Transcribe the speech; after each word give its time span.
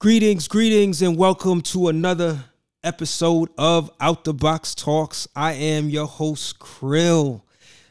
Greetings, 0.00 0.46
greetings, 0.46 1.02
and 1.02 1.16
welcome 1.16 1.60
to 1.60 1.88
another 1.88 2.44
episode 2.84 3.48
of 3.58 3.90
Out 3.98 4.22
the 4.22 4.32
Box 4.32 4.72
Talks. 4.72 5.26
I 5.34 5.54
am 5.54 5.90
your 5.90 6.06
host, 6.06 6.60
Krill. 6.60 7.42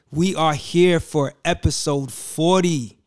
We 0.10 0.34
are 0.34 0.54
here 0.54 1.02
for 1.02 1.34
episode 1.44 2.14
40. 2.14 2.98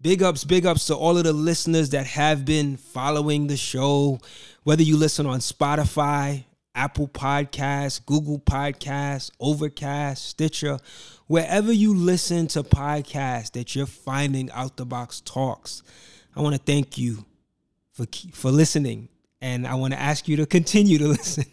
Big 0.00 0.22
ups, 0.22 0.44
big 0.44 0.66
ups 0.66 0.86
to 0.86 0.94
all 0.94 1.18
of 1.18 1.24
the 1.24 1.32
listeners 1.32 1.90
that 1.90 2.06
have 2.06 2.44
been 2.44 2.76
following 2.76 3.48
the 3.48 3.56
show, 3.56 4.20
whether 4.62 4.84
you 4.84 4.96
listen 4.96 5.26
on 5.26 5.40
Spotify, 5.40 6.44
Apple 6.76 7.08
Podcasts, 7.08 8.06
Google 8.06 8.38
Podcasts, 8.38 9.32
Overcast, 9.40 10.24
Stitcher, 10.24 10.78
wherever 11.26 11.72
you 11.72 11.92
listen 11.92 12.46
to 12.46 12.62
podcasts 12.62 13.50
that 13.54 13.74
you're 13.74 13.86
finding 13.86 14.48
Out 14.52 14.76
the 14.76 14.86
Box 14.86 15.20
Talks. 15.20 15.82
I 16.36 16.40
want 16.40 16.54
to 16.54 16.62
thank 16.62 16.96
you 16.96 17.24
for 17.98 18.06
for 18.32 18.50
listening, 18.50 19.08
and 19.40 19.66
I 19.66 19.74
want 19.74 19.92
to 19.92 20.00
ask 20.00 20.28
you 20.28 20.36
to 20.36 20.46
continue 20.46 20.98
to 20.98 21.08
listen. 21.18 21.44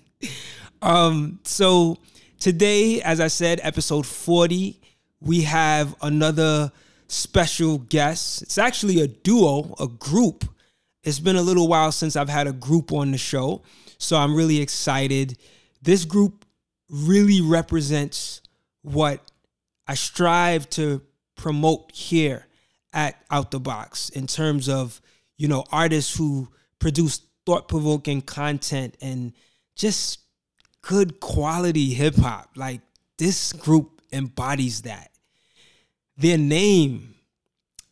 um, 0.82 1.40
so 1.44 1.98
today, 2.40 3.02
as 3.02 3.20
I 3.20 3.28
said, 3.28 3.60
episode 3.64 4.06
forty, 4.06 4.80
we 5.20 5.42
have 5.42 5.96
another 6.02 6.72
special 7.08 7.80
guest. 7.80 8.44
It's 8.44 8.58
actually 8.58 9.02
a 9.02 9.08
duo, 9.08 9.74
a 9.80 9.88
group. 9.88 10.46
It's 11.04 11.20
been 11.20 11.36
a 11.36 11.42
little 11.42 11.68
while 11.68 11.92
since 11.92 12.16
I've 12.16 12.30
had 12.30 12.48
a 12.48 12.54
group 12.54 12.92
on 12.92 13.12
the 13.12 13.18
show, 13.18 13.64
so 13.98 14.18
I'm 14.18 14.36
really 14.36 14.62
excited. 14.62 15.38
This 15.82 16.06
group 16.06 16.46
really 16.90 17.42
represents 17.42 18.42
what 18.84 19.20
I 19.88 19.96
strive 19.96 20.70
to 20.72 21.02
promote 21.36 21.92
here 21.92 22.46
at 22.94 23.24
Out 23.30 23.52
the 23.52 23.60
Box 23.60 24.10
in 24.10 24.26
terms 24.28 24.70
of 24.70 25.02
you 25.38 25.48
know, 25.48 25.66
artists 25.72 26.16
who 26.16 26.48
produce 26.80 27.22
thought 27.46 27.68
provoking 27.68 28.22
content 28.22 28.96
and 29.02 29.34
just 29.76 30.20
good 30.82 31.20
quality 31.20 31.94
hip 31.94 32.16
hop. 32.16 32.50
Like 32.56 32.82
this 33.18 33.54
group 33.54 34.02
embodies 34.12 34.84
that. 34.84 35.12
Their 36.18 36.38
name, 36.38 37.16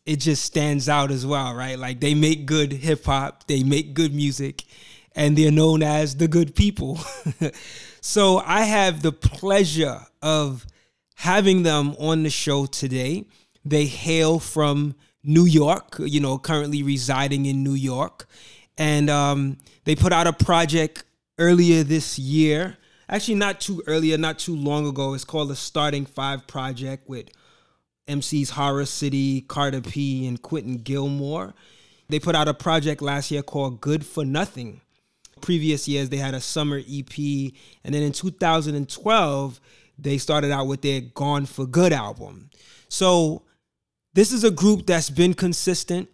it 0.06 0.16
just 0.20 0.44
stands 0.44 0.88
out 0.88 1.10
as 1.10 1.26
well, 1.26 1.54
right? 1.54 1.78
Like 1.78 2.00
they 2.00 2.14
make 2.14 2.46
good 2.46 2.72
hip 2.72 3.04
hop, 3.04 3.46
they 3.46 3.62
make 3.62 3.94
good 3.94 4.14
music, 4.14 4.64
and 5.14 5.36
they're 5.36 5.52
known 5.52 5.82
as 5.82 6.16
the 6.16 6.28
good 6.28 6.54
people. 6.54 6.98
so 8.00 8.38
I 8.38 8.62
have 8.62 9.02
the 9.02 9.12
pleasure 9.12 10.00
of 10.22 10.66
having 11.16 11.62
them 11.62 11.94
on 11.98 12.22
the 12.22 12.30
show 12.30 12.66
today. 12.66 13.26
They 13.64 13.86
hail 13.86 14.38
from 14.38 14.94
New 15.24 15.46
York, 15.46 15.96
you 15.98 16.20
know, 16.20 16.38
currently 16.38 16.82
residing 16.82 17.46
in 17.46 17.64
New 17.64 17.74
York. 17.74 18.28
And 18.76 19.08
um, 19.08 19.56
they 19.84 19.96
put 19.96 20.12
out 20.12 20.26
a 20.26 20.32
project 20.32 21.04
earlier 21.38 21.82
this 21.82 22.18
year. 22.18 22.76
Actually, 23.08 23.36
not 23.36 23.60
too 23.60 23.82
earlier, 23.86 24.18
not 24.18 24.38
too 24.38 24.56
long 24.56 24.86
ago. 24.86 25.14
It's 25.14 25.24
called 25.24 25.48
the 25.48 25.56
Starting 25.56 26.06
Five 26.06 26.46
Project 26.46 27.08
with 27.08 27.28
MCs 28.06 28.50
Horror 28.50 28.86
City, 28.86 29.42
Carter 29.42 29.80
P, 29.80 30.26
and 30.26 30.40
Quentin 30.40 30.78
Gilmore. 30.78 31.54
They 32.08 32.18
put 32.18 32.34
out 32.34 32.48
a 32.48 32.54
project 32.54 33.00
last 33.00 33.30
year 33.30 33.42
called 33.42 33.80
Good 33.80 34.04
for 34.04 34.24
Nothing. 34.24 34.80
Previous 35.40 35.88
years, 35.88 36.10
they 36.10 36.16
had 36.18 36.34
a 36.34 36.40
summer 36.40 36.78
EP. 36.78 37.18
And 37.84 37.94
then 37.94 38.02
in 38.02 38.12
2012, 38.12 39.60
they 39.98 40.18
started 40.18 40.50
out 40.50 40.66
with 40.66 40.82
their 40.82 41.00
Gone 41.00 41.46
for 41.46 41.66
Good 41.66 41.92
album. 41.92 42.50
So 42.88 43.43
this 44.14 44.32
is 44.32 44.44
a 44.44 44.50
group 44.50 44.86
that's 44.86 45.10
been 45.10 45.34
consistent 45.34 46.08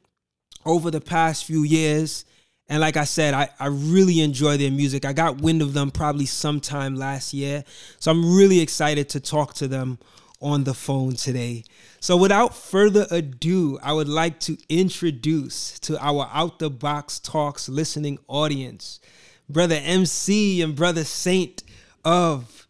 over 0.65 0.91
the 0.91 1.01
past 1.01 1.45
few 1.45 1.63
years. 1.63 2.25
And 2.69 2.81
like 2.81 2.97
I 2.97 3.05
said, 3.05 3.35
I, 3.35 3.51
I 3.59 3.67
really 3.67 4.21
enjoy 4.21 4.57
their 4.57 4.71
music. 4.71 5.05
I 5.05 5.13
got 5.13 5.43
wind 5.43 5.61
of 5.61 5.75
them 5.75 5.91
probably 5.91 6.27
sometime 6.27 6.95
last 6.95 7.35
year. 7.35 7.63
So 7.99 8.11
I'm 8.11 8.35
really 8.35 8.61
excited 8.61 9.09
to 9.11 9.21
talk 9.21 9.55
to 9.55 9.69
them 9.69 9.99
on 10.41 10.65
the 10.65 10.73
phone 10.73 11.15
today. 11.15 11.65
So 12.01 12.17
without 12.17 12.55
further 12.55 13.07
ado, 13.11 13.79
I 13.83 13.93
would 13.93 14.09
like 14.09 14.41
to 14.41 14.57
introduce 14.71 15.79
to 15.81 16.03
our 16.03 16.31
Out 16.33 16.59
the 16.59 16.71
Box 16.71 17.19
Talks 17.19 17.69
listening 17.69 18.19
audience, 18.27 19.01
Brother 19.49 19.79
MC 19.83 20.63
and 20.63 20.75
Brother 20.75 21.05
Saint 21.05 21.63
of 22.03 22.67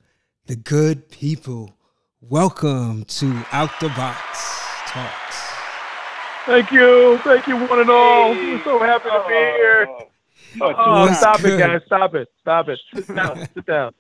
the 0.47 0.57
Good 0.57 1.09
People. 1.09 1.77
Welcome 2.21 3.05
to 3.05 3.45
Out 3.53 3.79
the 3.81 3.89
Box 3.91 4.50
talks. 4.91 5.51
Thank 6.47 6.73
you, 6.73 7.19
thank 7.19 7.47
you, 7.47 7.57
one 7.57 7.81
and 7.81 7.91
all. 7.91 8.31
We're 8.31 8.63
so 8.65 8.79
happy 8.81 9.09
to 9.09 9.25
be 9.29 9.35
here. 9.35 9.87
Oh, 10.61 10.75
oh 10.77 11.13
stop 11.13 11.41
good? 11.41 11.61
it, 11.61 11.63
guys! 11.63 11.83
Stop 11.87 12.15
it! 12.15 12.29
Stop 12.41 12.69
it! 12.69 12.81
Sit 12.93 13.15
down. 13.15 13.49
Sit 13.55 13.67
down. 13.67 13.95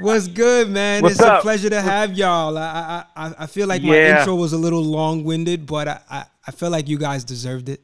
What's 0.00 0.28
good, 0.28 0.70
man? 0.70 1.02
What's 1.02 1.16
it's 1.16 1.22
up? 1.22 1.40
a 1.40 1.42
pleasure 1.42 1.68
to 1.68 1.82
have 1.82 2.16
y'all. 2.16 2.56
I 2.56 3.04
I 3.14 3.34
I 3.40 3.46
feel 3.46 3.66
like 3.66 3.82
my 3.82 3.94
yeah. 3.94 4.20
intro 4.20 4.34
was 4.34 4.54
a 4.54 4.58
little 4.58 4.82
long 4.82 5.24
winded, 5.24 5.66
but 5.66 5.88
I, 5.88 6.00
I, 6.10 6.24
I 6.46 6.50
feel 6.52 6.70
like 6.70 6.88
you 6.88 6.98
guys 6.98 7.22
deserved 7.22 7.68
it. 7.68 7.82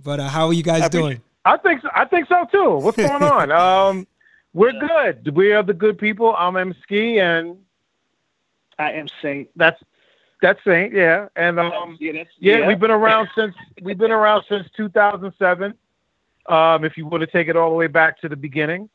But 0.00 0.20
uh, 0.20 0.28
how 0.28 0.46
are 0.46 0.52
you 0.52 0.62
guys 0.62 0.82
I 0.82 0.88
doing? 0.88 1.20
I 1.44 1.56
think 1.56 1.82
so, 1.82 1.88
I 1.94 2.04
think 2.04 2.28
so 2.28 2.46
too. 2.52 2.76
What's 2.76 2.96
going 2.96 3.10
on? 3.22 3.50
um, 3.50 4.06
we're 4.52 4.72
good. 4.72 5.34
We 5.34 5.52
are 5.52 5.62
the 5.64 5.74
good 5.74 5.98
people. 5.98 6.36
I'm 6.36 6.56
M 6.56 6.74
Ski 6.84 7.18
and 7.18 7.58
I 8.78 8.92
am 8.92 9.08
Saint. 9.20 9.48
That's 9.56 9.82
that's 10.44 10.60
Saint, 10.62 10.92
yeah, 10.92 11.28
and 11.36 11.58
um, 11.58 11.96
yeah, 11.98 12.12
yeah, 12.12 12.58
yeah, 12.58 12.68
we've 12.68 12.78
been 12.78 12.90
around 12.90 13.30
since 13.34 13.54
we've 13.80 13.96
been 13.96 14.10
around 14.10 14.44
since 14.46 14.68
2007. 14.76 15.72
Um, 16.46 16.84
if 16.84 16.98
you 16.98 17.06
want 17.06 17.22
to 17.22 17.26
take 17.26 17.48
it 17.48 17.56
all 17.56 17.70
the 17.70 17.76
way 17.76 17.86
back 17.86 18.20
to 18.20 18.28
the 18.28 18.36
beginning, 18.36 18.90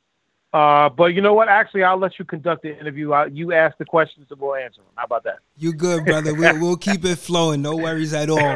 uh, 0.53 0.89
but 0.89 1.15
you 1.15 1.21
know 1.21 1.33
what? 1.33 1.49
Actually, 1.49 1.83
I'll 1.83 1.97
let 1.97 2.19
you 2.19 2.25
conduct 2.25 2.61
the 2.61 2.79
interview. 2.79 3.13
I, 3.13 3.25
you 3.25 3.51
ask 3.51 3.79
the 3.79 3.85
questions 3.85 4.27
and 4.29 4.39
we'll 4.39 4.53
answer 4.53 4.81
them. 4.81 4.91
How 4.93 5.05
about 5.05 5.23
that? 5.23 5.39
You 5.57 5.73
good, 5.73 6.05
brother? 6.05 6.35
we'll, 6.35 6.59
we'll 6.59 6.77
keep 6.77 7.03
it 7.03 7.15
flowing. 7.17 7.63
No 7.63 7.75
worries 7.75 8.13
at 8.13 8.29
all. 8.29 8.55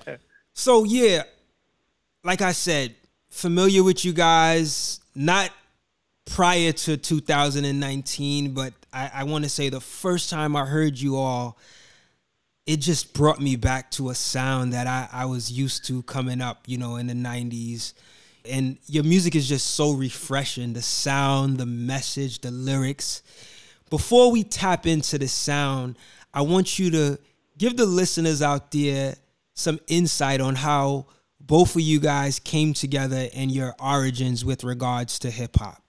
so 0.54 0.84
yeah, 0.84 1.24
like 2.24 2.40
I 2.40 2.52
said, 2.52 2.94
familiar 3.28 3.84
with 3.84 4.02
you 4.02 4.14
guys. 4.14 5.00
Not 5.14 5.50
prior 6.24 6.72
to 6.72 6.96
2019, 6.96 8.54
but 8.54 8.72
I, 8.94 9.10
I 9.12 9.24
want 9.24 9.44
to 9.44 9.50
say 9.50 9.68
the 9.68 9.80
first 9.80 10.30
time 10.30 10.56
I 10.56 10.64
heard 10.64 10.98
you 10.98 11.16
all 11.16 11.58
it 12.66 12.78
just 12.78 13.14
brought 13.14 13.40
me 13.40 13.56
back 13.56 13.90
to 13.92 14.10
a 14.10 14.14
sound 14.14 14.72
that 14.72 14.86
I, 14.86 15.08
I 15.12 15.24
was 15.24 15.50
used 15.50 15.84
to 15.86 16.02
coming 16.02 16.40
up, 16.40 16.64
you 16.66 16.78
know, 16.78 16.96
in 16.96 17.06
the 17.06 17.14
90s. 17.14 17.94
And 18.48 18.78
your 18.86 19.04
music 19.04 19.34
is 19.34 19.48
just 19.48 19.66
so 19.66 19.92
refreshing 19.92 20.72
the 20.72 20.82
sound, 20.82 21.58
the 21.58 21.66
message, 21.66 22.40
the 22.40 22.50
lyrics. 22.50 23.22
Before 23.90 24.30
we 24.30 24.44
tap 24.44 24.86
into 24.86 25.18
the 25.18 25.28
sound, 25.28 25.96
I 26.32 26.42
want 26.42 26.78
you 26.78 26.90
to 26.92 27.18
give 27.58 27.76
the 27.76 27.86
listeners 27.86 28.40
out 28.40 28.70
there 28.70 29.16
some 29.54 29.80
insight 29.88 30.40
on 30.40 30.54
how 30.54 31.06
both 31.40 31.74
of 31.74 31.82
you 31.82 31.98
guys 31.98 32.38
came 32.38 32.72
together 32.72 33.28
and 33.34 33.50
your 33.50 33.74
origins 33.80 34.44
with 34.44 34.62
regards 34.64 35.18
to 35.20 35.30
hip 35.30 35.56
hop. 35.56 35.82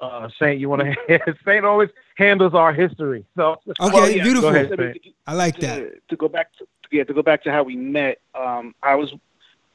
Uh, 0.00 0.28
Saint, 0.38 0.60
you 0.60 0.68
want 0.68 0.82
to? 0.82 1.18
Saint 1.44 1.64
always 1.64 1.90
handles 2.20 2.54
our 2.54 2.72
history. 2.72 3.24
So 3.34 3.60
okay, 3.68 3.74
well, 3.80 4.10
yeah, 4.10 4.22
beautiful. 4.22 4.50
Ahead, 4.50 4.98
I 5.26 5.34
like 5.34 5.56
to, 5.56 5.60
that. 5.66 6.08
To 6.10 6.16
go 6.16 6.28
back 6.28 6.52
to 6.58 6.66
yeah, 6.92 7.04
to 7.04 7.14
go 7.14 7.22
back 7.22 7.42
to 7.44 7.50
how 7.50 7.62
we 7.62 7.76
met. 7.76 8.20
Um, 8.34 8.74
I 8.82 8.94
was 8.94 9.12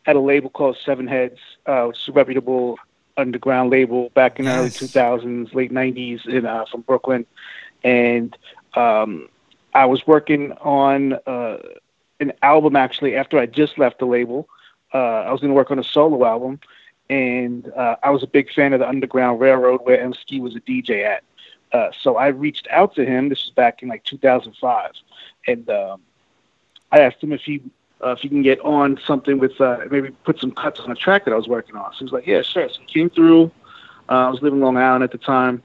at 0.06 0.16
a 0.16 0.20
label 0.20 0.50
called 0.50 0.78
Seven 0.86 1.08
Heads, 1.08 1.40
uh, 1.66 1.86
which 1.86 1.98
is 1.98 2.08
a 2.08 2.12
reputable 2.12 2.78
underground 3.18 3.72
label 3.72 4.10
back 4.10 4.40
in 4.40 4.46
yes. 4.46 4.80
the 4.80 5.00
early 5.10 5.16
2000s, 5.24 5.54
late 5.56 5.72
90s, 5.72 6.28
in 6.28 6.46
uh, 6.46 6.66
from 6.70 6.82
Brooklyn, 6.82 7.26
and 7.84 8.38
um, 8.76 9.30
I 9.74 9.86
was 9.86 10.06
working 10.06 10.52
on 10.54 11.14
uh, 11.26 11.58
an 12.20 12.34
album 12.42 12.76
actually 12.76 13.16
after 13.16 13.40
I 13.40 13.46
just 13.46 13.80
left 13.80 14.00
the 14.00 14.06
label. 14.06 14.48
Uh, 14.94 15.24
I 15.28 15.32
was 15.32 15.42
going 15.42 15.50
to 15.50 15.56
work 15.56 15.72
on 15.72 15.80
a 15.80 15.84
solo 15.84 16.26
album, 16.26 16.60
and 17.10 17.72
uh, 17.74 17.96
I 18.04 18.12
was 18.12 18.22
a 18.22 18.28
big 18.28 18.54
fan 18.54 18.74
of 18.74 18.80
the 18.80 18.88
Underground 18.88 19.40
Railroad, 19.40 19.82
where 19.84 19.98
Emskee 19.98 20.40
was 20.40 20.56
a 20.56 20.62
DJ 20.62 21.04
at. 21.04 21.24
Uh, 21.76 21.92
so 22.02 22.16
I 22.16 22.28
reached 22.28 22.70
out 22.72 22.96
to 22.96 23.06
him. 23.06 23.28
This 23.28 23.44
was 23.44 23.52
back 23.54 23.84
in 23.84 23.90
like 23.90 24.06
2005, 24.06 24.92
and 25.46 25.70
um, 25.70 26.02
I 26.90 27.00
asked 27.00 27.22
him 27.22 27.34
if 27.34 27.42
he 27.42 27.62
uh, 28.02 28.12
if 28.12 28.20
he 28.20 28.30
can 28.30 28.42
get 28.42 28.62
on 28.62 28.98
something 29.06 29.40
with 29.40 29.60
uh, 29.60 29.80
maybe 29.92 30.12
put 30.24 30.40
some 30.40 30.52
cuts 30.52 30.80
on 30.80 30.90
a 30.90 30.96
track 30.96 31.26
that 31.26 31.34
I 31.34 31.36
was 31.36 31.50
working 31.50 31.76
on. 31.76 31.92
So 31.92 31.98
he 31.98 32.04
was 32.06 32.14
like, 32.14 32.28
"Yeah, 32.28 32.44
sure." 32.44 32.70
So 32.70 32.80
he 32.80 32.86
came 32.86 33.10
through. 33.10 33.52
Uh, 34.08 34.28
I 34.28 34.30
was 34.30 34.42
living 34.42 34.62
Long 34.62 34.78
Island 34.78 35.04
at 35.04 35.12
the 35.12 35.18
time, 35.18 35.62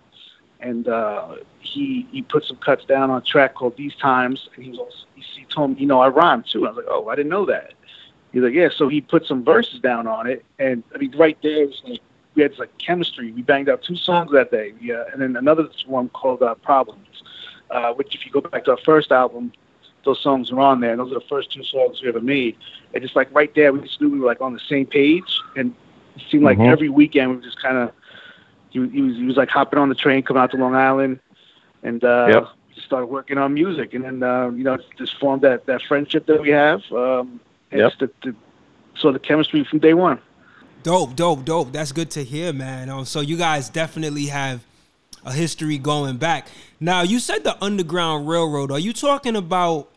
and 0.59 0.89
uh, 0.89 1.37
he 1.61 2.09
he 2.11 2.23
put 2.23 2.45
some 2.45 2.57
cuts 2.57 2.85
down 2.87 3.13
on 3.13 3.19
a 3.19 3.25
track 3.25 3.55
called 3.55 3.77
"These 3.77 3.95
Times," 3.95 4.49
and 4.57 4.65
he 4.65 4.71
was 4.71 4.81
also, 4.81 5.07
he 5.15 5.45
told 5.45 5.71
me, 5.71 5.77
you 5.83 5.87
know, 5.87 6.01
I 6.01 6.09
rhyme 6.09 6.43
too. 6.43 6.67
I 6.67 6.71
was 6.71 6.79
like, 6.79 6.87
"Oh, 6.89 7.07
I 7.07 7.15
didn't 7.15 7.31
know 7.31 7.47
that." 7.47 7.75
He's 8.33 8.43
like, 8.43 8.55
"Yeah." 8.55 8.71
So 8.75 8.89
he 8.89 9.01
put 9.01 9.27
some 9.27 9.45
verses 9.45 9.79
down 9.79 10.09
on 10.09 10.27
it, 10.27 10.45
and 10.59 10.83
I 10.93 10.99
mean, 10.99 11.17
right 11.17 11.39
there 11.41 11.63
it 11.63 11.69
was 11.69 11.83
like 11.85 12.01
we 12.35 12.43
had 12.43 12.59
like 12.59 12.77
chemistry. 12.79 13.33
We 13.33 13.43
banged 13.43 13.69
out 13.69 13.83
two 13.83 13.97
songs 13.97 14.31
that 14.33 14.51
day. 14.51 14.73
Yeah, 14.81 15.05
and 15.13 15.21
then 15.21 15.37
another 15.37 15.69
one 15.87 16.09
called 16.11 16.43
uh, 16.43 16.55
Problems, 16.57 17.23
uh, 17.71 17.93
which 17.95 18.15
if 18.15 18.25
you 18.25 18.33
go 18.33 18.41
back 18.41 18.65
to 18.65 18.73
our 18.73 18.79
first 18.85 19.13
album, 19.13 19.53
those 20.05 20.21
songs 20.23 20.51
were 20.51 20.61
on 20.61 20.81
there. 20.81 20.93
And 20.93 21.01
those 21.01 21.11
are 21.11 21.21
the 21.21 21.27
first 21.29 21.53
two 21.53 21.65
songs 21.65 22.01
we 22.03 22.09
ever 22.09 22.21
made. 22.21 22.57
And 22.95 23.03
just 23.03 23.17
like 23.17 23.33
right 23.35 23.55
there, 23.55 23.73
we 23.73 23.81
just 23.81 24.01
knew 24.01 24.09
we 24.09 24.21
were 24.21 24.27
like 24.27 24.41
on 24.41 24.53
the 24.53 24.61
same 24.69 24.87
page. 24.87 25.41
And 25.57 25.75
it 26.17 26.23
seemed 26.31 26.45
like 26.45 26.59
mm-hmm. 26.59 26.73
every 26.73 26.89
weekend 26.89 27.31
we 27.31 27.37
were 27.37 27.43
just 27.43 27.61
kind 27.61 27.77
of 27.77 27.93
he, 28.71 28.89
he, 28.89 29.03
was 29.03 29.17
he 29.17 29.25
was 29.25 29.37
like 29.37 29.49
hopping 29.49 29.79
on 29.79 29.89
the 29.89 29.95
train 29.95 30.23
coming 30.23 30.43
out 30.43 30.51
to 30.53 30.57
Long 30.57 30.75
Island, 30.75 31.21
and 31.83 32.03
uh, 32.05 32.29
yep. 32.31 32.49
started 32.87 33.07
working 33.07 33.37
on 33.37 33.53
music, 33.55 33.95
and 33.95 34.05
then 34.05 34.23
uh, 34.23 34.49
you 34.51 34.65
know 34.65 34.79
just 34.97 35.19
formed 35.19 35.43
that 35.43 35.67
that 35.67 35.83
friendship 35.83 36.27
that 36.27 36.41
we 36.41 36.51
have. 36.51 36.81
Um, 36.93 37.41
and 37.73 37.81
yep. 37.81 37.91
just 37.91 38.01
the, 38.01 38.11
the, 38.23 38.37
saw 38.97 39.13
the 39.13 39.19
chemistry 39.19 39.65
from 39.65 39.79
day 39.79 39.95
one. 39.95 40.21
Dope, 40.83 41.15
dope, 41.15 41.45
dope. 41.45 41.73
That's 41.73 41.93
good 41.93 42.11
to 42.13 42.25
hear, 42.25 42.53
man. 42.53 42.89
Um, 42.89 43.05
so 43.05 43.21
you 43.21 43.37
guys 43.37 43.69
definitely 43.69 44.27
have 44.27 44.65
a 45.25 45.33
history 45.33 45.79
going 45.79 46.17
back. 46.17 46.49
Now 46.79 47.03
you 47.03 47.19
said 47.19 47.45
the 47.45 47.63
Underground 47.63 48.29
Railroad. 48.29 48.71
Are 48.71 48.79
you 48.79 48.93
talking 48.93 49.37
about 49.37 49.89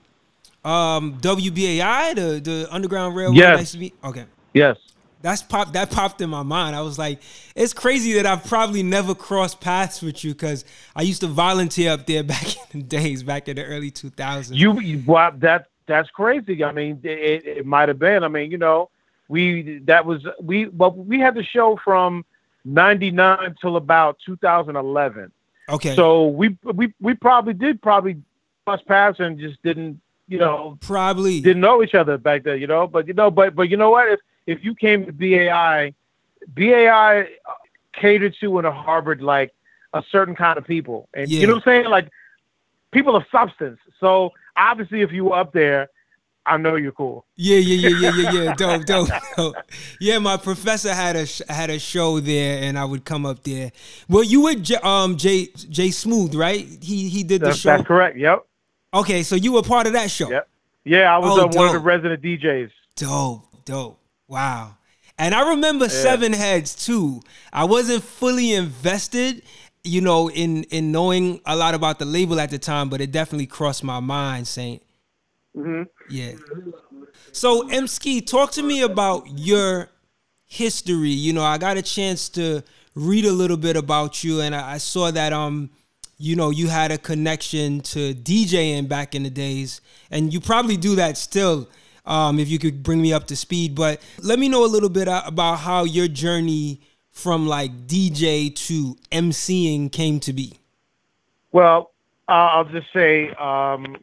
um, 0.66 1.18
WBAI, 1.20 2.16
the 2.16 2.40
the 2.40 2.68
Underground 2.72 3.16
Railroad? 3.16 3.38
Yes. 3.38 3.76
Okay. 4.04 4.26
Yes. 4.54 4.78
That's 5.22 5.42
pop. 5.42 5.72
That 5.72 5.90
popped 5.90 6.20
in 6.20 6.30
my 6.30 6.44
mind. 6.44 6.76
I 6.76 6.82
was 6.82 7.00
like, 7.00 7.22
it's 7.56 7.72
crazy 7.72 8.14
that 8.14 8.26
I've 8.26 8.44
probably 8.44 8.84
never 8.84 9.16
crossed 9.16 9.62
paths 9.62 10.02
with 10.02 10.22
you 10.26 10.34
because 10.34 10.66
I 10.98 11.04
used 11.04 11.22
to 11.22 11.28
volunteer 11.28 11.92
up 11.92 12.06
there 12.06 12.24
back 12.26 12.74
in 12.74 12.82
the 12.82 12.86
days, 12.86 13.24
back 13.24 13.48
in 13.48 13.56
the 13.56 13.64
early 13.64 13.90
2000s. 13.90 14.54
You, 14.54 14.80
you 14.82 15.02
well, 15.08 15.32
that 15.38 15.68
that's 15.86 16.10
crazy. 16.10 16.62
I 16.64 16.74
mean, 16.74 17.00
it, 17.04 17.46
it 17.46 17.66
might 17.66 17.88
have 17.88 18.00
been. 18.00 18.24
I 18.24 18.28
mean, 18.28 18.52
you 18.52 18.58
know, 18.58 18.90
we 19.28 19.80
that 19.86 20.06
was 20.06 20.26
we 20.42 20.68
well 20.68 20.92
we 20.92 21.20
had 21.20 21.36
the 21.36 21.44
show 21.44 21.80
from 21.84 22.26
99 22.66 23.56
till 23.60 23.78
about 23.78 24.18
2011. 24.26 25.32
Okay. 25.70 25.96
So 25.96 26.28
we 26.28 26.58
we 26.64 26.94
we 27.00 27.14
probably 27.14 27.54
did 27.54 27.82
probably 27.82 28.22
cross 28.66 28.82
paths 28.88 29.20
and 29.20 29.40
just 29.40 29.62
didn't 29.64 30.02
you 30.28 30.38
know 30.38 30.78
probably 30.82 31.42
didn't 31.42 31.62
know 31.62 31.84
each 31.84 31.96
other 31.96 32.18
back 32.18 32.44
then. 32.44 32.60
You 32.60 32.68
know, 32.68 32.88
but 32.88 33.08
you 33.08 33.14
know, 33.14 33.32
but 33.32 33.56
but 33.56 33.70
you 33.70 33.78
know 33.78 33.92
what? 33.92 34.10
If 34.10 34.20
if 34.46 34.64
you 34.64 34.76
came 34.76 35.06
to 35.06 35.12
BAI, 35.12 35.94
BAI 36.54 37.30
catered 37.94 38.36
to 38.42 38.58
and 38.58 38.68
harbored 38.68 39.22
like 39.22 39.54
a 39.94 40.04
certain 40.12 40.36
kind 40.36 40.58
of 40.58 40.66
people, 40.66 41.08
and 41.14 41.30
yeah. 41.30 41.42
you 41.42 41.48
know 41.48 41.54
what 41.54 41.68
I'm 41.68 41.84
saying, 41.84 41.86
like 41.86 42.10
people 42.92 43.16
of 43.16 43.24
substance. 43.32 43.80
So 44.00 44.32
obviously, 44.58 45.02
if 45.02 45.12
you 45.12 45.26
were 45.26 45.36
up 45.36 45.54
there, 45.54 45.90
I 46.46 46.58
know 46.58 46.76
you're 46.76 46.92
cool. 46.92 47.26
Yeah, 47.36 47.58
yeah, 47.58 47.90
yeah, 47.90 48.10
yeah, 48.12 48.22
yeah, 48.22 48.32
yeah. 48.32 48.54
dope, 48.56 48.86
dope, 48.86 49.10
dope. 49.38 49.56
Yeah, 50.00 50.20
my 50.20 50.38
professor 50.38 50.94
had 50.94 51.16
a 51.16 51.26
had 51.52 51.70
a 51.70 51.80
show 51.80 52.20
there, 52.20 52.64
and 52.64 52.78
I 52.78 52.86
would 52.86 53.06
come 53.06 53.26
up 53.26 53.44
there. 53.44 53.72
Well, 54.10 54.24
you 54.24 54.44
were 54.44 54.56
J, 54.56 54.76
um 54.84 55.18
Jay 55.18 55.48
Jay 55.70 55.92
Smooth, 55.92 56.36
right? 56.36 56.66
He 56.82 57.10
he 57.10 57.24
did 57.24 57.42
the 57.42 57.48
that's, 57.48 57.60
show. 57.60 57.70
That's 57.70 57.88
correct. 57.88 58.18
Yep. 58.18 58.46
Okay, 58.94 59.24
so 59.24 59.36
you 59.36 59.54
were 59.54 59.64
part 59.64 59.88
of 59.88 59.94
that 59.94 60.12
show. 60.12 60.30
Yep. 60.30 60.48
Yeah, 60.86 61.16
I 61.16 61.18
was 61.18 61.40
oh, 61.40 61.44
uh, 61.44 61.48
one 61.48 61.68
of 61.68 61.74
the 61.74 61.80
resident 61.80 62.22
DJs. 62.22 62.72
Dope, 62.96 63.46
dope. 63.66 64.00
Wow. 64.28 64.76
And 65.18 65.34
I 65.34 65.50
remember 65.52 65.86
yeah. 65.86 65.92
Seven 65.92 66.34
Heads 66.34 66.86
too. 66.86 67.22
I 67.52 67.64
wasn't 67.64 68.04
fully 68.04 68.54
invested, 68.54 69.44
you 69.84 70.02
know, 70.02 70.30
in 70.30 70.64
in 70.66 70.92
knowing 70.92 71.40
a 71.46 71.56
lot 71.56 71.74
about 71.74 72.00
the 72.00 72.06
label 72.06 72.40
at 72.40 72.50
the 72.50 72.60
time, 72.60 72.90
but 72.90 73.00
it 73.00 73.12
definitely 73.12 73.48
crossed 73.48 73.84
my 73.84 74.00
mind, 74.00 74.48
Saint. 74.48 74.84
Mm-hmm. 75.56 75.84
Yeah. 76.10 76.34
So, 77.32 77.68
Emskee, 77.70 78.26
talk 78.26 78.52
to 78.54 78.64
me 78.64 78.82
about 78.82 79.28
your 79.38 79.90
history. 80.46 81.10
You 81.10 81.34
know, 81.34 81.44
I 81.44 81.58
got 81.58 81.78
a 81.78 81.82
chance 81.82 82.30
to 82.30 82.64
read 82.96 83.26
a 83.26 83.32
little 83.32 83.58
bit 83.58 83.76
about 83.76 84.24
you, 84.24 84.42
and 84.42 84.56
I, 84.56 84.74
I 84.74 84.78
saw 84.78 85.12
that 85.12 85.34
um, 85.34 85.70
you 86.18 86.36
know, 86.36 86.52
you 86.52 86.68
had 86.70 86.92
a 86.92 86.98
connection 86.98 87.82
to 87.82 88.14
DJing 88.14 88.88
back 88.88 89.14
in 89.14 89.24
the 89.24 89.30
days, 89.30 89.82
and 90.10 90.34
you 90.34 90.40
probably 90.40 90.78
do 90.78 90.96
that 90.96 91.18
still. 91.18 91.70
Um, 92.06 92.38
if 92.38 92.50
you 92.50 92.60
could 92.60 92.84
bring 92.84 93.02
me 93.02 93.14
up 93.14 93.28
to 93.28 93.36
speed, 93.36 93.76
but 93.76 94.02
let 94.22 94.38
me 94.38 94.50
know 94.50 94.66
a 94.66 94.68
little 94.68 94.90
bit 94.90 95.08
about 95.08 95.60
how 95.60 95.86
your 95.86 96.10
journey 96.10 96.82
from 97.12 97.48
like 97.48 97.88
DJ 97.88 98.54
to 98.68 98.98
MCing 99.12 99.90
came 99.90 100.20
to 100.22 100.34
be. 100.34 100.60
Well, 101.54 101.92
uh, 102.28 102.32
I'll 102.32 102.66
just 102.66 102.88
say 102.92 103.30
um, 103.32 103.98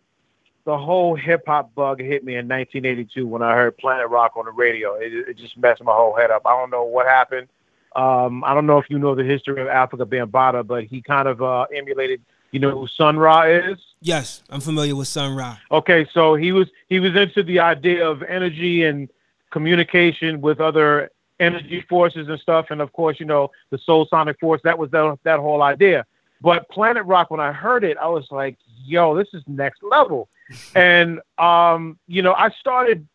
the 0.64 0.76
whole 0.76 1.14
hip 1.14 1.44
hop 1.46 1.74
bug 1.74 2.00
hit 2.00 2.24
me 2.24 2.34
in 2.34 2.46
1982 2.48 3.26
when 3.26 3.42
I 3.42 3.54
heard 3.54 3.76
Planet 3.78 4.08
Rock 4.08 4.36
on 4.36 4.44
the 4.44 4.52
radio. 4.52 4.94
It, 4.94 5.12
it 5.12 5.36
just 5.36 5.56
messed 5.56 5.82
my 5.82 5.92
whole 5.92 6.14
head 6.14 6.30
up. 6.30 6.42
I 6.46 6.50
don't 6.50 6.70
know 6.70 6.84
what 6.84 7.06
happened. 7.06 7.48
Um, 7.96 8.44
I 8.44 8.54
don't 8.54 8.66
know 8.66 8.78
if 8.78 8.88
you 8.88 8.98
know 8.98 9.14
the 9.14 9.24
history 9.24 9.60
of 9.60 9.68
Afrika 9.68 10.04
Bambaataa, 10.04 10.66
but 10.66 10.84
he 10.84 11.02
kind 11.02 11.26
of 11.26 11.42
uh, 11.42 11.66
emulated, 11.74 12.22
you 12.52 12.60
know, 12.60 12.70
who 12.70 12.86
Sun 12.86 13.18
Ra 13.18 13.42
is. 13.42 13.78
Yes, 14.00 14.42
I'm 14.48 14.60
familiar 14.60 14.94
with 14.94 15.08
Sun 15.08 15.34
Ra. 15.34 15.58
Okay, 15.72 16.06
so 16.12 16.34
he 16.34 16.52
was 16.52 16.68
he 16.88 17.00
was 17.00 17.16
into 17.16 17.42
the 17.42 17.58
idea 17.58 18.08
of 18.08 18.22
energy 18.22 18.84
and 18.84 19.08
communication 19.50 20.40
with 20.40 20.60
other 20.60 21.10
energy 21.40 21.84
forces 21.88 22.28
and 22.28 22.38
stuff, 22.38 22.66
and 22.70 22.80
of 22.80 22.92
course, 22.92 23.18
you 23.18 23.26
know, 23.26 23.50
the 23.70 23.78
Soul 23.78 24.06
Sonic 24.06 24.38
Force. 24.38 24.60
That 24.62 24.78
was 24.78 24.90
that 24.92 25.18
that 25.24 25.40
whole 25.40 25.62
idea. 25.62 26.06
But 26.40 26.68
Planet 26.68 27.04
Rock, 27.06 27.30
when 27.30 27.40
I 27.40 27.50
heard 27.50 27.82
it, 27.82 27.96
I 27.98 28.06
was 28.06 28.28
like, 28.30 28.56
"Yo, 28.84 29.16
this 29.16 29.28
is 29.32 29.42
next 29.48 29.82
level." 29.82 30.28
And 30.74 31.20
um, 31.38 31.98
you 32.06 32.22
know, 32.22 32.34
I 32.34 32.50
started 32.50 33.06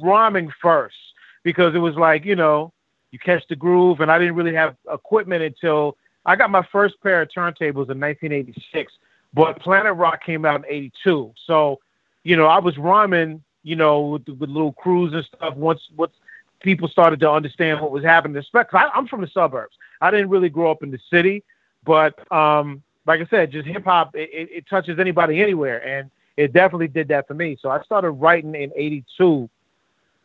rhyming 0.00 0.52
first 0.60 0.96
because 1.42 1.74
it 1.74 1.78
was 1.78 1.96
like, 1.96 2.24
you 2.24 2.36
know, 2.36 2.72
you 3.10 3.18
catch 3.18 3.46
the 3.48 3.56
groove, 3.56 4.00
and 4.00 4.10
I 4.10 4.18
didn't 4.18 4.34
really 4.34 4.54
have 4.54 4.76
equipment 4.90 5.42
until 5.42 5.96
I 6.24 6.36
got 6.36 6.50
my 6.50 6.66
first 6.72 7.00
pair 7.02 7.22
of 7.22 7.28
turntables 7.28 7.90
in 7.90 8.00
1986. 8.00 8.92
But 9.34 9.60
Planet 9.60 9.94
Rock 9.94 10.24
came 10.24 10.44
out 10.44 10.64
in 10.64 10.66
'82, 10.68 11.32
so 11.46 11.80
you 12.24 12.36
know, 12.36 12.46
I 12.46 12.58
was 12.58 12.78
rhyming, 12.78 13.42
you 13.62 13.76
know, 13.76 14.00
with, 14.00 14.28
with 14.28 14.50
little 14.50 14.72
crews 14.72 15.12
and 15.12 15.24
stuff. 15.24 15.56
Once 15.56 15.80
once 15.96 16.12
people 16.60 16.88
started 16.88 17.20
to 17.20 17.30
understand 17.30 17.80
what 17.80 17.90
was 17.90 18.04
happening, 18.04 18.36
especially 18.36 18.78
I, 18.78 18.90
I'm 18.94 19.06
from 19.08 19.20
the 19.20 19.26
suburbs. 19.28 19.76
I 20.00 20.10
didn't 20.10 20.30
really 20.30 20.48
grow 20.48 20.70
up 20.70 20.82
in 20.82 20.90
the 20.90 21.00
city, 21.10 21.42
but 21.84 22.30
um, 22.32 22.82
like 23.06 23.20
I 23.20 23.26
said, 23.26 23.50
just 23.50 23.66
hip 23.66 23.84
hop 23.84 24.14
it, 24.14 24.30
it, 24.32 24.48
it 24.52 24.68
touches 24.68 24.98
anybody 24.98 25.42
anywhere, 25.42 25.84
and 25.86 26.10
it 26.36 26.52
definitely 26.52 26.88
did 26.88 27.08
that 27.08 27.26
for 27.26 27.34
me. 27.34 27.56
So 27.60 27.70
I 27.70 27.82
started 27.82 28.10
writing 28.10 28.54
in 28.54 28.72
'82, 28.74 29.48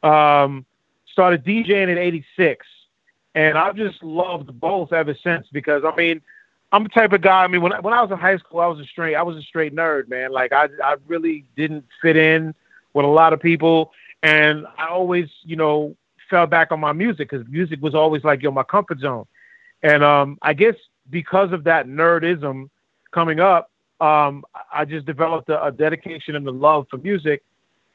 um, 0.03 0.65
started 1.11 1.43
DJing 1.43 1.89
in 1.89 1.97
'86, 1.97 2.65
and 3.35 3.57
I've 3.57 3.75
just 3.75 4.03
loved 4.03 4.59
both 4.59 4.93
ever 4.93 5.15
since. 5.15 5.47
Because 5.51 5.83
I 5.85 5.95
mean, 5.95 6.21
I'm 6.71 6.83
the 6.83 6.89
type 6.89 7.13
of 7.13 7.21
guy. 7.21 7.43
I 7.43 7.47
mean, 7.47 7.61
when 7.61 7.71
when 7.81 7.93
I 7.93 8.01
was 8.01 8.11
in 8.11 8.17
high 8.17 8.37
school, 8.37 8.59
I 8.59 8.67
was 8.67 8.79
a 8.79 8.85
straight 8.85 9.15
I 9.15 9.23
was 9.23 9.37
a 9.37 9.41
straight 9.41 9.75
nerd, 9.75 10.07
man. 10.09 10.31
Like 10.31 10.51
I 10.53 10.69
I 10.83 10.95
really 11.07 11.45
didn't 11.55 11.85
fit 12.01 12.17
in 12.17 12.53
with 12.93 13.05
a 13.05 13.09
lot 13.09 13.33
of 13.33 13.41
people, 13.41 13.91
and 14.23 14.65
I 14.77 14.87
always 14.87 15.29
you 15.43 15.55
know 15.55 15.95
fell 16.29 16.45
back 16.45 16.71
on 16.71 16.79
my 16.79 16.91
music 16.91 17.29
because 17.29 17.47
music 17.47 17.81
was 17.81 17.95
always 17.95 18.23
like 18.23 18.41
yo 18.41 18.51
my 18.51 18.63
comfort 18.63 18.99
zone, 18.99 19.25
and 19.83 20.03
um 20.03 20.37
I 20.41 20.53
guess 20.53 20.75
because 21.09 21.51
of 21.51 21.63
that 21.65 21.87
nerdism 21.87 22.69
coming 23.11 23.39
up, 23.39 23.71
um, 23.99 24.43
I 24.71 24.85
just 24.85 25.05
developed 25.05 25.49
a, 25.49 25.65
a, 25.65 25.71
dedication 25.71 26.35
and 26.35 26.47
a 26.47 26.51
love 26.51 26.87
for 26.89 26.97
music, 26.97 27.43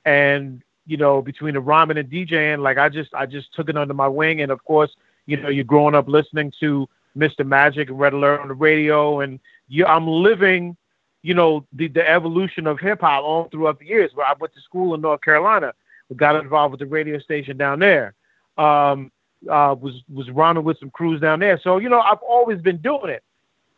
and 0.05 0.63
you 0.87 0.97
know, 0.97 1.23
between 1.23 1.55
the 1.55 1.61
rhyming 1.61 1.99
and 1.99 2.11
DJing, 2.11 2.61
like 2.61 2.79
I 2.79 2.89
just 2.89 3.15
I 3.15 3.27
just 3.27 3.55
took 3.55 3.69
it 3.69 3.77
under 3.77 3.95
my 3.95 4.09
wing, 4.09 4.41
and 4.43 4.51
of 4.51 4.65
course, 4.65 4.91
you 5.27 5.37
know, 5.37 5.49
you're 5.49 5.65
growing 5.65 5.95
up 5.95 6.09
listening 6.09 6.53
to 6.61 6.89
Mr. 7.17 7.47
Magic 7.47 7.89
and 7.89 7.99
Red 7.99 8.15
Alert 8.15 8.41
on 8.41 8.49
the 8.49 8.55
radio, 8.55 9.21
and 9.21 9.39
you, 9.69 9.87
I'm 9.87 10.09
living, 10.09 10.77
you 11.23 11.35
know, 11.35 11.65
the 11.73 11.87
the 11.89 12.09
evolution 12.09 12.67
of 12.67 12.81
hip 12.81 13.01
hop 13.01 13.23
all 13.23 13.49
throughout 13.49 13.79
the 13.79 13.87
years. 13.87 14.11
Where 14.15 14.27
I 14.27 14.35
went 14.41 14.55
to 14.55 14.61
school 14.61 14.95
in 14.95 15.01
North 15.01 15.21
Carolina, 15.21 15.73
got 16.17 16.37
involved 16.37 16.73
with 16.73 16.81
the 16.81 16.87
radio 16.87 17.19
station 17.21 17.57
down 17.57 17.79
there. 17.79 18.15
Um, 18.59 19.13
uh, 19.49 19.75
was 19.79 20.03
was 20.13 20.31
rhyming 20.31 20.65
with 20.65 20.79
some 20.79 20.91
crews 20.91 21.21
down 21.21 21.41
there. 21.41 21.61
So 21.63 21.79
you 21.79 21.89
know, 21.89 22.01
I've 22.01 22.23
always 22.23 22.61
been 22.61 22.79
doing 22.79 23.11
it. 23.11 23.23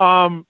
Um, 0.01 0.47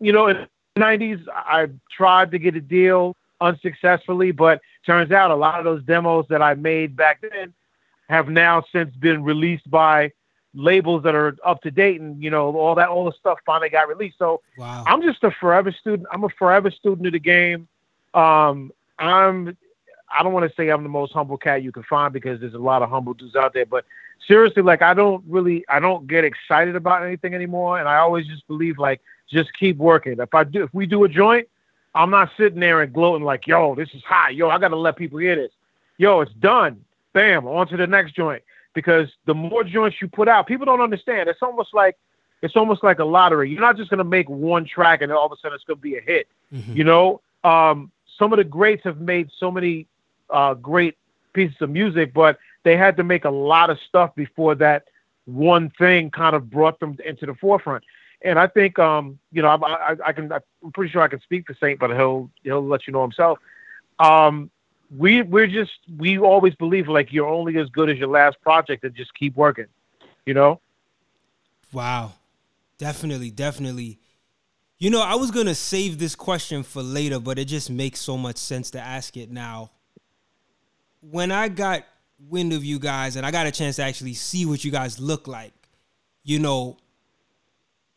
you 0.00 0.12
know, 0.12 0.28
in 0.28 0.46
90s, 0.78 1.24
I 1.28 1.68
tried 1.90 2.30
to 2.32 2.38
get 2.38 2.56
a 2.56 2.60
deal 2.60 3.16
unsuccessfully, 3.40 4.30
but 4.32 4.60
turns 4.86 5.10
out 5.10 5.30
a 5.30 5.34
lot 5.36 5.58
of 5.58 5.64
those 5.64 5.82
demos 5.84 6.26
that 6.28 6.42
I 6.42 6.54
made 6.54 6.96
back 6.96 7.22
then 7.22 7.52
have 8.08 8.28
now 8.28 8.62
since 8.72 8.94
been 8.96 9.22
released 9.22 9.70
by 9.70 10.12
labels 10.54 11.02
that 11.04 11.14
are 11.14 11.36
up 11.44 11.62
to 11.62 11.70
date 11.70 12.00
and 12.00 12.20
you 12.22 12.28
know 12.28 12.56
all 12.56 12.74
that 12.74 12.88
all 12.88 13.04
the 13.04 13.12
stuff 13.12 13.38
finally 13.46 13.68
got 13.68 13.88
released 13.88 14.18
so 14.18 14.40
wow. 14.58 14.82
i'm 14.84 15.00
just 15.00 15.22
a 15.22 15.30
forever 15.30 15.70
student 15.70 16.08
i'm 16.10 16.24
a 16.24 16.28
forever 16.30 16.72
student 16.72 17.06
of 17.06 17.12
the 17.12 17.20
game 17.20 17.68
um 18.14 18.72
i'm 18.98 19.56
i 20.10 20.24
don't 20.24 20.32
want 20.32 20.48
to 20.48 20.52
say 20.56 20.68
i'm 20.68 20.82
the 20.82 20.88
most 20.88 21.12
humble 21.12 21.36
cat 21.36 21.62
you 21.62 21.70
can 21.70 21.84
find 21.84 22.12
because 22.12 22.40
there's 22.40 22.54
a 22.54 22.58
lot 22.58 22.82
of 22.82 22.90
humble 22.90 23.14
dudes 23.14 23.36
out 23.36 23.54
there 23.54 23.64
but 23.64 23.84
seriously 24.26 24.60
like 24.60 24.82
i 24.82 24.92
don't 24.92 25.22
really 25.28 25.64
i 25.68 25.78
don't 25.78 26.08
get 26.08 26.24
excited 26.24 26.74
about 26.74 27.04
anything 27.04 27.32
anymore 27.32 27.78
and 27.78 27.88
i 27.88 27.98
always 27.98 28.26
just 28.26 28.44
believe 28.48 28.76
like 28.76 29.00
just 29.30 29.52
keep 29.58 29.76
working. 29.76 30.16
If 30.18 30.34
I 30.34 30.44
do, 30.44 30.64
if 30.64 30.74
we 30.74 30.86
do 30.86 31.04
a 31.04 31.08
joint, 31.08 31.48
I'm 31.94 32.10
not 32.10 32.30
sitting 32.36 32.60
there 32.60 32.82
and 32.82 32.92
gloating 32.92 33.24
like, 33.24 33.46
yo, 33.46 33.74
this 33.74 33.88
is 33.94 34.02
high. 34.02 34.30
Yo, 34.30 34.48
I 34.48 34.58
got 34.58 34.68
to 34.68 34.76
let 34.76 34.96
people 34.96 35.18
hear 35.18 35.36
this. 35.36 35.52
Yo, 35.98 36.20
it's 36.20 36.32
done. 36.34 36.84
Bam, 37.12 37.46
on 37.46 37.66
to 37.68 37.76
the 37.76 37.86
next 37.86 38.14
joint. 38.14 38.42
Because 38.72 39.08
the 39.26 39.34
more 39.34 39.64
joints 39.64 40.00
you 40.00 40.08
put 40.08 40.28
out, 40.28 40.46
people 40.46 40.64
don't 40.64 40.80
understand. 40.80 41.28
It's 41.28 41.42
almost 41.42 41.74
like 41.74 41.96
it's 42.40 42.54
almost 42.56 42.84
like 42.84 43.00
a 43.00 43.04
lottery. 43.04 43.50
You're 43.50 43.60
not 43.60 43.76
just 43.76 43.90
gonna 43.90 44.04
make 44.04 44.30
one 44.30 44.64
track 44.64 45.02
and 45.02 45.10
all 45.10 45.26
of 45.26 45.32
a 45.32 45.36
sudden 45.36 45.56
it's 45.56 45.64
gonna 45.64 45.80
be 45.80 45.96
a 45.96 46.00
hit. 46.00 46.28
Mm-hmm. 46.52 46.76
You 46.76 46.84
know, 46.84 47.20
um, 47.42 47.90
some 48.16 48.32
of 48.32 48.36
the 48.36 48.44
greats 48.44 48.84
have 48.84 49.00
made 49.00 49.28
so 49.38 49.50
many 49.50 49.88
uh, 50.30 50.54
great 50.54 50.96
pieces 51.32 51.56
of 51.60 51.70
music, 51.70 52.14
but 52.14 52.38
they 52.62 52.76
had 52.76 52.96
to 52.98 53.04
make 53.04 53.24
a 53.24 53.30
lot 53.30 53.70
of 53.70 53.78
stuff 53.88 54.14
before 54.14 54.54
that 54.56 54.84
one 55.24 55.70
thing 55.78 56.10
kind 56.10 56.36
of 56.36 56.50
brought 56.50 56.78
them 56.80 56.96
into 57.04 57.26
the 57.26 57.34
forefront. 57.34 57.84
And 58.22 58.38
I 58.38 58.46
think, 58.46 58.78
um, 58.78 59.18
you 59.32 59.42
know, 59.42 59.48
I, 59.48 59.92
I, 59.92 59.96
I 60.06 60.12
can, 60.12 60.30
I'm 60.32 60.72
pretty 60.72 60.90
sure 60.92 61.00
I 61.02 61.08
can 61.08 61.20
speak 61.20 61.46
for 61.46 61.56
Saint, 61.60 61.78
but 61.78 61.90
he'll, 61.90 62.30
he'll 62.42 62.66
let 62.66 62.86
you 62.86 62.92
know 62.92 63.02
himself. 63.02 63.38
Um, 63.98 64.50
we, 64.96 65.22
we're 65.22 65.46
just, 65.46 65.72
we 65.96 66.18
always 66.18 66.54
believe 66.54 66.88
like 66.88 67.12
you're 67.12 67.28
only 67.28 67.56
as 67.58 67.68
good 67.70 67.88
as 67.88 67.96
your 67.96 68.08
last 68.08 68.40
project 68.42 68.84
and 68.84 68.94
just 68.94 69.14
keep 69.14 69.36
working, 69.36 69.66
you 70.26 70.34
know? 70.34 70.60
Wow. 71.72 72.12
Definitely, 72.80 73.30
definitely. 73.30 73.98
You 74.78 74.88
know, 74.88 75.02
I 75.02 75.14
was 75.14 75.30
to 75.30 75.54
save 75.54 75.98
this 75.98 76.14
question 76.14 76.62
for 76.62 76.82
later, 76.82 77.20
but 77.20 77.38
it 77.38 77.44
just 77.44 77.68
makes 77.68 78.00
so 78.00 78.16
much 78.16 78.38
sense 78.38 78.70
to 78.70 78.80
ask 78.80 79.18
it 79.18 79.30
now. 79.30 79.70
When 81.02 81.30
I 81.30 81.48
got 81.48 81.84
wind 82.28 82.54
of 82.54 82.64
you 82.64 82.78
guys 82.78 83.16
and 83.16 83.26
I 83.26 83.30
got 83.30 83.46
a 83.46 83.50
chance 83.50 83.76
to 83.76 83.82
actually 83.82 84.14
see 84.14 84.46
what 84.46 84.64
you 84.64 84.70
guys 84.70 84.98
look 84.98 85.28
like, 85.28 85.52
you 86.24 86.38
know, 86.38 86.78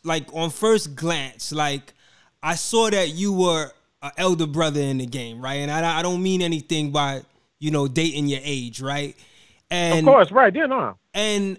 like 0.04 0.34
on 0.34 0.50
first 0.50 0.96
glance, 0.96 1.52
like 1.52 1.94
I 2.42 2.56
saw 2.56 2.90
that 2.90 3.10
you 3.10 3.34
were 3.34 3.72
an 4.02 4.12
elder 4.18 4.48
brother 4.48 4.82
in 4.82 4.98
the 4.98 5.06
game, 5.06 5.42
right? 5.42 5.56
And 5.56 5.72
I, 5.72 6.00
I 6.00 6.02
don't 6.02 6.22
mean 6.22 6.42
anything 6.42 6.92
by 6.92 7.24
you 7.60 7.72
know 7.72 7.88
dating 7.88 8.28
your 8.28 8.42
age, 8.44 8.82
right? 8.82 9.16
And 9.72 10.00
of 10.00 10.14
course, 10.14 10.32
right? 10.32 10.54
Yeah, 10.54 10.66
no. 10.66 10.98
And 11.14 11.58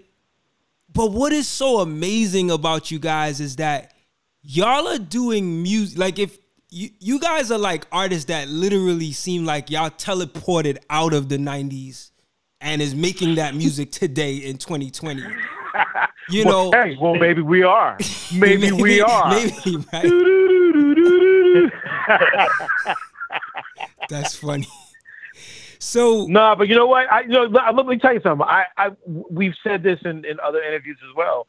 but 0.93 1.11
what 1.11 1.33
is 1.33 1.49
so 1.49 1.81
amazing 1.81 2.51
about 2.51 2.91
you 2.91 2.99
guys 2.99 3.41
is 3.41 3.57
that 3.57 3.95
y'all 4.43 4.87
are 4.87 4.99
doing 4.99 5.63
music. 5.63 5.99
Like 5.99 6.19
if 6.19 6.39
you 6.71 6.91
you 7.01 7.19
guys 7.19 7.51
are 7.51 7.59
like 7.59 7.87
artists 7.91 8.27
that 8.27 8.49
literally 8.49 9.13
seem 9.13 9.45
like 9.45 9.71
y'all 9.71 9.91
teleported 9.91 10.79
out 10.91 11.15
of 11.15 11.29
the 11.29 11.39
'90s 11.39 12.11
and 12.61 12.83
is 12.83 12.95
making 12.95 13.37
that 13.37 13.55
music 13.55 13.91
today 13.91 14.37
in 14.37 14.59
2020. 14.59 15.23
You 16.31 16.45
well, 16.47 16.71
know, 16.71 16.83
hey, 16.83 16.97
well, 16.99 17.14
maybe 17.14 17.43
we 17.43 17.62
are. 17.62 17.99
Maybe, 18.35 18.71
maybe 18.71 18.83
we 18.83 19.00
are. 19.02 19.31
Maybe, 19.31 19.85
right? 19.93 20.11
That's 24.09 24.35
funny. 24.35 24.66
So 25.78 26.26
no, 26.26 26.26
nah, 26.26 26.54
but 26.54 26.69
you 26.69 26.75
know 26.75 26.87
what? 26.87 27.12
I 27.12 27.21
you 27.21 27.28
know 27.28 27.43
let 27.43 27.87
me 27.87 27.99
tell 27.99 28.14
you 28.14 28.21
something. 28.23 28.47
I, 28.49 28.64
I 28.78 28.93
we've 29.07 29.54
said 29.62 29.83
this 29.83 30.00
in, 30.04 30.25
in 30.25 30.40
other 30.40 30.62
interviews 30.62 30.99
as 31.09 31.14
well. 31.14 31.47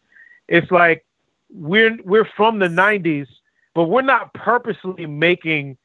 It's 0.50 0.70
like 0.72 1.05
we're 1.50 1.98
we're 2.03 2.27
from 2.36 2.60
the 2.60 2.67
'90s, 2.67 3.27
but 3.74 3.86
we're 3.86 4.01
not 4.01 4.34
purposely 4.34 5.05
making 5.05 5.77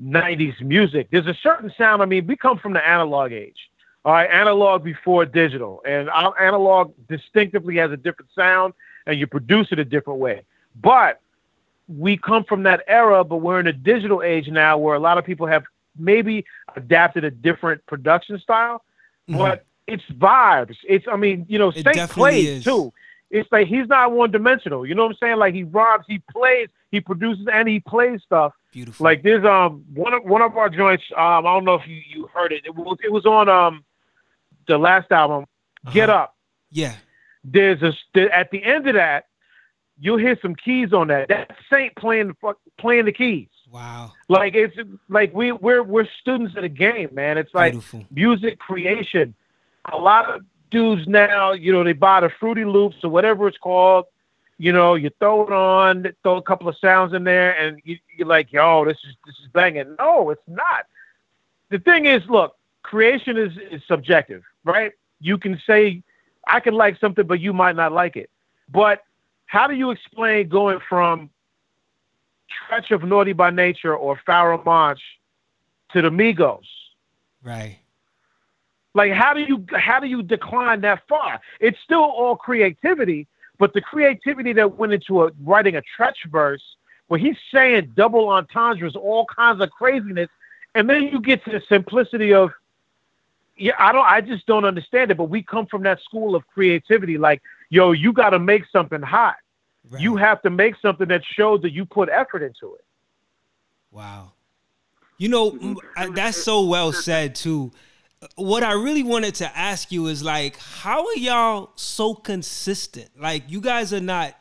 '90s 0.00 0.60
music. 0.60 1.08
There's 1.10 1.26
a 1.26 1.36
certain 1.42 1.72
sound. 1.78 2.02
I 2.02 2.04
mean, 2.04 2.26
we 2.26 2.36
come 2.36 2.58
from 2.58 2.74
the 2.74 2.86
analog 2.86 3.32
age. 3.32 3.70
All 4.06 4.12
right, 4.12 4.30
analog 4.30 4.84
before 4.84 5.26
digital, 5.26 5.82
and 5.84 6.08
analog 6.40 6.92
distinctively 7.08 7.74
has 7.78 7.90
a 7.90 7.96
different 7.96 8.30
sound, 8.36 8.72
and 9.04 9.18
you 9.18 9.26
produce 9.26 9.66
it 9.72 9.80
a 9.80 9.84
different 9.84 10.20
way. 10.20 10.42
But 10.80 11.20
we 11.88 12.16
come 12.16 12.44
from 12.44 12.62
that 12.62 12.84
era, 12.86 13.24
but 13.24 13.38
we're 13.38 13.58
in 13.58 13.66
a 13.66 13.72
digital 13.72 14.22
age 14.22 14.46
now 14.46 14.78
where 14.78 14.94
a 14.94 15.00
lot 15.00 15.18
of 15.18 15.24
people 15.24 15.48
have 15.48 15.64
maybe 15.98 16.44
adapted 16.76 17.24
a 17.24 17.32
different 17.32 17.84
production 17.86 18.38
style, 18.38 18.84
mm-hmm. 19.28 19.38
but 19.38 19.64
it's 19.88 20.04
vibes. 20.04 20.76
It's, 20.88 21.06
I 21.10 21.16
mean, 21.16 21.44
you 21.48 21.58
know, 21.58 21.72
Saint 21.72 22.08
plays 22.10 22.58
is. 22.58 22.64
too. 22.64 22.92
It's 23.32 23.50
like 23.50 23.66
he's 23.66 23.88
not 23.88 24.12
one 24.12 24.30
dimensional. 24.30 24.86
You 24.86 24.94
know 24.94 25.02
what 25.02 25.16
I'm 25.16 25.18
saying? 25.20 25.38
Like 25.38 25.52
he 25.52 25.64
robs, 25.64 26.04
he 26.06 26.22
plays, 26.30 26.68
he 26.92 27.00
produces, 27.00 27.48
and 27.52 27.68
he 27.68 27.80
plays 27.80 28.22
stuff. 28.22 28.52
Beautiful. 28.70 29.02
Like 29.02 29.24
there's 29.24 29.44
um 29.44 29.84
one 29.94 30.14
of 30.14 30.22
one 30.22 30.42
of 30.42 30.56
our 30.56 30.68
joints. 30.68 31.02
Um, 31.16 31.44
I 31.44 31.54
don't 31.54 31.64
know 31.64 31.74
if 31.74 31.88
you 31.88 32.00
you 32.08 32.28
heard 32.28 32.52
it. 32.52 32.62
It 32.64 32.76
was 32.76 32.98
it 33.02 33.10
was 33.10 33.26
on 33.26 33.48
um 33.48 33.82
the 34.66 34.78
last 34.78 35.10
album, 35.12 35.44
uh-huh. 35.84 35.94
Get 35.94 36.10
Up. 36.10 36.36
Yeah. 36.70 36.94
There's 37.44 37.82
a 37.82 37.92
at 38.34 38.50
the 38.50 38.62
end 38.64 38.88
of 38.88 38.94
that, 38.94 39.26
you'll 39.98 40.18
hear 40.18 40.38
some 40.42 40.54
keys 40.54 40.92
on 40.92 41.08
that. 41.08 41.28
That's 41.28 41.50
Saint 41.70 41.94
playing 41.96 42.28
the 42.28 42.54
playing 42.78 43.04
the 43.04 43.12
keys. 43.12 43.48
Wow. 43.70 44.12
Like 44.28 44.54
it's 44.54 44.76
like 45.08 45.34
we 45.34 45.52
we're 45.52 45.82
we're 45.82 46.06
students 46.20 46.56
of 46.56 46.62
the 46.62 46.68
game, 46.68 47.10
man. 47.12 47.38
It's 47.38 47.54
like 47.54 47.72
Beautiful. 47.72 48.04
music 48.10 48.58
creation. 48.58 49.34
A 49.92 49.96
lot 49.96 50.28
of 50.28 50.42
dudes 50.70 51.06
now, 51.06 51.52
you 51.52 51.72
know, 51.72 51.84
they 51.84 51.92
buy 51.92 52.20
the 52.20 52.30
Fruity 52.40 52.64
Loops 52.64 52.96
or 53.04 53.10
whatever 53.10 53.46
it's 53.48 53.58
called. 53.58 54.06
You 54.58 54.72
know, 54.72 54.94
you 54.94 55.10
throw 55.18 55.46
it 55.46 55.52
on, 55.52 56.06
throw 56.22 56.36
a 56.36 56.42
couple 56.42 56.68
of 56.68 56.76
sounds 56.78 57.12
in 57.12 57.24
there, 57.24 57.52
and 57.52 57.78
you, 57.84 57.98
you're 58.16 58.26
like, 58.26 58.52
"Yo, 58.52 58.86
this 58.86 58.96
is 59.06 59.14
this 59.26 59.34
is 59.42 59.48
banging." 59.52 59.96
No, 59.98 60.30
it's 60.30 60.40
not. 60.46 60.86
The 61.68 61.78
thing 61.78 62.06
is, 62.06 62.22
look, 62.28 62.56
creation 62.82 63.36
is, 63.36 63.52
is 63.70 63.82
subjective 63.86 64.42
right? 64.66 64.92
You 65.20 65.38
can 65.38 65.60
say, 65.66 66.02
I 66.46 66.60
can 66.60 66.74
like 66.74 67.00
something, 67.00 67.26
but 67.26 67.40
you 67.40 67.54
might 67.54 67.76
not 67.76 67.92
like 67.92 68.16
it. 68.16 68.28
But 68.68 69.02
how 69.46 69.66
do 69.66 69.74
you 69.74 69.90
explain 69.90 70.48
going 70.48 70.80
from 70.86 71.30
Treach 72.68 72.90
of 72.90 73.02
Naughty 73.02 73.32
by 73.32 73.50
Nature 73.50 73.96
or 73.96 74.20
Pharoahe 74.28 74.64
Monch 74.64 75.00
to 75.92 76.02
the 76.02 76.10
Migos? 76.10 76.66
Right. 77.42 77.78
Like 78.94 79.12
how 79.12 79.34
do 79.34 79.40
you 79.40 79.64
how 79.74 80.00
do 80.00 80.06
you 80.06 80.22
decline 80.22 80.80
that 80.80 81.02
far? 81.08 81.40
It's 81.60 81.78
still 81.84 82.02
all 82.02 82.34
creativity, 82.34 83.26
but 83.58 83.74
the 83.74 83.80
creativity 83.80 84.52
that 84.54 84.78
went 84.78 84.94
into 84.94 85.22
a, 85.22 85.30
writing 85.44 85.76
a 85.76 85.82
Treach 85.82 86.24
verse 86.30 86.62
where 87.08 87.20
he's 87.20 87.36
saying 87.52 87.92
double 87.94 88.28
entendres, 88.30 88.96
all 88.96 89.26
kinds 89.26 89.60
of 89.60 89.70
craziness, 89.70 90.28
and 90.74 90.88
then 90.90 91.04
you 91.04 91.20
get 91.20 91.44
to 91.44 91.50
the 91.50 91.62
simplicity 91.68 92.32
of 92.32 92.50
yeah, 93.56 93.72
I 93.78 93.92
don't. 93.92 94.04
I 94.04 94.20
just 94.20 94.46
don't 94.46 94.64
understand 94.64 95.10
it. 95.10 95.16
But 95.16 95.24
we 95.24 95.42
come 95.42 95.66
from 95.66 95.82
that 95.84 96.00
school 96.02 96.34
of 96.34 96.46
creativity. 96.48 97.18
Like, 97.18 97.42
yo, 97.70 97.92
you 97.92 98.12
got 98.12 98.30
to 98.30 98.38
make 98.38 98.64
something 98.70 99.02
hot. 99.02 99.36
Right. 99.88 100.02
You 100.02 100.16
have 100.16 100.42
to 100.42 100.50
make 100.50 100.74
something 100.82 101.08
that 101.08 101.22
shows 101.24 101.62
that 101.62 101.72
you 101.72 101.84
put 101.84 102.08
effort 102.08 102.42
into 102.42 102.74
it. 102.74 102.84
Wow. 103.90 104.32
You 105.18 105.28
know, 105.28 105.76
that's 106.12 106.42
so 106.42 106.66
well 106.66 106.92
said 106.92 107.34
too. 107.34 107.72
What 108.34 108.62
I 108.62 108.72
really 108.72 109.02
wanted 109.02 109.36
to 109.36 109.56
ask 109.56 109.92
you 109.92 110.08
is 110.08 110.22
like, 110.22 110.58
how 110.58 111.06
are 111.06 111.16
y'all 111.16 111.70
so 111.76 112.14
consistent? 112.14 113.10
Like, 113.18 113.44
you 113.48 113.60
guys 113.60 113.92
are 113.94 114.00
not. 114.00 114.34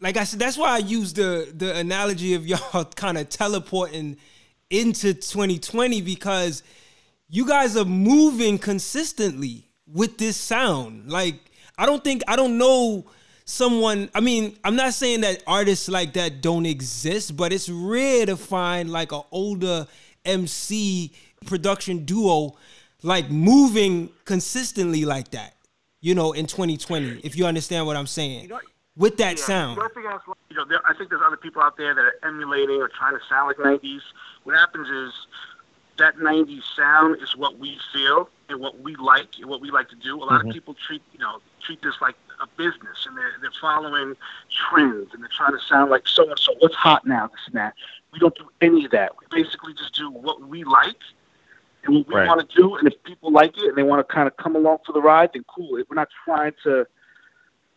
Like 0.00 0.16
I 0.16 0.24
said, 0.24 0.40
that's 0.40 0.58
why 0.58 0.70
I 0.70 0.78
use 0.78 1.12
the 1.12 1.52
the 1.54 1.76
analogy 1.76 2.34
of 2.34 2.46
y'all 2.46 2.84
kind 2.84 3.18
of 3.18 3.28
teleporting 3.28 4.16
into 4.70 5.14
2020 5.14 6.00
because 6.00 6.62
you 7.32 7.46
guys 7.46 7.78
are 7.78 7.86
moving 7.86 8.58
consistently 8.58 9.64
with 9.86 10.18
this 10.18 10.36
sound. 10.36 11.10
Like, 11.10 11.36
I 11.78 11.86
don't 11.86 12.04
think 12.04 12.22
I 12.28 12.36
don't 12.36 12.58
know 12.58 13.06
someone. 13.46 14.10
I 14.14 14.20
mean, 14.20 14.58
I'm 14.62 14.76
not 14.76 14.92
saying 14.92 15.22
that 15.22 15.42
artists 15.46 15.88
like 15.88 16.12
that 16.12 16.42
don't 16.42 16.66
exist, 16.66 17.34
but 17.34 17.50
it's 17.50 17.70
rare 17.70 18.26
to 18.26 18.36
find 18.36 18.90
like 18.90 19.12
an 19.12 19.22
older 19.32 19.86
MC 20.26 21.10
production 21.46 22.04
duo 22.04 22.58
like 23.02 23.30
moving 23.30 24.10
consistently 24.26 25.06
like 25.06 25.30
that. 25.30 25.54
You 26.02 26.14
know, 26.14 26.32
in 26.32 26.46
2020, 26.46 27.20
if 27.24 27.34
you 27.36 27.46
understand 27.46 27.86
what 27.86 27.96
I'm 27.96 28.06
saying. 28.06 28.42
You 28.42 28.48
know, 28.48 28.60
with 28.94 29.16
that 29.16 29.38
yeah, 29.38 29.44
sound. 29.44 29.80
You 29.96 30.56
know, 30.56 30.64
there, 30.68 30.80
I 30.86 30.94
think 30.94 31.08
there's 31.08 31.22
other 31.26 31.38
people 31.38 31.62
out 31.62 31.78
there 31.78 31.94
that 31.94 32.00
are 32.00 32.14
emulating 32.24 32.76
or 32.76 32.88
trying 32.88 33.14
to 33.14 33.20
sound 33.26 33.48
like 33.48 33.56
90s. 33.56 34.00
What 34.44 34.54
happens 34.56 34.86
is 34.88 35.12
that 35.98 36.16
90s 36.16 36.62
sound 36.76 37.22
is 37.22 37.36
what 37.36 37.58
we 37.58 37.78
feel 37.92 38.28
and 38.48 38.60
what 38.60 38.80
we 38.80 38.96
like 38.96 39.38
and 39.38 39.48
what 39.48 39.60
we 39.60 39.70
like 39.70 39.88
to 39.90 39.96
do. 39.96 40.16
A 40.16 40.24
lot 40.24 40.40
mm-hmm. 40.40 40.48
of 40.48 40.54
people 40.54 40.74
treat, 40.74 41.02
you 41.12 41.18
know, 41.18 41.40
treat 41.64 41.82
this 41.82 41.94
like 42.00 42.16
a 42.42 42.46
business 42.56 43.06
and 43.06 43.16
they're, 43.16 43.34
they're 43.40 43.50
following 43.60 44.14
trends 44.50 45.08
and 45.12 45.22
they're 45.22 45.30
trying 45.34 45.52
to 45.52 45.62
sound 45.68 45.90
like 45.90 46.06
so 46.06 46.28
and 46.28 46.38
so. 46.38 46.54
What's 46.58 46.74
hot 46.74 47.06
now, 47.06 47.28
this 47.28 47.40
and 47.46 47.54
that. 47.54 47.74
We 48.12 48.18
don't 48.18 48.36
do 48.36 48.48
any 48.60 48.84
of 48.84 48.90
that. 48.90 49.12
We 49.20 49.42
basically 49.42 49.74
just 49.74 49.94
do 49.94 50.10
what 50.10 50.42
we 50.42 50.64
like 50.64 51.00
and 51.84 51.94
what 51.96 52.08
we 52.08 52.14
right. 52.14 52.28
want 52.28 52.48
to 52.48 52.56
do. 52.56 52.76
And 52.76 52.86
if 52.86 53.02
people 53.04 53.32
like 53.32 53.56
it 53.58 53.64
and 53.64 53.76
they 53.76 53.82
want 53.82 54.06
to 54.06 54.14
kind 54.14 54.26
of 54.26 54.36
come 54.36 54.56
along 54.56 54.78
for 54.86 54.92
the 54.92 55.00
ride, 55.00 55.30
then 55.34 55.44
cool. 55.54 55.72
We're 55.72 55.94
not 55.94 56.08
trying 56.24 56.52
to, 56.64 56.86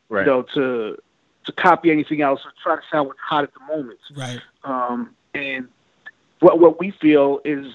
right. 0.10 0.22
you 0.22 0.31
know, 0.31 0.41
to 0.53 0.98
to 1.45 1.51
copy 1.51 1.91
anything 1.91 2.22
else 2.22 2.41
or 2.43 2.51
try 2.63 2.75
to 2.75 2.81
sound 2.91 3.07
what's 3.07 3.19
hot 3.19 3.43
at 3.43 3.53
the 3.53 3.60
moment. 3.60 4.00
Right. 4.15 4.41
Um, 4.63 5.15
and 5.36 5.67
what 6.39 6.60
what 6.60 6.79
we 6.79 6.91
feel 6.91 7.39
is 7.45 7.67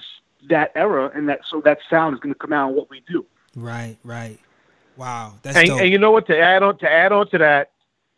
that 0.49 0.71
era, 0.75 1.11
and 1.13 1.29
that 1.29 1.41
so 1.49 1.61
that 1.61 1.79
sound 1.89 2.13
is 2.13 2.19
going 2.19 2.33
to 2.33 2.39
come 2.39 2.53
out 2.53 2.69
in 2.69 2.75
what 2.75 2.89
we 2.89 3.03
do. 3.07 3.25
Right, 3.55 3.97
right. 4.03 4.39
Wow, 4.97 5.33
that's 5.41 5.57
and, 5.57 5.67
dope. 5.67 5.81
and 5.81 5.91
you 5.91 5.97
know 5.97 6.11
what? 6.11 6.27
To 6.27 6.37
add 6.37 6.63
on 6.63 6.77
to 6.79 6.91
add 6.91 7.11
on 7.11 7.29
to 7.29 7.37
that, 7.39 7.71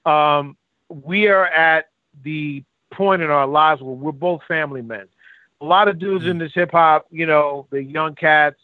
um, 0.09 0.57
we 0.89 1.27
are 1.27 1.45
at 1.45 1.89
the 2.23 2.63
point 2.91 3.21
in 3.21 3.29
our 3.29 3.47
lives 3.47 3.81
where 3.81 3.95
we're 3.95 4.11
both 4.11 4.41
family 4.47 4.81
men. 4.81 5.07
A 5.61 5.65
lot 5.65 5.87
of 5.87 5.97
dudes 5.97 6.23
mm-hmm. 6.23 6.31
in 6.31 6.37
this 6.39 6.53
hip 6.53 6.71
hop, 6.71 7.07
you 7.09 7.25
know, 7.25 7.67
the 7.69 7.81
young 7.81 8.15
cats 8.15 8.59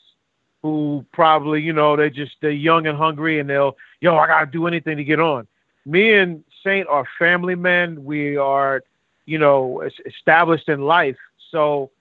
who 0.61 1.05
probably, 1.13 1.61
you 1.61 1.71
know, 1.71 1.95
they 1.95 2.09
just 2.09 2.35
they're 2.41 2.51
young 2.51 2.87
and 2.87 2.97
hungry, 2.97 3.39
and 3.39 3.49
they'll, 3.49 3.77
yo, 4.01 4.17
I 4.17 4.27
gotta 4.27 4.51
do 4.51 4.67
anything 4.67 4.97
to 4.97 5.03
get 5.03 5.19
on. 5.19 5.47
Me 5.85 6.13
and 6.13 6.43
Saint 6.63 6.87
are 6.87 7.07
family 7.17 7.55
men. 7.55 8.03
We 8.03 8.35
are, 8.35 8.83
you 9.25 9.37
know, 9.37 9.81
established 10.05 10.67
in 10.67 10.81
life. 10.81 11.17
So 11.51 11.91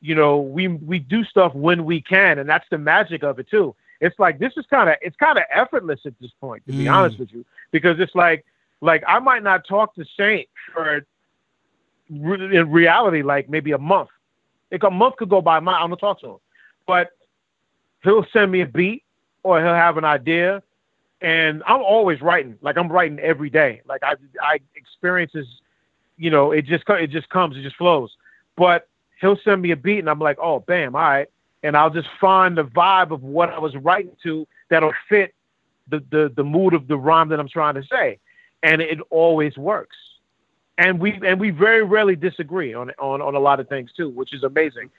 you 0.00 0.14
know, 0.14 0.38
we 0.38 0.68
we 0.68 0.98
do 0.98 1.24
stuff 1.24 1.54
when 1.54 1.84
we 1.84 2.00
can, 2.00 2.38
and 2.38 2.48
that's 2.48 2.66
the 2.70 2.78
magic 2.78 3.22
of 3.22 3.38
it 3.38 3.48
too. 3.50 3.74
it's 4.00 4.18
like 4.18 4.38
this 4.38 4.52
is 4.56 4.64
kind 4.66 4.88
of 4.88 4.96
it's 5.02 5.16
kind 5.16 5.38
of 5.38 5.44
effortless 5.50 6.00
at 6.06 6.14
this 6.20 6.30
point, 6.40 6.64
to 6.66 6.72
be 6.72 6.84
mm. 6.84 6.92
honest 6.92 7.18
with 7.18 7.32
you, 7.32 7.44
because 7.70 7.98
it's 7.98 8.14
like 8.14 8.44
like 8.80 9.02
I 9.06 9.18
might 9.18 9.42
not 9.42 9.66
talk 9.66 9.94
to 9.96 10.04
Saint 10.16 10.48
for 10.72 11.04
in 12.10 12.70
reality 12.70 13.22
like 13.22 13.48
maybe 13.48 13.72
a 13.72 13.78
month. 13.78 14.08
Like 14.70 14.82
a 14.82 14.90
month 14.90 15.16
could 15.16 15.30
go 15.30 15.40
by, 15.40 15.60
my 15.60 15.72
I 15.72 15.86
don't 15.86 15.96
talk 15.96 16.20
to 16.20 16.26
him, 16.26 16.36
but 16.86 17.10
he'll 18.02 18.26
send 18.32 18.52
me 18.52 18.60
a 18.60 18.66
beat 18.66 19.02
or 19.42 19.60
he'll 19.62 19.74
have 19.74 19.96
an 19.96 20.04
idea, 20.04 20.62
and 21.20 21.62
I'm 21.66 21.80
always 21.80 22.20
writing. 22.20 22.56
Like 22.60 22.76
I'm 22.76 22.88
writing 22.90 23.18
every 23.18 23.50
day. 23.50 23.82
Like 23.86 24.02
I 24.04 24.14
I 24.40 24.60
experiences, 24.76 25.46
you 26.16 26.30
know, 26.30 26.52
it 26.52 26.66
just 26.66 26.84
it 26.88 27.10
just 27.10 27.28
comes, 27.30 27.56
it 27.56 27.62
just 27.62 27.76
flows. 27.76 28.16
But 28.56 28.88
he'll 29.20 29.38
send 29.44 29.62
me 29.62 29.70
a 29.70 29.76
beat, 29.76 29.98
and 29.98 30.10
I'm 30.10 30.18
like, 30.18 30.38
oh, 30.40 30.60
bam, 30.60 30.94
all 30.94 31.02
right, 31.02 31.28
and 31.62 31.76
I'll 31.76 31.90
just 31.90 32.08
find 32.20 32.56
the 32.56 32.64
vibe 32.64 33.10
of 33.10 33.22
what 33.22 33.50
I 33.50 33.58
was 33.58 33.74
writing 33.76 34.16
to 34.22 34.46
that'll 34.68 34.92
fit 35.08 35.34
the 35.88 36.02
the 36.10 36.32
the 36.34 36.44
mood 36.44 36.74
of 36.74 36.88
the 36.88 36.96
rhyme 36.96 37.28
that 37.28 37.40
I'm 37.40 37.48
trying 37.48 37.74
to 37.74 37.82
say, 37.84 38.18
and 38.62 38.80
it 38.80 38.98
always 39.10 39.56
works. 39.56 39.96
And 40.76 41.00
we 41.00 41.18
and 41.26 41.40
we 41.40 41.50
very 41.50 41.82
rarely 41.82 42.16
disagree 42.16 42.74
on 42.74 42.92
on 42.98 43.20
on 43.20 43.34
a 43.34 43.40
lot 43.40 43.60
of 43.60 43.68
things 43.68 43.90
too, 43.96 44.10
which 44.10 44.32
is 44.32 44.44
amazing. 44.44 44.90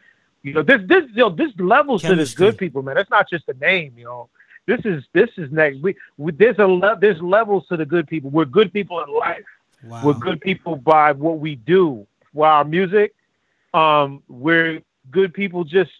You 0.43 0.53
know, 0.53 0.63
this 0.63 0.81
this 0.88 1.05
you 1.09 1.23
know, 1.23 1.29
this 1.29 1.51
levels 1.57 2.01
Chemistry. 2.01 2.09
to 2.09 2.15
this 2.15 2.33
good 2.33 2.57
people, 2.57 2.81
man. 2.81 2.95
That's 2.95 3.09
not 3.09 3.29
just 3.29 3.47
a 3.47 3.53
name, 3.53 3.93
you 3.97 4.05
know. 4.05 4.29
This 4.65 4.81
is 4.83 5.03
this 5.13 5.29
is 5.38 5.51
next. 5.51 5.81
We, 5.81 5.95
we 6.17 6.31
there's 6.31 6.59
a 6.59 6.67
le- 6.67 6.97
there's 6.99 7.21
levels 7.21 7.67
to 7.69 7.77
the 7.77 7.85
good 7.85 8.07
people. 8.07 8.29
We're 8.29 8.45
good 8.45 8.71
people 8.71 9.01
in 9.03 9.09
life. 9.13 9.45
Wow. 9.83 10.01
We're 10.03 10.13
good 10.13 10.41
people 10.41 10.75
by 10.75 11.13
what 11.13 11.39
we 11.39 11.55
do. 11.55 12.05
While 12.33 12.57
our 12.57 12.65
music, 12.65 13.15
um, 13.73 14.23
we're 14.27 14.81
good 15.11 15.33
people. 15.33 15.63
Just 15.63 15.91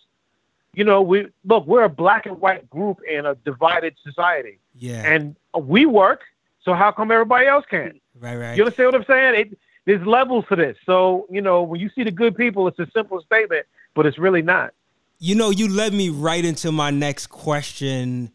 you 0.74 0.84
know, 0.84 1.02
we 1.02 1.28
look. 1.46 1.66
We're 1.66 1.84
a 1.84 1.90
black 1.90 2.26
and 2.26 2.40
white 2.40 2.70
group 2.70 3.00
in 3.10 3.26
a 3.26 3.36
divided 3.36 3.96
society. 4.04 4.60
Yeah, 4.76 5.02
and 5.06 5.36
we 5.58 5.86
work. 5.86 6.22
So 6.64 6.74
how 6.74 6.92
come 6.92 7.12
everybody 7.12 7.48
else 7.48 7.66
can't? 7.70 8.02
Right, 8.20 8.36
right. 8.36 8.56
You 8.56 8.64
understand 8.64 8.92
what 8.92 8.96
I'm 8.96 9.06
saying? 9.06 9.36
It, 9.36 9.60
there's 9.86 10.06
levels 10.06 10.46
to 10.50 10.56
this. 10.56 10.78
So 10.86 11.28
you 11.30 11.42
know, 11.42 11.64
when 11.64 11.80
you 11.80 11.90
see 11.96 12.04
the 12.04 12.12
good 12.12 12.36
people, 12.36 12.68
it's 12.68 12.80
a 12.80 12.88
simple 12.94 13.22
statement, 13.22 13.66
but 13.96 14.06
it's 14.06 14.18
really 14.18 14.42
not. 14.42 14.74
You 15.20 15.36
know, 15.36 15.50
you 15.50 15.68
led 15.68 15.94
me 15.94 16.10
right 16.10 16.46
into 16.46 16.72
my 16.72 16.92
next 16.92 17.28
question 17.28 18.32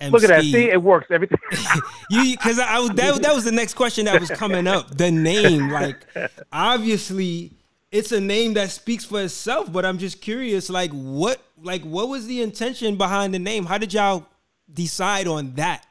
MC. 0.00 0.12
Look 0.12 0.22
at 0.24 0.28
that. 0.28 0.42
See, 0.42 0.70
it 0.70 0.82
works. 0.82 1.06
Everything. 1.10 1.38
you 2.10 2.36
because 2.36 2.58
I, 2.58 2.78
was 2.78 2.90
that, 2.90 3.22
that 3.22 3.34
was 3.34 3.44
the 3.44 3.52
next 3.52 3.74
question 3.74 4.04
that 4.06 4.20
was 4.20 4.30
coming 4.30 4.66
up. 4.66 4.96
The 4.96 5.10
name, 5.10 5.70
like, 5.70 6.04
obviously, 6.52 7.52
it's 7.96 8.12
a 8.12 8.20
name 8.20 8.54
that 8.54 8.70
speaks 8.70 9.04
for 9.04 9.22
itself. 9.22 9.72
But 9.72 9.84
I'm 9.84 9.98
just 9.98 10.20
curious, 10.20 10.68
like, 10.68 10.90
what, 10.92 11.40
like, 11.62 11.82
what 11.82 12.08
was 12.08 12.26
the 12.26 12.42
intention 12.42 12.96
behind 12.96 13.32
the 13.34 13.38
name? 13.38 13.64
How 13.64 13.78
did 13.78 13.94
y'all 13.94 14.26
decide 14.72 15.26
on 15.26 15.54
that? 15.54 15.86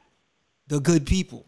The 0.68 0.80
good 0.80 1.06
people. 1.06 1.46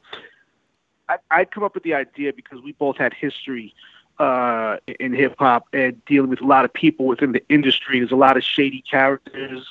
I, 1.08 1.16
I 1.30 1.44
come 1.44 1.64
up 1.64 1.74
with 1.74 1.82
the 1.82 1.94
idea 1.94 2.32
because 2.32 2.62
we 2.62 2.72
both 2.72 2.96
had 2.96 3.12
history 3.14 3.74
uh, 4.18 4.76
in 5.00 5.12
hip 5.12 5.34
hop 5.38 5.66
and 5.72 6.04
dealing 6.04 6.30
with 6.30 6.40
a 6.40 6.46
lot 6.46 6.64
of 6.64 6.72
people 6.72 7.06
within 7.06 7.32
the 7.32 7.42
industry. 7.48 7.98
There's 7.98 8.12
a 8.12 8.16
lot 8.16 8.36
of 8.36 8.44
shady 8.44 8.82
characters, 8.88 9.66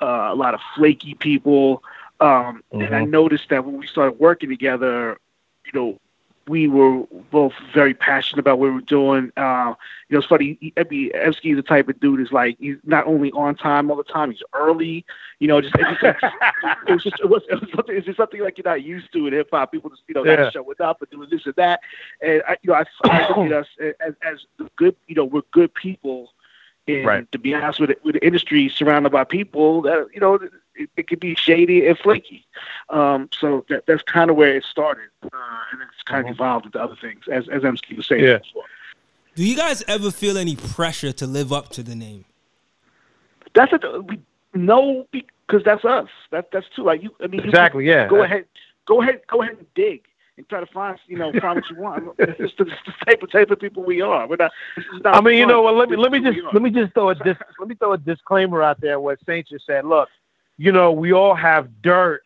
uh, 0.00 0.28
a 0.30 0.34
lot 0.34 0.54
of 0.54 0.60
flaky 0.76 1.14
people. 1.14 1.82
Um, 2.20 2.28
mm-hmm. 2.72 2.82
And 2.82 2.94
I 2.94 3.02
mm-hmm. 3.02 3.10
noticed 3.10 3.48
that 3.50 3.64
when 3.64 3.78
we 3.78 3.86
started 3.86 4.18
working 4.20 4.48
together, 4.48 5.18
you 5.66 5.72
know, 5.72 6.00
we 6.48 6.68
were 6.68 7.04
both 7.30 7.52
very 7.72 7.94
passionate 7.94 8.40
about 8.40 8.58
what 8.58 8.66
we 8.66 8.74
were 8.74 8.80
doing. 8.80 9.32
Uh, 9.36 9.74
you 10.08 10.14
know, 10.14 10.18
it's 10.18 10.26
funny. 10.26 10.58
Mean, 10.60 11.10
Emskee 11.12 11.52
is 11.52 11.56
the 11.56 11.62
type 11.62 11.88
of 11.88 11.98
dude 12.00 12.20
is 12.20 12.32
like 12.32 12.56
he's 12.58 12.76
not 12.84 13.06
only 13.06 13.32
on 13.32 13.54
time 13.54 13.90
all 13.90 13.96
the 13.96 14.04
time, 14.04 14.30
he's 14.30 14.42
early. 14.52 15.04
You 15.38 15.48
know, 15.48 15.60
just, 15.60 15.74
just 15.74 16.02
like, 16.02 16.16
it 16.88 16.92
was 16.92 17.02
just 17.02 17.20
it 17.20 17.28
was, 17.28 17.42
it 17.48 17.60
was 17.60 17.70
something. 17.74 17.96
It's 17.96 18.06
just 18.06 18.18
something 18.18 18.40
like 18.40 18.58
you're 18.58 18.64
not 18.64 18.82
used 18.82 19.12
to 19.12 19.26
in 19.26 19.32
hip 19.32 19.48
hop. 19.52 19.72
People 19.72 19.90
just 19.90 20.02
you 20.06 20.14
know 20.14 20.24
yeah. 20.24 20.50
showing 20.50 20.76
up 20.80 21.00
and 21.00 21.10
doing 21.10 21.28
this 21.30 21.46
and 21.46 21.54
that. 21.56 21.80
And 22.20 22.42
I, 22.46 22.56
you 22.62 22.70
know, 22.70 22.74
I, 22.74 22.84
I 23.04 23.28
look 23.28 23.46
at 23.46 23.52
us 23.52 23.68
as, 24.06 24.14
as 24.22 24.46
good. 24.76 24.96
You 25.06 25.14
know, 25.14 25.24
we're 25.24 25.42
good 25.50 25.72
people. 25.74 26.32
And 26.86 27.06
right. 27.06 27.32
to 27.32 27.38
be 27.38 27.54
honest 27.54 27.80
with 27.80 27.90
it, 27.90 28.04
with 28.04 28.14
the 28.14 28.26
industry 28.26 28.68
surrounded 28.68 29.10
by 29.10 29.24
people 29.24 29.80
that 29.82 30.08
you 30.12 30.20
know 30.20 30.38
it, 30.74 30.90
it 30.96 31.08
could 31.08 31.20
be 31.20 31.34
shady 31.34 31.86
and 31.86 31.98
flaky. 31.98 32.46
Um, 32.88 33.28
so 33.38 33.64
that, 33.68 33.86
that's 33.86 34.02
kind 34.02 34.30
of 34.30 34.36
where 34.36 34.56
it 34.56 34.64
started, 34.64 35.08
uh, 35.22 35.28
and 35.72 35.80
it's 35.82 36.02
kind 36.04 36.20
of 36.20 36.26
uh-huh. 36.26 36.34
evolved 36.34 36.66
into 36.66 36.82
other 36.82 36.96
things, 37.00 37.24
as 37.30 37.48
as 37.48 37.62
Emskee 37.62 37.96
was 37.96 38.06
saying. 38.06 38.24
Yeah. 38.24 38.38
Before. 38.38 38.64
Do 39.34 39.44
you 39.44 39.56
guys 39.56 39.82
ever 39.88 40.10
feel 40.10 40.38
any 40.38 40.54
pressure 40.54 41.12
to 41.12 41.26
live 41.26 41.52
up 41.52 41.70
to 41.70 41.82
the 41.82 41.96
name? 41.96 42.24
That's 43.54 43.72
a 43.72 44.00
we 44.00 44.20
no 44.54 45.06
because 45.12 45.62
that's 45.64 45.84
us. 45.84 46.08
That 46.30 46.50
that's 46.52 46.66
too 46.74 46.84
like 46.84 47.02
you. 47.02 47.10
I 47.22 47.26
mean, 47.26 47.40
exactly. 47.40 47.86
yeah. 47.86 48.08
Go 48.08 48.22
ahead. 48.22 48.46
Go 48.86 49.02
ahead. 49.02 49.22
Go 49.26 49.42
ahead 49.42 49.56
and 49.58 49.66
dig 49.74 50.02
and 50.36 50.48
try 50.48 50.60
to 50.60 50.66
find 50.66 50.98
you 51.06 51.16
know 51.16 51.32
find 51.40 51.56
what 51.56 51.70
you 51.70 51.76
want. 51.76 52.08
It's 52.18 52.54
the, 52.56 52.64
it's 52.64 52.74
the 52.86 52.92
type 53.06 53.22
of 53.22 53.30
type 53.30 53.50
of 53.50 53.60
people 53.60 53.82
we 53.82 54.00
are. 54.00 54.26
We're 54.26 54.36
not. 54.36 54.52
not 55.00 55.16
I 55.16 55.20
mean, 55.20 55.38
you 55.38 55.46
know 55.46 55.62
what? 55.62 55.74
Let 55.74 55.90
me 55.90 55.96
let 55.96 56.12
me 56.12 56.20
just 56.20 56.38
let 56.52 56.62
me 56.62 56.70
just 56.70 56.94
throw 56.94 57.10
a 57.10 57.14
dis, 57.14 57.36
let 57.58 57.68
me 57.68 57.74
throw 57.74 57.92
a 57.92 57.98
disclaimer 57.98 58.62
out 58.62 58.80
there. 58.80 59.00
What 59.00 59.18
Saint 59.26 59.48
just 59.48 59.66
said. 59.66 59.84
Look, 59.84 60.08
you 60.56 60.72
know, 60.72 60.92
we 60.92 61.12
all 61.12 61.34
have 61.34 61.82
dirt 61.82 62.22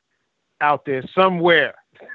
out 0.60 0.84
there 0.84 1.02
somewhere. 1.14 1.74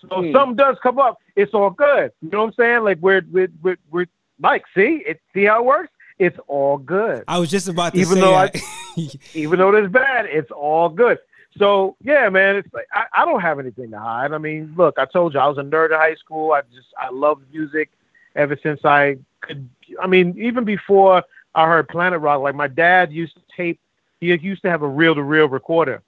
so 0.00 0.08
mm. 0.08 0.32
something 0.32 0.56
does 0.56 0.76
come 0.82 0.98
up, 0.98 1.18
it's 1.36 1.54
all 1.54 1.70
good. 1.70 2.12
You 2.20 2.30
know 2.30 2.40
what 2.40 2.46
I'm 2.48 2.52
saying? 2.54 2.84
Like 2.84 2.98
we're 3.00 3.22
we're 3.30 3.48
we're, 3.62 3.78
we're 3.90 4.06
Mike, 4.38 4.64
see 4.74 5.02
it 5.06 5.20
see 5.34 5.44
how 5.44 5.60
it 5.60 5.64
works? 5.64 5.92
It's 6.18 6.38
all 6.46 6.78
good. 6.78 7.24
I 7.26 7.38
was 7.38 7.50
just 7.50 7.68
about 7.68 7.94
to 7.94 8.00
even 8.00 8.14
say 8.14 8.20
though 8.20 8.34
I, 8.34 8.50
even 9.34 9.58
though 9.58 9.74
it's 9.74 9.92
bad, 9.92 10.26
it's 10.26 10.50
all 10.50 10.88
good. 10.88 11.18
So 11.58 11.96
yeah, 12.02 12.28
man, 12.28 12.56
it's 12.56 12.72
like 12.72 12.86
I, 12.92 13.04
I 13.12 13.24
don't 13.24 13.40
have 13.40 13.58
anything 13.58 13.90
to 13.90 13.98
hide. 13.98 14.32
I 14.32 14.38
mean, 14.38 14.74
look, 14.76 14.98
I 14.98 15.06
told 15.06 15.34
you 15.34 15.40
I 15.40 15.48
was 15.48 15.58
a 15.58 15.62
nerd 15.62 15.92
in 15.92 15.98
high 15.98 16.14
school. 16.14 16.52
I 16.52 16.62
just 16.72 16.88
I 16.98 17.10
loved 17.10 17.44
music 17.52 17.90
ever 18.36 18.58
since 18.62 18.84
I 18.84 19.18
could. 19.40 19.68
I 20.00 20.06
mean, 20.06 20.34
even 20.38 20.64
before 20.64 21.22
I 21.54 21.66
heard 21.66 21.88
Planet 21.88 22.20
Rock, 22.20 22.40
like 22.40 22.54
my 22.54 22.68
dad 22.68 23.12
used 23.12 23.34
to 23.34 23.42
tape 23.56 23.80
he 24.22 24.36
used 24.36 24.62
to 24.62 24.70
have 24.70 24.82
a 24.82 24.88
reel 24.88 25.14
to 25.14 25.22
reel 25.22 25.48
recorder 25.48 26.02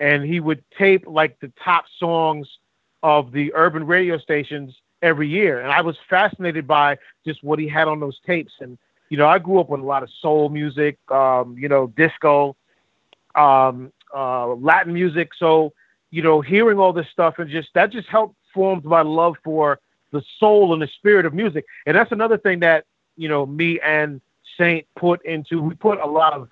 and 0.00 0.24
he 0.24 0.40
would 0.40 0.64
tape 0.76 1.04
like 1.06 1.38
the 1.40 1.52
top 1.62 1.84
songs 1.98 2.48
of 3.02 3.32
the 3.32 3.52
urban 3.54 3.86
radio 3.86 4.18
stations 4.18 4.74
every 5.02 5.28
year. 5.28 5.60
And 5.60 5.70
I 5.70 5.80
was 5.82 5.96
fascinated 6.08 6.66
by 6.66 6.98
just 7.24 7.44
what 7.44 7.58
he 7.58 7.68
had 7.68 7.86
on 7.86 8.00
those 8.00 8.18
tapes. 8.26 8.52
And, 8.60 8.76
you 9.08 9.16
know, 9.16 9.28
I 9.28 9.38
grew 9.38 9.60
up 9.60 9.68
with 9.68 9.80
a 9.80 9.84
lot 9.84 10.02
of 10.02 10.10
soul 10.20 10.48
music, 10.48 10.98
um, 11.10 11.56
you 11.56 11.68
know, 11.68 11.86
disco, 11.86 12.56
um, 13.34 13.92
uh, 14.14 14.48
Latin 14.48 14.92
music. 14.92 15.30
So, 15.38 15.72
you 16.10 16.22
know, 16.22 16.40
hearing 16.40 16.78
all 16.78 16.92
this 16.92 17.08
stuff 17.12 17.38
and 17.38 17.48
just 17.48 17.68
that 17.74 17.90
just 17.90 18.08
helped 18.08 18.34
formed 18.52 18.84
my 18.84 19.02
love 19.02 19.36
for 19.44 19.78
the 20.10 20.22
soul 20.38 20.72
and 20.72 20.82
the 20.82 20.88
spirit 20.88 21.24
of 21.24 21.32
music. 21.32 21.64
And 21.86 21.96
that's 21.96 22.10
another 22.10 22.36
thing 22.36 22.60
that, 22.60 22.84
you 23.16 23.28
know, 23.28 23.46
me 23.46 23.78
and 23.80 24.20
Saint 24.58 24.86
put 24.96 25.24
into, 25.24 25.62
we 25.62 25.74
put 25.74 26.00
a 26.00 26.06
lot 26.06 26.32
of 26.32 26.48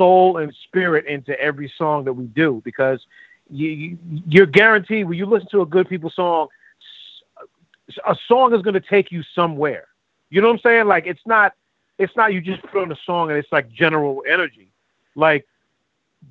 soul 0.00 0.38
and 0.38 0.54
spirit 0.64 1.04
into 1.04 1.38
every 1.38 1.70
song 1.76 2.04
that 2.04 2.14
we 2.14 2.24
do 2.24 2.62
because 2.64 3.04
you, 3.50 3.98
you're 4.26 4.46
guaranteed 4.46 5.06
when 5.06 5.18
you 5.18 5.26
listen 5.26 5.48
to 5.50 5.60
a 5.60 5.66
good 5.66 5.86
people 5.90 6.08
song, 6.08 6.48
a 8.08 8.16
song 8.26 8.54
is 8.54 8.62
going 8.62 8.72
to 8.72 8.80
take 8.80 9.12
you 9.12 9.22
somewhere. 9.34 9.88
You 10.30 10.40
know 10.40 10.46
what 10.46 10.54
I'm 10.54 10.60
saying? 10.60 10.86
Like 10.86 11.06
it's 11.06 11.20
not, 11.26 11.52
it's 11.98 12.16
not 12.16 12.32
you 12.32 12.40
just 12.40 12.62
put 12.62 12.80
on 12.80 12.90
a 12.90 12.96
song 13.04 13.28
and 13.28 13.38
it's 13.38 13.52
like 13.52 13.70
general 13.70 14.22
energy. 14.26 14.72
Like 15.14 15.46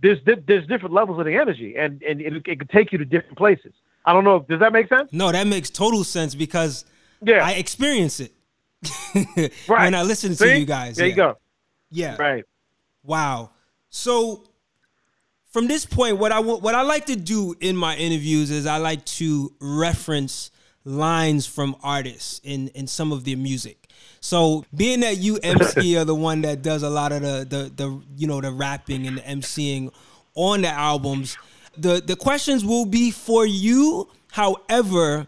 there's 0.01 0.17
there's 0.25 0.65
different 0.65 0.95
levels 0.95 1.19
of 1.19 1.25
the 1.25 1.35
energy 1.35 1.75
and 1.77 2.01
and 2.01 2.21
it, 2.21 2.33
it 2.47 2.57
can 2.57 2.67
take 2.69 2.91
you 2.91 2.97
to 2.97 3.05
different 3.05 3.37
places. 3.37 3.73
I 4.03 4.13
don't 4.13 4.23
know. 4.23 4.39
Does 4.49 4.61
that 4.61 4.73
make 4.73 4.89
sense? 4.89 5.09
No, 5.11 5.31
that 5.31 5.45
makes 5.45 5.69
total 5.69 6.03
sense 6.03 6.33
because 6.33 6.85
yeah, 7.21 7.45
I 7.45 7.51
experience 7.51 8.19
it 8.19 8.33
right. 9.67 9.83
when 9.83 9.93
I 9.93 10.01
listen 10.01 10.33
See? 10.33 10.45
to 10.45 10.59
you 10.59 10.65
guys. 10.65 10.95
There 10.95 11.05
yeah. 11.05 11.11
you 11.11 11.15
go. 11.15 11.37
Yeah. 11.91 12.15
Right. 12.17 12.45
Wow. 13.03 13.51
So 13.89 14.43
from 15.51 15.67
this 15.67 15.85
point, 15.85 16.17
what 16.17 16.31
I 16.31 16.39
what 16.39 16.75
I 16.75 16.81
like 16.81 17.05
to 17.07 17.15
do 17.15 17.55
in 17.59 17.75
my 17.75 17.95
interviews 17.95 18.51
is 18.51 18.65
I 18.65 18.77
like 18.77 19.03
to 19.05 19.51
reference 19.59 20.51
lines 20.85 21.45
from 21.45 21.75
artists 21.83 22.39
in 22.43 22.69
in 22.69 22.87
some 22.87 23.11
of 23.11 23.25
their 23.25 23.37
music. 23.37 23.89
So 24.21 24.65
being 24.75 24.99
that 25.01 25.17
you 25.17 25.37
MC 25.43 25.97
are 25.97 26.05
the 26.05 26.15
one 26.15 26.41
that 26.41 26.61
does 26.61 26.83
a 26.83 26.89
lot 26.89 27.11
of 27.11 27.21
the 27.21 27.45
the 27.49 27.71
the 27.75 28.01
you 28.15 28.27
know 28.27 28.41
the 28.41 28.51
rapping 28.51 29.07
and 29.07 29.17
the 29.17 29.21
MCing 29.21 29.91
on 30.35 30.61
the 30.61 30.69
albums, 30.69 31.37
the 31.77 32.01
the 32.05 32.15
questions 32.15 32.63
will 32.63 32.85
be 32.85 33.11
for 33.11 33.45
you. 33.45 34.09
However, 34.31 35.27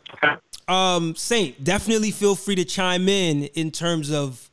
um, 0.67 1.15
Saint, 1.15 1.63
definitely 1.63 2.11
feel 2.11 2.35
free 2.35 2.55
to 2.55 2.65
chime 2.65 3.09
in 3.09 3.45
in 3.55 3.71
terms 3.71 4.11
of 4.11 4.49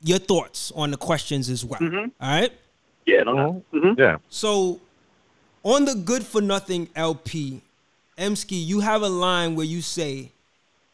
your 0.00 0.18
thoughts 0.18 0.70
on 0.76 0.92
the 0.92 0.96
questions 0.96 1.50
as 1.50 1.64
well. 1.64 1.80
Mm-hmm. 1.80 2.10
All 2.20 2.40
right. 2.40 2.52
Yeah, 3.08 3.22
no, 3.22 3.32
no. 3.32 3.64
Mm-hmm. 3.72 4.00
Yeah. 4.00 4.18
So 4.28 4.80
on 5.62 5.84
the 5.84 5.94
Good 5.94 6.24
for 6.24 6.40
Nothing 6.40 6.88
LP, 6.94 7.60
Emskee, 8.16 8.64
you 8.64 8.80
have 8.80 9.02
a 9.02 9.08
line 9.08 9.54
where 9.54 9.66
you 9.66 9.80
say, 9.82 10.30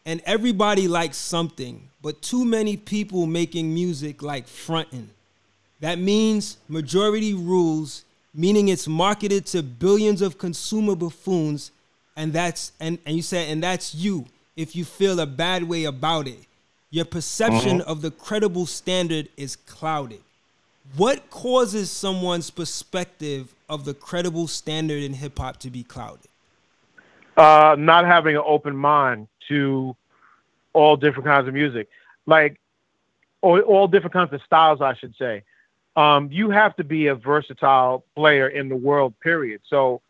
and 0.06 0.22
everybody 0.24 0.88
likes 0.88 1.16
something, 1.16 1.88
but 2.02 2.22
too 2.22 2.44
many 2.44 2.76
people 2.76 3.26
making 3.26 3.72
music 3.72 4.22
like 4.22 4.46
fronting. 4.46 5.10
That 5.80 5.98
means 5.98 6.58
majority 6.68 7.34
rules 7.34 8.04
meaning 8.34 8.68
it's 8.68 8.88
marketed 8.88 9.46
to 9.46 9.62
billions 9.62 10.20
of 10.20 10.36
consumer 10.36 10.96
buffoons, 10.96 11.70
and 12.16 12.32
that's 12.32 12.72
and, 12.80 12.98
and 13.06 13.16
you 13.16 13.22
said, 13.22 13.48
and 13.48 13.62
that's 13.62 13.94
you 13.94 14.26
if 14.56 14.74
you 14.74 14.84
feel 14.84 15.20
a 15.20 15.26
bad 15.26 15.62
way 15.62 15.84
about 15.84 16.26
it. 16.26 16.38
Your 16.90 17.04
perception 17.04 17.80
uh-huh. 17.80 17.90
of 17.90 18.02
the 18.02 18.10
credible 18.10 18.66
standard 18.66 19.28
is 19.36 19.56
clouded. 19.56 20.20
What 20.96 21.28
causes 21.30 21.90
someone's 21.90 22.50
perspective 22.50 23.54
of 23.68 23.84
the 23.84 23.94
credible 23.94 24.46
standard 24.46 25.02
in 25.02 25.14
hip 25.14 25.38
hop 25.38 25.56
to 25.58 25.70
be 25.70 25.82
clouded? 25.82 26.28
Uh, 27.36 27.74
not 27.76 28.04
having 28.04 28.36
an 28.36 28.42
open 28.46 28.76
mind 28.76 29.26
to 29.48 29.96
all 30.72 30.96
different 30.96 31.24
kinds 31.24 31.48
of 31.48 31.54
music, 31.54 31.88
like 32.26 32.60
all, 33.40 33.58
all 33.60 33.88
different 33.88 34.12
kinds 34.12 34.32
of 34.32 34.40
styles, 34.42 34.80
I 34.80 34.94
should 34.94 35.16
say. 35.16 35.42
Um, 35.96 36.28
you 36.30 36.50
have 36.50 36.76
to 36.76 36.84
be 36.84 37.08
a 37.08 37.14
versatile 37.14 38.04
player 38.14 38.48
in 38.48 38.68
the 38.68 38.76
world, 38.76 39.18
period. 39.20 39.62
So 39.68 40.00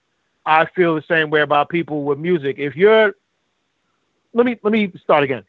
I 0.44 0.66
feel 0.66 0.94
the 0.94 1.03
same 1.03 1.31
way 1.31 1.40
about 1.40 1.70
people 1.70 2.05
with 2.05 2.18
music. 2.18 2.57
If 2.59 2.77
you're, 2.77 3.14
let 4.35 4.44
me 4.44 4.59
let 4.62 4.73
me 4.73 4.92
start 5.03 5.25
again. 5.25 5.44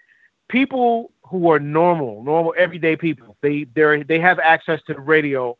People 0.47 1.11
who 1.29 1.49
are 1.49 1.59
normal, 1.59 2.23
normal 2.23 2.53
everyday 2.57 2.95
people, 2.95 3.35
they 3.41 3.63
they 3.63 4.03
they 4.03 4.19
have 4.19 4.39
access 4.39 4.81
to 4.87 4.93
the 4.93 4.99
radio, 4.99 5.57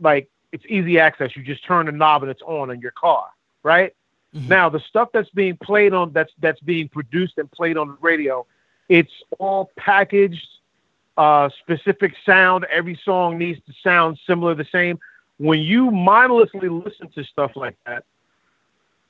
like 0.00 0.28
it's 0.52 0.64
easy 0.68 0.98
access. 0.98 1.36
You 1.36 1.42
just 1.42 1.64
turn 1.64 1.86
the 1.86 1.92
knob 1.92 2.22
and 2.22 2.30
it's 2.30 2.42
on 2.42 2.70
in 2.70 2.80
your 2.80 2.92
car, 2.92 3.26
right? 3.62 3.94
Mm-hmm. 4.34 4.48
Now 4.48 4.68
the 4.68 4.80
stuff 4.80 5.08
that's 5.12 5.30
being 5.30 5.56
played 5.56 5.92
on 5.92 6.12
that's 6.12 6.32
that's 6.40 6.60
being 6.60 6.88
produced 6.88 7.38
and 7.38 7.50
played 7.50 7.76
on 7.76 7.88
the 7.88 7.96
radio, 8.00 8.46
it's 8.88 9.12
all 9.38 9.70
packaged, 9.76 10.46
uh, 11.16 11.48
specific 11.60 12.14
sound. 12.24 12.66
Every 12.70 12.98
song 13.04 13.38
needs 13.38 13.60
to 13.66 13.72
sound 13.82 14.18
similar, 14.26 14.54
the 14.54 14.66
same. 14.70 14.98
When 15.38 15.60
you 15.60 15.90
mindlessly 15.90 16.68
listen 16.68 17.08
to 17.10 17.24
stuff 17.24 17.52
like 17.56 17.76
that, 17.86 18.04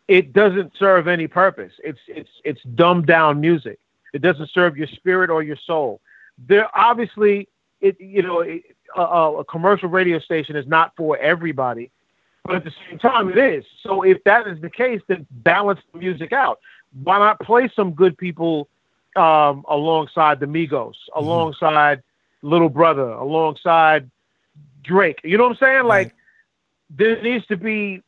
it 0.08 0.32
doesn't 0.32 0.72
serve 0.78 1.08
any 1.08 1.26
purpose. 1.26 1.72
It's 1.82 2.00
it's 2.06 2.30
it's 2.44 2.62
dumbed 2.74 3.06
down 3.06 3.40
music. 3.40 3.78
It 4.12 4.22
doesn't 4.22 4.50
serve 4.50 4.76
your 4.76 4.86
spirit 4.88 5.30
or 5.30 5.42
your 5.42 5.56
soul. 5.56 6.00
There 6.38 6.68
obviously 6.74 7.48
it 7.80 8.00
you 8.00 8.22
know 8.22 8.40
it, 8.40 8.62
a, 8.96 9.02
a 9.02 9.44
commercial 9.44 9.88
radio 9.88 10.18
station 10.18 10.56
is 10.56 10.66
not 10.66 10.92
for 10.96 11.16
everybody, 11.18 11.90
but 12.44 12.56
at 12.56 12.64
the 12.64 12.72
same 12.88 12.98
time 12.98 13.28
it 13.30 13.38
is. 13.38 13.64
So 13.82 14.02
if 14.02 14.22
that 14.24 14.46
is 14.46 14.60
the 14.60 14.70
case, 14.70 15.00
then 15.08 15.26
balance 15.30 15.80
the 15.92 15.98
music 15.98 16.32
out. 16.32 16.60
Why 17.02 17.18
not 17.18 17.40
play 17.40 17.70
some 17.74 17.92
good 17.92 18.16
people 18.16 18.68
um, 19.16 19.64
alongside 19.68 20.40
the 20.40 20.46
Migos, 20.46 20.70
mm-hmm. 20.70 21.18
alongside 21.18 22.02
Little 22.42 22.68
Brother, 22.68 23.10
alongside 23.10 24.10
Drake? 24.82 25.20
You 25.24 25.36
know 25.38 25.44
what 25.44 25.52
I'm 25.52 25.58
saying? 25.58 25.84
Like 25.84 26.14
there 26.90 27.20
needs 27.22 27.46
to 27.46 27.56
be 27.56 28.02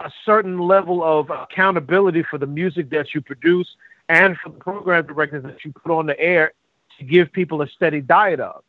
a 0.00 0.10
certain 0.24 0.58
level 0.58 1.04
of 1.04 1.30
accountability 1.30 2.24
for 2.24 2.38
the 2.38 2.46
music 2.46 2.90
that 2.90 3.14
you 3.14 3.20
produce 3.20 3.68
and 4.12 4.36
for 4.38 4.50
the 4.50 4.58
program 4.58 5.06
directors 5.06 5.42
that 5.42 5.64
you 5.64 5.72
put 5.72 5.90
on 5.90 6.06
the 6.06 6.18
air 6.20 6.52
to 6.98 7.04
give 7.04 7.32
people 7.32 7.62
a 7.62 7.68
steady 7.68 8.02
diet 8.02 8.40
of. 8.40 8.62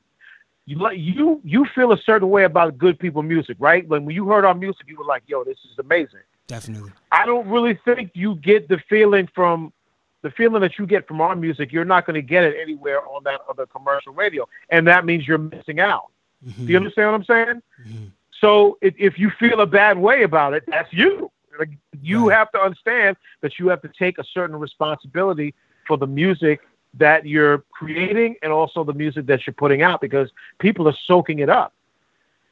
You 0.66 0.90
you 0.92 1.42
you 1.44 1.66
feel 1.76 1.92
a 1.92 1.98
certain 1.98 2.30
way 2.30 2.46
about 2.46 2.78
good 2.78 2.98
people 2.98 3.22
music, 3.22 3.58
right? 3.60 3.86
When 3.88 4.06
when 4.06 4.16
you 4.16 4.26
heard 4.30 4.46
our 4.46 4.56
music, 4.56 4.86
you 4.88 4.98
were 4.98 5.04
like, 5.04 5.24
"Yo, 5.28 5.44
this 5.44 5.58
is 5.70 5.78
amazing." 5.78 6.22
Definitely. 6.48 6.92
I 7.12 7.26
don't 7.26 7.48
really 7.48 7.78
think 7.84 8.12
you 8.14 8.36
get 8.36 8.70
the 8.70 8.80
feeling 8.90 9.28
from 9.36 9.74
the 10.22 10.32
feeling 10.32 10.62
that 10.62 10.80
you 10.80 10.86
get 10.86 11.06
from 11.06 11.20
our 11.20 11.36
music. 11.36 11.74
You're 11.74 11.84
not 11.84 12.06
going 12.06 12.16
to 12.16 12.22
get 12.22 12.46
it 12.46 12.56
anywhere 12.62 13.06
on 13.06 13.26
that 13.26 13.42
other 13.50 13.66
commercial 13.66 14.14
radio, 14.14 14.48
and 14.70 14.88
that 14.88 15.04
means 15.04 15.28
you're 15.28 15.38
missing 15.38 15.82
out. 15.82 16.08
Mm-hmm. 16.48 16.66
Do 16.66 16.72
you 16.72 16.78
understand 16.78 17.12
what 17.12 17.16
I'm 17.16 17.26
saying? 17.26 17.62
Mm-hmm. 17.86 18.06
So 18.40 18.78
if, 18.82 18.94
if 18.98 19.20
you 19.20 19.32
feel 19.32 19.60
a 19.60 19.66
bad 19.66 19.98
way 19.98 20.24
about 20.24 20.54
it, 20.54 20.64
that's 20.68 20.92
you. 20.94 21.30
Like, 21.58 21.78
you 22.02 22.30
right. 22.30 22.38
have 22.38 22.52
to 22.52 22.60
understand 22.60 23.18
that 23.42 23.60
you 23.60 23.68
have 23.68 23.82
to 23.82 23.90
take 23.98 24.18
a 24.18 24.24
certain 24.24 24.56
responsibility 24.56 25.54
for 25.88 25.98
the 25.98 26.08
music 26.08 26.62
that 26.96 27.26
you're 27.26 27.60
creating 27.72 28.36
and 28.44 28.52
also 28.52 28.84
the 28.84 28.94
music 28.94 29.26
that 29.26 29.46
you're 29.46 29.54
putting 29.54 29.82
out 29.82 30.02
because 30.02 30.30
people 30.60 30.88
are 30.88 30.96
soaking 31.06 31.40
it 31.40 31.50
up. 31.50 31.74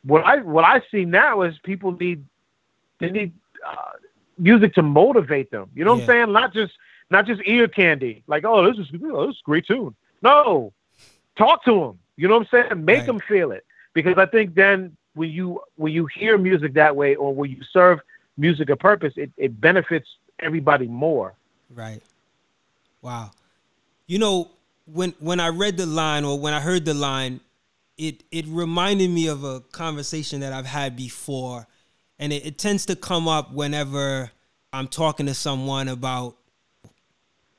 What 0.04 0.26
I 0.26 0.38
what 0.38 0.64
I 0.64 0.82
see 0.90 1.06
now 1.06 1.44
is 1.44 1.58
people 1.60 1.92
need 1.92 2.26
they 3.00 3.12
need 3.12 3.34
uh, 3.66 3.92
music 4.38 4.74
to 4.76 4.82
motivate 4.82 5.52
them. 5.52 5.70
You 5.76 5.86
know 5.86 5.94
yeah. 5.94 5.96
what 5.96 6.02
I'm 6.02 6.08
saying? 6.08 6.34
Not 6.34 6.54
just 6.54 6.74
not 7.12 7.28
just 7.28 7.42
ear 7.46 7.68
candy. 7.68 8.24
Like, 8.26 8.44
oh, 8.46 8.66
this 8.66 8.80
is 8.80 8.92
oh, 9.04 9.28
this 9.28 9.36
is 9.36 9.42
a 9.42 9.46
great 9.46 9.68
tune. 9.68 9.94
No, 10.24 10.74
talk 11.38 11.64
to 11.66 11.80
them. 11.80 12.00
You 12.16 12.28
know 12.28 12.40
what 12.40 12.48
I'm 12.54 12.70
saying? 12.70 12.86
Make 12.86 12.98
right. 13.00 13.06
them 13.06 13.20
feel 13.20 13.52
it 13.52 13.66
because 13.94 14.18
I 14.18 14.26
think 14.26 14.56
then 14.56 14.98
when 15.14 15.30
you 15.30 15.62
when 15.76 15.94
you 15.94 16.08
hear 16.08 16.38
music 16.38 16.74
that 16.74 16.96
way 16.96 17.16
or 17.16 17.34
when 17.34 17.52
you 17.52 17.62
serve 17.72 18.00
music 18.38 18.70
a 18.70 18.76
purpose, 18.76 19.14
it, 19.18 19.32
it 19.38 19.60
benefits 19.60 20.08
everybody 20.40 20.88
more. 20.88 21.34
Right. 21.70 22.02
Wow. 23.02 23.32
You 24.08 24.20
know, 24.20 24.52
when 24.86 25.14
when 25.20 25.40
I 25.40 25.50
read 25.50 25.78
the 25.78 25.86
line 25.86 26.26
or 26.26 26.40
when 26.40 26.54
I 26.54 26.60
heard 26.60 26.86
the 26.86 26.94
line, 26.94 27.40
it 27.98 28.24
it 28.32 28.46
reminded 28.48 29.10
me 29.10 29.28
of 29.28 29.44
a 29.44 29.62
conversation 29.62 30.42
that 30.42 30.54
I've 30.54 30.66
had 30.66 30.96
before. 30.96 31.68
And 32.20 32.32
it, 32.32 32.46
it 32.46 32.58
tends 32.58 32.86
to 32.88 32.96
come 32.96 33.28
up 33.28 33.52
whenever 33.52 34.32
I'm 34.74 34.88
talking 34.88 35.26
to 35.26 35.34
someone 35.34 35.88
about 35.88 36.36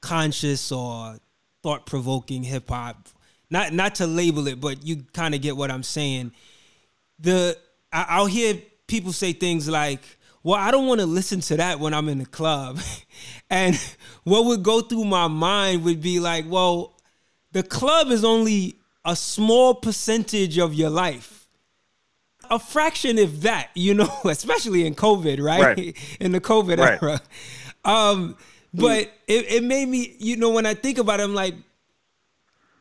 conscious 0.01 0.71
or 0.71 1.19
thought 1.63 1.87
provoking 1.87 2.43
hip 2.43 2.69
hop. 2.69 3.09
Not 3.51 3.73
not 3.73 3.97
to 3.97 4.07
label 4.07 4.47
it, 4.47 4.61
but 4.61 4.85
you 4.85 5.05
kind 5.13 5.35
of 5.35 5.41
get 5.41 5.57
what 5.57 5.71
I'm 5.71 5.83
saying 5.83 6.33
the 7.23 7.57
I, 7.93 8.07
I'll 8.09 8.27
hear 8.27 8.61
people 8.87 9.13
say 9.13 9.33
things 9.33 9.69
like, 9.69 10.01
well, 10.43 10.59
I 10.59 10.71
don't 10.71 10.87
want 10.87 11.01
to 11.01 11.07
listen 11.07 11.41
to 11.41 11.57
that 11.57 11.79
when 11.79 11.95
I'm 11.95 12.09
in 12.09 12.19
the 12.19 12.27
club. 12.27 12.81
and 13.51 13.79
what 14.25 14.45
would 14.47 14.63
go 14.63 14.81
through 14.81 15.05
my 15.05 15.29
mind 15.29 15.85
would 15.85 16.01
be 16.01 16.21
like, 16.21 16.45
well, 16.49 16.97
the 17.53 17.63
club 17.63 18.09
is 18.09 18.25
only 18.25 18.77
a 19.05 19.15
small 19.15 19.75
percentage 19.75 20.59
of 20.59 20.75
your 20.75 20.91
life. 20.91 21.49
A 22.51 22.59
fraction, 22.59 23.19
if 23.19 23.43
that, 23.43 23.71
you 23.75 23.95
know, 23.95 24.13
especially 24.25 24.87
in 24.87 24.95
COVID, 24.95 25.41
right? 25.41 25.77
right. 25.77 25.97
In 26.21 26.33
the 26.33 26.41
COVID 26.41 26.79
right. 26.79 27.03
era. 27.03 27.21
Um, 27.85 28.37
but 28.75 29.13
it, 29.27 29.51
it 29.51 29.65
made 29.65 29.89
me, 29.89 30.17
you 30.19 30.37
know, 30.37 30.51
when 30.51 30.67
I 30.67 30.75
think 30.75 30.99
about 30.99 31.21
it, 31.21 31.25
I'm 31.25 31.35
like, 31.35 31.55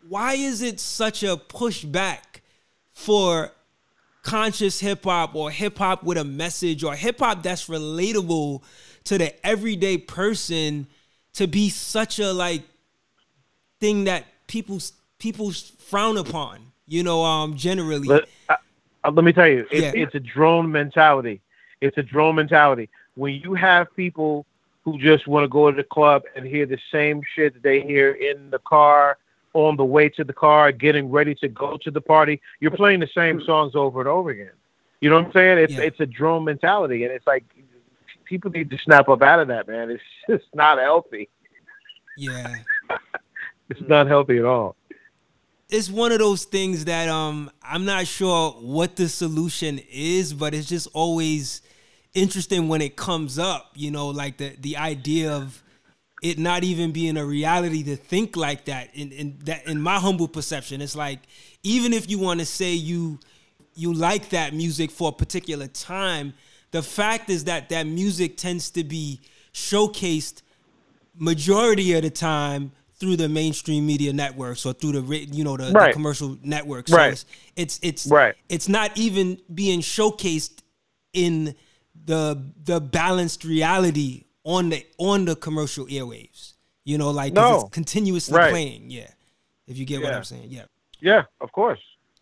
why 0.08 0.34
is 0.34 0.62
it 0.62 0.80
such 0.80 1.24
a 1.24 1.38
pushback 1.38 2.42
for 2.92 3.52
conscious 4.22 4.80
hip 4.80 5.04
hop 5.04 5.36
or 5.36 5.50
hip 5.52 5.78
hop 5.78 6.04
with 6.04 6.18
a 6.18 6.24
message 6.24 6.84
or 6.84 6.96
hip 6.96 7.20
hop 7.20 7.44
that's 7.44 7.68
relatable 7.68 8.62
to 9.04 9.18
the 9.18 9.46
everyday 9.46 9.98
person 9.98 10.88
to 11.34 11.48
be 11.48 11.70
such 11.70 12.20
a 12.20 12.32
like 12.32 12.64
thing 13.80 14.04
that 14.04 14.26
people 14.48 14.80
people 15.18 15.52
frown 15.52 16.18
upon 16.18 16.60
you 16.88 17.04
know 17.04 17.24
um 17.24 17.56
generally. 17.56 18.08
Let, 18.08 18.24
uh, 18.50 18.58
uh, 19.04 19.12
let 19.12 19.26
me 19.26 19.34
tell 19.34 19.48
you 19.48 19.66
it's, 19.72 19.82
yeah. 19.82 20.04
it's 20.04 20.16
a 20.16 20.20
drone 20.20 20.72
mentality. 20.72 21.42
It's 21.80 21.98
a 21.98 22.04
drone 22.04 22.36
mentality. 22.36 22.90
When 23.16 23.34
you 23.34 23.56
have 23.56 23.94
people 23.96 24.46
who 24.84 24.98
just 25.00 25.28
want 25.28 25.44
to 25.44 25.48
go 25.48 25.70
to 25.70 25.78
the 25.78 25.84
club 25.84 26.24
and 26.36 26.46
hear 26.46 26.66
the 26.66 26.80
same 26.92 27.22
shit 27.36 27.54
that 27.54 27.64
they 27.64 27.82
hear 27.82 28.12
in 28.12 28.50
the 28.50 28.60
car 28.60 29.18
on 29.54 29.76
the 29.78 29.86
way 29.86 30.10
to 30.10 30.24
the 30.24 30.34
car, 30.34 30.72
getting 30.72 31.10
ready 31.10 31.36
to 31.36 31.48
go 31.48 31.78
to 31.78 31.92
the 31.92 32.02
party, 32.02 32.42
you're 32.60 32.72
playing 32.72 33.00
the 33.00 33.10
same 33.14 33.42
songs 33.44 33.76
over 33.76 34.00
and 34.00 34.10
over 34.10 34.30
again. 34.30 34.52
You 35.02 35.10
know 35.10 35.18
what 35.18 35.28
I'm 35.28 35.34
saying? 35.34 35.58
It's 35.58 35.74
yeah. 35.74 35.82
it's 35.82 36.00
a 36.00 36.06
drone 36.06 36.44
mentality, 36.44 37.04
and 37.04 37.12
it's 37.12 37.26
like 37.26 37.44
people 38.24 38.52
need 38.52 38.70
to 38.70 38.78
snap 38.78 39.10
up 39.10 39.22
out 39.22 39.40
of 39.40 39.48
that, 39.48 39.68
man. 39.68 39.90
It's 39.90 40.04
just 40.30 40.46
not 40.54 40.78
healthy. 40.78 41.30
Yeah, 42.16 42.56
it's 43.70 43.82
not 43.88 44.08
healthy 44.08 44.38
at 44.38 44.46
all. 44.46 44.76
It's 45.70 45.90
one 45.90 46.12
of 46.12 46.20
those 46.20 46.44
things 46.44 46.86
that 46.86 47.10
um 47.10 47.50
I'm 47.64 47.86
not 47.86 48.06
sure 48.06 48.52
what 48.52 48.96
the 48.96 49.10
solution 49.10 49.80
is, 49.92 50.34
but 50.34 50.54
it's 50.54 50.70
just 50.70 50.88
always 50.94 51.62
interesting 52.14 52.68
when 52.68 52.82
it 52.82 52.96
comes 52.96 53.40
up. 53.40 53.72
You 53.76 53.90
know, 53.90 54.10
like 54.10 54.38
the 54.38 54.56
the 54.60 54.78
idea 54.78 55.32
of 55.32 55.64
it 56.22 56.38
not 56.38 56.64
even 56.64 56.92
being 56.92 57.18
a 57.18 57.26
reality 57.26 57.84
to 57.84 57.96
think 57.96 58.36
like 58.36 58.66
that 58.66 58.90
in, 58.94 59.12
in 59.12 59.40
that 59.44 59.66
in 59.68 59.82
my 59.82 60.00
humble 60.00 60.28
perception 60.28 60.82
it's 60.82 60.96
like 60.96 61.20
even 61.64 61.94
if 61.94 62.10
you 62.10 62.20
want 62.20 62.40
to 62.40 62.46
say 62.46 62.74
you 62.74 63.20
you 63.74 63.94
like 63.94 64.30
that 64.30 64.54
music 64.54 64.92
for 64.92 65.10
a 65.10 65.12
particular 65.12 65.68
time 65.68 66.34
the 66.72 66.82
fact 66.82 67.30
is 67.30 67.46
that 67.46 67.70
that 67.70 67.86
music 67.86 68.38
tends 68.38 68.70
to 68.72 68.84
be 68.84 69.20
showcased 69.54 70.42
majority 71.16 71.94
of 71.94 72.02
the 72.02 72.10
time 72.10 72.72
through 73.02 73.16
the 73.16 73.28
mainstream 73.28 73.86
media 73.86 74.14
networks 74.14 74.66
or 74.66 74.74
through 74.74 75.02
the 75.02 75.18
you 75.32 75.44
know 75.44 75.58
the, 75.58 75.72
right. 75.72 75.88
the 75.88 75.94
commercial 75.94 76.38
networks. 76.44 76.92
Right. 76.92 77.18
So 77.18 77.26
it's, 77.56 77.80
it's 77.80 78.06
it's 78.06 78.12
right. 78.12 78.36
it's 78.48 78.70
not 78.70 78.96
even 78.96 79.40
being 79.54 79.82
showcased 79.82 80.62
in 81.12 81.56
the 82.06 82.42
the 82.64 82.80
balanced 82.80 83.44
reality 83.44 84.26
on 84.44 84.70
the 84.70 84.86
on 84.98 85.26
the 85.26 85.36
commercial 85.36 85.86
airwaves. 85.86 86.54
You 86.84 86.98
know, 86.98 87.12
like 87.12 87.34
no. 87.34 87.62
it's 87.62 87.70
continuously 87.70 88.38
right. 88.38 88.52
playing. 88.52 88.90
Yeah, 88.90 89.10
if 89.68 89.78
you 89.78 89.86
get 89.86 90.02
yeah. 90.02 90.08
what 90.08 90.16
I'm 90.16 90.24
saying. 90.24 90.48
Yeah. 90.50 90.66
Yeah, 91.00 91.24
of 91.42 91.52
course. 91.52 91.80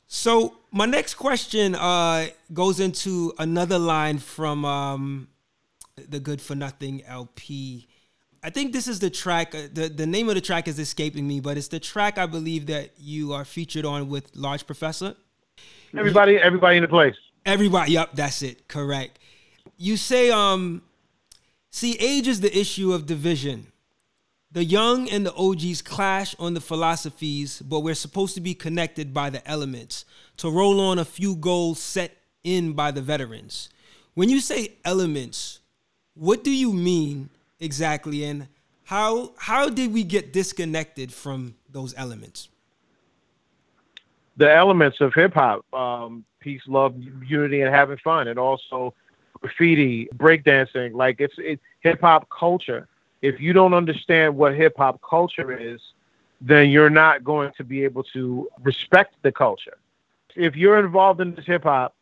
So 0.08 0.56
my 0.72 0.86
next 0.86 1.16
question 1.16 1.76
uh, 1.76 2.28
goes 2.52 2.80
into 2.80 3.34
another 3.38 3.78
line 3.78 4.18
from 4.18 4.66
um, 4.66 5.28
the 5.96 6.20
Good 6.20 6.42
for 6.42 6.56
Nothing 6.56 7.04
LP. 7.06 7.88
I 8.42 8.50
think 8.50 8.74
this 8.74 8.88
is 8.88 9.00
the 9.00 9.10
track. 9.10 9.54
Uh, 9.54 9.68
the 9.72 9.90
The 9.90 10.08
name 10.08 10.30
of 10.30 10.36
the 10.36 10.42
track 10.42 10.68
is 10.68 10.80
escaping 10.80 11.28
me, 11.28 11.42
but 11.42 11.58
it's 11.58 11.68
the 11.68 11.80
track 11.80 12.18
I 12.18 12.26
believe 12.26 12.66
that 12.68 12.92
you 12.98 13.34
are 13.34 13.46
featured 13.46 13.86
on 13.86 14.10
with 14.10 14.36
Large 14.36 14.66
Professor. 14.66 15.16
Everybody, 15.96 16.38
everybody 16.38 16.78
in 16.78 16.84
the 16.84 16.88
place. 16.88 17.16
Everybody, 17.46 17.94
yep, 17.94 18.12
that's 18.14 18.42
it. 18.42 18.68
Correct. 18.68 19.20
You 19.78 19.98
say, 19.98 20.32
um, 20.32 20.82
see, 21.72 21.98
age 22.00 22.28
is 22.28 22.42
the 22.42 22.58
issue 22.58 22.94
of 22.94 23.06
division. 23.06 23.72
The 24.52 24.64
young 24.64 25.08
and 25.10 25.26
the 25.26 25.34
OGs 25.36 25.84
clash 25.84 26.36
on 26.40 26.56
the 26.56 26.62
philosophies, 26.62 27.62
but 27.62 27.82
we're 27.82 27.94
supposed 27.94 28.34
to 28.36 28.42
be 28.42 28.56
connected 28.56 29.14
by 29.14 29.30
the 29.30 29.48
elements 29.48 30.06
to 30.38 30.50
roll 30.50 30.82
on 30.82 30.98
a 30.98 31.06
few 31.06 31.36
goals 31.36 31.80
set 31.80 32.18
in 32.44 32.74
by 32.74 32.90
the 32.90 33.02
veterans. 33.02 33.70
When 34.16 34.28
you 34.28 34.40
say 34.40 34.74
elements, 34.84 35.60
what 36.16 36.44
do 36.44 36.52
you 36.52 36.74
mean 36.74 37.30
exactly, 37.60 38.24
and 38.24 38.48
how 38.86 39.34
how 39.38 39.70
did 39.70 39.94
we 39.94 40.04
get 40.04 40.34
disconnected 40.34 41.14
from 41.14 41.56
those 41.70 41.94
elements? 41.96 42.50
The 44.38 44.52
elements 44.52 45.00
of 45.00 45.14
hip 45.14 45.34
hop, 45.34 45.72
um, 45.74 46.26
peace, 46.40 46.62
love, 46.68 46.96
unity, 47.26 47.62
and 47.62 47.74
having 47.74 47.98
fun, 47.98 48.28
and 48.28 48.40
also 48.40 48.94
graffiti, 49.42 50.08
breakdancing. 50.16 50.94
Like 50.94 51.20
it's 51.20 51.36
it, 51.38 51.60
hip 51.82 52.02
hop 52.02 52.28
culture 52.30 52.88
if 53.22 53.40
you 53.40 53.54
don't 53.54 53.74
understand 53.74 54.36
what 54.36 54.56
hip 54.56 54.76
hop 54.78 55.02
culture 55.08 55.52
is, 55.58 55.82
then 56.42 56.70
you're 56.70 56.90
not 56.90 57.24
going 57.24 57.52
to 57.58 57.64
be 57.64 57.84
able 57.84 58.04
to 58.04 58.50
respect 58.62 59.16
the 59.24 59.32
culture. 59.32 59.78
If 60.36 60.56
you're 60.56 60.80
involved 60.80 61.20
in 61.20 61.36
this 61.36 61.46
hip 61.46 61.64
hop, 61.64 61.96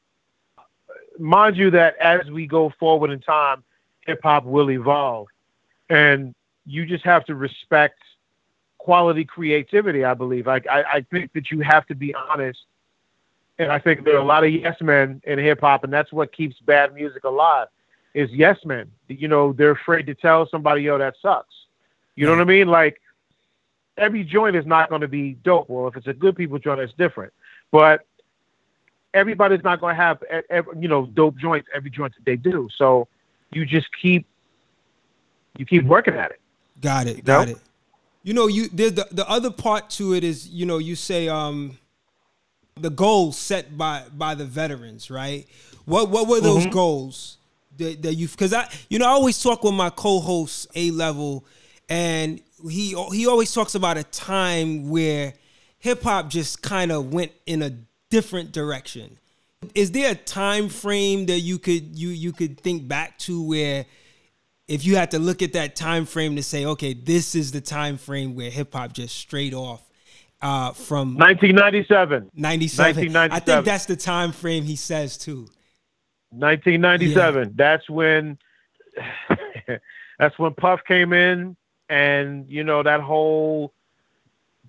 mind 1.18 1.58
you 1.58 1.72
that 1.72 1.98
as 1.98 2.30
we 2.30 2.46
go 2.46 2.72
forward 2.80 3.10
in 3.10 3.20
time, 3.20 3.64
hip 4.06 4.20
hop 4.22 4.46
will 4.46 4.70
evolve. 4.70 5.28
And 5.90 6.36
you 6.66 6.86
just 6.86 7.04
have 7.04 7.26
to 7.26 7.36
respect 7.36 8.00
quality 8.78 9.26
creativity, 9.26 10.04
I 10.04 10.14
believe. 10.14 10.48
I, 10.48 10.62
I, 10.70 10.84
I 10.94 11.06
think 11.10 11.34
that 11.34 11.50
you 11.50 11.62
have 11.62 11.88
to 11.88 11.96
be 11.96 12.14
honest. 12.14 12.60
And 13.60 13.72
I 13.72 13.80
think 13.80 14.04
there 14.04 14.16
are 14.16 14.22
a 14.22 14.26
lot 14.26 14.44
of 14.44 14.52
yes 14.52 14.80
men 14.82 15.22
in 15.26 15.40
hip 15.40 15.62
hop, 15.62 15.84
and 15.84 15.92
that's 15.92 16.12
what 16.12 16.32
keeps 16.32 16.60
bad 16.60 16.94
music 16.94 17.24
alive 17.24 17.68
is 18.14 18.32
yes 18.32 18.58
men. 18.66 18.92
You 19.08 19.28
know, 19.28 19.54
they're 19.54 19.72
afraid 19.72 20.08
to 20.08 20.16
tell 20.16 20.48
somebody, 20.50 20.84
yo, 20.84 20.98
that 20.98 21.16
sucks. 21.22 21.54
You 22.16 22.26
know 22.26 22.32
what 22.32 22.42
I 22.42 22.46
mean? 22.46 22.68
Like 22.68 23.02
every 23.98 24.24
joint 24.24 24.56
is 24.56 24.66
not 24.66 24.90
going 24.90 25.02
to 25.02 25.08
be 25.08 25.34
dope. 25.44 25.70
Well, 25.70 25.88
if 25.88 25.96
it's 25.96 26.08
a 26.08 26.14
good 26.14 26.36
people 26.36 26.60
joint, 26.60 26.80
it's 26.80 26.94
different. 26.94 27.34
But 27.72 28.06
everybody's 29.14 29.64
not 29.64 29.80
going 29.82 29.96
to 29.96 30.02
have, 30.02 30.24
you 30.80 30.88
know, 30.88 31.06
dope 31.08 31.38
joints 31.38 31.68
every 31.74 31.90
joint 31.90 32.14
that 32.16 32.26
they 32.26 32.36
do. 32.36 32.70
So 32.76 33.08
you 33.52 33.66
just 33.66 33.88
keep, 34.00 34.26
you 35.58 35.66
keep 35.66 35.84
working 35.86 36.16
at 36.16 36.32
it. 36.32 36.40
Got 36.82 37.08
it. 37.08 37.24
Got 37.26 37.50
it. 37.50 37.58
You 38.24 38.34
know, 38.34 38.48
you 38.48 38.68
there's 38.68 38.94
the 38.94 39.08
the 39.10 39.28
other 39.30 39.50
part 39.50 39.90
to 39.92 40.14
it 40.14 40.24
is, 40.24 40.50
you 40.50 40.66
know, 40.66 40.80
you 40.80 40.96
say 40.96 41.30
um 41.30 41.78
the 42.82 42.90
goals 42.90 43.38
set 43.38 43.78
by 43.78 44.04
by 44.16 44.36
the 44.36 44.46
veterans, 44.46 45.10
right? 45.10 45.48
What 45.86 46.10
what 46.10 46.28
were 46.28 46.42
those 46.42 46.64
mm-hmm. 46.64 46.72
goals? 46.72 47.38
that, 47.78 48.02
that 48.04 48.14
you 48.16 48.28
because 48.28 48.54
I 48.54 48.70
you 48.90 49.00
know 49.00 49.06
I 49.06 49.10
always 49.10 49.42
talk 49.42 49.64
with 49.64 49.74
my 49.74 49.90
co-host 49.90 50.68
A 50.76 50.92
level, 50.92 51.46
and 51.90 52.42
he 52.70 52.96
he 53.12 53.28
always 53.28 53.54
talks 53.54 53.76
about 53.76 53.98
a 53.98 54.04
time 54.04 54.90
where 54.90 55.34
hip 55.80 56.04
hop 56.04 56.30
just 56.30 56.62
kind 56.62 56.92
of 56.92 57.14
went 57.14 57.32
in 57.46 57.62
a 57.62 57.72
different 58.10 58.52
direction. 58.52 59.18
Is 59.74 59.92
there 59.92 60.12
a 60.12 60.16
time 60.16 60.70
frame 60.70 61.26
that 61.28 61.40
you 61.40 61.60
could 61.60 61.98
you 61.98 62.10
you 62.10 62.32
could 62.32 62.60
think 62.60 62.88
back 62.88 63.18
to 63.20 63.42
where 63.42 63.86
if 64.68 64.86
you 64.86 64.98
had 64.98 65.12
to 65.12 65.20
look 65.20 65.42
at 65.42 65.54
that 65.54 65.76
time 65.76 66.06
frame 66.06 66.36
to 66.36 66.44
say, 66.44 66.66
okay, 66.66 66.94
this 66.94 67.36
is 67.36 67.52
the 67.52 67.62
time 67.62 67.98
frame 67.98 68.36
where 68.36 68.50
hip 68.50 68.74
hop 68.74 68.92
just 68.94 69.16
straight 69.16 69.54
off 69.54 69.82
uh, 70.42 70.72
from 70.74 71.16
1997. 71.16 72.32
97. 72.34 73.16
I 73.16 73.40
think 73.40 73.66
that's 73.66 73.86
the 73.86 73.96
time 73.96 74.32
frame 74.32 74.64
he 74.64 74.76
says 74.76 75.18
too. 75.18 75.48
1997. 76.32 77.44
Yeah. 77.44 77.50
That's 77.56 77.90
when 77.90 78.38
that's 80.20 80.38
when 80.38 80.54
Puff 80.54 80.82
came 80.88 81.14
in, 81.14 81.56
and 81.90 82.50
you 82.50 82.64
know 82.64 82.84
that 82.84 83.02
whole 83.02 83.74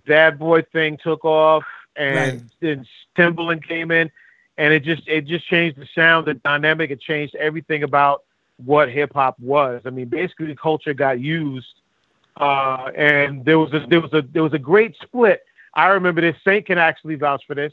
bad 0.07 0.39
boy 0.39 0.63
thing 0.63 0.99
took 1.03 1.25
off, 1.25 1.65
and 1.97 2.17
right. 2.17 2.43
then 2.61 2.87
Timbaland 3.17 3.67
came 3.67 3.91
in, 3.91 4.11
and 4.57 4.73
it 4.73 4.85
just 4.85 5.07
it 5.07 5.27
just 5.27 5.47
changed 5.47 5.79
the 5.79 5.89
sound, 5.95 6.27
the 6.27 6.35
dynamic. 6.35 6.91
It 6.91 7.01
changed 7.01 7.35
everything 7.35 7.83
about 7.83 8.25
what 8.65 8.91
hip 8.91 9.13
hop 9.15 9.39
was. 9.39 9.83
I 9.85 9.91
mean, 9.91 10.09
basically, 10.09 10.47
the 10.47 10.57
culture 10.57 10.95
got 10.95 11.21
used, 11.21 11.75
uh, 12.37 12.91
and 12.97 13.45
there 13.45 13.59
was 13.59 13.73
a 13.73 13.87
there 13.89 14.01
was 14.01 14.13
a 14.13 14.23
there 14.23 14.43
was 14.43 14.53
a 14.53 14.59
great 14.59 14.97
split. 15.03 15.43
I 15.75 15.89
remember 15.89 16.21
this. 16.21 16.37
Saint 16.45 16.67
can 16.67 16.79
actually 16.79 17.15
vouch 17.15 17.45
for 17.47 17.55
this. 17.55 17.73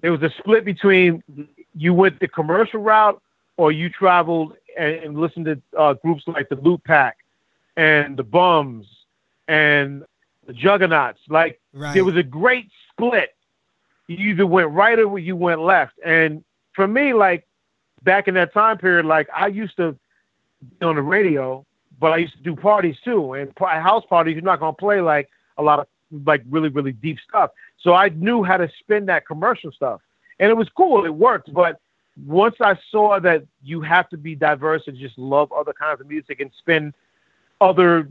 There 0.00 0.12
was 0.12 0.22
a 0.22 0.30
split 0.38 0.64
between 0.64 1.22
you 1.74 1.94
went 1.94 2.20
the 2.20 2.28
commercial 2.28 2.80
route 2.80 3.20
or 3.56 3.72
you 3.72 3.88
traveled 3.88 4.56
and, 4.76 4.94
and 4.96 5.18
listened 5.18 5.46
to 5.46 5.60
uh, 5.76 5.94
groups 5.94 6.24
like 6.26 6.48
the 6.48 6.56
Loot 6.56 6.82
Pack 6.84 7.18
and 7.76 8.16
the 8.16 8.22
Bums 8.22 8.86
and 9.48 10.04
the 10.46 10.52
Juggernauts. 10.52 11.20
Like 11.28 11.60
right. 11.72 11.94
there 11.94 12.04
was 12.04 12.16
a 12.16 12.22
great 12.22 12.70
split. 12.90 13.34
You 14.06 14.30
either 14.30 14.46
went 14.46 14.70
right 14.70 14.98
or 14.98 15.18
you 15.18 15.36
went 15.36 15.60
left. 15.60 15.94
And 16.04 16.44
for 16.72 16.86
me, 16.86 17.12
like 17.12 17.46
back 18.02 18.28
in 18.28 18.34
that 18.34 18.52
time 18.54 18.78
period, 18.78 19.06
like 19.06 19.28
I 19.34 19.48
used 19.48 19.76
to 19.76 19.96
be 20.80 20.86
on 20.86 20.96
the 20.96 21.02
radio, 21.02 21.64
but 22.00 22.12
I 22.12 22.18
used 22.18 22.36
to 22.36 22.42
do 22.42 22.56
parties 22.56 22.96
too. 23.04 23.34
And 23.34 23.52
house 23.58 24.04
parties, 24.08 24.34
you're 24.34 24.42
not 24.42 24.60
gonna 24.60 24.72
play 24.72 25.00
like 25.00 25.28
a 25.56 25.62
lot 25.62 25.80
of 25.80 25.86
like 26.24 26.42
really 26.48 26.68
really 26.68 26.92
deep 26.92 27.18
stuff. 27.28 27.50
So 27.80 27.94
I 27.94 28.08
knew 28.10 28.42
how 28.42 28.56
to 28.56 28.70
spin 28.80 29.06
that 29.06 29.26
commercial 29.26 29.72
stuff 29.72 30.00
and 30.38 30.50
it 30.50 30.56
was 30.56 30.68
cool. 30.76 31.04
It 31.04 31.14
worked, 31.14 31.52
but 31.52 31.80
once 32.26 32.56
I 32.60 32.76
saw 32.90 33.20
that 33.20 33.44
you 33.62 33.80
have 33.80 34.08
to 34.10 34.16
be 34.16 34.34
diverse 34.34 34.82
and 34.86 34.96
just 34.96 35.18
love 35.18 35.52
other 35.52 35.72
kinds 35.72 36.00
of 36.00 36.08
music 36.08 36.40
and 36.40 36.50
spin 36.58 36.92
other 37.60 38.10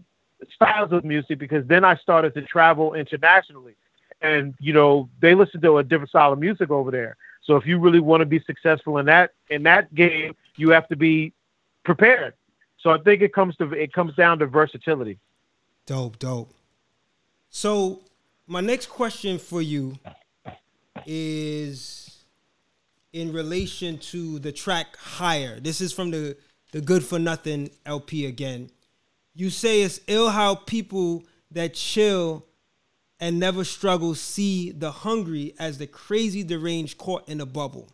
styles 0.53 0.91
of 0.91 1.03
music, 1.03 1.39
because 1.39 1.65
then 1.67 1.83
I 1.83 1.95
started 1.97 2.33
to 2.35 2.41
travel 2.41 2.93
internationally, 2.93 3.75
and 4.21 4.53
you 4.59 4.73
know 4.73 5.09
they 5.19 5.35
listen 5.35 5.61
to 5.61 5.77
a 5.77 5.83
different 5.83 6.09
style 6.09 6.33
of 6.33 6.39
music 6.39 6.69
over 6.69 6.91
there. 6.91 7.17
So 7.43 7.55
if 7.55 7.65
you 7.65 7.79
really 7.79 7.99
want 7.99 8.21
to 8.21 8.25
be 8.25 8.39
successful 8.41 8.97
in 8.97 9.05
that 9.07 9.31
in 9.49 9.63
that 9.63 9.93
game, 9.93 10.35
you 10.55 10.69
have 10.71 10.87
to 10.89 10.95
be 10.95 11.33
prepared. 11.83 12.33
So 12.79 12.91
I 12.91 12.97
think 12.99 13.21
it 13.21 13.33
comes 13.33 13.55
to 13.57 13.71
it 13.73 13.93
comes 13.93 14.15
down 14.15 14.39
to 14.39 14.47
versatility. 14.47 15.19
Dope, 15.85 16.19
dope. 16.19 16.53
So 17.49 18.01
my 18.45 18.61
next 18.61 18.87
question 18.87 19.39
for 19.39 19.61
you 19.61 19.97
is 21.05 22.23
in 23.13 23.33
relation 23.33 23.97
to 23.97 24.39
the 24.39 24.51
track 24.51 24.95
higher. 24.97 25.59
This 25.59 25.81
is 25.81 25.93
from 25.93 26.11
the 26.11 26.37
the 26.71 26.81
Good 26.81 27.03
for 27.03 27.17
Nothing 27.17 27.71
LP 27.85 28.25
again. 28.25 28.69
You 29.33 29.49
say 29.49 29.81
it's 29.81 30.01
ill 30.07 30.29
how 30.29 30.55
people 30.55 31.23
that 31.51 31.73
chill 31.73 32.45
and 33.19 33.39
never 33.39 33.63
struggle 33.63 34.13
see 34.15 34.71
the 34.71 34.91
hungry 34.91 35.53
as 35.59 35.77
the 35.77 35.87
crazy 35.87 36.43
deranged 36.43 36.97
caught 36.97 37.27
in 37.29 37.41
a 37.41 37.45
bubble. 37.45 37.89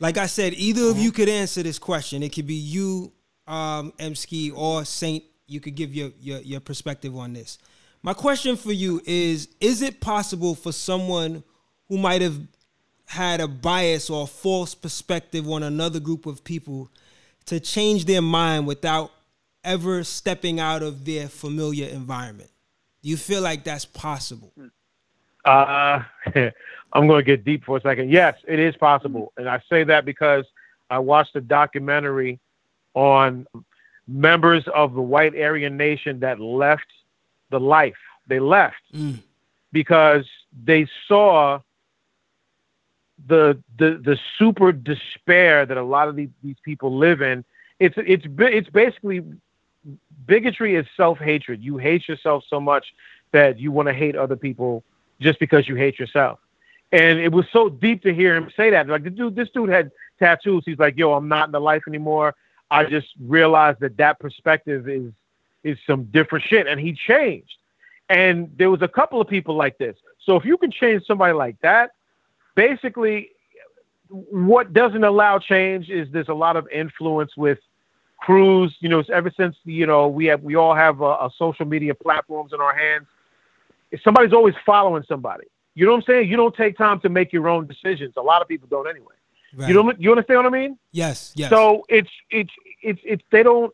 Like 0.00 0.18
I 0.18 0.26
said, 0.26 0.54
either 0.54 0.88
of 0.88 0.98
you 0.98 1.12
could 1.12 1.28
answer 1.28 1.62
this 1.62 1.78
question. 1.78 2.22
It 2.22 2.32
could 2.32 2.46
be 2.46 2.54
you, 2.54 3.12
um, 3.46 3.92
Emskee, 3.98 4.52
or 4.52 4.84
Saint. 4.84 5.22
You 5.46 5.60
could 5.60 5.74
give 5.74 5.94
your, 5.94 6.10
your 6.20 6.40
your 6.40 6.60
perspective 6.60 7.16
on 7.16 7.34
this. 7.34 7.58
My 8.02 8.14
question 8.14 8.56
for 8.56 8.72
you 8.72 9.00
is: 9.04 9.48
Is 9.60 9.82
it 9.82 10.00
possible 10.00 10.54
for 10.54 10.72
someone 10.72 11.44
who 11.88 11.98
might 11.98 12.22
have 12.22 12.38
had 13.06 13.40
a 13.40 13.46
bias 13.48 14.10
or 14.10 14.24
a 14.24 14.26
false 14.26 14.74
perspective 14.74 15.48
on 15.48 15.62
another 15.62 16.00
group 16.00 16.26
of 16.26 16.42
people 16.42 16.90
to 17.46 17.60
change 17.60 18.06
their 18.06 18.22
mind 18.22 18.66
without 18.66 19.12
ever 19.64 20.02
stepping 20.02 20.58
out 20.58 20.82
of 20.82 21.04
their 21.04 21.28
familiar 21.28 21.88
environment? 21.88 22.50
Do 23.02 23.08
you 23.08 23.16
feel 23.16 23.42
like 23.42 23.64
that's 23.64 23.84
possible? 23.84 24.52
Uh, 25.44 26.02
I'm 26.92 27.06
going 27.06 27.20
to 27.20 27.22
get 27.22 27.44
deep 27.44 27.64
for 27.64 27.76
a 27.76 27.80
second. 27.80 28.10
Yes, 28.10 28.36
it 28.46 28.58
is 28.58 28.76
possible. 28.76 29.32
And 29.36 29.48
I 29.48 29.60
say 29.68 29.84
that 29.84 30.04
because 30.04 30.44
I 30.90 30.98
watched 30.98 31.34
a 31.36 31.40
documentary 31.40 32.40
on 32.94 33.46
members 34.06 34.64
of 34.74 34.94
the 34.94 35.00
white 35.00 35.34
Aryan 35.34 35.76
nation 35.76 36.20
that 36.20 36.40
left 36.40 36.86
the 37.52 37.60
life. 37.60 37.94
They 38.26 38.40
left 38.40 38.82
mm. 38.92 39.20
because 39.72 40.26
they 40.64 40.88
saw 41.06 41.60
the 43.26 43.62
the 43.78 44.00
the 44.02 44.18
super 44.38 44.72
despair 44.72 45.64
that 45.64 45.76
a 45.76 45.82
lot 45.82 46.08
of 46.08 46.16
these, 46.16 46.30
these 46.42 46.56
people 46.64 46.96
live 46.96 47.22
in. 47.22 47.44
It's 47.78 47.94
it's 47.98 48.24
it's 48.26 48.68
basically 48.70 49.22
bigotry 50.26 50.74
is 50.76 50.86
self 50.96 51.18
hatred. 51.18 51.62
You 51.62 51.76
hate 51.78 52.08
yourself 52.08 52.44
so 52.48 52.60
much 52.60 52.86
that 53.32 53.58
you 53.58 53.70
want 53.70 53.88
to 53.88 53.94
hate 53.94 54.16
other 54.16 54.36
people 54.36 54.82
just 55.20 55.38
because 55.38 55.68
you 55.68 55.76
hate 55.76 55.98
yourself. 55.98 56.38
And 56.90 57.18
it 57.18 57.32
was 57.32 57.46
so 57.52 57.68
deep 57.68 58.02
to 58.02 58.12
hear 58.12 58.36
him 58.36 58.50
say 58.56 58.70
that. 58.70 58.88
Like 58.88 59.04
the 59.04 59.10
dude, 59.10 59.36
this 59.36 59.48
dude 59.50 59.70
had 59.70 59.90
tattoos. 60.18 60.62
He's 60.66 60.78
like, 60.78 60.96
"Yo, 60.96 61.12
I'm 61.12 61.28
not 61.28 61.48
in 61.48 61.52
the 61.52 61.60
life 61.60 61.82
anymore." 61.86 62.34
I 62.70 62.84
just 62.84 63.08
realized 63.20 63.80
that 63.80 63.98
that 63.98 64.18
perspective 64.18 64.88
is 64.88 65.12
is 65.64 65.78
some 65.86 66.04
different 66.04 66.44
shit, 66.44 66.66
and 66.66 66.80
he 66.80 66.92
changed. 66.92 67.56
And 68.08 68.50
there 68.56 68.70
was 68.70 68.82
a 68.82 68.88
couple 68.88 69.20
of 69.20 69.28
people 69.28 69.54
like 69.56 69.78
this. 69.78 69.96
So 70.24 70.36
if 70.36 70.44
you 70.44 70.56
can 70.58 70.70
change 70.70 71.04
somebody 71.06 71.32
like 71.32 71.60
that, 71.62 71.92
basically, 72.54 73.30
what 74.08 74.72
doesn't 74.72 75.04
allow 75.04 75.38
change 75.38 75.88
is 75.88 76.08
there's 76.12 76.28
a 76.28 76.34
lot 76.34 76.56
of 76.56 76.68
influence 76.68 77.36
with 77.36 77.58
crews. 78.18 78.74
You 78.80 78.88
know, 78.88 79.02
ever 79.12 79.32
since 79.36 79.56
you 79.64 79.86
know 79.86 80.08
we 80.08 80.26
have 80.26 80.42
we 80.42 80.56
all 80.56 80.74
have 80.74 81.00
a, 81.00 81.04
a 81.04 81.30
social 81.38 81.66
media 81.66 81.94
platforms 81.94 82.52
in 82.52 82.60
our 82.60 82.76
hands. 82.76 83.06
If 83.90 84.00
somebody's 84.02 84.32
always 84.32 84.54
following 84.64 85.04
somebody, 85.06 85.46
you 85.74 85.86
know 85.86 85.92
what 85.92 85.98
I'm 85.98 86.04
saying? 86.04 86.28
You 86.28 86.36
don't 86.36 86.54
take 86.54 86.76
time 86.76 87.00
to 87.00 87.08
make 87.08 87.32
your 87.32 87.48
own 87.48 87.66
decisions. 87.66 88.14
A 88.16 88.22
lot 88.22 88.42
of 88.42 88.48
people 88.48 88.68
don't 88.70 88.88
anyway. 88.88 89.14
Right. 89.54 89.68
You 89.68 89.74
don't 89.74 90.00
you 90.00 90.10
understand 90.10 90.38
what 90.38 90.46
I 90.46 90.50
mean? 90.50 90.78
Yes, 90.92 91.32
yes. 91.34 91.50
So 91.50 91.84
it's 91.88 92.10
it's 92.30 92.52
it's 92.82 93.00
it's 93.04 93.22
they 93.30 93.42
don't 93.42 93.72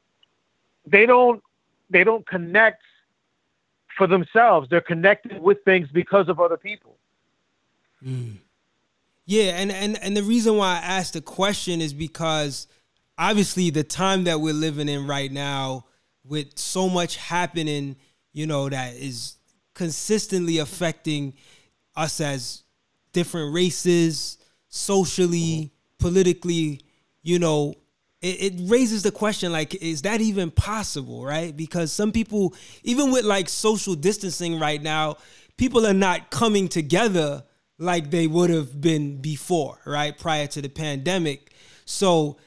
they 0.87 1.07
don't 1.07 1.43
they 1.91 2.05
don't 2.05 2.27
connect 2.27 2.83
for 3.97 4.07
themselves. 4.07 4.69
They're 4.69 4.81
connected 4.81 5.41
with 5.41 5.59
things 5.65 5.89
because 5.93 6.29
of 6.29 6.41
other 6.41 6.57
people. 6.57 6.97
Mm. 8.05 8.39
Yeah, 9.27 9.59
and, 9.61 9.71
and 9.71 10.03
and 10.03 10.17
the 10.17 10.23
reason 10.23 10.57
why 10.57 10.77
I 10.77 10.79
asked 10.79 11.13
the 11.13 11.21
question 11.21 11.81
is 11.83 11.93
because 11.93 12.67
obviously 13.19 13.71
the 13.71 13.85
time 13.85 14.25
that 14.25 14.41
we're 14.41 14.55
living 14.55 14.89
in 14.89 15.07
right 15.07 15.31
now, 15.31 15.85
with 16.25 16.59
so 16.59 16.89
much 16.89 17.17
happening, 17.17 17.97
you 18.33 18.47
know, 18.47 18.69
that 18.69 18.95
is 18.95 19.37
consistently 19.75 20.59
affecting 20.59 21.35
us 21.97 22.21
as 22.21 22.63
different 23.13 23.55
races, 23.55 24.39
socially, 24.69 25.73
politically, 25.99 26.81
you 27.23 27.39
know, 27.39 27.75
it, 28.21 28.61
it, 28.61 28.71
raises 28.71 29.03
the 29.03 29.13
question 29.13 29.53
like, 29.53 29.75
is 29.77 30.03
that 30.03 30.21
even 30.21 30.51
possible, 30.51 31.25
right? 31.25 31.57
Because 31.57 31.93
some 31.93 32.11
people, 32.11 32.55
even 32.83 33.13
with 33.13 33.25
like 33.25 33.49
social 33.49 33.95
distancing 33.95 34.59
right 34.59 34.83
now, 34.83 35.19
people 35.57 35.87
are 35.87 35.95
not 35.95 36.31
coming 36.31 36.69
together 36.69 37.45
like 37.79 38.11
they 38.11 38.27
would 38.27 38.51
have 38.51 38.81
been 38.81 39.21
before, 39.21 39.79
right? 39.85 40.19
Prior 40.19 40.47
to 40.49 40.61
the 40.61 40.69
pandemic. 40.69 41.53
So 41.85 42.39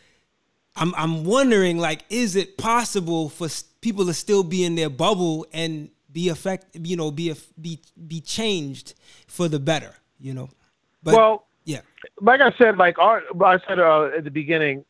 I'm 0.75 0.93
I'm 0.95 1.23
wondering 1.23 1.77
like 1.77 2.03
is 2.09 2.35
it 2.35 2.57
possible 2.57 3.29
for 3.29 3.47
people 3.81 4.05
to 4.05 4.13
still 4.13 4.43
be 4.43 4.63
in 4.63 4.75
their 4.75 4.89
bubble 4.89 5.45
and 5.53 5.89
be 6.11 6.29
affect 6.29 6.75
you 6.75 6.95
know 6.95 7.11
be 7.11 7.33
be 7.59 7.79
be 8.07 8.21
changed 8.21 8.93
for 9.27 9.47
the 9.47 9.59
better, 9.59 9.95
you 10.19 10.33
know? 10.33 10.49
But 11.03 11.15
well, 11.15 11.47
yeah. 11.63 11.81
Like 12.19 12.41
I 12.41 12.51
said 12.57 12.77
like 12.77 12.99
our 12.99 13.23
I 13.41 13.59
said 13.67 13.79
uh, 13.79 14.09
at 14.17 14.25
the 14.25 14.31
beginning 14.31 14.83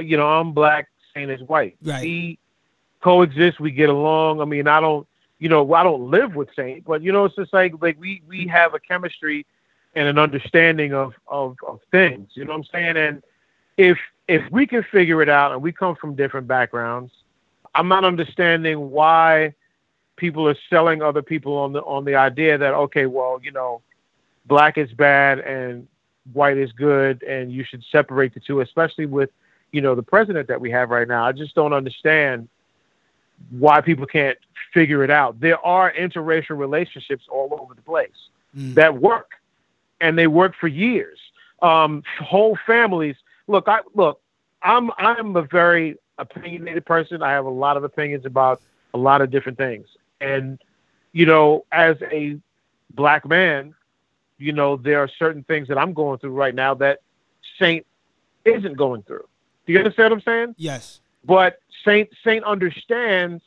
you 0.00 0.16
know, 0.16 0.28
I'm 0.28 0.52
black, 0.52 0.88
Saint 1.14 1.30
is 1.30 1.40
white. 1.42 1.76
Right. 1.82 2.02
We 2.02 2.38
coexist, 3.00 3.60
we 3.60 3.70
get 3.70 3.88
along. 3.88 4.40
I 4.40 4.44
mean, 4.44 4.66
I 4.66 4.80
don't 4.80 5.06
you 5.38 5.48
know, 5.48 5.74
I 5.74 5.82
don't 5.82 6.10
live 6.10 6.34
with 6.34 6.48
Saint, 6.56 6.84
but 6.84 7.02
you 7.02 7.12
know, 7.12 7.26
it's 7.26 7.36
just 7.36 7.52
like 7.52 7.74
like 7.80 8.00
we 8.00 8.22
we 8.28 8.46
have 8.48 8.74
a 8.74 8.80
chemistry 8.80 9.46
and 9.94 10.08
an 10.08 10.18
understanding 10.18 10.94
of 10.94 11.14
of, 11.28 11.56
of 11.66 11.80
things. 11.90 12.30
You 12.34 12.44
know 12.44 12.52
what 12.52 12.58
I'm 12.58 12.64
saying? 12.64 12.96
And 12.96 13.22
if 13.76 13.98
if 14.28 14.42
we 14.50 14.66
can 14.66 14.82
figure 14.84 15.20
it 15.22 15.28
out 15.28 15.52
and 15.52 15.62
we 15.62 15.72
come 15.72 15.96
from 15.96 16.14
different 16.14 16.46
backgrounds, 16.46 17.12
I'm 17.74 17.88
not 17.88 18.04
understanding 18.04 18.90
why 18.90 19.54
people 20.16 20.48
are 20.48 20.56
selling 20.70 21.02
other 21.02 21.22
people 21.22 21.56
on 21.56 21.72
the 21.72 21.82
on 21.82 22.04
the 22.04 22.14
idea 22.14 22.56
that 22.56 22.74
okay, 22.74 23.06
well, 23.06 23.40
you 23.42 23.50
know, 23.50 23.82
black 24.46 24.78
is 24.78 24.90
bad 24.92 25.40
and 25.40 25.86
white 26.32 26.56
is 26.56 26.72
good 26.72 27.22
and 27.22 27.52
you 27.52 27.64
should 27.64 27.84
separate 27.92 28.32
the 28.32 28.40
two, 28.40 28.60
especially 28.60 29.06
with, 29.06 29.30
you 29.74 29.80
know, 29.80 29.96
the 29.96 30.04
president 30.04 30.46
that 30.46 30.60
we 30.60 30.70
have 30.70 30.90
right 30.90 31.08
now. 31.08 31.26
I 31.26 31.32
just 31.32 31.56
don't 31.56 31.72
understand 31.72 32.48
why 33.50 33.80
people 33.80 34.06
can't 34.06 34.38
figure 34.72 35.02
it 35.02 35.10
out. 35.10 35.40
There 35.40 35.58
are 35.66 35.92
interracial 35.92 36.56
relationships 36.56 37.24
all 37.28 37.58
over 37.60 37.74
the 37.74 37.82
place 37.82 38.28
mm. 38.56 38.72
that 38.74 38.94
work 38.94 39.32
and 40.00 40.16
they 40.16 40.28
work 40.28 40.54
for 40.54 40.68
years. 40.68 41.18
Um, 41.60 42.04
whole 42.20 42.56
families 42.64 43.16
look, 43.48 43.66
I 43.66 43.80
look, 43.94 44.20
I'm 44.62 44.92
I'm 44.96 45.34
a 45.34 45.42
very 45.42 45.96
opinionated 46.18 46.86
person. 46.86 47.20
I 47.20 47.32
have 47.32 47.46
a 47.46 47.50
lot 47.50 47.76
of 47.76 47.82
opinions 47.82 48.24
about 48.24 48.62
a 48.94 48.98
lot 48.98 49.22
of 49.22 49.32
different 49.32 49.58
things. 49.58 49.88
And 50.20 50.60
you 51.10 51.26
know, 51.26 51.64
as 51.72 51.96
a 52.12 52.38
black 52.94 53.26
man, 53.26 53.74
you 54.38 54.52
know, 54.52 54.76
there 54.76 55.00
are 55.00 55.08
certain 55.18 55.42
things 55.42 55.66
that 55.66 55.78
I'm 55.78 55.94
going 55.94 56.20
through 56.20 56.30
right 56.30 56.54
now 56.54 56.74
that 56.74 57.00
Saint 57.58 57.84
isn't 58.44 58.76
going 58.76 59.02
through. 59.02 59.26
Do 59.66 59.72
you 59.72 59.78
understand 59.78 60.10
what 60.10 60.18
I'm 60.18 60.22
saying? 60.22 60.54
Yes. 60.58 61.00
But 61.24 61.58
Saint 61.84 62.10
Saint 62.22 62.44
understands 62.44 63.42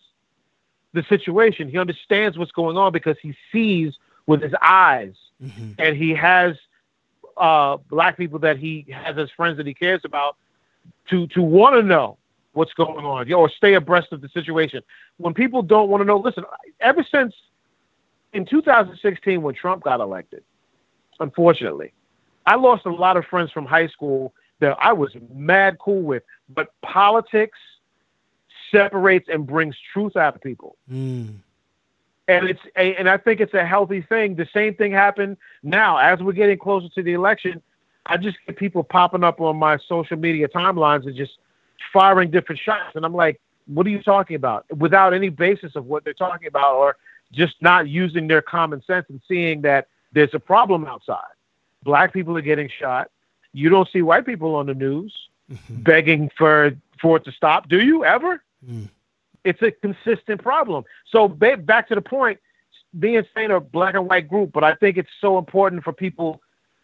the 0.94 1.04
situation. 1.04 1.70
He 1.70 1.78
understands 1.78 2.38
what's 2.38 2.52
going 2.52 2.78
on 2.78 2.92
because 2.92 3.18
he 3.22 3.36
sees 3.52 3.98
with 4.26 4.42
his 4.42 4.54
eyes, 4.62 5.14
mm-hmm. 5.42 5.72
and 5.78 5.96
he 5.96 6.14
has 6.14 6.56
uh, 7.38 7.78
black 7.90 8.18
people 8.18 8.40
that 8.40 8.58
he 8.58 8.86
has 8.90 9.18
as 9.18 9.30
friends 9.32 9.58
that 9.58 9.68
he 9.68 9.74
cares 9.74 10.02
about 10.04 10.36
to 11.10 11.28
to 11.28 11.42
want 11.42 11.76
to 11.76 11.84
know 11.84 12.18
what's 12.54 12.74
going 12.74 13.06
on 13.06 13.32
or 13.32 13.50
stay 13.50 13.76
abreast 13.76 14.12
of 14.12 14.22
the 14.22 14.30
situation. 14.30 14.82
When 15.18 15.34
people 15.34 15.62
don't 15.62 15.90
want 15.90 16.02
to 16.02 16.06
know, 16.06 16.18
listen, 16.18 16.44
ever 16.80 17.06
since 17.10 17.36
in 18.34 18.46
2016 18.46 19.42
when 19.42 19.54
Trump 19.54 19.84
got 19.84 20.00
elected, 20.00 20.44
unfortunately, 21.20 21.94
I 22.48 22.56
lost 22.56 22.86
a 22.86 22.92
lot 22.92 23.16
of 23.16 23.26
friends 23.26 23.52
from 23.52 23.66
high 23.66 23.88
school 23.88 24.34
that 24.60 24.78
I 24.80 24.94
was 24.94 25.12
mad 25.34 25.78
cool 25.80 26.02
with, 26.02 26.24
but 26.50 26.74
politics 26.82 27.58
separates 28.72 29.30
and 29.30 29.46
brings 29.48 29.76
truth 29.94 30.16
out 30.16 30.36
of 30.36 30.42
people. 30.42 30.76
Mm 30.92 31.36
and 32.28 32.50
it's 32.50 32.60
a, 32.76 32.96
and 32.96 33.10
I 33.10 33.18
think 33.18 33.40
it's 33.40 33.54
a 33.54 33.66
healthy 33.66 34.02
thing. 34.02 34.36
The 34.36 34.48
same 34.54 34.76
thing 34.76 34.92
happened 34.92 35.38
now 35.64 35.98
as 35.98 36.20
we're 36.20 36.34
getting 36.34 36.58
closer 36.58 36.90
to 36.90 37.04
the 37.04 37.14
election. 37.14 37.62
I 38.06 38.18
just 38.18 38.38
get 38.46 38.58
people 38.58 38.84
popping 38.84 39.24
up 39.24 39.42
on 39.42 39.58
my 39.58 39.78
social 39.88 40.18
media 40.18 40.48
timelines 40.48 41.06
and 41.06 41.16
just 41.16 41.34
firing 41.94 42.32
different 42.32 42.60
shots, 42.60 42.96
and 42.96 43.06
I'm 43.06 43.14
like, 43.14 43.40
"What 43.66 43.86
are 43.86 43.90
you 43.90 44.02
talking 44.02 44.36
about?" 44.36 44.66
Without 44.78 45.14
any 45.14 45.30
basis 45.30 45.76
of 45.76 45.86
what 45.86 46.04
they're 46.04 46.14
talking 46.14 46.48
about, 46.48 46.76
or 46.76 46.98
just 47.32 47.56
not 47.62 47.88
using 47.88 48.28
their 48.28 48.42
common 48.42 48.82
sense 48.84 49.06
and 49.10 49.22
seeing 49.28 49.62
that 49.62 49.88
there's 50.14 50.34
a 50.34 50.40
problem 50.40 50.86
outside. 50.86 51.36
Black 51.84 52.14
people 52.14 52.38
are 52.38 52.42
getting 52.42 52.70
shot. 52.70 53.10
You 53.58 53.70
don't 53.70 53.90
see 53.92 54.02
white 54.02 54.26
people 54.26 54.56
on 54.56 54.68
the 54.68 54.74
news 54.74 55.14
mm-hmm. 55.52 55.82
begging 55.82 56.30
for 56.38 56.72
for 57.02 57.18
it 57.18 57.26
to 57.26 57.32
stop, 57.32 57.70
do 57.70 57.80
you 57.80 58.04
ever? 58.06 58.42
Mm. 58.68 58.90
It's 59.44 59.62
a 59.62 59.72
consistent 59.72 60.42
problem. 60.42 60.84
So 61.12 61.28
ba- 61.28 61.58
back 61.58 61.88
to 61.90 61.96
the 61.96 62.02
point, 62.02 62.40
being 63.00 63.24
saying 63.36 63.52
a 63.52 63.60
black 63.60 63.94
and 63.94 64.10
white 64.10 64.28
group, 64.28 64.52
but 64.52 64.64
I 64.64 64.74
think 64.76 64.98
it's 64.98 65.10
so 65.22 65.38
important 65.38 65.84
for 65.84 65.94
people 65.94 66.42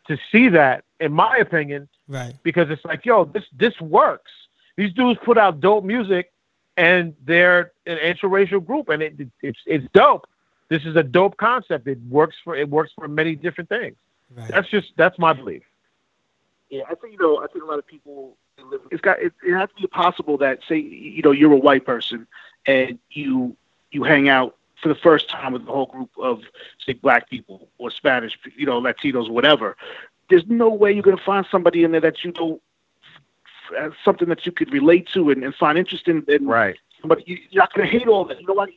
to 0.08 0.18
see 0.32 0.50
that, 0.50 0.84
in 1.00 1.14
my 1.14 1.38
opinion, 1.38 1.88
right? 2.08 2.34
Because 2.44 2.70
it's 2.70 2.84
like, 2.86 3.06
yo, 3.06 3.26
this 3.26 3.46
this 3.56 3.80
works. 3.82 4.32
These 4.76 4.94
dudes 4.94 5.20
put 5.24 5.38
out 5.38 5.60
dope 5.60 5.84
music, 5.84 6.32
and 6.78 7.14
they're 7.24 7.72
an 7.86 7.98
interracial 7.98 8.66
group, 8.66 8.90
and 8.90 9.02
it, 9.02 9.20
it, 9.20 9.30
it's 9.42 9.60
it's 9.66 9.88
dope. 9.94 10.28
This 10.70 10.86
is 10.86 10.96
a 10.96 11.04
dope 11.04 11.38
concept. 11.38 11.88
It 11.88 12.00
works 12.10 12.36
for 12.44 12.56
it 12.56 12.70
works 12.70 12.92
for 12.96 13.08
many 13.08 13.36
different 13.36 13.70
things. 13.70 13.96
Right. 14.36 14.50
That's 14.50 14.70
just 14.70 14.92
that's 14.98 15.20
my 15.20 15.34
belief. 15.34 15.64
Yeah, 16.74 16.82
I 16.90 16.96
think 16.96 17.14
you 17.14 17.20
know. 17.20 17.38
I 17.38 17.46
think 17.46 17.64
a 17.64 17.68
lot 17.68 17.78
of 17.78 17.86
people. 17.86 18.36
It's 18.90 19.00
got. 19.00 19.22
It, 19.22 19.32
it 19.48 19.54
has 19.54 19.70
to 19.70 19.82
be 19.84 19.86
possible 19.86 20.40
that 20.40 20.62
say 20.68 20.78
you 20.78 21.22
know 21.22 21.30
you're 21.30 21.54
a 21.54 21.58
white 21.58 21.86
person 21.86 22.26
and 22.66 22.98
you 23.12 23.56
you 23.92 24.02
hang 24.02 24.28
out 24.28 24.56
for 24.82 24.88
the 24.88 24.96
first 24.96 25.30
time 25.30 25.54
with 25.54 25.62
a 25.62 25.72
whole 25.72 25.86
group 25.86 26.10
of 26.18 26.42
say 26.84 26.94
black 26.94 27.30
people 27.30 27.70
or 27.78 27.92
Spanish, 27.92 28.40
you 28.58 28.66
know, 28.66 28.82
Latinos, 28.82 29.30
whatever. 29.30 29.78
There's 30.32 30.48
no 30.48 30.68
way 30.70 30.92
you're 30.92 31.04
going 31.04 31.16
to 31.16 31.24
find 31.24 31.46
somebody 31.52 31.84
in 31.84 31.92
there 31.92 32.02
that 32.02 32.24
you 32.24 32.32
don't 32.32 32.60
something 34.04 34.28
that 34.30 34.44
you 34.48 34.52
could 34.52 34.74
relate 34.74 35.08
to 35.14 35.30
and, 35.30 35.44
and 35.44 35.54
find 35.54 35.78
interesting. 35.78 36.24
And 36.28 36.48
right. 36.48 36.76
But 37.04 37.28
you, 37.28 37.36
are 37.36 37.58
not 37.60 37.74
going 37.76 37.88
to 37.88 38.00
hate 38.00 38.08
all 38.08 38.26
that. 38.26 38.42
You 38.42 38.48
know 38.48 38.56
what? 38.56 38.70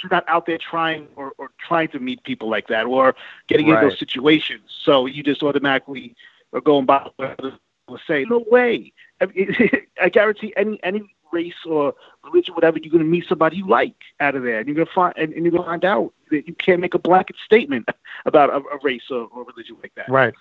You're 0.00 0.10
not 0.12 0.24
out 0.28 0.46
there 0.46 0.58
trying 0.58 1.08
or, 1.16 1.32
or 1.38 1.50
trying 1.58 1.88
to 1.88 1.98
meet 1.98 2.22
people 2.22 2.48
like 2.48 2.68
that 2.68 2.86
or 2.86 3.16
getting 3.48 3.68
right. 3.68 3.82
in 3.82 3.88
those 3.88 3.98
situations. 3.98 4.62
So 4.84 5.06
you 5.06 5.24
just 5.24 5.42
automatically 5.42 6.14
are 6.56 6.60
going 6.62 6.86
by 6.86 7.08
what 7.16 8.00
say. 8.06 8.24
No 8.28 8.44
way. 8.50 8.92
I, 9.20 9.26
mean, 9.26 9.54
I 10.02 10.08
guarantee 10.08 10.52
any 10.56 10.80
any 10.82 11.02
race 11.32 11.54
or 11.66 11.94
religion, 12.24 12.54
whatever, 12.54 12.78
you're 12.78 12.90
going 12.90 13.04
to 13.04 13.10
meet 13.10 13.26
somebody 13.28 13.58
you 13.58 13.68
like 13.68 13.96
out 14.20 14.34
of 14.34 14.42
there, 14.42 14.58
and 14.58 14.66
you're 14.66 14.74
going 14.74 14.86
to 14.86 14.92
find 14.92 15.14
and, 15.16 15.32
and 15.32 15.44
you're 15.44 15.52
going 15.52 15.62
to 15.62 15.68
find 15.68 15.84
out 15.84 16.12
that 16.30 16.48
you 16.48 16.54
can't 16.54 16.80
make 16.80 16.94
a 16.94 16.98
blanket 16.98 17.36
statement 17.44 17.88
about 18.26 18.50
a, 18.50 18.56
a 18.56 18.78
race 18.82 19.02
or, 19.10 19.28
or 19.32 19.44
religion 19.44 19.76
like 19.82 19.92
that. 19.96 20.08
Right. 20.08 20.34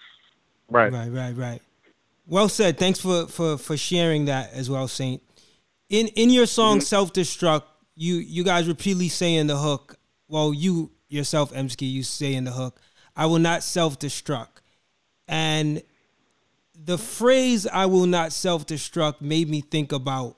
Right. 0.70 0.92
Right. 0.92 1.12
Right. 1.12 1.36
Right. 1.36 1.62
Well 2.28 2.50
said. 2.50 2.78
Thanks 2.78 3.00
for 3.00 3.28
for 3.28 3.58
for 3.58 3.78
sharing 3.78 4.26
that 4.26 4.52
as 4.54 4.70
well, 4.70 4.88
Saint. 4.88 5.22
In 5.90 6.08
in 6.10 6.32
your 6.32 6.48
song 6.48 6.78
mm-hmm. 6.78 6.84
"Self 6.84 7.14
Destruct," 7.14 7.64
you 7.96 8.16
you 8.16 8.44
guys 8.44 8.68
repeatedly 8.68 9.10
say 9.10 9.36
in 9.36 9.48
the 9.48 9.58
hook. 9.58 9.98
Well, 10.28 10.54
you 10.54 10.92
yourself, 11.08 11.54
Emskee, 11.54 11.90
you 11.90 12.02
say 12.02 12.34
in 12.34 12.46
the 12.46 12.52
hook, 12.52 12.82
"I 13.16 13.28
will 13.28 13.40
not 13.40 13.62
self 13.62 14.00
destruct." 14.00 14.62
And 15.28 15.84
the 16.84 16.98
phrase 16.98 17.68
"I 17.68 17.86
will 17.86 18.06
not 18.06 18.32
self-destruct" 18.32 19.22
made 19.22 19.50
me 19.50 19.62
think 19.62 19.92
about 19.92 20.36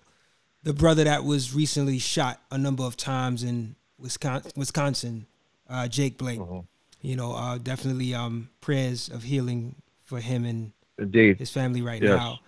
the 0.63 0.73
brother 0.73 1.03
that 1.05 1.23
was 1.23 1.53
recently 1.53 1.99
shot 1.99 2.41
a 2.51 2.57
number 2.57 2.83
of 2.83 2.97
times 2.97 3.43
in 3.43 3.75
Wisconsin, 3.97 4.51
Wisconsin 4.55 5.25
uh, 5.69 5.87
Jake 5.87 6.17
Blake. 6.17 6.39
Uh-huh. 6.39 6.61
You 7.01 7.15
know, 7.15 7.33
uh, 7.33 7.57
definitely 7.57 8.13
um, 8.13 8.49
prayers 8.59 9.09
of 9.09 9.23
healing 9.23 9.75
for 10.03 10.19
him 10.19 10.45
and 10.45 10.73
Indeed. 10.97 11.37
his 11.37 11.51
family 11.51 11.81
right 11.81 12.01
yes. 12.01 12.17
now. 12.17 12.39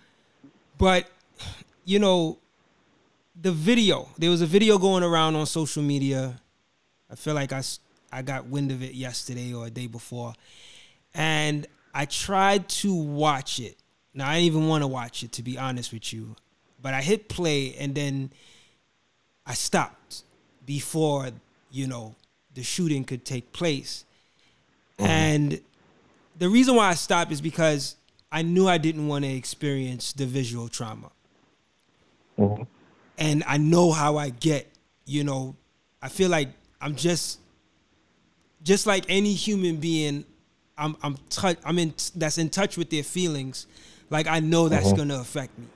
But 0.76 1.06
you 1.84 1.98
know, 1.98 2.38
the 3.40 3.52
video. 3.52 4.08
There 4.18 4.30
was 4.30 4.42
a 4.42 4.46
video 4.46 4.78
going 4.78 5.02
around 5.02 5.36
on 5.36 5.46
social 5.46 5.82
media. 5.82 6.40
I 7.10 7.14
feel 7.14 7.34
like 7.34 7.52
I 7.52 7.62
I 8.12 8.22
got 8.22 8.46
wind 8.46 8.70
of 8.70 8.82
it 8.82 8.94
yesterday 8.94 9.54
or 9.54 9.66
a 9.66 9.70
day 9.70 9.86
before, 9.86 10.34
and 11.14 11.66
I 11.94 12.04
tried 12.06 12.68
to 12.68 12.94
watch 12.94 13.60
it. 13.60 13.76
Now 14.14 14.28
I 14.28 14.34
didn't 14.34 14.46
even 14.46 14.68
want 14.68 14.82
to 14.82 14.88
watch 14.88 15.22
it 15.22 15.32
to 15.32 15.42
be 15.42 15.58
honest 15.58 15.92
with 15.92 16.12
you, 16.12 16.34
but 16.82 16.94
I 16.94 17.02
hit 17.02 17.28
play 17.28 17.74
and 17.76 17.94
then 17.94 18.30
I 19.46 19.54
stopped 19.54 20.22
before 20.66 21.30
you 21.70 21.86
know 21.86 22.14
the 22.54 22.62
shooting 22.62 23.04
could 23.04 23.24
take 23.24 23.52
place. 23.52 24.04
Mm-hmm. 24.98 25.10
And 25.10 25.60
the 26.38 26.48
reason 26.48 26.74
why 26.74 26.88
I 26.88 26.94
stopped 26.94 27.32
is 27.32 27.40
because 27.40 27.96
I 28.32 28.42
knew 28.42 28.68
I 28.68 28.78
didn't 28.78 29.08
want 29.08 29.24
to 29.24 29.30
experience 29.30 30.12
the 30.12 30.26
visual 30.26 30.68
trauma. 30.68 31.10
Mm-hmm. 32.38 32.62
And 33.18 33.44
I 33.46 33.58
know 33.58 33.92
how 33.92 34.16
I 34.16 34.30
get, 34.30 34.66
you 35.04 35.24
know, 35.24 35.56
I 36.00 36.08
feel 36.08 36.30
like 36.30 36.48
I'm 36.80 36.96
just 36.96 37.38
just 38.62 38.86
like 38.86 39.04
any 39.08 39.34
human 39.34 39.76
being, 39.76 40.24
I'm 40.78 40.96
I'm 41.02 41.18
touch 41.28 41.58
I'm 41.64 41.78
in 41.78 41.94
that's 42.14 42.38
in 42.38 42.48
touch 42.48 42.76
with 42.76 42.90
their 42.90 43.02
feelings. 43.02 43.66
Like 44.10 44.26
I 44.26 44.40
know 44.40 44.68
that's 44.68 44.88
mm-hmm. 44.88 44.96
gonna 44.96 45.20
affect 45.20 45.58
me. 45.58 45.66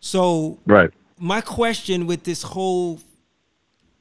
So 0.00 0.58
right. 0.66 0.90
My 1.18 1.40
question 1.40 2.06
with 2.06 2.24
this 2.24 2.42
whole 2.42 2.98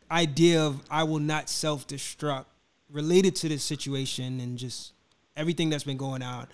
idea 0.09 0.63
of 0.63 0.81
I 0.89 1.03
will 1.03 1.19
not 1.19 1.49
self 1.49 1.87
destruct 1.87 2.45
related 2.91 3.35
to 3.37 3.49
this 3.49 3.63
situation 3.63 4.39
and 4.39 4.57
just 4.57 4.93
everything 5.35 5.69
that's 5.69 5.83
been 5.83 5.97
going 5.97 6.21
on. 6.21 6.47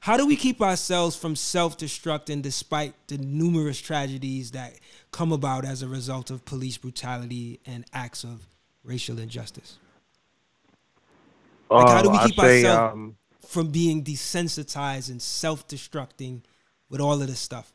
How 0.00 0.16
do 0.16 0.26
we 0.26 0.34
keep 0.34 0.60
ourselves 0.60 1.14
from 1.14 1.36
self 1.36 1.78
destructing 1.78 2.42
despite 2.42 2.94
the 3.06 3.18
numerous 3.18 3.80
tragedies 3.80 4.50
that 4.52 4.74
come 5.12 5.30
about 5.30 5.64
as 5.64 5.82
a 5.82 5.88
result 5.88 6.30
of 6.30 6.44
police 6.44 6.76
brutality 6.76 7.60
and 7.66 7.84
acts 7.92 8.24
of 8.24 8.40
racial 8.82 9.18
injustice? 9.18 9.78
Like, 11.70 11.88
how 11.88 12.02
do 12.02 12.10
we 12.10 12.18
uh, 12.18 12.26
keep 12.26 12.40
say, 12.40 12.64
ourselves 12.64 12.92
um, 12.94 13.16
from 13.46 13.68
being 13.68 14.02
desensitized 14.02 15.10
and 15.10 15.22
self 15.22 15.68
destructing 15.68 16.40
with 16.92 17.00
all 17.00 17.20
of 17.20 17.26
this 17.26 17.40
stuff? 17.40 17.72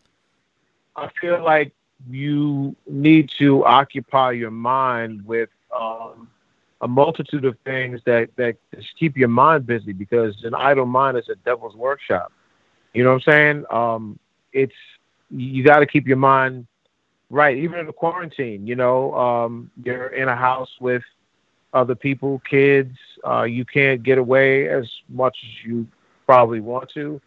I 0.95 1.09
feel 1.20 1.43
like 1.43 1.74
you 2.09 2.76
need 2.86 3.30
to 3.39 3.65
occupy 3.65 4.32
your 4.32 4.51
mind 4.51 5.26
with 5.26 5.49
um, 5.78 6.30
a 6.82 6.88
multitude 6.88 7.43
of 7.43 7.57
things 7.65 7.99
that 8.05 8.30
that 8.38 8.55
keep 8.97 9.18
your 9.18 9.28
mind 9.28 9.65
busy 9.65 9.91
because 9.91 10.36
an 10.43 10.53
idle 10.53 10.86
mind 10.86 11.18
is 11.18 11.28
a 11.28 11.36
devil's 11.36 11.76
workshop. 11.76 12.32
You 12.93 13.03
know 13.03 13.09
what 13.13 13.28
I'm 13.28 13.34
saying? 13.34 13.65
Um, 13.72 14.20
it's 14.53 14.76
you 15.32 15.63
got 15.63 15.80
to 15.80 15.88
keep 15.88 16.07
your 16.07 16.18
mind 16.18 16.68
right, 17.30 17.57
even 17.57 17.80
in 17.80 17.88
the 17.88 17.93
quarantine. 17.93 18.68
You 18.68 18.76
know, 18.76 19.13
um, 19.15 19.72
you're 19.84 20.07
in 20.07 20.30
a 20.30 20.36
house 20.36 20.70
with 20.80 21.03
other 21.74 21.95
people, 21.95 22.41
kids. 22.49 22.95
Uh, 23.28 23.43
you 23.43 23.65
can't 23.65 24.03
get 24.03 24.20
away 24.20 24.70
as 24.70 24.88
much 25.09 25.38
as 25.43 25.65
you 25.65 25.88
probably 26.28 26.59
want 26.59 26.89
to 26.91 27.20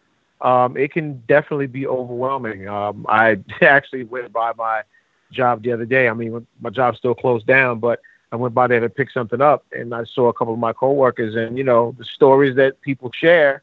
um, 0.43 0.77
it 0.77 0.93
can 0.93 1.23
definitely 1.29 1.67
be 1.67 1.87
overwhelming. 1.87 2.69
Um, 2.69 3.07
I 3.09 3.39
actually 3.61 4.05
went 4.05 4.33
by 4.33 4.53
my 4.57 4.83
job 5.31 5.63
the 5.63 5.73
other 5.73 5.85
day. 5.85 6.09
I 6.09 6.15
mean, 6.15 6.47
my 6.61 6.71
job's 6.71 6.99
still 6.99 7.15
closed 7.15 7.47
down, 7.47 7.79
but 7.79 8.01
I 8.33 8.37
went 8.37 8.55
by 8.55 8.67
there 8.67 8.81
to 8.81 8.89
pick 8.89 9.11
something 9.11 9.41
up, 9.41 9.65
and 9.73 9.95
I 9.95 10.05
saw 10.05 10.29
a 10.29 10.33
couple 10.33 10.55
of 10.55 10.61
my 10.61 10.73
coworkers, 10.73 11.35
and 11.35 11.59
you 11.59 11.65
know, 11.65 11.95
the 11.99 12.05
stories 12.05 12.57
that 12.57 12.81
people 12.81 13.11
share. 13.13 13.63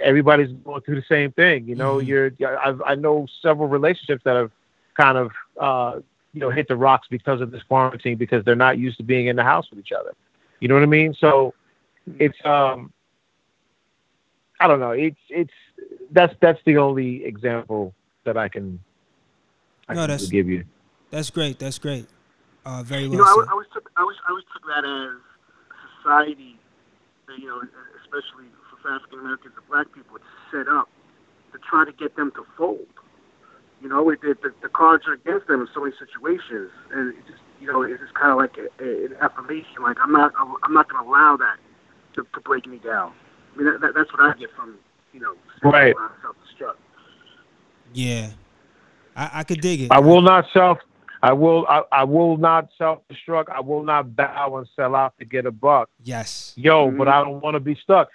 Everybody's 0.00 0.50
going 0.64 0.80
through 0.80 0.96
the 0.96 1.06
same 1.06 1.32
thing. 1.32 1.66
You 1.66 1.74
know, 1.74 1.96
mm-hmm. 1.96 2.06
you're. 2.06 2.58
I've, 2.64 2.80
I 2.86 2.94
know 2.94 3.26
several 3.42 3.68
relationships 3.68 4.22
that 4.24 4.36
have 4.36 4.50
kind 4.96 5.18
of, 5.18 5.32
uh, 5.60 6.00
you 6.32 6.40
know, 6.40 6.48
hit 6.48 6.68
the 6.68 6.76
rocks 6.76 7.08
because 7.10 7.40
of 7.40 7.50
this 7.50 7.62
quarantine 7.64 8.16
because 8.16 8.44
they're 8.44 8.56
not 8.56 8.78
used 8.78 8.96
to 8.98 9.02
being 9.02 9.26
in 9.26 9.36
the 9.36 9.44
house 9.44 9.68
with 9.68 9.78
each 9.78 9.92
other. 9.92 10.14
You 10.60 10.68
know 10.68 10.74
what 10.74 10.82
I 10.82 10.86
mean? 10.86 11.14
So, 11.14 11.54
it's 12.18 12.38
um, 12.44 12.92
I 14.58 14.66
don't 14.66 14.80
know. 14.80 14.92
It's 14.92 15.20
it's 15.28 15.52
that's 16.12 16.34
that's 16.40 16.60
the 16.64 16.78
only 16.78 17.24
example 17.24 17.94
that 18.24 18.36
I 18.36 18.48
can. 18.48 18.80
I 19.88 19.94
no, 19.94 20.02
can 20.02 20.10
that's 20.10 20.26
give 20.28 20.48
you. 20.48 20.64
That's 21.10 21.30
great. 21.30 21.58
That's 21.58 21.78
great. 21.78 22.06
Uh, 22.64 22.82
very 22.82 23.08
well. 23.08 23.12
You 23.12 23.18
know, 23.18 23.24
I, 23.24 23.46
I 23.48 23.52
always 23.52 23.68
took 23.72 23.90
I 23.96 24.02
always 24.02 24.16
I 24.26 24.30
always 24.30 24.44
took 24.52 24.64
that 24.66 24.84
as 24.84 25.20
society, 25.98 26.58
you 27.38 27.46
know, 27.46 27.62
especially 28.02 28.46
for 28.82 28.90
African 28.90 29.20
Americans 29.20 29.54
and 29.56 29.68
Black 29.68 29.92
people, 29.92 30.16
it's 30.16 30.24
set 30.50 30.68
up 30.68 30.88
to 31.52 31.58
try 31.58 31.84
to 31.84 31.92
get 31.92 32.16
them 32.16 32.32
to 32.36 32.44
fold. 32.56 32.86
You 33.82 33.88
know, 33.88 34.10
it, 34.10 34.18
it, 34.22 34.42
the, 34.42 34.52
the 34.62 34.68
cards 34.68 35.04
are 35.06 35.14
against 35.14 35.46
them 35.46 35.62
in 35.62 35.68
so 35.74 35.80
many 35.80 35.94
situations, 35.98 36.70
and 36.92 37.14
it 37.14 37.26
just 37.26 37.42
you 37.60 37.66
know, 37.70 37.82
it's 37.82 38.00
just 38.00 38.14
kind 38.14 38.32
of 38.32 38.38
like 38.38 38.56
a, 38.56 38.68
a, 38.82 39.06
an 39.06 39.16
affirmation. 39.20 39.82
Like 39.82 39.96
I'm 40.02 40.12
not 40.12 40.32
I'm 40.38 40.74
not 40.74 40.88
going 40.88 41.02
to 41.02 41.08
allow 41.08 41.36
that 41.36 41.56
to, 42.14 42.26
to 42.34 42.40
break 42.40 42.66
me 42.66 42.78
down. 42.78 43.12
I 43.54 43.58
mean, 43.58 43.66
that, 43.66 43.80
that, 43.80 43.94
that's 43.94 44.12
what 44.12 44.20
I 44.22 44.38
get 44.38 44.50
from 44.54 44.78
you 45.12 45.20
know, 45.20 45.34
right. 45.62 45.94
self-destruct. 46.22 46.76
Yeah, 47.92 48.30
I, 49.16 49.30
I 49.34 49.44
could 49.44 49.60
dig 49.60 49.82
it. 49.82 49.92
I 49.92 50.00
will 50.00 50.22
not 50.22 50.46
self. 50.52 50.78
I 51.22 51.32
will. 51.32 51.66
I, 51.68 51.82
I 51.92 52.04
will 52.04 52.36
not 52.36 52.70
self-destruct. 52.78 53.50
I 53.50 53.60
will 53.60 53.82
not 53.82 54.16
bow 54.16 54.56
and 54.56 54.68
sell 54.74 54.94
out 54.94 55.18
to 55.18 55.24
get 55.24 55.46
a 55.46 55.50
buck. 55.50 55.90
Yes. 56.02 56.54
Yo, 56.56 56.88
mm-hmm. 56.88 56.98
but 56.98 57.08
I 57.08 57.22
don't 57.22 57.40
want 57.40 57.54
to 57.54 57.60
be 57.60 57.74
stuck. 57.74 58.08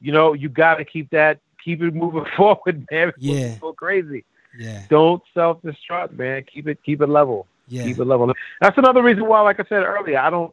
You 0.00 0.12
know, 0.12 0.32
you 0.32 0.48
got 0.48 0.76
to 0.76 0.84
keep 0.84 1.10
that. 1.10 1.38
Keep 1.64 1.82
it 1.82 1.94
moving 1.94 2.24
forward, 2.36 2.86
man. 2.90 3.12
Yeah. 3.18 3.56
Go 3.60 3.72
crazy. 3.72 4.24
Yeah. 4.58 4.82
Don't 4.90 5.22
self-destruct, 5.34 6.18
man. 6.18 6.44
Keep 6.52 6.68
it. 6.68 6.78
Keep 6.84 7.02
it 7.02 7.08
level. 7.08 7.46
Yeah. 7.68 7.84
Keep 7.84 7.98
it 7.98 8.04
level. 8.04 8.32
That's 8.60 8.76
another 8.76 9.02
reason 9.02 9.26
why, 9.26 9.40
like 9.42 9.60
I 9.60 9.64
said 9.68 9.84
earlier, 9.84 10.18
I 10.18 10.30
don't. 10.30 10.52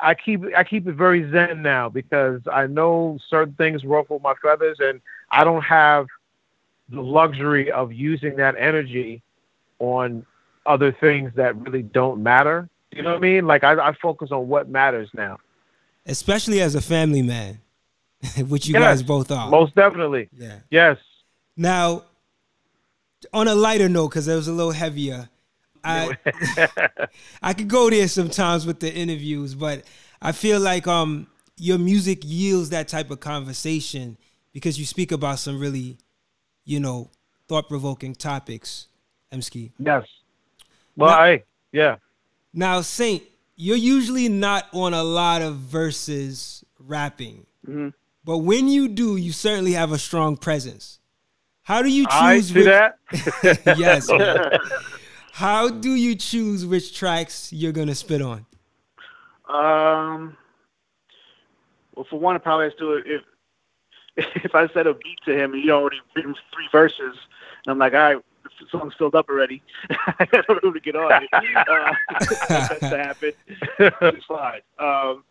I 0.00 0.14
keep 0.14 0.42
I 0.56 0.64
keep 0.64 0.86
it 0.86 0.94
very 0.94 1.30
zen 1.30 1.62
now 1.62 1.88
because 1.88 2.40
I 2.50 2.66
know 2.66 3.18
certain 3.28 3.54
things 3.54 3.84
ruffle 3.84 4.18
my 4.20 4.34
feathers, 4.42 4.78
and 4.80 5.00
I 5.30 5.44
don't 5.44 5.62
have 5.62 6.06
the 6.88 7.00
luxury 7.00 7.70
of 7.70 7.92
using 7.92 8.36
that 8.36 8.54
energy 8.58 9.22
on 9.78 10.26
other 10.66 10.92
things 10.92 11.32
that 11.36 11.56
really 11.56 11.82
don't 11.82 12.22
matter. 12.22 12.68
You 12.92 13.02
know 13.02 13.10
what 13.10 13.18
I 13.18 13.20
mean? 13.20 13.46
Like 13.46 13.64
I, 13.64 13.72
I 13.74 13.94
focus 14.00 14.30
on 14.30 14.48
what 14.48 14.68
matters 14.68 15.08
now. 15.14 15.38
Especially 16.04 16.60
as 16.60 16.74
a 16.74 16.80
family 16.80 17.22
man, 17.22 17.60
which 18.48 18.66
you 18.66 18.74
yes, 18.74 18.82
guys 18.82 19.02
both 19.02 19.30
are. 19.30 19.48
Most 19.48 19.74
definitely. 19.74 20.28
Yeah. 20.36 20.58
Yes. 20.70 20.98
Now, 21.56 22.04
on 23.32 23.48
a 23.48 23.54
lighter 23.54 23.88
note, 23.88 24.08
because 24.08 24.28
it 24.28 24.34
was 24.34 24.48
a 24.48 24.52
little 24.52 24.72
heavier, 24.72 25.28
I 25.84 26.16
I 27.42 27.54
could 27.54 27.68
go 27.68 27.90
there 27.90 28.08
sometimes 28.08 28.66
with 28.66 28.80
the 28.80 28.92
interviews, 28.92 29.54
but 29.54 29.84
I 30.20 30.32
feel 30.32 30.60
like 30.60 30.86
um 30.86 31.26
your 31.56 31.78
music 31.78 32.20
yields 32.22 32.70
that 32.70 32.88
type 32.88 33.10
of 33.10 33.20
conversation 33.20 34.16
because 34.52 34.78
you 34.78 34.86
speak 34.86 35.12
about 35.12 35.38
some 35.38 35.58
really, 35.58 35.98
you 36.64 36.80
know, 36.80 37.10
thought 37.48 37.68
provoking 37.68 38.14
topics, 38.14 38.88
Emskee. 39.32 39.72
Yes. 39.78 40.06
Well, 40.96 41.10
now, 41.10 41.22
I 41.22 41.44
yeah. 41.72 41.96
Now, 42.52 42.80
Saint, 42.82 43.22
you're 43.56 43.76
usually 43.76 44.28
not 44.28 44.66
on 44.72 44.94
a 44.94 45.02
lot 45.02 45.42
of 45.42 45.56
verses 45.56 46.64
rapping, 46.78 47.46
mm-hmm. 47.66 47.88
but 48.24 48.38
when 48.38 48.68
you 48.68 48.88
do, 48.88 49.16
you 49.16 49.32
certainly 49.32 49.72
have 49.72 49.92
a 49.92 49.98
strong 49.98 50.36
presence. 50.36 50.98
How 51.62 51.80
do 51.80 51.88
you 51.88 52.04
choose? 52.04 52.12
I 52.12 52.40
see 52.40 52.54
which... 52.54 52.64
that. 52.64 52.98
yes. 53.78 54.08
How 55.32 55.70
do 55.70 55.94
you 55.94 56.14
choose 56.14 56.66
which 56.66 56.94
tracks 56.94 57.50
you're 57.54 57.72
gonna 57.72 57.94
spit 57.94 58.20
on? 58.20 58.44
Um. 59.48 60.36
Well, 61.94 62.06
for 62.08 62.20
one, 62.20 62.36
I 62.36 62.38
probably 62.38 62.66
has 62.66 62.74
to 62.74 62.92
if 62.96 63.22
if 64.44 64.54
I 64.54 64.68
set 64.68 64.86
a 64.86 64.92
beat 64.92 65.18
to 65.24 65.34
him 65.34 65.54
and 65.54 65.64
you 65.64 65.72
already 65.72 66.00
written 66.14 66.34
three 66.52 66.68
verses, 66.70 67.16
and 67.64 67.72
I'm 67.72 67.78
like, 67.78 67.94
all 67.94 68.00
right, 68.00 68.16
the 68.44 68.66
song's 68.70 68.92
filled 68.94 69.14
up 69.14 69.30
already. 69.30 69.62
I 69.90 70.26
don't 70.30 70.48
know 70.50 70.60
room 70.62 70.74
to 70.74 70.80
get 70.80 70.96
on 70.96 71.22
it. 71.22 71.28
Uh, 71.56 71.94
that's 72.48 72.80
to 72.80 72.98
happen. 72.98 73.32
it's 73.78 74.24
fine. 74.26 74.60
Um, 74.78 75.24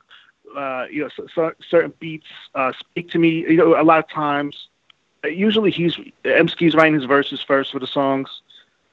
uh, 0.58 0.86
you 0.90 1.04
know, 1.04 1.10
so, 1.16 1.28
so 1.34 1.52
certain 1.70 1.94
beats 2.00 2.26
uh, 2.56 2.74
speak 2.80 3.12
to 3.12 3.20
me. 3.20 3.42
You 3.42 3.58
know, 3.58 3.80
a 3.80 3.84
lot 3.84 4.00
of 4.00 4.10
times, 4.10 4.68
usually 5.24 5.70
he's 5.70 5.96
Emskee's 6.26 6.74
writing 6.74 6.96
his 6.96 7.06
verses 7.06 7.40
first 7.42 7.72
for 7.72 7.78
the 7.78 7.86
songs. 7.86 8.42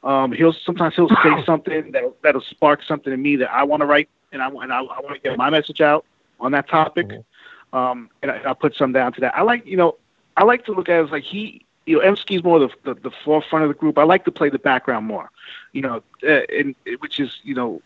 Um, 0.03 0.33
he'll 0.33 0.53
sometimes 0.53 0.95
he'll 0.95 1.09
say 1.09 1.45
something 1.45 1.93
that 1.93 2.05
that'll 2.23 2.41
spark 2.41 2.83
something 2.83 3.13
in 3.13 3.21
me 3.21 3.37
that 3.37 3.51
I 3.51 3.65
want 3.65 3.81
to 3.81 3.87
write, 3.87 4.09
and 4.33 4.43
I 4.43 4.49
and 4.49 4.73
I, 4.73 4.79
I 4.79 5.01
want 5.01 5.15
to 5.15 5.21
get 5.21 5.37
my 5.37 5.51
message 5.51 5.81
out 5.81 6.05
on 6.41 6.53
that 6.53 6.69
topic. 6.69 7.09
Mm-hmm. 7.09 7.77
Um, 7.77 8.09
and 8.23 8.31
I, 8.31 8.51
I 8.51 8.55
put 8.55 8.75
some 8.77 8.93
down 8.93 9.13
to 9.15 9.21
that. 9.23 9.37
I 9.37 9.43
like 9.43 9.67
you 9.67 9.77
know 9.77 9.97
I 10.39 10.45
like 10.45 10.65
to 10.67 10.73
look 10.73 10.89
at 10.89 11.01
it 11.01 11.05
as 11.05 11.11
like 11.11 11.25
he, 11.25 11.67
you 11.85 11.97
know, 11.97 12.03
Emskee's 12.03 12.45
more 12.45 12.61
the, 12.61 12.71
the, 12.85 12.95
the 12.95 13.11
forefront 13.25 13.65
of 13.65 13.69
the 13.69 13.75
group. 13.75 13.99
I 13.99 14.05
like 14.05 14.25
to 14.27 14.31
play 14.31 14.49
the 14.49 14.59
background 14.59 15.07
more, 15.07 15.31
you 15.73 15.83
know, 15.83 16.03
uh, 16.23 16.43
and 16.49 16.77
which 17.01 17.19
is 17.19 17.41
you 17.43 17.55
know, 17.55 17.83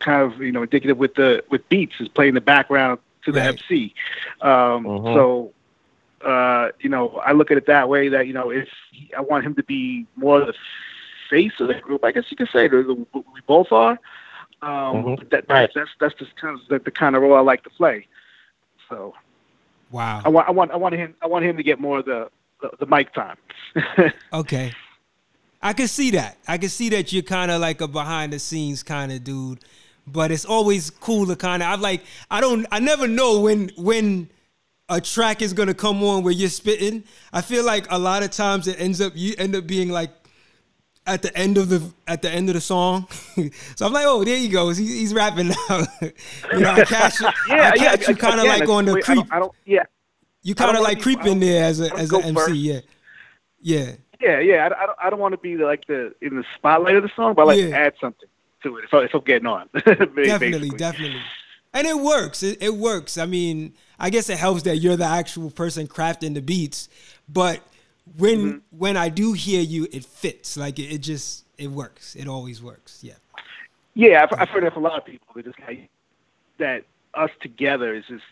kind 0.00 0.30
of 0.30 0.40
you 0.40 0.52
know 0.52 0.62
indicative 0.62 0.98
with 0.98 1.14
the 1.14 1.42
with 1.50 1.66
beats 1.70 1.94
is 1.98 2.08
playing 2.08 2.34
the 2.34 2.42
background 2.42 3.00
to 3.24 3.32
the 3.32 3.40
right. 3.40 3.48
MC. 3.48 3.94
Um, 4.42 4.86
uh-huh. 4.86 5.14
So, 5.14 5.52
uh, 6.24 6.68
you 6.80 6.90
know, 6.90 7.22
I 7.24 7.32
look 7.32 7.50
at 7.50 7.56
it 7.56 7.66
that 7.66 7.88
way. 7.88 8.10
That 8.10 8.26
you 8.26 8.34
know, 8.34 8.50
if 8.50 8.68
he, 8.92 9.10
I 9.16 9.22
want 9.22 9.46
him 9.46 9.54
to 9.54 9.62
be 9.62 10.06
more 10.14 10.40
the 10.40 10.54
face 11.28 11.52
of 11.60 11.68
the 11.68 11.74
group, 11.74 12.04
I 12.04 12.12
guess 12.12 12.24
you 12.30 12.36
could 12.36 12.48
say 12.50 12.68
we 12.68 13.40
both 13.46 13.72
are. 13.72 13.98
Um, 14.60 14.68
mm-hmm. 14.70 15.28
that, 15.30 15.44
right. 15.48 15.70
that's 15.74 15.90
that's 16.00 16.14
just 16.14 16.34
kind 16.36 16.58
of 16.58 16.66
the, 16.68 16.78
the 16.80 16.90
kind 16.90 17.14
of 17.14 17.22
role 17.22 17.34
I 17.34 17.40
like 17.40 17.62
to 17.64 17.70
play. 17.70 18.06
So, 18.88 19.14
wow. 19.90 20.20
I 20.24 20.28
want 20.28 20.48
I 20.48 20.50
want 20.50 20.70
I 20.72 20.76
want 20.76 20.94
him 20.94 21.14
I 21.22 21.26
want 21.26 21.44
him 21.44 21.56
to 21.56 21.62
get 21.62 21.78
more 21.78 22.00
of 22.00 22.06
the 22.06 22.28
the, 22.60 22.70
the 22.80 22.86
mic 22.86 23.12
time. 23.12 23.36
okay. 24.32 24.72
I 25.62 25.72
can 25.72 25.88
see 25.88 26.10
that. 26.12 26.38
I 26.46 26.58
can 26.58 26.68
see 26.68 26.88
that 26.90 27.12
you're 27.12 27.22
kind 27.22 27.50
of 27.50 27.60
like 27.60 27.80
a 27.80 27.88
behind 27.88 28.32
the 28.32 28.38
scenes 28.38 28.82
kind 28.82 29.10
of 29.10 29.24
dude, 29.24 29.60
but 30.06 30.30
it's 30.30 30.44
always 30.44 30.90
cool 30.90 31.26
to 31.26 31.36
kind 31.36 31.62
of. 31.62 31.68
I'm 31.68 31.80
like, 31.80 32.02
I 32.30 32.40
don't, 32.40 32.66
I 32.70 32.78
never 32.78 33.08
know 33.08 33.40
when 33.40 33.70
when 33.76 34.30
a 34.88 35.00
track 35.00 35.42
is 35.42 35.52
gonna 35.52 35.74
come 35.74 36.02
on 36.02 36.22
where 36.22 36.32
you're 36.32 36.48
spitting. 36.48 37.04
I 37.32 37.42
feel 37.42 37.64
like 37.64 37.86
a 37.90 37.98
lot 37.98 38.22
of 38.22 38.30
times 38.30 38.66
it 38.66 38.80
ends 38.80 39.00
up 39.00 39.12
you 39.14 39.34
end 39.38 39.54
up 39.54 39.66
being 39.66 39.90
like 39.90 40.10
at 41.08 41.22
the 41.22 41.36
end 41.36 41.58
of 41.58 41.68
the 41.68 41.82
at 42.06 42.22
the 42.22 42.30
end 42.30 42.48
of 42.48 42.54
the 42.54 42.60
song. 42.60 43.08
so 43.76 43.86
I'm 43.86 43.92
like, 43.92 44.04
oh, 44.06 44.22
there 44.24 44.36
he 44.36 44.48
goes. 44.48 44.76
He, 44.76 44.86
he's 44.86 45.14
rapping 45.14 45.48
now. 45.48 45.86
you 46.52 46.60
know, 46.60 46.70
I 46.70 46.84
catch, 46.84 47.20
yeah, 47.48 47.70
I 47.72 47.76
catch 47.76 48.02
yeah, 48.02 48.10
you 48.10 48.16
kind 48.16 48.38
of 48.38 48.46
like 48.46 48.68
on 48.68 48.84
the 48.84 49.00
creep. 49.00 49.18
I 49.18 49.22
don't, 49.22 49.32
I 49.32 49.38
don't 49.38 49.52
yeah. 49.64 49.82
You 50.42 50.54
kind 50.54 50.76
of 50.76 50.82
like 50.82 51.00
creeping 51.00 51.40
there 51.40 51.64
as 51.64 51.80
a 51.80 51.92
as 51.96 52.12
an 52.12 52.22
MC, 52.22 52.34
first. 52.34 52.54
yeah, 52.54 52.80
yeah. 53.60 53.92
Yeah, 54.20 54.40
yeah. 54.40 54.68
I, 54.68 54.82
I 54.82 54.86
don't, 54.86 54.98
I 55.04 55.10
don't 55.10 55.20
want 55.20 55.32
to 55.32 55.38
be 55.38 55.56
like 55.56 55.86
the 55.86 56.14
in 56.20 56.36
the 56.36 56.44
spotlight 56.56 56.96
of 56.96 57.02
the 57.02 57.10
song, 57.16 57.34
but 57.34 57.42
I 57.42 57.44
like 57.46 57.60
yeah. 57.60 57.76
add 57.76 57.94
something 58.00 58.28
to 58.62 58.76
it 58.78 58.84
So 58.90 58.98
I, 58.98 59.04
if 59.04 59.14
I'm 59.14 59.20
getting 59.22 59.46
on. 59.46 59.68
definitely, 59.74 60.70
definitely. 60.70 61.20
And 61.74 61.86
it 61.86 61.98
works. 61.98 62.42
It, 62.42 62.62
it 62.62 62.74
works. 62.74 63.18
I 63.18 63.26
mean, 63.26 63.74
I 63.98 64.10
guess 64.10 64.28
it 64.30 64.38
helps 64.38 64.62
that 64.62 64.78
you're 64.78 64.96
the 64.96 65.04
actual 65.04 65.50
person 65.50 65.86
crafting 65.86 66.34
the 66.34 66.40
beats, 66.40 66.88
but 67.28 67.60
when 68.16 68.38
mm-hmm. 68.38 68.78
when 68.78 68.96
I 68.96 69.08
do 69.08 69.32
hear 69.32 69.60
you, 69.60 69.86
it 69.92 70.04
fits. 70.04 70.56
Like 70.56 70.78
it, 70.78 70.92
it, 70.92 70.98
just 70.98 71.44
it 71.58 71.68
works. 71.68 72.14
It 72.16 72.28
always 72.28 72.62
works. 72.62 73.02
Yeah. 73.02 73.14
Yeah, 73.94 74.22
I've, 74.22 74.40
I've 74.40 74.48
heard 74.48 74.64
that 74.64 74.74
from 74.74 74.84
a 74.84 74.88
lot 74.88 74.98
of 74.98 75.04
people. 75.04 75.26
That 75.34 75.44
just 75.44 75.58
like 75.60 75.88
that 76.58 76.84
us 77.14 77.30
together 77.40 77.94
is 77.94 78.04
just. 78.06 78.24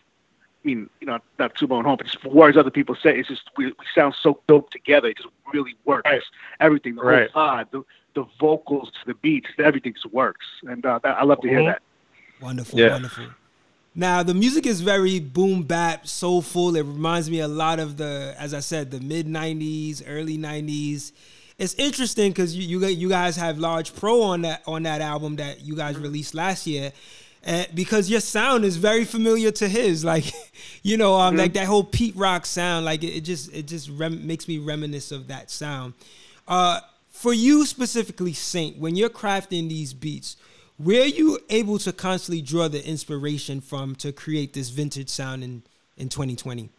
I 0.65 0.69
mean, 0.69 0.89
you 0.99 1.07
know, 1.07 1.19
not 1.39 1.55
too 1.55 1.67
bone 1.67 1.85
home, 1.85 1.95
but 1.97 2.07
just 2.07 2.25
words 2.25 2.57
other 2.57 2.71
people 2.71 2.95
say. 2.95 3.19
It's 3.19 3.29
just 3.29 3.43
we, 3.55 3.67
we 3.67 3.73
sound 3.95 4.15
so 4.21 4.41
dope 4.47 4.69
together. 4.71 5.07
It 5.07 5.17
just 5.17 5.29
really 5.53 5.75
works. 5.85 6.09
Right. 6.09 6.21
Everything, 6.59 6.95
the 6.95 7.03
right. 7.03 7.31
whole 7.31 7.43
vibe, 7.43 7.71
the, 7.71 7.83
the 8.15 8.25
vocals 8.37 8.91
the 9.05 9.13
beats, 9.13 9.47
everything 9.59 9.93
just 9.93 10.11
works. 10.11 10.45
And 10.63 10.85
uh, 10.85 10.99
I 11.03 11.23
love 11.23 11.39
to 11.41 11.47
hear 11.47 11.59
mm-hmm. 11.59 11.67
that. 11.67 11.81
Wonderful, 12.41 12.79
yeah. 12.79 12.89
wonderful. 12.89 13.27
Now 13.99 14.21
the 14.21 14.35
music 14.35 14.67
is 14.67 14.79
very 14.81 15.19
boom 15.19 15.63
bap, 15.63 16.05
soulful. 16.05 16.75
It 16.75 16.83
reminds 16.83 17.31
me 17.31 17.39
a 17.39 17.47
lot 17.47 17.79
of 17.79 17.97
the, 17.97 18.35
as 18.37 18.53
I 18.53 18.59
said, 18.59 18.91
the 18.91 18.99
mid 18.99 19.25
'90s, 19.25 20.03
early 20.07 20.37
'90s. 20.37 21.13
It's 21.57 21.73
interesting 21.73 22.31
because 22.31 22.55
you, 22.55 22.79
you 22.79 22.87
you 22.89 23.09
guys 23.09 23.35
have 23.37 23.57
Large 23.57 23.95
Pro 23.95 24.21
on 24.21 24.43
that 24.43 24.61
on 24.67 24.83
that 24.83 25.01
album 25.01 25.37
that 25.37 25.61
you 25.61 25.75
guys 25.75 25.97
released 25.97 26.35
last 26.35 26.67
year, 26.67 26.93
and 27.41 27.67
because 27.73 28.07
your 28.07 28.19
sound 28.19 28.65
is 28.65 28.77
very 28.77 29.03
familiar 29.03 29.49
to 29.53 29.67
his. 29.67 30.05
Like, 30.05 30.31
you 30.83 30.97
know, 30.97 31.15
um, 31.15 31.31
mm-hmm. 31.31 31.39
like 31.39 31.53
that 31.53 31.65
whole 31.65 31.83
Pete 31.83 32.15
Rock 32.15 32.45
sound. 32.45 32.85
Like 32.85 33.03
it, 33.03 33.15
it 33.15 33.21
just 33.21 33.51
it 33.51 33.65
just 33.65 33.89
rem- 33.89 34.27
makes 34.27 34.47
me 34.47 34.59
reminisce 34.59 35.11
of 35.11 35.27
that 35.29 35.49
sound. 35.49 35.95
Uh, 36.47 36.81
for 37.09 37.33
you 37.33 37.65
specifically, 37.65 38.33
Saint, 38.33 38.77
when 38.77 38.95
you're 38.95 39.09
crafting 39.09 39.69
these 39.69 39.91
beats 39.91 40.37
where 40.77 41.01
are 41.01 41.05
you 41.05 41.39
able 41.49 41.79
to 41.79 41.91
constantly 41.91 42.41
draw 42.41 42.67
the 42.67 42.85
inspiration 42.87 43.61
from 43.61 43.95
to 43.95 44.11
create 44.11 44.53
this 44.53 44.69
vintage 44.69 45.09
sound 45.09 45.43
in, 45.43 45.63
in 45.97 46.09
2020? 46.09 46.69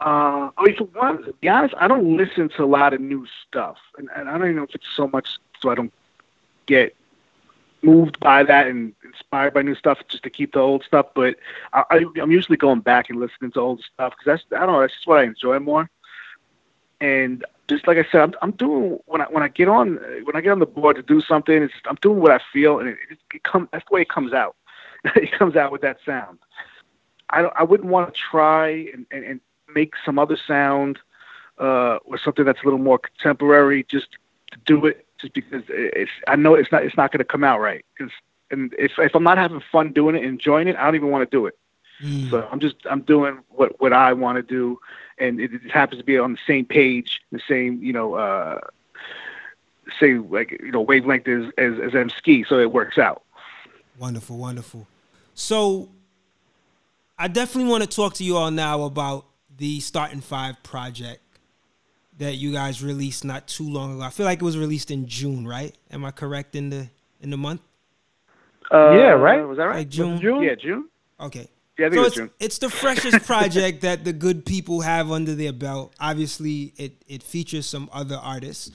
Uh, 0.00 0.50
I 0.58 0.62
mean, 0.62 0.76
for 0.76 0.84
one, 0.84 1.22
to 1.24 1.32
be 1.34 1.48
honest, 1.48 1.74
I 1.78 1.88
don't 1.88 2.16
listen 2.16 2.50
to 2.50 2.64
a 2.64 2.66
lot 2.66 2.92
of 2.92 3.00
new 3.00 3.26
stuff, 3.46 3.78
and, 3.96 4.10
and 4.14 4.28
I 4.28 4.32
don't 4.32 4.48
even 4.48 4.56
know 4.56 4.64
if 4.64 4.74
it's 4.74 4.84
so 4.94 5.08
much 5.08 5.38
so 5.60 5.70
I 5.70 5.74
don't 5.74 5.92
get 6.66 6.94
moved 7.82 8.18
by 8.20 8.42
that 8.42 8.66
and 8.66 8.94
inspired 9.04 9.54
by 9.54 9.62
new 9.62 9.74
stuff 9.74 9.98
just 10.08 10.22
to 10.24 10.30
keep 10.30 10.52
the 10.52 10.58
old 10.58 10.84
stuff. 10.84 11.06
But 11.14 11.36
I, 11.72 11.84
I, 11.90 12.04
am 12.18 12.30
usually 12.30 12.56
going 12.56 12.80
back 12.80 13.10
and 13.10 13.20
listening 13.20 13.52
to 13.52 13.60
old 13.60 13.82
stuff 13.82 14.14
because 14.18 14.42
that's 14.50 14.60
I 14.62 14.66
don't 14.66 14.74
know 14.74 14.80
that's 14.80 14.94
just 14.94 15.06
what 15.06 15.20
I 15.20 15.24
enjoy 15.24 15.58
more. 15.58 15.88
And 17.00 17.44
just 17.68 17.86
like 17.86 17.96
I 17.96 18.04
said, 18.10 18.20
I'm, 18.20 18.34
I'm 18.42 18.50
doing 18.52 18.98
when 19.06 19.20
I 19.20 19.24
when 19.24 19.42
I 19.42 19.48
get 19.48 19.68
on 19.68 19.98
when 20.24 20.36
I 20.36 20.40
get 20.40 20.52
on 20.52 20.58
the 20.58 20.66
board 20.66 20.96
to 20.96 21.02
do 21.02 21.20
something, 21.20 21.68
I'm 21.86 21.98
doing 22.02 22.20
what 22.20 22.30
I 22.30 22.40
feel, 22.52 22.78
and 22.78 22.88
it, 22.88 22.98
it, 23.10 23.18
it 23.34 23.42
comes 23.44 23.68
that's 23.72 23.84
the 23.88 23.94
way 23.94 24.02
it 24.02 24.08
comes 24.08 24.32
out. 24.32 24.56
it 25.04 25.32
comes 25.38 25.56
out 25.56 25.72
with 25.72 25.82
that 25.82 25.98
sound. 26.04 26.38
I 27.30 27.42
don't, 27.42 27.54
I 27.56 27.62
wouldn't 27.62 27.88
want 27.88 28.12
to 28.12 28.20
try 28.30 28.68
and, 28.68 29.06
and, 29.10 29.24
and 29.24 29.40
make 29.74 29.94
some 30.04 30.18
other 30.18 30.36
sound 30.46 30.98
uh, 31.58 31.98
or 32.04 32.18
something 32.18 32.44
that's 32.44 32.60
a 32.62 32.64
little 32.64 32.78
more 32.78 32.98
contemporary 32.98 33.84
just 33.90 34.08
to 34.52 34.58
do 34.66 34.86
it, 34.86 35.06
just 35.20 35.34
because 35.34 35.62
it's 35.68 36.10
I 36.28 36.36
know 36.36 36.54
it's 36.54 36.70
not 36.70 36.84
it's 36.84 36.96
not 36.96 37.12
going 37.12 37.18
to 37.18 37.24
come 37.24 37.44
out 37.44 37.60
right. 37.60 37.84
Cause, 37.98 38.10
and 38.50 38.74
if 38.78 38.92
if 38.98 39.14
I'm 39.14 39.24
not 39.24 39.38
having 39.38 39.62
fun 39.72 39.92
doing 39.92 40.16
it, 40.16 40.24
enjoying 40.24 40.68
it, 40.68 40.76
I 40.76 40.84
don't 40.84 40.96
even 40.96 41.10
want 41.10 41.28
to 41.28 41.34
do 41.34 41.46
it. 41.46 41.58
Mm. 42.04 42.30
So 42.30 42.46
I'm 42.52 42.60
just 42.60 42.76
I'm 42.88 43.00
doing 43.00 43.38
what 43.48 43.80
what 43.80 43.92
I 43.92 44.12
want 44.12 44.36
to 44.36 44.42
do, 44.42 44.78
and 45.18 45.40
it, 45.40 45.54
it, 45.54 45.70
happens 45.70 46.00
to 46.00 46.04
be 46.04 46.18
on 46.18 46.32
the 46.32 46.38
same 46.46 46.66
page, 46.66 47.22
the 47.32 47.40
same 47.48 47.82
you 47.82 47.94
know 47.94 48.14
uh, 48.14 48.60
same 49.98 50.30
like 50.30 50.50
you 50.50 50.70
know 50.70 50.82
wavelength 50.82 51.26
as 51.26 51.46
as, 51.56 51.78
as 51.80 51.92
Emskee, 51.92 52.46
so 52.46 52.58
it 52.58 52.70
works 52.72 52.98
out. 52.98 53.22
Wonderful, 53.98 54.36
wonderful. 54.36 54.86
So 55.34 55.88
I 57.18 57.28
definitely 57.28 57.70
want 57.70 57.84
to 57.84 57.88
talk 57.88 58.14
to 58.14 58.24
you 58.24 58.36
all 58.36 58.50
now 58.50 58.82
about 58.82 59.24
the 59.56 59.80
Starting 59.80 60.20
Five 60.20 60.62
project 60.62 61.22
that 62.18 62.34
you 62.34 62.52
guys 62.52 62.82
released 62.82 63.24
not 63.24 63.46
too 63.46 63.68
long 63.68 63.94
ago. 63.94 64.02
I 64.02 64.10
feel 64.10 64.26
like 64.26 64.42
it 64.42 64.44
was 64.44 64.58
released 64.58 64.90
in 64.90 65.06
June, 65.06 65.48
right? 65.48 65.74
Am 65.90 66.04
I 66.04 66.10
correct 66.10 66.54
in 66.54 66.68
the 66.68 66.88
in 67.22 67.30
the 67.30 67.38
month? 67.38 67.62
Uh, 68.70 68.90
yeah, 68.92 69.10
right. 69.10 69.40
Was 69.46 69.56
that 69.56 69.64
right? 69.64 69.76
Like 69.78 69.88
June? 69.88 70.20
June? 70.20 70.42
Yeah, 70.42 70.54
June. 70.54 70.88
Okay. 71.18 71.48
Yeah, 71.78 71.90
so 71.90 72.04
it's, 72.04 72.18
it's 72.38 72.58
the 72.58 72.70
freshest 72.70 73.26
project 73.26 73.80
that 73.80 74.04
the 74.04 74.12
good 74.12 74.46
people 74.46 74.82
have 74.82 75.10
under 75.10 75.34
their 75.34 75.52
belt. 75.52 75.92
Obviously, 75.98 76.72
it 76.76 77.02
it 77.08 77.22
features 77.22 77.66
some 77.66 77.90
other 77.92 78.16
artists 78.16 78.70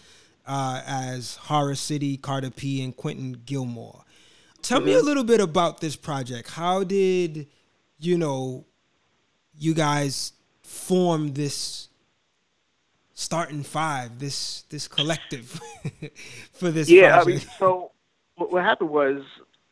uh, 0.45 0.81
as 0.85 1.37
Horror 1.37 1.75
City, 1.75 2.17
Carter 2.17 2.49
P, 2.49 2.83
and 2.83 2.95
Quentin 2.95 3.41
Gilmore. 3.45 4.03
Tell 4.61 4.79
mm-hmm. 4.79 4.87
me 4.87 4.93
a 4.95 5.01
little 5.01 5.23
bit 5.23 5.39
about 5.39 5.79
this 5.79 5.95
project. 5.95 6.49
How 6.49 6.83
did 6.83 7.47
you 7.99 8.17
know 8.17 8.65
you 9.57 9.73
guys 9.73 10.33
form 10.61 11.33
this 11.33 11.87
starting 13.13 13.63
five, 13.63 14.19
this 14.19 14.63
this 14.63 14.89
collective 14.89 15.61
for 16.51 16.69
this? 16.69 16.89
Yeah, 16.89 17.21
project? 17.21 17.27
I 17.27 17.47
mean, 17.47 17.55
so 17.59 17.91
what 18.35 18.63
happened 18.63 18.89
was 18.89 19.23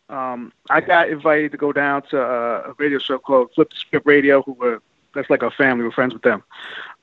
um, 0.09 0.53
I 0.69 0.81
got 0.81 1.09
invited 1.09 1.51
to 1.51 1.57
go 1.57 1.73
down 1.73 2.03
to 2.09 2.21
a 2.21 2.73
radio 2.77 2.99
show 2.99 3.17
called 3.17 3.51
Flip 3.53 3.69
the 3.69 3.75
Script 3.75 4.05
Radio, 4.05 4.41
who 4.41 4.53
were 4.53 4.81
that's 5.13 5.29
like 5.29 5.43
our 5.43 5.51
family. 5.51 5.83
We're 5.83 5.91
friends 5.91 6.13
with 6.13 6.23
them, 6.23 6.43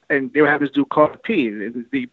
and 0.09 0.33
they 0.33 0.41
would 0.41 0.51
have 0.51 0.61
this 0.61 0.71
dude 0.71 0.89
called 0.89 1.23
P. 1.23 1.49
And 1.49 1.87
the 1.91 2.09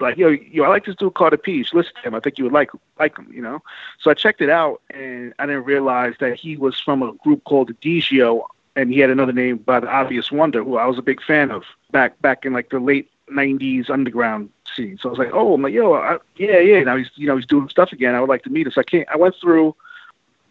like, 0.00 0.16
yo, 0.16 0.28
yo, 0.28 0.64
I 0.64 0.68
like 0.68 0.84
this 0.84 0.96
dude 0.96 1.14
called 1.14 1.40
P. 1.42 1.52
You 1.52 1.64
should 1.64 1.76
listen 1.76 1.94
to 1.94 2.08
him. 2.08 2.14
I 2.14 2.20
think 2.20 2.38
you 2.38 2.44
would 2.44 2.52
like 2.52 2.70
like 2.98 3.16
him, 3.16 3.30
you 3.32 3.42
know. 3.42 3.62
So 4.00 4.10
I 4.10 4.14
checked 4.14 4.40
it 4.40 4.50
out, 4.50 4.82
and 4.90 5.32
I 5.38 5.46
didn't 5.46 5.64
realize 5.64 6.14
that 6.20 6.36
he 6.36 6.56
was 6.56 6.78
from 6.80 7.02
a 7.02 7.12
group 7.14 7.44
called 7.44 7.78
Digio, 7.80 8.42
and 8.74 8.92
he 8.92 8.98
had 8.98 9.10
another 9.10 9.32
name 9.32 9.58
by 9.58 9.80
the 9.80 9.88
Obvious 9.88 10.30
Wonder, 10.30 10.62
who 10.62 10.76
I 10.76 10.86
was 10.86 10.98
a 10.98 11.02
big 11.02 11.22
fan 11.22 11.50
of 11.50 11.64
back 11.90 12.20
back 12.20 12.44
in 12.44 12.52
like 12.52 12.70
the 12.70 12.80
late 12.80 13.10
'90s 13.30 13.90
underground 13.90 14.50
scene. 14.74 14.98
So 15.00 15.08
I 15.08 15.10
was 15.10 15.18
like, 15.18 15.30
oh, 15.32 15.54
I'm 15.54 15.62
like, 15.62 15.72
yo, 15.72 15.94
I, 15.94 16.18
yeah, 16.36 16.58
yeah. 16.58 16.82
Now 16.82 16.96
he's 16.96 17.10
you 17.14 17.26
know 17.26 17.36
he's 17.36 17.46
doing 17.46 17.68
stuff 17.68 17.92
again. 17.92 18.14
I 18.14 18.20
would 18.20 18.28
like 18.28 18.42
to 18.42 18.50
meet 18.50 18.66
him. 18.66 18.72
So 18.72 18.80
I 18.82 18.84
came. 18.84 19.04
I 19.12 19.16
went 19.16 19.36
through 19.40 19.74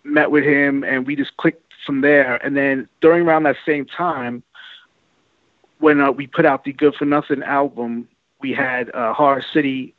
met 0.06 0.32
with 0.32 0.43
him, 0.43 0.84
and 0.84 1.06
we 1.06 1.16
just 1.16 1.36
clicked 1.38 1.74
from 1.86 2.01
there. 2.01 2.36
And 2.45 2.56
then 2.56 2.88
during 3.01 3.24
around 3.28 3.43
that 3.43 3.58
same 3.66 3.86
time, 3.86 4.43
when 5.80 5.99
uh, 5.99 6.12
we 6.12 6.28
put 6.28 6.45
out 6.45 6.64
the 6.64 6.74
Good 6.74 6.95
for 6.95 7.06
Nothing 7.06 7.43
album, 7.43 8.08
we 8.39 8.53
had 8.53 8.93
uh, 8.93 9.14
Horror 9.14 9.43
City, 9.53 9.93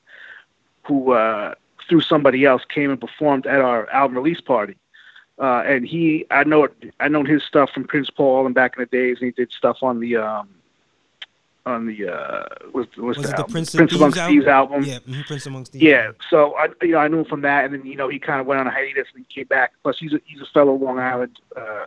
who 0.85 1.13
uh, 1.13 1.55
through 1.89 2.01
somebody 2.01 2.45
else 2.45 2.63
came 2.69 2.91
and 2.91 3.01
performed 3.01 3.47
at 3.47 3.61
our 3.61 3.89
album 3.91 4.17
release 4.17 4.41
party. 4.41 4.77
Uh, 5.39 5.63
and 5.67 5.87
he, 5.87 6.25
I 6.31 6.45
know, 6.45 6.69
I 6.99 7.09
know 7.09 7.23
his 7.23 7.43
stuff 7.43 7.71
from 7.71 7.85
Prince 7.85 8.09
Paul 8.09 8.47
and 8.47 8.55
back 8.55 8.77
in 8.77 8.83
the 8.83 8.87
days, 8.87 9.19
and 9.21 9.27
he 9.27 9.33
did 9.33 9.53
stuff 9.53 9.83
on 9.83 10.01
the 10.01 10.17
um, 10.17 10.49
on 11.67 11.87
the 11.87 12.09
uh 12.09 12.45
what's, 12.71 12.97
what's 12.97 13.19
was 13.19 13.31
the, 13.31 13.37
the 13.37 13.45
Prince, 13.45 13.75
Prince 13.75 13.93
Amongst 13.93 14.19
Thieves 14.19 14.47
album. 14.47 14.85
Yeah, 14.85 15.01
mm-hmm, 15.01 15.23
Prince 15.23 15.47
Amongst 15.47 15.73
Thieves. 15.73 15.85
Yeah, 15.85 16.13
so 16.31 16.55
I 16.55 16.69
you 16.83 16.93
know 16.93 16.99
I 16.99 17.09
knew 17.09 17.19
him 17.19 17.25
from 17.25 17.43
that, 17.43 17.65
and 17.65 17.75
then 17.75 17.85
you 17.85 17.97
know 17.97 18.09
he 18.09 18.19
kind 18.19 18.41
of 18.41 18.47
went 18.47 18.61
on 18.61 18.67
a 18.67 18.71
hiatus 18.71 19.09
and 19.15 19.27
he 19.29 19.35
came 19.35 19.47
back. 19.49 19.73
Plus 19.83 19.99
he's 19.99 20.15
a, 20.15 20.21
he's 20.25 20.41
a 20.41 20.47
fellow 20.47 20.75
Long 20.75 20.99
Island 20.99 21.39
uh, 21.57 21.87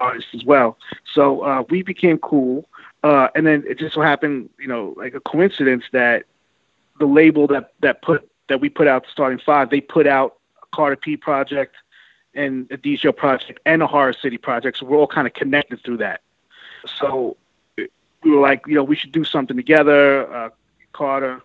artist 0.00 0.28
as 0.34 0.44
well. 0.44 0.76
So 1.14 1.42
uh, 1.42 1.64
we 1.70 1.82
became 1.82 2.18
cool. 2.18 2.68
Uh, 3.02 3.28
and 3.34 3.46
then 3.46 3.62
it 3.66 3.78
just 3.78 3.94
so 3.94 4.00
happened, 4.00 4.48
you 4.58 4.66
know, 4.66 4.94
like 4.96 5.14
a 5.14 5.20
coincidence 5.20 5.84
that 5.92 6.24
the 6.98 7.06
label 7.06 7.46
that 7.46 7.72
that 7.80 8.02
put 8.02 8.28
that 8.48 8.60
we 8.60 8.68
put 8.68 8.88
out 8.88 9.06
starting 9.10 9.38
five, 9.38 9.70
they 9.70 9.80
put 9.80 10.06
out 10.06 10.36
a 10.62 10.66
Carter 10.74 10.96
P 10.96 11.16
project 11.16 11.76
and 12.34 12.70
a 12.72 12.76
DJ 12.76 13.14
project 13.14 13.60
and 13.64 13.82
a 13.82 13.86
Horror 13.86 14.12
City 14.12 14.38
project. 14.38 14.78
So 14.78 14.86
we're 14.86 14.96
all 14.96 15.06
kind 15.06 15.26
of 15.26 15.34
connected 15.34 15.82
through 15.84 15.98
that. 15.98 16.22
So 16.98 17.36
we 18.24 18.30
were 18.30 18.40
like, 18.40 18.66
you 18.66 18.74
know, 18.74 18.82
we 18.82 18.96
should 18.96 19.12
do 19.12 19.24
something 19.24 19.56
together. 19.56 20.32
Uh, 20.32 20.50
Carter, 20.92 21.42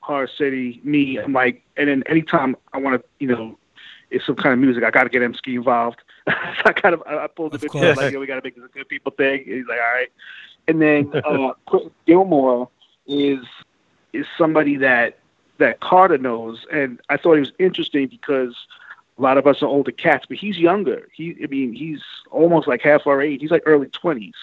Horror 0.00 0.28
City, 0.28 0.80
me, 0.84 1.18
and 1.18 1.32
Mike. 1.32 1.62
And 1.76 1.88
then 1.88 2.02
anytime 2.06 2.56
I 2.72 2.78
want 2.78 3.00
to, 3.00 3.08
you 3.18 3.28
know, 3.28 3.58
it's 4.10 4.26
some 4.26 4.36
kind 4.36 4.52
of 4.52 4.58
music, 4.58 4.84
I 4.84 4.90
got 4.90 5.04
to 5.04 5.08
get 5.08 5.22
Emskee 5.22 5.54
involved. 5.54 6.00
so 6.28 6.34
I 6.64 6.72
kind 6.72 6.94
of 6.94 7.02
I 7.06 7.26
pulled 7.28 7.52
the 7.52 7.58
bit 7.58 7.74
like, 7.74 8.12
yeah, 8.12 8.18
we 8.18 8.26
got 8.26 8.36
to 8.36 8.42
make 8.42 8.56
this 8.56 8.64
a 8.64 8.68
good 8.68 8.88
people 8.88 9.12
thing. 9.16 9.44
And 9.46 9.54
he's 9.56 9.66
like, 9.66 9.78
all 9.78 9.94
right. 9.94 10.12
And 10.68 10.82
then 10.82 11.10
uh, 11.24 11.54
Quentin 11.66 11.90
Gilmore 12.06 12.68
is 13.06 13.44
is 14.12 14.26
somebody 14.36 14.76
that 14.76 15.18
that 15.58 15.80
Carter 15.80 16.18
knows, 16.18 16.66
and 16.72 17.00
I 17.08 17.16
thought 17.16 17.34
he 17.34 17.40
was 17.40 17.52
interesting 17.58 18.08
because 18.08 18.54
a 19.20 19.22
lot 19.22 19.36
of 19.36 19.46
us 19.46 19.62
are 19.62 19.66
older 19.66 19.92
cats, 19.92 20.24
but 20.26 20.38
he's 20.38 20.58
younger. 20.58 21.08
He, 21.12 21.36
I 21.44 21.46
mean, 21.46 21.74
he's 21.74 22.00
almost 22.30 22.66
like 22.66 22.80
half 22.80 23.06
our 23.06 23.20
age. 23.20 23.42
He's 23.42 23.50
like 23.50 23.62
early 23.66 23.88
twenties. 23.88 24.34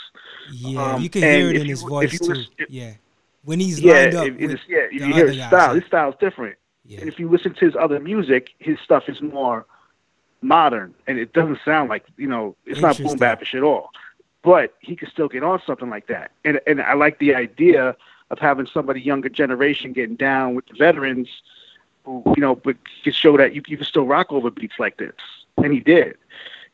Yeah, 0.51 0.93
um, 0.93 1.01
you 1.01 1.09
can 1.09 1.23
hear 1.23 1.49
it 1.49 1.55
in 1.55 1.65
his 1.65 1.81
voice 1.81 2.19
too. 2.19 2.25
Listen, 2.25 2.45
yeah, 2.69 2.93
when 3.43 3.59
he's 3.59 3.79
yeah, 3.79 3.93
lined 3.93 4.15
up. 4.15 4.27
If, 4.27 4.59
yeah, 4.67 4.77
if 4.91 4.93
you 4.93 5.13
hear 5.13 5.27
his 5.27 5.37
style, 5.37 5.73
his 5.73 5.85
style's 5.85 6.15
different. 6.19 6.57
Yeah. 6.85 6.99
And 6.99 7.09
if 7.09 7.19
you 7.19 7.27
listen 7.27 7.55
to 7.55 7.65
his 7.65 7.75
other 7.75 7.99
music, 7.99 8.51
his 8.59 8.79
stuff 8.79 9.09
is 9.09 9.19
more 9.19 9.65
modern, 10.41 10.93
and 11.07 11.17
it 11.17 11.33
doesn't 11.33 11.59
sound 11.65 11.89
like 11.89 12.05
you 12.15 12.27
know, 12.27 12.55
it's 12.65 12.79
not 12.79 12.97
boom 12.97 13.17
bapish 13.17 13.55
at 13.55 13.63
all. 13.63 13.89
But 14.43 14.75
he 14.79 14.95
can 14.95 15.09
still 15.09 15.27
get 15.27 15.41
on 15.43 15.59
something 15.65 15.89
like 15.89 16.05
that, 16.07 16.31
and 16.45 16.61
and 16.67 16.83
I 16.83 16.93
like 16.93 17.17
the 17.17 17.33
idea 17.33 17.95
of 18.29 18.37
having 18.37 18.67
somebody 18.67 19.01
younger 19.01 19.29
generation 19.29 19.91
getting 19.93 20.17
down 20.17 20.53
with 20.53 20.67
the 20.67 20.75
veterans, 20.75 21.29
who 22.07 22.23
you 22.35 22.41
know, 22.41 22.55
but 22.55 22.77
can 23.03 23.13
show 23.13 23.37
that 23.37 23.53
you, 23.53 23.61
you 23.67 23.77
can 23.77 23.85
still 23.85 24.05
rock 24.05 24.31
over 24.31 24.49
beats 24.49 24.79
like 24.79 24.97
this, 24.97 25.13
and 25.57 25.71
he 25.73 25.79
did 25.79 26.17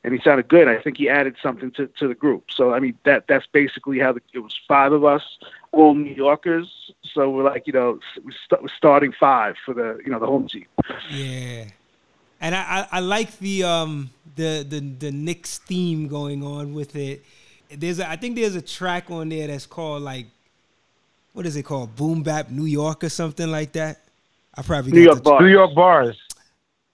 and 0.03 0.13
he 0.13 0.19
sounded 0.21 0.47
good. 0.47 0.67
I 0.67 0.81
think 0.81 0.97
he 0.97 1.07
added 1.07 1.35
something 1.41 1.71
to, 1.71 1.87
to 1.87 2.07
the 2.07 2.15
group. 2.15 2.51
So 2.51 2.73
I 2.73 2.79
mean 2.79 2.97
that 3.03 3.27
that's 3.27 3.47
basically 3.47 3.99
how 3.99 4.13
the, 4.13 4.21
it 4.33 4.39
was. 4.39 4.59
Five 4.67 4.91
of 4.91 5.03
us, 5.03 5.23
all 5.71 5.93
New 5.93 6.13
Yorkers. 6.13 6.91
So 7.03 7.29
we're 7.29 7.43
like 7.43 7.67
you 7.67 7.73
know 7.73 7.99
we're, 8.23 8.31
st- 8.31 8.61
we're 8.61 8.67
starting 8.69 9.13
five 9.13 9.55
for 9.65 9.73
the 9.73 9.99
you 10.05 10.11
know 10.11 10.19
the 10.19 10.25
home 10.25 10.47
team. 10.47 10.65
Yeah, 11.09 11.65
and 12.41 12.55
I, 12.55 12.87
I, 12.91 12.97
I 12.97 12.99
like 12.99 13.37
the 13.39 13.63
um 13.63 14.09
the 14.35 14.65
the 14.67 14.79
the 14.79 15.11
Knicks 15.11 15.59
theme 15.59 16.07
going 16.07 16.43
on 16.43 16.73
with 16.73 16.95
it. 16.95 17.23
There's 17.69 17.99
a, 17.99 18.09
I 18.09 18.17
think 18.17 18.35
there's 18.35 18.55
a 18.55 18.61
track 18.61 19.09
on 19.09 19.29
there 19.29 19.47
that's 19.47 19.65
called 19.65 20.03
like 20.03 20.27
what 21.31 21.45
is 21.45 21.55
it 21.55 21.63
called 21.63 21.95
Boom 21.95 22.23
Bap 22.23 22.51
New 22.51 22.65
York 22.65 23.03
or 23.03 23.09
something 23.09 23.49
like 23.49 23.71
that. 23.73 24.01
I 24.55 24.61
probably 24.61 24.91
New 24.91 25.01
York 25.01 25.23
bars. 25.23 25.41
New 25.41 25.47
York 25.47 25.75
bars. 25.75 26.17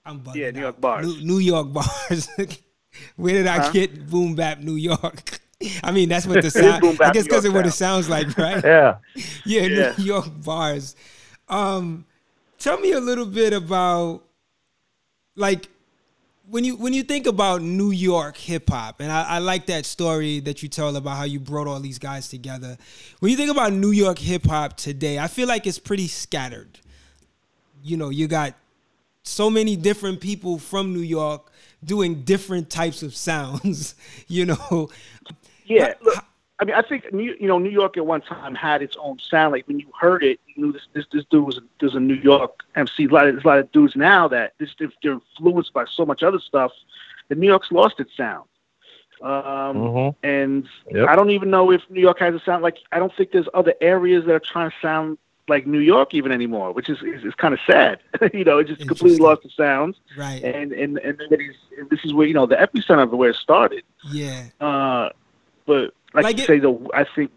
I'm 0.04 0.20
bugging 0.20 0.36
yeah, 0.36 0.50
New 0.50 0.60
York 0.60 0.80
bars. 0.80 1.06
New, 1.06 1.24
New 1.24 1.38
York 1.38 1.72
bars. 1.72 2.28
Where 3.16 3.34
did 3.34 3.46
I 3.46 3.58
huh? 3.58 3.72
get 3.72 4.08
boom 4.08 4.34
bap 4.34 4.60
New 4.60 4.76
York? 4.76 5.40
I 5.82 5.92
mean, 5.92 6.08
that's 6.08 6.26
what 6.26 6.42
the 6.42 6.50
sound. 6.50 6.84
I 7.00 7.12
guess 7.12 7.24
because 7.24 7.44
of 7.44 7.54
what 7.54 7.66
it 7.66 7.72
sounds 7.72 8.08
like, 8.08 8.36
right? 8.38 8.64
yeah. 8.64 8.96
yeah. 9.44 9.62
Yeah, 9.62 9.94
New 9.98 10.04
York 10.04 10.28
bars. 10.42 10.96
Um, 11.48 12.06
tell 12.58 12.78
me 12.78 12.92
a 12.92 13.00
little 13.00 13.26
bit 13.26 13.52
about 13.52 14.22
like 15.36 15.68
when 16.48 16.64
you 16.64 16.76
when 16.76 16.92
you 16.92 17.02
think 17.02 17.26
about 17.26 17.62
New 17.62 17.90
York 17.90 18.36
hip 18.36 18.70
hop, 18.70 19.00
and 19.00 19.12
I, 19.12 19.22
I, 19.22 19.38
like 19.38 19.66
that 19.66 19.86
story 19.86 20.40
that 20.40 20.62
you 20.62 20.68
tell 20.68 20.94
about 20.96 21.16
how 21.16 21.24
you 21.24 21.38
brought 21.38 21.66
all 21.66 21.78
these 21.80 21.98
guys 21.98 22.28
together. 22.28 22.76
When 23.20 23.30
you 23.30 23.36
think 23.36 23.50
about 23.50 23.72
New 23.72 23.92
York 23.92 24.18
hip 24.18 24.46
hop 24.46 24.76
today, 24.76 25.18
I 25.18 25.28
feel 25.28 25.46
like 25.46 25.66
it's 25.66 25.78
pretty 25.78 26.08
scattered. 26.08 26.80
You 27.82 27.96
know, 27.96 28.10
you 28.10 28.28
got 28.28 28.54
so 29.22 29.50
many 29.50 29.76
different 29.76 30.20
people 30.20 30.58
from 30.58 30.92
New 30.92 31.00
York 31.00 31.50
doing 31.82 32.22
different 32.22 32.70
types 32.70 33.02
of 33.02 33.14
sounds, 33.14 33.94
you 34.28 34.46
know. 34.46 34.90
Yeah, 35.64 35.94
look, 36.02 36.24
I 36.60 36.64
mean, 36.64 36.74
I 36.74 36.82
think 36.82 37.12
New, 37.12 37.34
you 37.40 37.48
know 37.48 37.58
New 37.58 37.70
York 37.70 37.96
at 37.96 38.04
one 38.04 38.20
time 38.20 38.54
had 38.54 38.82
its 38.82 38.96
own 39.00 39.18
sound. 39.18 39.52
Like 39.52 39.66
when 39.66 39.80
you 39.80 39.86
heard 39.98 40.22
it, 40.22 40.38
you 40.46 40.66
knew 40.66 40.72
this 40.72 40.82
this, 40.92 41.06
this 41.10 41.24
dude 41.30 41.46
was 41.46 41.58
there's 41.80 41.94
a 41.94 42.00
New 42.00 42.14
York 42.14 42.62
MC. 42.76 43.04
A 43.04 43.08
lot 43.08 43.26
of, 43.26 43.34
there's 43.34 43.44
a 43.44 43.48
lot 43.48 43.58
of 43.58 43.72
dudes 43.72 43.96
now 43.96 44.28
that 44.28 44.52
this, 44.58 44.74
they're 44.78 45.12
influenced 45.12 45.72
by 45.72 45.84
so 45.86 46.04
much 46.04 46.22
other 46.22 46.38
stuff 46.38 46.72
that 47.28 47.38
New 47.38 47.46
York's 47.46 47.72
lost 47.72 47.98
its 47.98 48.14
sound. 48.14 48.46
Um, 49.22 49.30
mm-hmm. 49.30 50.26
And 50.26 50.68
yep. 50.90 51.08
I 51.08 51.16
don't 51.16 51.30
even 51.30 51.50
know 51.50 51.70
if 51.70 51.82
New 51.88 52.00
York 52.00 52.18
has 52.20 52.34
a 52.34 52.40
sound 52.40 52.62
like 52.62 52.78
I 52.92 52.98
don't 52.98 53.14
think 53.16 53.32
there's 53.32 53.48
other 53.54 53.74
areas 53.80 54.26
that 54.26 54.34
are 54.34 54.40
trying 54.40 54.70
to 54.70 54.76
sound 54.82 55.18
like 55.50 55.66
New 55.66 55.80
York 55.80 56.14
even 56.14 56.32
anymore, 56.32 56.72
which 56.72 56.88
is 56.88 56.98
is, 57.02 57.24
is 57.24 57.34
kind 57.34 57.52
of 57.52 57.60
sad. 57.66 57.98
you 58.32 58.44
know, 58.44 58.58
it 58.58 58.68
just 58.68 58.86
completely 58.86 59.18
lost 59.18 59.42
the 59.42 59.50
sounds. 59.50 59.96
Right. 60.16 60.42
And 60.42 60.72
and 60.72 60.96
and 60.98 61.20
this 61.90 62.00
is 62.04 62.14
where 62.14 62.26
you 62.26 62.32
know 62.32 62.46
the 62.46 62.56
epicenter 62.56 63.02
of 63.02 63.10
where 63.10 63.30
it 63.30 63.36
started. 63.36 63.84
Yeah. 64.10 64.44
Uh, 64.60 65.10
but 65.66 65.92
like, 66.14 66.24
like 66.24 66.38
you 66.38 66.44
it, 66.44 66.46
say 66.46 66.58
though, 66.58 66.88
I 66.94 67.04
think 67.04 67.30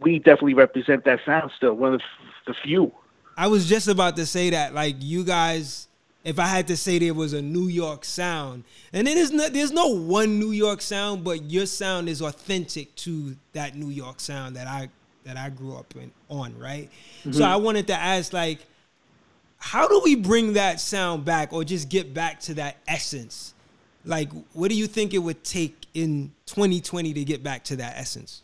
we 0.00 0.18
definitely 0.18 0.54
represent 0.54 1.04
that 1.04 1.20
sound 1.26 1.50
still. 1.56 1.74
One 1.74 1.94
of 1.94 2.00
the, 2.46 2.52
the 2.52 2.58
few. 2.62 2.92
I 3.36 3.48
was 3.48 3.68
just 3.68 3.88
about 3.88 4.14
to 4.16 4.26
say 4.26 4.50
that, 4.50 4.74
like 4.74 4.96
you 5.00 5.24
guys. 5.24 5.88
If 6.22 6.38
I 6.38 6.46
had 6.46 6.68
to 6.68 6.76
say 6.78 6.98
there 6.98 7.12
was 7.12 7.34
a 7.34 7.42
New 7.42 7.68
York 7.68 8.02
sound, 8.02 8.64
and 8.94 9.06
then 9.06 9.14
there's 9.14 9.52
there's 9.52 9.72
no 9.72 9.88
one 9.88 10.38
New 10.38 10.52
York 10.52 10.80
sound, 10.80 11.22
but 11.22 11.50
your 11.50 11.66
sound 11.66 12.08
is 12.08 12.22
authentic 12.22 12.94
to 12.96 13.36
that 13.52 13.76
New 13.76 13.90
York 13.90 14.20
sound 14.20 14.56
that 14.56 14.66
I 14.66 14.88
that 15.24 15.36
I 15.36 15.50
grew 15.50 15.76
up 15.76 15.94
in 15.96 16.10
on, 16.28 16.58
right? 16.58 16.90
Mm-hmm. 17.20 17.32
So 17.32 17.44
I 17.44 17.56
wanted 17.56 17.86
to 17.88 17.94
ask 17.94 18.32
like 18.32 18.60
how 19.58 19.88
do 19.88 20.00
we 20.04 20.14
bring 20.14 20.54
that 20.54 20.78
sound 20.78 21.24
back 21.24 21.52
or 21.52 21.64
just 21.64 21.88
get 21.88 22.12
back 22.12 22.40
to 22.40 22.54
that 22.54 22.76
essence? 22.86 23.54
Like 24.04 24.30
what 24.52 24.68
do 24.68 24.76
you 24.76 24.86
think 24.86 25.14
it 25.14 25.18
would 25.18 25.42
take 25.42 25.86
in 25.94 26.32
2020 26.46 27.14
to 27.14 27.24
get 27.24 27.42
back 27.42 27.64
to 27.64 27.76
that 27.76 27.96
essence? 27.96 28.42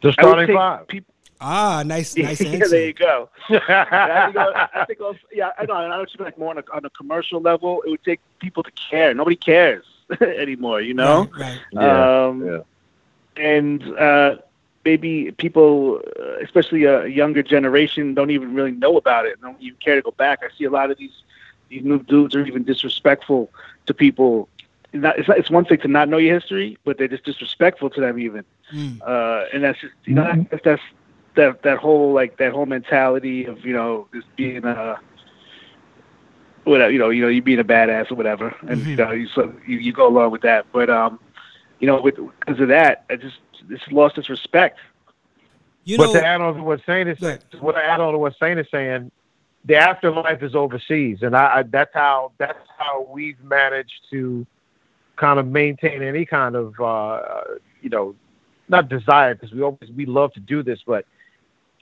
Just 0.00 0.18
starting 0.18 0.54
five. 0.56 0.88
People, 0.88 1.12
Ah, 1.40 1.82
nice, 1.86 2.16
nice 2.16 2.40
answer. 2.40 2.58
yeah, 2.58 2.66
there 2.68 2.86
you 2.86 2.92
go. 2.92 3.28
I 3.48 4.26
think, 4.26 4.36
I 4.74 4.84
think 4.86 5.00
also, 5.00 5.18
yeah, 5.32 5.50
I 5.58 5.64
don't 5.64 5.88
know. 5.88 5.94
I 5.94 5.96
don't 5.96 6.18
know. 6.18 6.24
Like 6.24 6.38
more 6.38 6.50
on 6.50 6.58
a, 6.58 6.64
on 6.72 6.84
a 6.84 6.90
commercial 6.90 7.40
level, 7.40 7.82
it 7.86 7.90
would 7.90 8.04
take 8.04 8.20
people 8.40 8.62
to 8.62 8.70
care. 8.90 9.14
Nobody 9.14 9.36
cares 9.36 9.84
anymore, 10.20 10.80
you 10.82 10.94
know. 10.94 11.28
Right. 11.38 11.60
right. 11.74 12.26
Um, 12.26 12.44
yeah, 12.44 12.52
yeah. 12.52 12.62
And 13.42 13.82
uh, 13.98 14.36
maybe 14.84 15.30
people, 15.32 16.00
uh, 16.18 16.38
especially 16.42 16.84
a 16.84 17.06
younger 17.06 17.42
generation, 17.42 18.14
don't 18.14 18.30
even 18.30 18.54
really 18.54 18.72
know 18.72 18.96
about 18.96 19.26
it. 19.26 19.32
And 19.34 19.42
don't 19.42 19.60
even 19.60 19.78
care 19.78 19.96
to 19.96 20.02
go 20.02 20.12
back. 20.12 20.40
I 20.42 20.56
see 20.56 20.64
a 20.64 20.70
lot 20.70 20.90
of 20.90 20.98
these 20.98 21.22
these 21.68 21.84
new 21.84 22.02
dudes 22.02 22.34
are 22.34 22.44
even 22.44 22.64
disrespectful 22.64 23.48
to 23.86 23.94
people. 23.94 24.48
Not, 24.92 25.20
it's, 25.20 25.28
not, 25.28 25.38
it's 25.38 25.50
one 25.50 25.64
thing 25.64 25.78
to 25.78 25.88
not 25.88 26.08
know 26.08 26.16
your 26.16 26.34
history, 26.34 26.76
but 26.84 26.98
they're 26.98 27.06
just 27.06 27.24
disrespectful 27.24 27.90
to 27.90 28.00
them 28.00 28.18
even. 28.18 28.44
Mm. 28.74 29.00
Uh, 29.06 29.46
and 29.52 29.62
that's 29.62 29.80
just 29.80 29.94
you 30.04 30.14
know 30.14 30.24
mm-hmm. 30.24 30.42
that's, 30.50 30.64
that's 30.64 30.82
that 31.36 31.62
that 31.62 31.78
whole 31.78 32.12
like 32.12 32.36
that 32.38 32.52
whole 32.52 32.66
mentality 32.66 33.44
of 33.44 33.64
you 33.64 33.72
know 33.72 34.08
just 34.12 34.26
being 34.36 34.64
a 34.64 34.98
whatever 36.64 36.90
you 36.90 36.98
know 36.98 37.10
you 37.10 37.22
know 37.22 37.28
you 37.28 37.42
being 37.42 37.60
a 37.60 37.64
badass 37.64 38.10
or 38.10 38.16
whatever, 38.16 38.54
and 38.62 38.80
mm-hmm. 38.80 38.90
you 38.90 38.96
know 38.96 39.12
you 39.12 39.28
so 39.28 39.52
you, 39.66 39.78
you 39.78 39.92
go 39.92 40.08
along 40.08 40.32
with 40.32 40.42
that. 40.42 40.66
But 40.72 40.90
um, 40.90 41.20
you 41.80 41.86
know 41.86 42.00
with 42.00 42.16
because 42.16 42.60
of 42.60 42.68
that, 42.68 43.04
I 43.10 43.16
just 43.16 43.38
it's 43.68 43.82
lost 43.90 44.18
its 44.18 44.28
respect. 44.28 44.78
You 45.84 45.98
know, 45.98 46.12
but 46.12 46.20
to 46.20 46.26
add 46.26 46.40
on 46.40 46.54
to 46.54 46.62
what 46.62 46.80
Saint 46.86 47.08
is 47.08 47.18
saying, 47.18 47.40
what 47.58 47.76
I 47.76 47.82
add 47.82 48.00
on 48.00 48.12
to 48.12 48.18
what 48.18 48.34
Saint 48.38 48.60
is 48.60 48.66
saying, 48.70 49.10
the 49.64 49.76
afterlife 49.76 50.42
is 50.42 50.54
overseas, 50.54 51.18
and 51.22 51.34
I, 51.34 51.58
I 51.58 51.62
that's 51.64 51.92
how 51.94 52.32
that's 52.38 52.58
how 52.78 53.06
we've 53.10 53.42
managed 53.42 54.00
to 54.10 54.46
kind 55.16 55.38
of 55.38 55.46
maintain 55.46 56.02
any 56.02 56.24
kind 56.24 56.54
of 56.54 56.78
uh, 56.80 57.22
you 57.80 57.90
know 57.90 58.14
not 58.68 58.88
desire 58.88 59.34
because 59.34 59.52
we 59.52 59.62
always 59.62 59.90
we 59.96 60.06
love 60.06 60.32
to 60.34 60.40
do 60.40 60.62
this, 60.62 60.80
but 60.86 61.04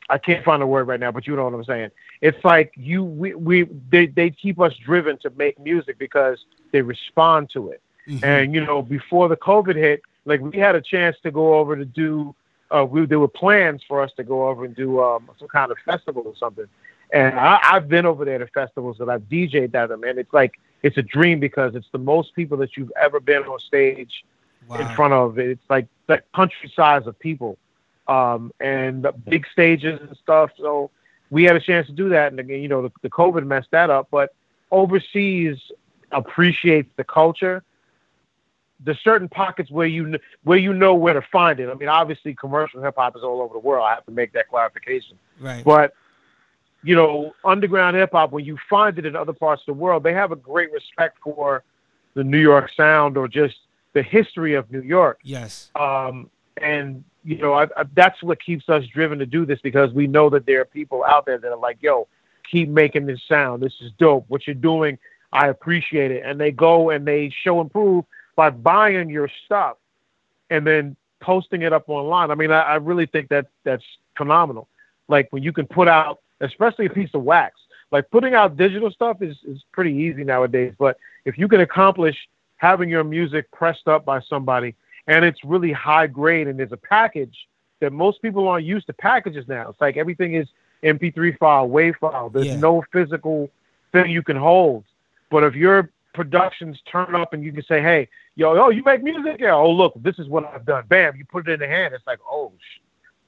I 0.09 0.19
can't 0.19 0.45
find 0.45 0.63
a 0.63 0.67
word 0.67 0.89
right 0.89 0.99
now. 0.99 1.13
But 1.13 1.27
you 1.27 1.37
know 1.37 1.45
what 1.45 1.55
I'm 1.55 1.65
saying. 1.65 1.91
It's 2.21 2.43
like 2.45 2.73
you 2.77 3.05
we 3.05 3.35
we 3.35 3.69
they 3.91 4.07
they 4.07 4.31
keep 4.31 4.61
us 4.61 4.75
driven 4.77 5.19
to 5.19 5.31
make 5.31 5.59
music 5.59 5.99
because 5.99 6.45
they 6.73 6.83
respond 6.83 7.51
to 7.51 7.71
it. 7.71 7.83
Mm-hmm. 8.09 8.25
And 8.25 8.55
you 8.55 8.65
know 8.65 8.83
before 8.83 9.29
the 9.29 9.37
COVID 9.37 9.77
hit, 9.77 10.03
like 10.25 10.41
we 10.41 10.59
had 10.59 10.75
a 10.75 10.81
chance 10.81 11.17
to 11.23 11.31
go 11.31 11.59
over 11.59 11.77
to 11.77 11.85
do 11.85 12.35
uh, 12.71 12.85
we 12.85 13.07
there 13.07 13.19
were 13.19 13.29
plans 13.29 13.83
for 13.87 14.03
us 14.03 14.11
to 14.17 14.25
go 14.25 14.49
over 14.49 14.65
and 14.65 14.75
do 14.75 15.03
um, 15.03 15.31
some 15.39 15.49
kind 15.49 15.71
of 15.71 15.79
festival 15.85 16.23
or 16.25 16.37
something. 16.37 16.67
And 17.13 17.39
I, 17.39 17.59
I've 17.63 17.89
been 17.89 18.05
over 18.05 18.25
there 18.25 18.39
to 18.39 18.47
festivals 18.49 18.99
that 18.99 19.09
I've 19.09 19.23
DJed 19.23 19.75
at 19.75 19.89
them, 19.89 20.05
and 20.05 20.19
it's 20.19 20.33
like 20.33 20.59
it's 20.83 20.99
a 20.99 21.03
dream 21.03 21.41
because 21.41 21.75
it's 21.75 21.89
the 21.93 21.99
most 21.99 22.35
people 22.35 22.59
that 22.59 22.77
you've 22.77 22.93
ever 23.01 23.21
been 23.21 23.43
on 23.45 23.59
stage 23.61 24.25
wow. 24.69 24.79
in 24.79 24.89
front 24.95 25.15
of. 25.15 25.39
It's 25.39 25.63
like 25.71 25.87
that 26.07 26.31
country 26.33 26.71
size 26.75 27.07
of 27.07 27.19
people, 27.19 27.57
um, 28.07 28.53
and 28.61 29.07
big 29.27 29.47
stages 29.51 30.01
and 30.01 30.17
stuff. 30.23 30.51
So 30.59 30.91
we 31.31 31.45
had 31.45 31.57
a 31.57 31.61
chance 31.61 31.87
to 31.87 31.93
do 31.93 32.11
that, 32.11 32.33
and 32.33 32.41
again, 32.41 32.61
you 32.61 32.69
know, 32.69 32.83
the, 32.83 32.93
the 33.01 33.11
COVID 33.11 33.47
messed 33.47 33.71
that 33.71 33.89
up. 33.89 34.09
But 34.11 34.35
overseas 34.71 35.57
appreciates 36.13 36.91
the 36.97 37.05
culture 37.05 37.63
there's 38.81 39.01
certain 39.03 39.29
pockets 39.29 39.71
where 39.71 39.87
you 39.87 40.19
where 40.45 40.59
you 40.59 40.73
know 40.73 40.95
where 40.95 41.15
to 41.15 41.23
find 41.33 41.59
it. 41.61 41.69
I 41.69 41.75
mean, 41.75 41.89
obviously, 41.89 42.35
commercial 42.35 42.83
hip 42.83 42.95
hop 42.97 43.17
is 43.17 43.23
all 43.23 43.41
over 43.41 43.53
the 43.53 43.59
world. 43.59 43.87
I 43.89 43.95
have 43.95 44.05
to 44.07 44.13
make 44.13 44.33
that 44.33 44.49
clarification. 44.49 45.19
Right. 45.41 45.65
But 45.65 45.95
you 46.85 46.95
know, 46.95 47.35
underground 47.45 47.97
hip 47.97 48.11
hop, 48.13 48.31
when 48.31 48.45
you 48.45 48.57
find 48.71 48.99
it 48.99 49.07
in 49.07 49.17
other 49.17 49.33
parts 49.33 49.63
of 49.63 49.67
the 49.67 49.81
world, 49.81 50.03
they 50.05 50.15
have 50.15 50.31
a 50.31 50.37
great 50.37 50.71
respect 50.73 51.19
for 51.23 51.65
the 52.15 52.23
New 52.23 52.39
York 52.39 52.71
sound 52.77 53.17
or 53.17 53.27
just 53.27 53.57
the 53.95 54.03
history 54.03 54.55
of 54.55 54.71
New 54.71 54.83
York. 54.83 55.19
Yes. 55.23 55.71
Um, 55.75 56.31
and 56.61 57.05
you 57.25 57.39
know, 57.39 57.55
I, 57.55 57.65
I, 57.77 57.85
that's 57.95 58.23
what 58.23 58.41
keeps 58.43 58.69
us 58.69 58.85
driven 58.87 59.19
to 59.19 59.27
do 59.27 59.45
this 59.45 59.61
because 59.61 59.93
we 59.93 60.07
know 60.07 60.31
that 60.31 60.47
there 60.47 60.61
are 60.61 60.65
people 60.65 61.05
out 61.05 61.27
there 61.27 61.39
that 61.39 61.51
are 61.51 61.59
like, 61.59 61.79
"Yo, 61.81 62.07
keep 62.49 62.69
making 62.69 63.07
this 63.07 63.21
sound. 63.29 63.63
This 63.63 63.75
is 63.81 63.91
dope. 63.99 64.25
What 64.29 64.47
you're 64.47 64.55
doing, 64.55 64.99
I 65.33 65.49
appreciate 65.49 66.13
it." 66.13 66.23
And 66.25 66.41
they 66.41 66.53
go 66.53 66.91
and 66.91 67.07
they 67.07 67.31
show 67.43 67.61
and 67.61 67.71
prove 67.71 68.05
by 68.39 68.51
buying 68.51 69.11
your 69.11 69.29
stuff 69.47 69.79
and 70.49 70.65
then 70.65 70.95
posting 71.19 71.63
it 71.63 71.73
up 71.73 71.89
online. 71.89 72.31
I 72.31 72.37
mean, 72.37 72.53
I, 72.53 72.61
I 72.61 72.75
really 72.77 73.07
think 73.07 73.29
that 73.31 73.49
that's 73.65 73.83
phenomenal. 74.17 74.69
Like 75.09 75.27
when 75.33 75.43
you 75.43 75.53
can 75.53 75.67
put 75.67 75.89
out, 75.89 76.21
especially 76.41 76.87
a 76.87 76.91
piece 76.91 77.11
of 77.15 77.25
wax. 77.25 77.57
Like 77.91 78.09
putting 78.13 78.35
out 78.35 78.57
digital 78.57 78.93
stuff 78.93 79.23
is 79.23 79.37
is 79.45 79.65
pretty 79.73 79.93
easy 79.93 80.23
nowadays. 80.23 80.73
But 80.79 80.99
if 81.25 81.37
you 81.37 81.49
can 81.49 81.63
accomplish 81.63 82.17
having 82.59 82.89
your 82.89 83.03
music 83.03 83.51
pressed 83.51 83.89
up 83.89 84.05
by 84.05 84.21
somebody 84.21 84.77
and 85.09 85.25
it's 85.25 85.43
really 85.43 85.73
high 85.73 86.07
grade 86.07 86.47
and 86.47 86.57
there's 86.61 86.71
a 86.71 86.77
package 86.77 87.49
that 87.81 87.93
most 87.93 88.23
people 88.23 88.47
aren't 88.47 88.67
used 88.67 88.87
to 88.87 88.93
packages 88.93 89.49
now. 89.49 89.71
It's 89.71 89.81
like 89.81 89.97
everything 89.97 90.35
is 90.35 90.47
MP3 90.85 91.37
file, 91.39 91.69
WAV 91.69 91.97
file. 91.97 92.29
There's 92.29 92.47
Yeah. 92.47 92.57
no 92.57 92.85
physical 92.93 93.51
thing 93.91 94.11
you 94.13 94.23
can 94.23 94.37
hold. 94.37 94.85
But 95.29 95.43
if 95.43 95.57
your 95.57 95.91
productions 96.15 96.79
turn 96.91 97.15
up 97.15 97.33
and 97.33 97.45
you 97.45 97.53
can 97.53 97.63
say, 97.65 97.81
hey, 97.81 98.09
yo, 98.35 98.55
yo, 98.55 98.71
you 98.71 98.83
make 98.83 99.03
music? 99.03 99.37
Yeah. 99.41 99.55
Oh, 99.55 99.71
look, 99.71 99.95
this 99.97 100.19
is 100.19 100.29
what 100.29 100.45
I've 100.45 100.65
done. 100.65 100.85
Bam, 100.89 101.17
you 101.17 101.25
put 101.25 101.49
it 101.49 101.53
in 101.53 101.61
the 101.61 101.69
hand. 101.69 101.95
It's 101.95 102.07
like, 102.07 102.19
oh, 102.29 102.53
sh- 102.59 102.81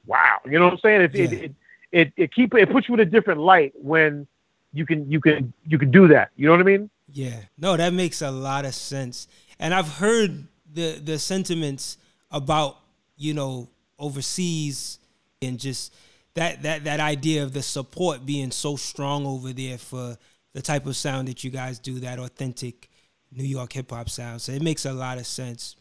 wow. 0.06 0.38
You 0.44 0.58
know 0.58 0.66
what 0.66 0.74
I'm 0.74 0.78
saying? 0.80 1.00
It, 1.02 1.14
it, 1.14 1.32
it, 1.32 1.54
it, 1.92 2.12
it 2.16 2.34
keep 2.34 2.54
it 2.54 2.70
puts 2.70 2.88
you 2.88 2.94
in 2.94 3.00
a 3.00 3.04
different 3.04 3.40
light 3.40 3.72
when 3.76 4.26
you 4.72 4.86
can 4.86 5.10
you 5.10 5.20
can 5.20 5.52
you 5.66 5.78
can 5.78 5.90
do 5.90 6.08
that. 6.08 6.30
You 6.36 6.46
know 6.46 6.52
what 6.52 6.60
I 6.60 6.64
mean? 6.64 6.90
Yeah. 7.12 7.40
No, 7.58 7.76
that 7.76 7.92
makes 7.92 8.22
a 8.22 8.30
lot 8.30 8.64
of 8.64 8.74
sense. 8.74 9.26
And 9.58 9.74
I've 9.74 9.88
heard 9.88 10.46
the 10.72 11.00
the 11.02 11.18
sentiments 11.18 11.98
about, 12.30 12.78
you 13.16 13.34
know, 13.34 13.68
overseas 13.98 14.98
and 15.42 15.58
just 15.58 15.94
that 16.34 16.62
that 16.62 16.84
that 16.84 17.00
idea 17.00 17.42
of 17.42 17.52
the 17.52 17.62
support 17.62 18.24
being 18.24 18.50
so 18.50 18.76
strong 18.76 19.26
over 19.26 19.52
there 19.52 19.78
for 19.78 20.16
the 20.52 20.62
type 20.62 20.86
of 20.86 20.96
sound 20.96 21.28
that 21.28 21.44
you 21.44 21.50
guys 21.50 21.78
do, 21.78 22.00
that 22.00 22.18
authentic 22.18 22.88
New 23.32 23.44
York 23.44 23.72
hip 23.72 23.90
hop 23.90 24.08
sound. 24.08 24.42
So 24.42 24.52
it 24.52 24.62
makes 24.62 24.84
a 24.84 24.92
lot 24.92 25.18
of 25.18 25.26
sense. 25.26 25.76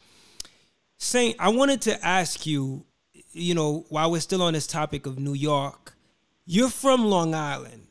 Saint, 0.98 1.36
I 1.40 1.50
wanted 1.50 1.82
to 1.84 2.06
ask 2.06 2.46
you, 2.46 2.86
you 3.32 3.56
know, 3.56 3.86
while 3.90 4.12
we're 4.12 4.20
still 4.20 4.42
on 4.42 4.54
this 4.54 4.68
topic 4.68 5.06
of 5.06 5.18
New 5.18 5.34
York, 5.34 5.94
you're 6.46 6.70
from 6.70 7.06
Long 7.06 7.34
Island. 7.34 7.88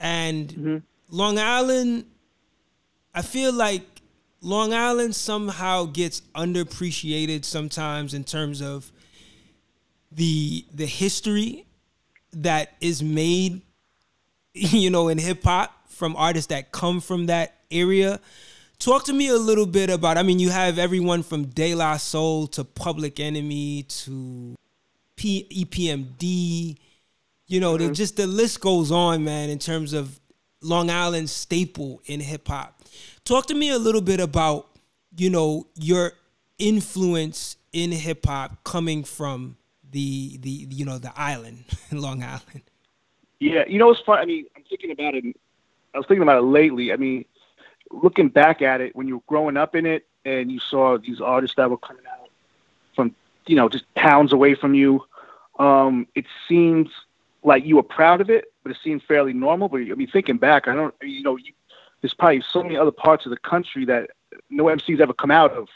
And 0.00 0.48
mm-hmm. 0.48 0.76
Long 1.08 1.38
Island, 1.38 2.04
I 3.14 3.22
feel 3.22 3.52
like 3.52 3.82
Long 4.40 4.74
Island 4.74 5.14
somehow 5.14 5.84
gets 5.84 6.22
underappreciated 6.34 7.44
sometimes 7.44 8.12
in 8.12 8.24
terms 8.24 8.60
of 8.60 8.90
the 10.10 10.64
the 10.74 10.86
history 10.86 11.64
that 12.32 12.72
is 12.80 13.02
made, 13.02 13.62
you 14.54 14.90
know, 14.90 15.08
in 15.08 15.18
hip 15.18 15.44
hop 15.44 15.81
from 15.92 16.16
artists 16.16 16.48
that 16.48 16.72
come 16.72 17.00
from 17.00 17.26
that 17.26 17.56
area. 17.70 18.20
Talk 18.78 19.04
to 19.04 19.12
me 19.12 19.28
a 19.28 19.36
little 19.36 19.66
bit 19.66 19.90
about. 19.90 20.18
I 20.18 20.22
mean, 20.22 20.38
you 20.38 20.50
have 20.50 20.78
everyone 20.78 21.22
from 21.22 21.44
De 21.44 21.74
La 21.74 21.96
Soul 21.96 22.48
to 22.48 22.64
Public 22.64 23.20
Enemy 23.20 23.84
to 23.84 24.56
P- 25.16 25.46
E 25.48 25.64
EPMD. 25.64 26.76
You 27.46 27.60
know, 27.60 27.76
the, 27.76 27.84
mm-hmm. 27.84 27.92
just 27.92 28.16
the 28.16 28.26
list 28.26 28.60
goes 28.60 28.90
on, 28.90 29.22
man. 29.24 29.50
In 29.50 29.58
terms 29.58 29.92
of 29.92 30.18
Long 30.62 30.90
Island 30.90 31.28
staple 31.28 32.02
in 32.06 32.20
hip 32.20 32.48
hop. 32.48 32.80
Talk 33.24 33.46
to 33.46 33.54
me 33.54 33.70
a 33.70 33.78
little 33.78 34.00
bit 34.00 34.20
about, 34.20 34.68
you 35.16 35.30
know, 35.30 35.66
your 35.74 36.12
influence 36.58 37.56
in 37.72 37.90
hip 37.90 38.26
hop 38.26 38.64
coming 38.64 39.04
from 39.04 39.56
the 39.90 40.38
the 40.38 40.66
you 40.70 40.84
know 40.84 40.98
the 40.98 41.12
island, 41.16 41.64
Long 41.92 42.22
Island. 42.22 42.62
Yeah, 43.40 43.64
you 43.68 43.78
know 43.78 43.88
what's 43.88 44.00
fun? 44.02 44.18
I 44.18 44.24
mean, 44.24 44.46
I'm 44.56 44.62
thinking 44.68 44.90
about 44.90 45.14
it. 45.14 45.24
I 45.94 45.98
was 45.98 46.06
thinking 46.06 46.22
about 46.22 46.38
it 46.38 46.46
lately. 46.46 46.92
I 46.92 46.96
mean, 46.96 47.24
looking 47.90 48.28
back 48.28 48.62
at 48.62 48.80
it, 48.80 48.96
when 48.96 49.08
you 49.08 49.16
were 49.16 49.24
growing 49.26 49.56
up 49.56 49.74
in 49.74 49.86
it, 49.86 50.06
and 50.24 50.52
you 50.52 50.60
saw 50.60 50.98
these 50.98 51.20
artists 51.20 51.56
that 51.56 51.70
were 51.70 51.76
coming 51.76 52.04
out 52.10 52.30
from, 52.94 53.14
you 53.46 53.56
know, 53.56 53.68
just 53.68 53.84
towns 53.96 54.32
away 54.32 54.54
from 54.54 54.74
you, 54.74 55.04
um, 55.58 56.06
it 56.14 56.26
seems 56.48 56.88
like 57.42 57.64
you 57.64 57.76
were 57.76 57.82
proud 57.82 58.20
of 58.20 58.30
it, 58.30 58.52
but 58.62 58.70
it 58.70 58.78
seemed 58.82 59.02
fairly 59.02 59.32
normal. 59.32 59.68
But 59.68 59.80
I 59.80 59.94
mean, 59.94 60.06
thinking 60.06 60.38
back, 60.38 60.68
I 60.68 60.74
don't, 60.74 60.94
you 61.02 61.22
know, 61.22 61.36
you, 61.36 61.52
there's 62.00 62.14
probably 62.14 62.42
so 62.42 62.62
many 62.62 62.76
other 62.76 62.92
parts 62.92 63.26
of 63.26 63.30
the 63.30 63.36
country 63.36 63.84
that 63.86 64.10
no 64.50 64.64
MCs 64.64 65.00
ever 65.00 65.12
come 65.12 65.30
out 65.30 65.52
of. 65.52 65.68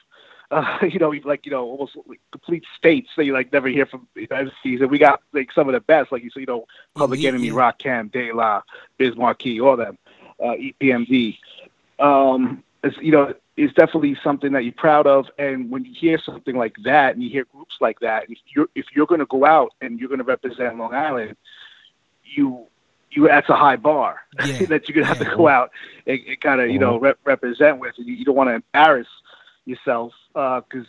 Uh, 0.50 0.78
you 0.88 0.98
know, 0.98 1.12
like 1.24 1.44
you 1.44 1.50
know, 1.50 1.64
almost 1.64 1.96
like 2.06 2.20
complete 2.30 2.64
states 2.76 3.10
that 3.16 3.24
you 3.24 3.32
like 3.32 3.52
never 3.52 3.68
hear 3.68 3.86
from 3.86 4.06
MCs, 4.16 4.80
and 4.80 4.90
we 4.90 4.98
got 4.98 5.20
like 5.32 5.50
some 5.52 5.68
of 5.68 5.72
the 5.72 5.80
best, 5.80 6.12
like 6.12 6.22
you 6.22 6.30
said, 6.30 6.40
you 6.40 6.46
know, 6.46 6.66
Public 6.94 7.24
Enemy, 7.24 7.48
yeah. 7.48 7.52
Rakim, 7.52 8.12
De 8.12 8.32
La, 8.32 8.62
Biz 8.98 9.16
Markie, 9.16 9.60
all 9.60 9.76
them, 9.76 9.98
uh, 10.42 10.54
EPMD. 10.54 11.38
Um, 11.98 12.62
it's, 12.82 12.96
you 12.98 13.12
know, 13.12 13.34
it's 13.56 13.72
definitely 13.74 14.16
something 14.22 14.52
that 14.52 14.64
you're 14.64 14.72
proud 14.72 15.06
of. 15.06 15.26
And 15.38 15.70
when 15.70 15.84
you 15.84 15.94
hear 15.94 16.18
something 16.18 16.56
like 16.56 16.74
that, 16.84 17.14
and 17.14 17.22
you 17.22 17.30
hear 17.30 17.44
groups 17.44 17.76
like 17.80 18.00
that, 18.00 18.24
if 18.30 18.38
you're 18.54 18.68
if 18.74 18.86
you're 18.94 19.06
going 19.06 19.20
to 19.20 19.26
go 19.26 19.44
out 19.46 19.72
and 19.80 19.98
you're 19.98 20.08
going 20.08 20.18
to 20.18 20.24
represent 20.24 20.76
Long 20.78 20.94
Island, 20.94 21.36
you 22.24 22.66
you 23.10 23.26
that's 23.28 23.48
a 23.48 23.56
high 23.56 23.76
bar 23.76 24.20
Yeah, 24.44 24.66
that 24.66 24.88
you're 24.88 24.94
going 24.94 25.04
to 25.04 25.08
have 25.08 25.20
yeah. 25.20 25.30
to 25.30 25.36
go 25.36 25.48
out 25.48 25.70
and, 26.06 26.20
and 26.26 26.40
kind 26.40 26.60
of 26.60 26.68
you 26.70 26.78
know 26.78 26.98
rep- 26.98 27.18
represent 27.24 27.78
with. 27.78 27.94
And 27.98 28.06
you, 28.06 28.14
you 28.14 28.24
don't 28.24 28.36
want 28.36 28.50
to 28.50 28.54
embarrass 28.54 29.08
yourself 29.64 30.12
because 30.34 30.86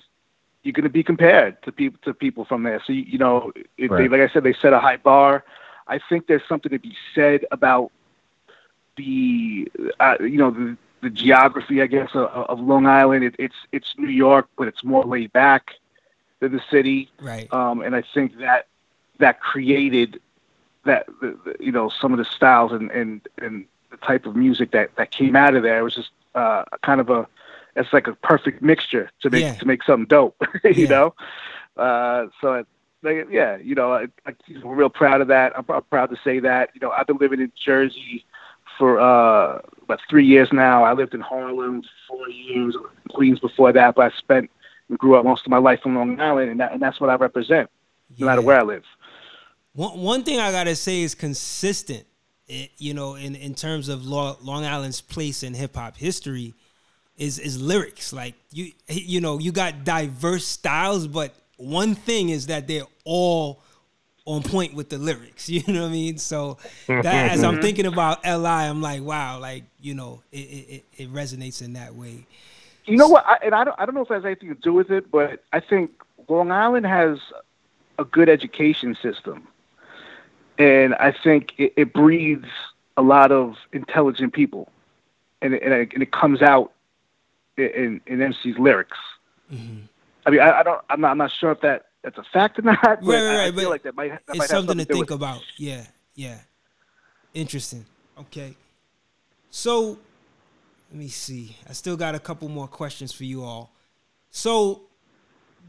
you're 0.63 0.73
going 0.73 0.83
to 0.83 0.89
be 0.89 1.03
compared 1.03 1.61
to 1.63 1.71
people 1.71 1.99
to 2.03 2.13
people 2.13 2.43
from 2.43 2.63
there. 2.63 2.81
So 2.85 2.91
you, 2.91 3.03
you 3.03 3.17
know, 3.17 3.51
if 3.77 3.89
Right. 3.89 4.09
they, 4.09 4.17
like 4.17 4.29
I 4.29 4.33
said, 4.33 4.43
they 4.43 4.53
set 4.53 4.73
a 4.73 4.79
high 4.79 4.97
bar. 4.97 5.45
I 5.87 5.99
think 6.09 6.27
there's 6.27 6.41
something 6.49 6.71
to 6.71 6.79
be 6.79 6.93
said 7.15 7.45
about 7.51 7.91
the 8.97 9.71
uh, 9.99 10.15
you 10.19 10.37
know 10.37 10.51
the, 10.51 10.77
the 11.01 11.09
geography, 11.09 11.81
I 11.81 11.87
guess, 11.87 12.09
of, 12.13 12.27
of 12.27 12.59
Long 12.59 12.85
Island. 12.85 13.23
It, 13.23 13.35
it's 13.39 13.55
it's 13.71 13.93
New 13.97 14.09
York, 14.09 14.47
but 14.57 14.67
it's 14.67 14.83
more 14.83 15.03
laid 15.05 15.31
back 15.33 15.71
than 16.39 16.51
the 16.51 16.61
city, 16.69 17.09
Right. 17.21 17.51
um, 17.53 17.81
and 17.81 17.95
I 17.95 18.03
think 18.13 18.37
that 18.39 18.67
that 19.19 19.39
created 19.39 20.19
that 20.85 21.07
the, 21.21 21.37
the, 21.45 21.55
you 21.59 21.71
know 21.71 21.89
some 21.89 22.11
of 22.13 22.17
the 22.19 22.25
styles 22.25 22.71
and, 22.71 22.91
and 22.91 23.21
and 23.39 23.65
the 23.91 23.97
type 23.97 24.25
of 24.25 24.35
music 24.35 24.71
that 24.71 24.95
that 24.97 25.11
came 25.11 25.35
out 25.35 25.55
of 25.55 25.63
there 25.63 25.83
was 25.83 25.95
just 25.95 26.09
uh, 26.35 26.63
kind 26.83 26.99
of 27.01 27.09
a 27.09 27.27
it's 27.75 27.93
like 27.93 28.07
a 28.07 28.13
perfect 28.15 28.61
mixture 28.61 29.09
to 29.21 29.29
make 29.29 29.43
Yeah. 29.43 29.53
to 29.55 29.65
make 29.65 29.83
something 29.83 30.05
dope, 30.07 30.41
you 30.63 30.87
Yeah. 30.87 30.87
know. 30.87 31.15
Uh, 31.77 32.27
so 32.41 32.53
it, 32.53 32.67
like, 33.03 33.27
yeah, 33.29 33.57
you 33.57 33.75
know, 33.75 33.93
I, 33.93 34.07
I, 34.25 34.33
we're 34.63 34.73
real 34.75 34.89
proud 34.89 35.21
of 35.21 35.27
that. 35.27 35.55
I'm, 35.57 35.65
I'm 35.69 35.83
proud 35.83 36.09
to 36.09 36.17
say 36.23 36.39
that. 36.39 36.71
You 36.73 36.81
know, 36.81 36.91
I've 36.91 37.05
been 37.05 37.17
living 37.17 37.39
in 37.39 37.51
Jersey 37.55 38.25
for 38.77 38.99
uh, 38.99 39.61
about 39.83 39.99
three 40.09 40.25
years 40.25 40.49
now. 40.51 40.83
I 40.83 40.93
lived 40.93 41.13
in 41.13 41.21
Harlem 41.21 41.81
for 41.81 42.17
four 42.17 42.29
years, 42.29 42.75
Queens 43.09 43.39
before 43.39 43.71
that, 43.73 43.95
but 43.95 44.11
I 44.11 44.17
spent 44.17 44.49
and 44.89 44.97
grew 44.97 45.15
up 45.15 45.25
most 45.25 45.45
of 45.45 45.49
my 45.49 45.57
life 45.57 45.81
in 45.85 45.95
Long 45.95 46.19
Island, 46.19 46.51
and, 46.51 46.59
that, 46.59 46.71
and 46.71 46.81
that's 46.81 46.99
what 46.99 47.09
I 47.09 47.15
represent, 47.15 47.69
no 48.17 48.25
matter 48.25 48.41
where 48.41 48.59
I 48.59 48.63
live. 48.63 48.83
One 49.73 49.99
one 49.99 50.23
thing 50.23 50.39
I 50.39 50.51
gotta 50.51 50.75
say 50.75 51.01
is 51.01 51.13
consistent. 51.13 52.05
It, 52.47 52.71
you 52.77 52.93
know, 52.93 53.15
in 53.15 53.35
in 53.35 53.53
terms 53.53 53.89
of 53.89 54.05
Lo- 54.05 54.37
Long 54.41 54.65
Island's 54.65 55.01
place 55.01 55.43
in 55.43 55.53
hip 55.53 55.75
hop 55.75 55.97
history, 55.97 56.55
is 57.17 57.37
is 57.37 57.61
lyrics. 57.61 58.11
Like 58.11 58.33
you 58.51 58.71
you 58.87 59.21
know 59.21 59.37
you 59.37 59.51
got 59.51 59.83
diverse 59.83 60.47
styles, 60.47 61.07
but 61.07 61.35
one 61.57 61.93
thing 61.93 62.29
is 62.29 62.47
that 62.47 62.67
they're 62.67 62.87
all 63.03 63.61
on 64.27 64.43
point 64.43 64.73
with 64.73 64.89
the 64.89 64.97
lyrics. 64.97 65.49
You 65.57 65.63
know 65.73 65.83
what 65.83 65.89
I 65.89 65.91
mean? 65.91 66.17
So 66.17 66.57
that 66.87 67.05
as 67.31 67.43
I'm 67.43 67.53
mm-hmm. 67.53 67.61
thinking 67.61 67.85
about 67.87 68.23
Li, 68.23 68.45
I'm 68.45 68.81
like, 68.81 69.01
wow, 69.01 69.39
like 69.39 69.63
you 69.81 69.95
know, 69.95 70.21
it 70.31 70.37
it, 70.37 70.69
it- 70.69 70.85
it 70.97 71.13
resonates 71.13 71.61
in 71.61 71.73
that 71.73 71.95
way. 71.95 72.25
You 72.85 72.97
know 72.97 73.07
what? 73.07 73.25
I, 73.25 73.37
and 73.43 73.53
I 73.53 73.63
don't, 73.63 73.79
I 73.79 73.85
don't 73.85 73.95
know 73.95 74.01
if 74.01 74.11
it 74.11 74.13
has 74.13 74.25
anything 74.25 74.49
to 74.49 74.55
do 74.55 74.73
with 74.73 74.91
it, 74.91 75.11
but 75.11 75.43
I 75.51 75.59
think 75.59 75.91
Long 76.29 76.51
Island 76.51 76.85
has 76.85 77.19
a 77.99 78.05
good 78.05 78.29
education 78.29 78.95
system, 79.01 79.47
and 80.57 80.95
I 80.95 81.11
think 81.11 81.53
it, 81.57 81.73
it 81.75 81.93
breeds 81.93 82.47
a 82.95 83.01
lot 83.01 83.31
of 83.31 83.55
intelligent 83.73 84.33
people, 84.33 84.69
and 85.41 85.53
it, 85.53 85.63
and 85.63 85.73
it, 85.73 85.93
and 85.93 86.01
it 86.01 86.11
comes 86.11 86.41
out 86.41 86.71
in, 87.57 87.99
in 88.07 88.21
MC's 88.21 88.57
lyrics. 88.57 88.97
Mm-hmm. 89.51 89.79
I 90.25 90.29
mean, 90.29 90.39
I, 90.39 90.59
I 90.59 90.63
don't, 90.63 90.81
I'm 90.89 91.01
not, 91.01 91.11
I'm 91.11 91.17
not 91.17 91.31
sure 91.31 91.51
if 91.51 91.61
that 91.61 91.86
that's 92.03 92.17
a 92.17 92.23
fact 92.31 92.59
or 92.59 92.63
not, 92.63 92.77
but 92.81 93.01
Right, 93.01 93.15
right, 93.15 93.15
I, 93.15 93.33
I 93.33 93.45
right, 93.45 93.53
feel 93.53 93.63
but 93.63 93.69
like 93.69 93.83
that 93.83 93.95
might, 93.95 94.09
that 94.09 94.27
might 94.27 94.35
it's 94.35 94.51
have 94.51 94.59
something 94.59 94.77
to 94.77 94.85
do 94.85 94.93
think 94.93 95.09
with 95.09 95.11
it. 95.11 95.15
about. 95.15 95.41
Yeah, 95.57 95.85
yeah. 96.15 96.37
Interesting. 97.33 97.85
Okay. 98.19 98.55
So 99.49 99.97
let 100.89 100.99
me 100.99 101.07
see. 101.07 101.55
I 101.69 101.73
still 101.73 101.97
got 101.97 102.15
a 102.15 102.19
couple 102.19 102.47
more 102.49 102.67
questions 102.67 103.11
for 103.11 103.23
you 103.23 103.43
all. 103.43 103.71
So 104.29 104.83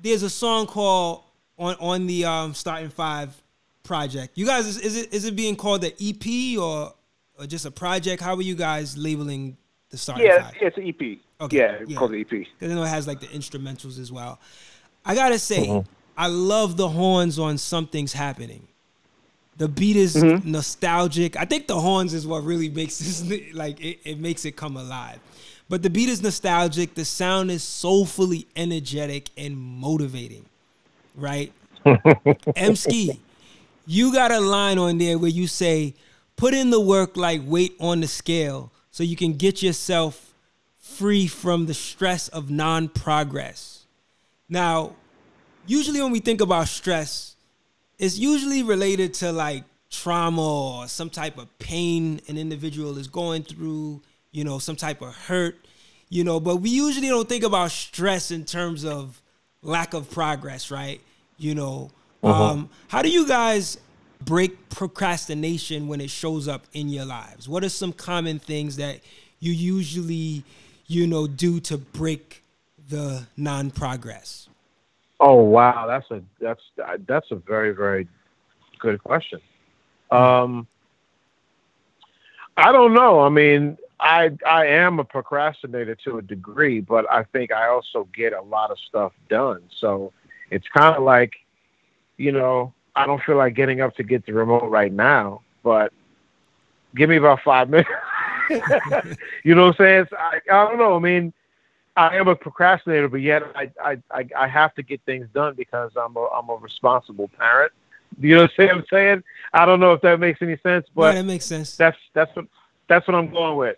there's 0.03 0.23
a 0.23 0.31
song 0.31 0.67
called 0.67 1.25
on 1.59 1.75
on 1.81 2.07
the 2.07 2.25
um, 2.25 2.55
Starting 2.55 2.91
Five 2.91 3.35
project. 3.83 4.37
You 4.37 4.47
guys, 4.47 4.67
is, 4.67 4.79
is 4.79 4.97
it 4.97 5.13
is 5.13 5.25
it 5.25 5.35
being 5.35 5.57
called 5.57 5.83
the 5.83 5.95
EP 6.01 6.59
or, 6.61 6.95
or 7.39 7.47
just 7.47 7.65
a 7.65 7.71
project? 7.71 8.23
How 8.23 8.35
are 8.35 8.43
you 8.43 8.55
guys 8.55 8.97
labeling 8.97 9.57
the 9.91 9.99
Starting 9.99 10.27
yeah, 10.27 10.43
Five? 10.43 10.55
Yeah, 10.61 10.69
it's 10.69 10.77
an 10.77 10.89
EP. 10.89 11.19
Okay, 11.41 11.57
yeah, 11.57 11.79
yeah. 11.87 11.97
called 11.97 12.13
the 12.13 12.21
EP. 12.21 12.29
Because 12.29 12.71
I 12.71 12.75
know 12.75 12.83
it 12.85 12.89
has 12.89 13.07
like 13.07 13.21
the 13.21 13.27
instrumentals 13.29 13.99
as 13.99 14.13
well. 14.13 14.39
I 15.05 15.15
gotta 15.15 15.39
say, 15.39 15.67
mm-hmm. 15.67 15.91
I 16.19 16.27
love 16.27 16.77
the 16.77 16.89
horns 16.89 17.39
on 17.39 17.59
Something's 17.59 18.13
Happening. 18.13 18.67
The 19.57 19.69
beat 19.69 19.95
is 19.95 20.17
mm-hmm. 20.17 20.51
nostalgic. 20.51 21.37
I 21.37 21.45
think 21.45 21.69
the 21.69 21.79
horns 21.79 22.13
is 22.13 22.27
what 22.27 22.43
really 22.45 22.69
makes 22.69 22.99
this 23.23 23.55
like 23.55 23.81
it, 23.81 24.01
it 24.05 24.19
makes 24.19 24.45
it 24.45 24.57
come 24.57 24.77
alive. 24.77 25.21
But 25.69 25.83
the 25.83 25.91
beat 25.91 26.09
is 26.09 26.21
nostalgic. 26.21 26.95
The 26.95 27.05
sound 27.05 27.53
is 27.53 27.63
soulfully 27.63 28.49
energetic 28.57 29.31
and 29.37 29.57
motivating, 29.57 30.45
right? 31.15 31.53
Emskee, 31.87 33.19
you 33.87 34.13
got 34.13 34.33
a 34.33 34.41
line 34.41 34.79
on 34.79 34.99
there 34.99 35.19
where 35.19 35.31
you 35.31 35.47
say, 35.47 35.95
"Put 36.37 36.53
in 36.53 36.71
the 36.71 36.81
work 36.81 37.17
like 37.17 37.43
weight 37.45 37.77
on 37.79 38.01
the 38.01 38.09
scale, 38.09 38.73
so 38.91 39.05
you 39.05 39.15
can 39.15 39.35
get 39.35 39.63
yourself 39.63 40.35
free 40.79 41.29
from 41.29 41.67
the 41.67 41.75
stress 41.75 42.29
of 42.29 42.51
non-progress." 42.51 43.85
Now, 44.49 44.95
usually 45.69 46.01
when 46.01 46.13
we 46.13 46.21
think 46.21 46.41
about 46.41 46.69
stress, 46.69 47.37
it's 47.99 48.19
usually 48.19 48.63
related 48.63 49.15
to 49.15 49.33
like 49.33 49.65
trauma 49.91 50.81
or 50.81 50.89
some 50.89 51.11
type 51.11 51.39
of 51.39 51.59
pain 51.59 52.21
an 52.29 52.37
individual 52.37 52.99
is 52.99 53.09
going 53.09 53.43
through 53.43 54.03
you 54.33 54.45
know, 54.45 54.59
some 54.59 54.77
type 54.77 55.03
of 55.03 55.15
hurt, 55.15 55.57
you 56.09 56.25
know, 56.25 56.41
but 56.41 56.57
we 56.57 56.71
usually 56.71 57.09
don't 57.09 57.29
think 57.29 57.45
about 57.45 57.71
stress 57.71 58.31
in 58.31 58.45
terms 58.45 58.85
of 58.85 59.21
lack 59.63 59.95
of 59.95 60.11
progress, 60.11 60.71
right? 60.71 61.01
You 61.39 61.55
know, 61.55 61.91
uh-huh. 62.23 62.45
um, 62.45 62.71
how 62.89 63.03
do 63.03 63.11
you 63.11 63.27
guys 63.27 63.79
break 64.25 64.69
procrastination 64.71 65.89
when 65.89 66.01
it 66.01 66.11
shows 66.11 66.49
up 66.49 66.67
in 66.73 66.89
your 66.89 67.05
lives? 67.05 67.49
What 67.49 67.65
are 67.65 67.69
some 67.69 67.93
common 67.93 68.39
things 68.39 68.77
that 68.77 69.01
you 69.41 69.53
usually, 69.53 70.45
you 70.87 71.07
know, 71.07 71.27
do 71.27 71.61
to 71.61 71.79
break 71.79 72.43
the 72.89 73.27
non-progress? 73.37 74.48
Oh 75.21 75.43
wow, 75.43 75.87
that's 75.87 76.11
a 76.11 76.23
that's 76.41 76.63
that's 77.07 77.31
a 77.31 77.37
very 77.37 77.73
very 77.73 78.07
good 78.79 79.03
question. 79.03 79.41
Um, 80.11 80.67
I 82.57 82.73
don't 82.73 82.95
know. 82.95 83.21
I 83.21 83.29
mean, 83.29 83.79
I 84.01 84.31
I 84.47 84.67
am 84.67 85.01
a 85.01 85.05
procrastinator 85.05 85.97
to 86.05 86.19
a 86.19 86.23
degree, 86.23 86.81
but 86.81 87.11
I 87.11 87.25
think 87.25 87.53
I 87.53 87.69
also 87.69 88.09
get 88.15 88.33
a 88.33 88.43
lot 88.43 88.71
of 88.71 88.79
stuff 88.89 89.13
done. 89.29 89.63
So 89.81 90.13
it's 90.51 90.67
kind 90.69 90.97
of 90.97 91.03
like, 91.03 91.35
you 92.17 92.33
know, 92.33 92.73
I 92.95 93.07
don't 93.07 93.23
feel 93.23 93.37
like 93.37 93.55
getting 93.55 93.81
up 93.81 93.97
to 93.97 94.03
get 94.03 94.25
the 94.25 94.33
remote 94.33 94.69
right 94.69 94.93
now, 94.93 95.43
but 95.63 95.93
give 96.95 97.11
me 97.11 97.17
about 97.17 97.41
five 97.45 97.69
minutes. 97.69 97.91
you 99.45 99.55
know 99.55 99.67
what 99.67 99.81
I'm 99.81 99.85
saying? 99.85 100.07
I, 100.19 100.41
I 100.51 100.65
don't 100.69 100.79
know. 100.79 100.97
I 100.97 100.99
mean, 101.01 101.33
I 101.99 102.15
am 102.15 102.29
a 102.29 102.37
procrastinator, 102.37 103.09
but 103.09 103.23
yet 103.23 103.43
I, 103.57 103.73
I, 103.83 103.99
I, 104.13 104.29
I 104.37 104.47
have 104.47 104.73
to 104.77 104.85
get 104.85 105.01
things 105.03 105.27
done 105.35 105.55
because 105.57 105.91
I'm 105.97 106.17
a, 106.17 106.27
I'm 106.27 106.49
a 106.49 106.55
responsible 106.55 107.29
parent. 107.37 107.73
You 108.21 108.37
know 108.37 108.49
what 108.57 108.71
I'm 108.71 108.85
saying? 108.89 109.25
I 109.53 109.67
don't 109.67 109.81
know 109.81 109.93
if 109.95 110.01
that 110.03 110.21
makes 110.21 110.41
any 110.41 110.57
sense, 110.59 110.87
but 110.95 111.15
that 111.15 111.25
makes 111.25 111.45
sense. 111.45 111.77
That's 111.77 111.99
that's 112.15 112.35
what 112.37 112.47
that's 112.89 113.07
what 113.07 113.17
I'm 113.17 113.31
going 113.31 113.57
with. 113.57 113.77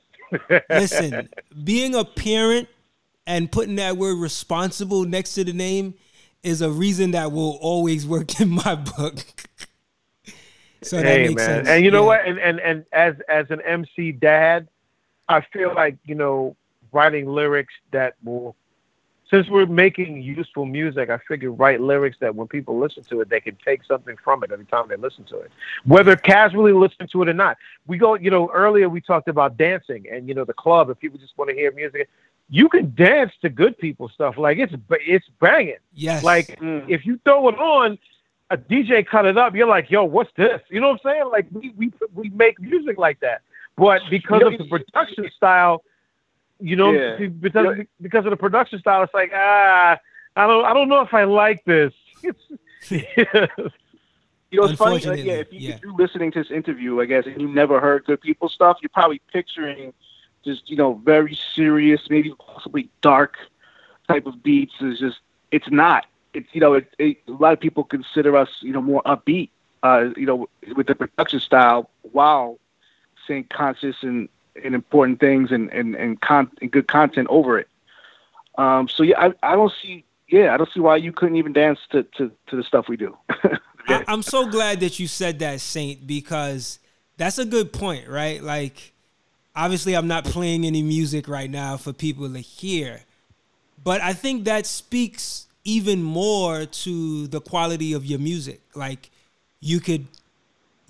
Listen, 0.71 1.31
being 1.65 1.95
a 1.95 2.05
parent 2.05 2.69
and 3.27 3.51
putting 3.51 3.77
that 3.77 3.97
word 3.97 4.17
responsible 4.17 5.05
next 5.05 5.35
to 5.35 5.45
the 5.45 5.53
name 5.55 5.95
is 6.43 6.61
a 6.61 6.71
reason 6.71 7.13
that 7.13 7.33
will 7.33 7.59
always 7.63 8.07
work 8.07 8.39
in 8.41 8.51
my 8.51 8.75
book. 8.75 9.25
so 10.83 10.97
that 10.97 11.07
hey, 11.07 11.29
makes 11.29 11.37
man. 11.37 11.65
sense. 11.65 11.69
And 11.69 11.85
you 11.85 11.91
know 11.91 12.05
what? 12.05 12.27
And, 12.27 12.39
and 12.39 12.61
and 12.61 12.85
as 12.93 13.15
as 13.29 13.47
an 13.51 13.63
MC 13.63 14.13
dad, 14.13 14.69
I 15.29 15.41
feel 15.53 15.75
like, 15.75 15.97
you 16.05 16.15
know, 16.15 16.57
writing 16.93 17.27
lyrics 17.27 17.75
that 17.93 18.15
will 18.25 18.57
since 19.31 19.49
we're 19.49 19.67
making 19.67 20.21
useful 20.23 20.65
music, 20.65 21.09
I 21.09 21.19
figure 21.29 21.53
write 21.53 21.81
lyrics 21.81 22.17
that 22.21 22.35
when 22.35 22.49
people 22.49 22.81
listen 22.81 23.05
to 23.11 23.21
it, 23.21 23.31
they 23.31 23.39
can 23.41 23.57
take 23.65 23.85
something 23.85 24.17
from 24.25 24.43
it 24.43 24.51
every 24.51 24.65
time 24.67 24.87
they 24.89 24.97
listen 24.97 25.25
to 25.27 25.39
it, 25.39 25.53
whether 25.85 26.17
casually 26.17 26.73
listen 26.73 27.07
to 27.13 27.23
it 27.23 27.29
or 27.29 27.33
not. 27.33 27.57
We 27.87 27.97
go, 27.97 28.15
you 28.15 28.31
know, 28.31 28.51
earlier 28.53 28.89
we 28.89 29.01
talked 29.01 29.29
about 29.29 29.57
dancing 29.57 30.07
and 30.11 30.29
you 30.29 30.35
know 30.35 30.45
the 30.45 30.53
club. 30.53 30.91
If 30.91 30.99
people 30.99 31.19
just 31.19 31.39
want 31.39 31.49
to 31.51 31.55
hear 31.55 31.71
music, 31.73 32.09
you 32.49 32.69
can 32.69 32.93
dance 32.97 33.31
to 33.43 33.49
good 33.49 33.79
people 33.79 34.09
stuff. 34.09 34.37
Like 34.37 34.59
it's 34.59 34.75
it's 34.91 35.27
banging. 35.41 35.77
Yes. 35.95 36.25
Like 36.25 36.59
mm. 36.59 36.85
if 36.89 37.07
you 37.07 37.21
throw 37.25 37.49
it 37.49 37.59
on, 37.59 37.99
a 38.51 38.57
DJ 38.57 39.07
cut 39.07 39.27
it 39.27 39.39
up. 39.39 39.55
You're 39.55 39.69
like, 39.69 39.91
yo, 39.91 40.05
what's 40.05 40.31
this? 40.37 40.61
You 40.69 40.81
know 40.81 40.89
what 40.89 41.01
I'm 41.05 41.13
saying? 41.13 41.31
Like 41.31 41.47
we 41.53 41.73
we 41.77 41.93
we 42.15 42.31
make 42.31 42.61
music 42.61 42.99
like 42.99 43.21
that, 43.21 43.43
but 43.77 44.03
because 44.11 44.43
of 44.45 44.59
the 44.59 44.65
production 44.65 45.31
style 45.37 45.85
you 46.61 46.77
know, 46.77 46.93
yeah. 46.93 47.17
because 47.29 47.79
yeah. 47.79 47.85
because 48.01 48.25
of 48.25 48.31
the 48.31 48.37
production 48.37 48.79
style, 48.79 49.03
it's 49.03 49.15
like 49.15 49.33
ah, 49.35 49.99
I 50.37 50.47
don't 50.47 50.65
I 50.65 50.75
don't 50.75 50.89
know 50.89 51.01
if 51.01 51.15
I 51.15 51.25
like 51.25 51.65
this. 51.65 51.93
You 54.51 54.61
know, 54.61 54.67
it's 54.67 54.79
funny. 54.79 54.99
Like, 54.99 55.25
yeah, 55.25 55.35
if, 55.35 55.53
you, 55.53 55.61
yeah. 55.61 55.75
if 55.77 55.83
you're 55.83 55.95
listening 55.95 56.33
to 56.33 56.43
this 56.43 56.51
interview, 56.51 57.01
I 57.01 57.05
guess, 57.05 57.25
and 57.27 57.41
you 57.41 57.49
never 57.49 57.79
heard 57.79 58.05
Good 58.05 58.21
People 58.21 58.49
stuff, 58.49 58.79
you're 58.83 58.89
probably 58.89 59.21
picturing 59.33 59.93
just 60.45 60.69
you 60.69 60.77
know 60.77 60.95
very 61.05 61.39
serious, 61.55 62.01
maybe 62.11 62.33
possibly 62.39 62.89
dark 63.01 63.37
type 64.09 64.27
of 64.27 64.43
beats. 64.43 64.75
Is 64.81 64.99
just 64.99 65.19
it's 65.53 65.71
not. 65.71 66.07
It's 66.35 66.49
you 66.53 66.61
know, 66.61 66.75
it, 66.75 66.93
it, 66.99 67.19
a 67.29 67.33
lot 67.33 67.53
of 67.53 67.61
people 67.61 67.85
consider 67.85 68.37
us 68.37 68.49
you 68.61 68.73
know 68.73 68.83
more 68.83 69.03
upbeat. 69.05 69.51
Uh, 69.83 70.11
you 70.17 70.27
know, 70.27 70.49
with 70.75 70.89
the 70.89 70.95
production 70.95 71.41
style, 71.41 71.89
while 72.03 72.59
saying 73.27 73.47
conscious 73.51 73.97
and 74.03 74.29
and 74.65 74.75
important 74.75 75.21
things 75.21 75.51
and 75.51 75.71
and 75.71 75.95
and, 75.95 76.21
con- 76.21 76.51
and 76.61 76.71
good 76.71 76.89
content 76.89 77.29
over 77.31 77.59
it. 77.59 77.69
Um, 78.57 78.89
so 78.89 79.03
yeah, 79.03 79.21
I, 79.21 79.53
I 79.53 79.57
don't 79.57 79.73
see 79.83 80.05
yeah 80.29 80.55
I 80.55 80.57
don't 80.57 80.71
see 80.73 80.81
why 80.81 80.97
you 80.97 81.13
couldn't 81.13 81.37
even 81.37 81.53
dance 81.53 81.79
to 81.91 82.03
to, 82.19 82.31
to 82.49 82.57
the 82.57 82.63
stuff 82.63 82.89
we 82.89 82.97
do. 82.97 83.17
I, 83.89 84.05
I'm 84.07 84.23
so 84.23 84.47
glad 84.47 84.81
that 84.81 84.99
you 84.99 85.07
said 85.07 85.39
that, 85.41 85.61
Saint, 85.61 86.07
because 86.07 86.79
that's 87.17 87.39
a 87.39 87.45
good 87.45 87.73
point, 87.73 88.09
right? 88.09 88.43
Like, 88.43 88.93
obviously, 89.55 89.95
I'm 89.95 90.09
not 90.09 90.25
playing 90.25 90.65
any 90.65 90.83
music 90.83 91.29
right 91.29 91.51
now 91.51 91.77
for 91.77 91.93
people 91.93 92.33
to 92.33 92.39
hear, 92.39 93.01
but 93.83 94.01
I 94.01 94.13
think 94.13 94.45
that 94.45 94.67
speaks 94.67 95.47
even 95.65 96.03
more 96.03 96.67
to 96.67 97.27
the 97.27 97.41
quality 97.41 97.93
of 97.93 98.07
your 98.07 98.19
music. 98.19 98.61
Like, 98.75 99.11
you 99.61 99.81
could 99.81 100.07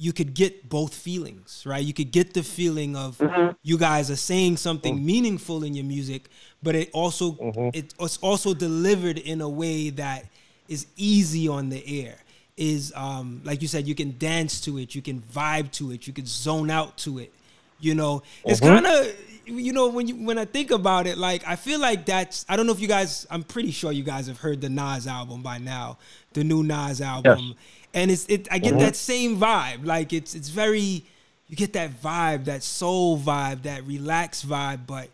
you 0.00 0.14
could 0.14 0.32
get 0.32 0.66
both 0.70 0.94
feelings, 0.94 1.62
right? 1.66 1.84
You 1.84 1.92
could 1.92 2.10
get 2.10 2.32
the 2.32 2.42
feeling 2.42 2.96
of 2.96 3.18
mm-hmm. 3.18 3.50
you 3.62 3.76
guys 3.76 4.10
are 4.10 4.16
saying 4.16 4.56
something 4.56 4.96
mm-hmm. 4.96 5.04
meaningful 5.04 5.62
in 5.62 5.74
your 5.74 5.84
music, 5.84 6.30
but 6.62 6.74
it 6.74 6.88
also 6.94 7.32
mm-hmm. 7.32 7.68
it, 7.74 7.92
it's 8.00 8.16
also 8.22 8.54
delivered 8.54 9.18
in 9.18 9.42
a 9.42 9.48
way 9.48 9.90
that 9.90 10.24
is 10.68 10.86
easy 10.96 11.48
on 11.48 11.68
the 11.68 12.02
air. 12.02 12.16
Is 12.56 12.94
um, 12.96 13.42
like 13.44 13.60
you 13.60 13.68
said, 13.68 13.86
you 13.86 13.94
can 13.94 14.16
dance 14.16 14.62
to 14.62 14.78
it, 14.78 14.94
you 14.94 15.02
can 15.02 15.20
vibe 15.20 15.70
to 15.72 15.92
it, 15.92 16.06
you 16.06 16.14
can 16.14 16.24
zone 16.24 16.70
out 16.70 16.96
to 16.98 17.18
it. 17.18 17.34
You 17.78 17.94
know, 17.94 18.22
it's 18.46 18.58
mm-hmm. 18.58 18.82
kind 18.82 18.86
of 18.86 19.14
you 19.50 19.72
know 19.72 19.88
when 19.88 20.06
you 20.06 20.16
when 20.16 20.38
I 20.38 20.44
think 20.44 20.70
about 20.70 21.06
it, 21.06 21.18
like 21.18 21.46
I 21.46 21.56
feel 21.56 21.80
like 21.80 22.06
that's 22.06 22.44
I 22.48 22.56
don't 22.56 22.66
know 22.66 22.72
if 22.72 22.80
you 22.80 22.88
guys. 22.88 23.26
I'm 23.30 23.42
pretty 23.42 23.70
sure 23.70 23.92
you 23.92 24.04
guys 24.04 24.26
have 24.26 24.38
heard 24.38 24.60
the 24.60 24.68
Nas 24.68 25.06
album 25.06 25.42
by 25.42 25.58
now, 25.58 25.98
the 26.32 26.44
new 26.44 26.62
Nas 26.62 27.00
album. 27.00 27.38
Yes 27.38 27.56
and 27.94 28.10
it's 28.10 28.26
it. 28.26 28.48
I 28.50 28.58
get 28.58 28.72
mm-hmm. 28.72 28.80
that 28.80 28.96
same 28.96 29.38
vibe. 29.38 29.84
Like 29.84 30.12
it's 30.12 30.34
it's 30.34 30.48
very. 30.48 31.04
You 31.48 31.56
get 31.56 31.72
that 31.72 32.00
vibe, 32.00 32.44
that 32.44 32.62
soul 32.62 33.18
vibe, 33.18 33.62
that 33.62 33.84
relaxed 33.84 34.48
vibe, 34.48 34.86
but 34.86 35.08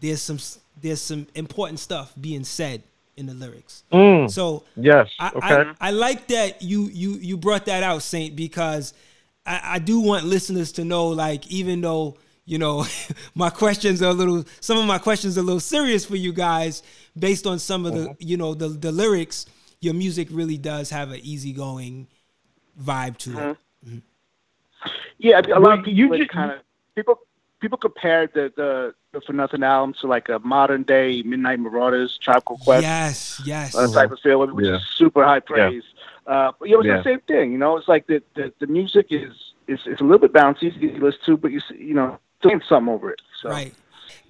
there's 0.00 0.22
some 0.22 0.38
there's 0.80 1.00
some 1.00 1.26
important 1.34 1.80
stuff 1.80 2.12
being 2.20 2.44
said 2.44 2.84
in 3.16 3.26
the 3.26 3.34
lyrics. 3.34 3.82
Mm. 3.92 4.30
So 4.30 4.62
yes, 4.76 5.10
I, 5.18 5.28
okay. 5.30 5.72
I, 5.80 5.88
I, 5.88 5.90
like 5.90 6.28
that 6.28 6.62
you 6.62 6.84
you 6.92 7.14
you 7.14 7.36
brought 7.36 7.66
that 7.66 7.82
out, 7.82 8.02
Saint, 8.02 8.36
because 8.36 8.94
I, 9.44 9.60
I 9.64 9.78
do 9.80 9.98
want 9.98 10.24
listeners 10.26 10.70
to 10.72 10.84
know, 10.84 11.08
like, 11.08 11.48
even 11.48 11.80
though 11.80 12.18
you 12.44 12.58
know 12.58 12.86
my 13.34 13.50
questions 13.50 14.02
are 14.02 14.10
a 14.10 14.14
little, 14.14 14.44
some 14.60 14.78
of 14.78 14.86
my 14.86 14.98
questions 14.98 15.36
are 15.36 15.40
a 15.40 15.44
little 15.44 15.60
serious 15.60 16.04
for 16.04 16.16
you 16.16 16.32
guys, 16.32 16.82
based 17.18 17.46
on 17.46 17.58
some 17.58 17.86
of 17.86 17.94
the 17.94 18.00
mm-hmm. 18.00 18.12
you 18.18 18.36
know 18.36 18.54
the 18.54 18.68
the 18.68 18.92
lyrics 18.92 19.46
your 19.80 19.94
music 19.94 20.28
really 20.30 20.56
does 20.56 20.90
have 20.90 21.10
an 21.10 21.20
easygoing 21.22 22.08
vibe 22.82 23.16
to 23.18 23.30
it. 23.30 23.56
Mm-hmm. 23.86 23.98
Yeah, 25.18 25.40
a 25.54 25.60
lot 25.60 25.78
of 25.78 25.84
people 25.84 26.16
you 26.16 26.18
just, 26.18 26.30
kind 26.30 26.50
of 26.50 26.58
people 26.94 27.20
people 27.60 27.78
compare 27.78 28.26
the, 28.26 28.52
the 28.56 28.94
the 29.12 29.20
For 29.20 29.32
Nothing 29.32 29.62
album 29.62 29.94
to 30.00 30.06
like 30.06 30.28
a 30.28 30.38
modern 30.40 30.82
day 30.82 31.22
Midnight 31.22 31.60
Marauders, 31.60 32.18
Tribe 32.18 32.44
Called 32.44 32.60
Quest. 32.60 32.82
Yes, 32.82 33.42
yes. 33.44 33.74
Uh, 33.74 33.90
type 33.92 34.10
of 34.10 34.18
feel, 34.20 34.44
which 34.46 34.66
yeah. 34.66 34.76
is 34.76 34.82
super 34.96 35.24
high 35.24 35.40
praise. 35.40 35.84
Yeah. 36.26 36.32
Uh, 36.32 36.52
but 36.58 36.68
yeah, 36.68 36.76
it's 36.78 36.86
yeah. 36.86 36.96
the 36.96 37.04
same 37.04 37.20
thing. 37.20 37.52
You 37.52 37.58
know, 37.58 37.76
it's 37.76 37.88
like 37.88 38.06
the 38.06 38.22
the, 38.34 38.52
the 38.58 38.66
music 38.66 39.06
is 39.10 39.32
is 39.68 39.80
it's 39.86 40.00
a 40.00 40.04
little 40.04 40.18
bit 40.18 40.32
bouncy, 40.32 40.64
easy 40.64 40.90
to 40.90 41.04
listen 41.04 41.20
to, 41.26 41.36
but 41.36 41.52
you 41.52 41.60
you 41.78 41.94
know, 41.94 42.18
doing 42.44 42.62
something 42.68 42.92
over 42.92 43.10
it. 43.10 43.20
So. 43.42 43.50
Right. 43.50 43.74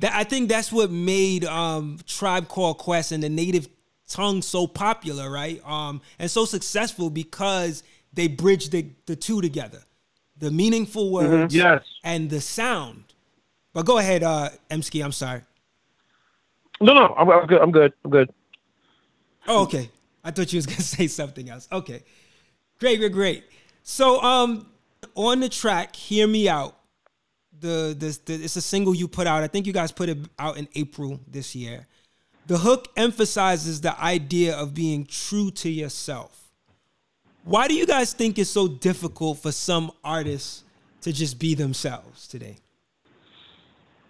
That 0.00 0.12
I 0.14 0.24
think 0.24 0.48
that's 0.48 0.72
what 0.72 0.90
made 0.90 1.44
um, 1.44 1.98
Tribe 2.06 2.48
Called 2.48 2.78
Quest 2.78 3.12
and 3.12 3.22
the 3.22 3.28
Native 3.28 3.68
tongue 4.08 4.42
so 4.42 4.66
popular, 4.66 5.30
right? 5.30 5.62
Um, 5.66 6.00
and 6.18 6.30
so 6.30 6.44
successful 6.44 7.10
because 7.10 7.82
they 8.12 8.28
bridge 8.28 8.70
the, 8.70 8.86
the 9.06 9.16
two 9.16 9.40
together. 9.40 9.82
The 10.38 10.50
meaningful 10.50 11.04
mm-hmm. 11.06 11.30
words 11.30 11.54
mm-hmm. 11.54 11.66
yes. 11.66 11.84
and 12.02 12.30
the 12.30 12.40
sound. 12.40 13.04
But 13.72 13.86
go 13.86 13.98
ahead, 13.98 14.22
uh 14.22 14.50
Emskee, 14.70 15.04
I'm 15.04 15.12
sorry. 15.12 15.42
No, 16.80 16.92
no, 16.92 17.14
I'm, 17.16 17.28
I'm 17.30 17.46
good. 17.46 17.60
I'm 17.60 17.72
good. 17.72 17.92
I'm 18.04 18.10
good. 18.10 18.30
Oh, 19.46 19.62
okay. 19.64 19.90
I 20.22 20.30
thought 20.30 20.52
you 20.52 20.58
was 20.58 20.66
gonna 20.66 20.80
say 20.96 21.06
something 21.06 21.50
else. 21.50 21.68
Okay. 21.70 22.02
Great, 22.78 22.98
great, 22.98 23.12
great. 23.12 23.44
So 23.82 24.20
um 24.22 24.66
on 25.14 25.40
the 25.40 25.48
track, 25.48 25.94
Hear 25.94 26.26
Me 26.26 26.48
Out. 26.48 26.76
The, 27.60 27.96
the, 27.98 28.18
the 28.24 28.44
it's 28.44 28.56
a 28.56 28.60
single 28.60 28.94
you 28.94 29.08
put 29.08 29.26
out. 29.26 29.42
I 29.42 29.48
think 29.48 29.66
you 29.66 29.72
guys 29.72 29.92
put 29.92 30.08
it 30.08 30.18
out 30.38 30.56
in 30.56 30.68
April 30.74 31.20
this 31.26 31.54
year. 31.54 31.86
The 32.46 32.58
hook 32.58 32.88
emphasizes 32.96 33.80
the 33.80 33.98
idea 33.98 34.54
of 34.54 34.74
being 34.74 35.06
true 35.06 35.50
to 35.52 35.70
yourself. 35.70 36.50
Why 37.44 37.68
do 37.68 37.74
you 37.74 37.86
guys 37.86 38.12
think 38.12 38.38
it's 38.38 38.50
so 38.50 38.68
difficult 38.68 39.38
for 39.38 39.52
some 39.52 39.92
artists 40.02 40.64
to 41.02 41.12
just 41.12 41.38
be 41.38 41.54
themselves 41.54 42.26
today? 42.26 42.56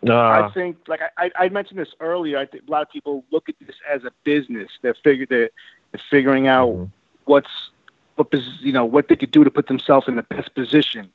Uh, 0.08 0.14
I 0.14 0.50
think, 0.52 0.76
like 0.86 1.00
I, 1.16 1.30
I 1.36 1.48
mentioned 1.48 1.78
this 1.78 1.88
earlier, 2.00 2.38
I 2.38 2.46
think 2.46 2.64
a 2.68 2.70
lot 2.70 2.82
of 2.82 2.90
people 2.90 3.24
look 3.30 3.48
at 3.48 3.54
this 3.66 3.76
as 3.90 4.04
a 4.04 4.10
business. 4.22 4.68
They're 4.82 4.94
figure 4.94 5.26
they're, 5.28 5.50
they're 5.92 6.02
figuring 6.10 6.46
out 6.46 6.68
mm-hmm. 6.68 6.84
what's 7.24 7.70
what 8.16 8.28
you 8.60 8.72
know 8.72 8.84
what 8.84 9.08
they 9.08 9.16
could 9.16 9.30
do 9.30 9.44
to 9.44 9.50
put 9.50 9.66
themselves 9.66 10.06
in 10.06 10.16
the 10.16 10.22
best 10.24 10.54
position. 10.54 11.10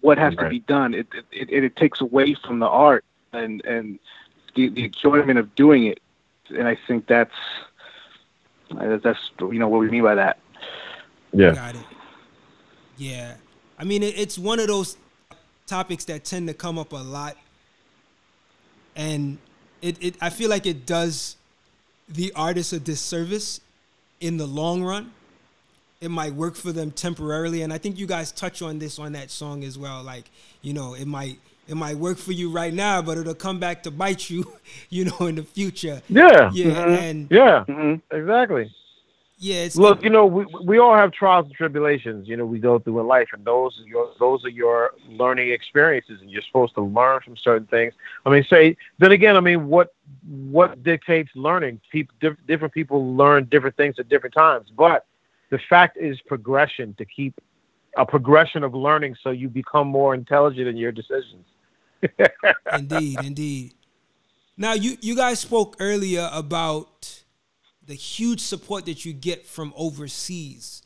What 0.00 0.18
has 0.18 0.34
right. 0.36 0.44
to 0.44 0.50
be 0.50 0.60
done? 0.60 0.94
It, 0.94 1.06
it 1.12 1.50
it, 1.50 1.64
it 1.64 1.76
takes 1.76 2.00
away 2.00 2.34
from 2.34 2.58
the 2.58 2.68
art 2.68 3.04
and 3.32 3.64
and 3.64 3.98
the, 4.54 4.68
the 4.68 4.84
enjoyment 4.84 5.38
of 5.38 5.54
doing 5.54 5.86
it. 5.86 6.00
And 6.48 6.66
I 6.66 6.76
think 6.86 7.06
that's 7.06 7.34
that's 8.70 9.30
you 9.40 9.58
know 9.58 9.68
what 9.68 9.80
we 9.80 9.90
mean 9.90 10.02
by 10.02 10.14
that. 10.14 10.38
Yeah. 11.32 11.54
Got 11.54 11.76
it. 11.76 11.86
Yeah. 12.96 13.36
I 13.78 13.84
mean, 13.84 14.02
it, 14.02 14.18
it's 14.18 14.38
one 14.38 14.58
of 14.58 14.66
those 14.66 14.96
topics 15.66 16.04
that 16.06 16.24
tend 16.24 16.48
to 16.48 16.54
come 16.54 16.78
up 16.78 16.92
a 16.92 16.96
lot, 16.96 17.36
and 18.96 19.38
it, 19.80 19.96
it 20.02 20.16
I 20.20 20.30
feel 20.30 20.50
like 20.50 20.66
it 20.66 20.86
does 20.86 21.36
the 22.08 22.32
artist 22.34 22.72
a 22.72 22.80
disservice 22.80 23.60
in 24.20 24.36
the 24.36 24.46
long 24.46 24.82
run 24.82 25.12
it 26.00 26.10
might 26.10 26.32
work 26.32 26.56
for 26.56 26.72
them 26.72 26.90
temporarily 26.90 27.60
and 27.60 27.72
i 27.72 27.78
think 27.78 27.98
you 27.98 28.06
guys 28.06 28.32
touch 28.32 28.62
on 28.62 28.78
this 28.78 28.98
on 28.98 29.12
that 29.12 29.30
song 29.30 29.62
as 29.62 29.76
well 29.76 30.02
like 30.02 30.30
you 30.62 30.72
know 30.72 30.94
it 30.94 31.06
might 31.06 31.38
it 31.70 31.76
might 31.76 31.96
work 31.96 32.18
for 32.18 32.32
you 32.32 32.50
right 32.50 32.74
now 32.74 33.00
but 33.00 33.16
it'll 33.16 33.34
come 33.34 33.60
back 33.60 33.82
to 33.82 33.90
bite 33.90 34.28
you 34.28 34.58
you 34.90 35.04
know 35.04 35.26
in 35.26 35.36
the 35.36 35.42
future. 35.42 36.02
Yeah. 36.08 36.50
Yeah 36.52 36.66
mm-hmm. 36.66 36.90
and 36.90 37.28
yeah. 37.30 37.64
Mm-hmm. 37.68 38.16
exactly. 38.16 38.74
Yeah 39.38 39.68
look 39.76 40.02
you 40.02 40.10
know 40.10 40.26
we, 40.26 40.44
we 40.64 40.78
all 40.78 40.94
have 40.94 41.12
trials 41.12 41.46
and 41.46 41.54
tribulations 41.54 42.28
you 42.28 42.36
know 42.36 42.44
we 42.44 42.58
go 42.58 42.78
through 42.78 43.00
in 43.00 43.06
life 43.06 43.28
and 43.32 43.44
those 43.44 43.80
are 43.80 43.88
your 43.88 44.10
those 44.18 44.44
are 44.44 44.50
your 44.50 44.92
learning 45.08 45.50
experiences 45.50 46.20
and 46.20 46.30
you're 46.30 46.42
supposed 46.42 46.74
to 46.74 46.82
learn 46.82 47.20
from 47.22 47.36
certain 47.36 47.66
things. 47.68 47.94
I 48.26 48.30
mean 48.30 48.44
say 48.50 48.76
then 48.98 49.12
again 49.12 49.36
i 49.36 49.40
mean 49.40 49.68
what 49.68 49.94
what 50.28 50.82
dictates 50.82 51.30
learning? 51.34 51.80
People 51.90 52.14
diff, 52.20 52.36
different 52.46 52.74
people 52.74 53.14
learn 53.16 53.44
different 53.44 53.76
things 53.76 53.96
at 53.98 54.08
different 54.08 54.34
times 54.34 54.70
but 54.76 55.06
the 55.50 55.58
fact 55.68 55.96
is 55.96 56.20
progression 56.22 56.94
to 56.94 57.04
keep 57.04 57.40
a 57.96 58.06
progression 58.06 58.62
of 58.62 58.74
learning 58.74 59.16
so 59.22 59.30
you 59.30 59.48
become 59.48 59.88
more 59.88 60.14
intelligent 60.14 60.68
in 60.68 60.76
your 60.76 60.92
decisions. 60.92 61.44
indeed, 62.72 63.18
indeed. 63.22 63.74
Now 64.56 64.74
you 64.74 64.96
you 65.00 65.16
guys 65.16 65.40
spoke 65.40 65.76
earlier 65.80 66.28
about 66.32 67.24
the 67.90 67.94
huge 67.94 68.40
support 68.40 68.86
that 68.86 69.04
you 69.04 69.12
get 69.12 69.46
from 69.46 69.72
overseas. 69.76 70.82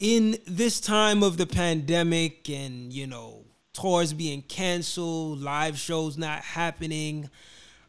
In 0.00 0.38
this 0.46 0.80
time 0.80 1.22
of 1.22 1.36
the 1.36 1.46
pandemic 1.46 2.48
and, 2.48 2.92
you 2.92 3.06
know, 3.06 3.44
tours 3.74 4.12
being 4.12 4.42
canceled, 4.42 5.40
live 5.40 5.78
shows 5.78 6.18
not 6.18 6.40
happening, 6.40 7.30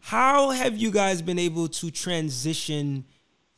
how 0.02 0.52
have 0.52 0.78
you 0.78 0.92
guys 0.92 1.22
been 1.22 1.40
able 1.40 1.68
to 1.70 1.90
transition 1.90 3.06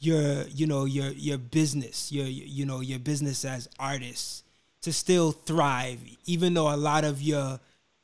your 0.03 0.43
you 0.47 0.67
know 0.67 0.85
your 0.85 1.09
your 1.11 1.37
business 1.37 2.11
your 2.11 2.25
you 2.25 2.65
know 2.65 2.81
your 2.81 2.99
business 2.99 3.45
as 3.45 3.69
artists 3.79 4.43
to 4.81 4.91
still 4.91 5.31
thrive 5.31 5.99
even 6.25 6.53
though 6.53 6.73
a 6.73 6.75
lot 6.75 7.03
of 7.03 7.21
your 7.21 7.59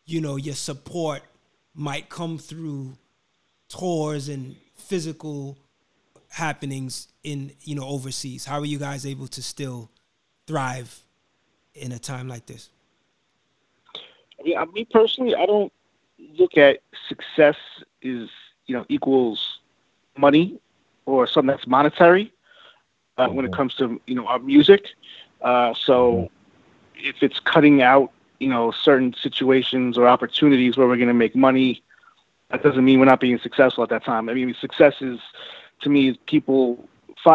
you 0.05 0.21
know 0.21 0.35
your 0.35 0.55
support 0.55 1.21
might 1.73 2.09
come 2.09 2.37
through 2.37 2.93
tours 3.69 4.27
and 4.27 4.55
physical 4.75 5.57
happenings 6.29 7.07
in 7.23 7.51
you 7.61 7.75
know 7.75 7.85
overseas. 7.85 8.45
How 8.45 8.59
are 8.59 8.65
you 8.65 8.79
guys 8.79 9.05
able 9.05 9.27
to 9.27 9.41
still 9.41 9.89
thrive 10.47 11.03
in 11.73 11.91
a 11.91 11.99
time 11.99 12.27
like 12.27 12.45
this? 12.45 12.69
I 14.39 14.43
mean 14.43 14.73
me 14.73 14.85
personally 14.85 15.35
i 15.35 15.45
don't 15.45 15.71
look 16.37 16.57
at 16.57 16.79
success 17.09 17.57
is 18.01 18.29
you 18.67 18.75
know 18.75 18.85
equals 18.87 19.59
money 20.17 20.59
or 21.09 21.27
something 21.27 21.47
that's 21.47 21.67
monetary 21.67 22.33
uh, 23.17 23.25
mm-hmm. 23.25 23.35
when 23.35 23.45
it 23.45 23.49
mm-hmm. 23.49 23.57
comes 23.57 23.75
to 23.75 24.01
you 24.07 24.15
know 24.15 24.27
our 24.27 24.39
music. 24.39 24.87
Uh, 25.41 25.73
so 25.73 26.13
mm-hmm. 26.13 27.07
if 27.07 27.21
it's 27.21 27.39
cutting 27.39 27.81
out 27.81 28.11
you 28.39 28.49
know 28.49 28.71
certain 28.71 29.13
situations 29.21 29.97
or 29.97 30.07
opportunities 30.07 30.77
where 30.77 30.87
we're 30.87 30.97
going 30.97 31.07
to 31.07 31.13
make 31.13 31.35
money, 31.35 31.83
that 32.49 32.63
doesn't 32.63 32.83
mean 32.83 32.99
we're 32.99 33.05
not 33.05 33.19
being 33.19 33.39
successful 33.39 33.83
at 33.83 33.89
that 33.89 34.03
time. 34.03 34.29
I 34.29 34.33
mean, 34.33 34.55
success 34.59 34.95
is 35.01 35.19
to 35.81 35.89
me 35.89 36.09
is 36.09 36.17
people 36.25 36.87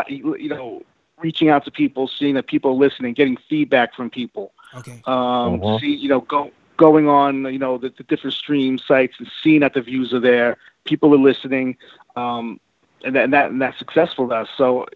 you 0.09 0.49
know 0.49 0.83
reaching 1.19 1.49
out 1.49 1.65
to 1.65 1.71
people, 1.71 2.09
seeing 2.09 2.35
that 2.35 2.47
people 2.47 2.73
are 2.73 2.75
listening, 2.75 3.15
getting 3.15 3.37
feedback 3.49 3.95
from 3.95 4.11
people. 4.11 4.53
Okay. 4.77 5.03
Um, 5.07 5.63
uh-huh. 5.63 5.79
See, 5.79 5.95
you 5.95 6.09
know, 6.09 6.21
go 6.21 6.51
going 6.77 7.09
on, 7.09 7.45
you 7.53 7.59
know, 7.59 7.79
the, 7.79 7.93
the, 7.97 8.03
different 8.03 8.35
stream 8.35 8.79
sites 8.79 9.15
and 9.19 9.31
seeing 9.43 9.61
that 9.61 9.75
the 9.75 9.81
views 9.81 10.13
are 10.13 10.19
there. 10.19 10.57
People 10.85 11.15
are 11.15 11.19
listening. 11.19 11.77
Um, 12.17 12.59
and 13.05 13.15
that, 13.15 13.25
and 13.25 13.33
that 13.33 13.51
and 13.51 13.61
that's 13.61 13.79
successful 13.79 14.29
to 14.29 14.35
us. 14.35 14.49
So 14.57 14.87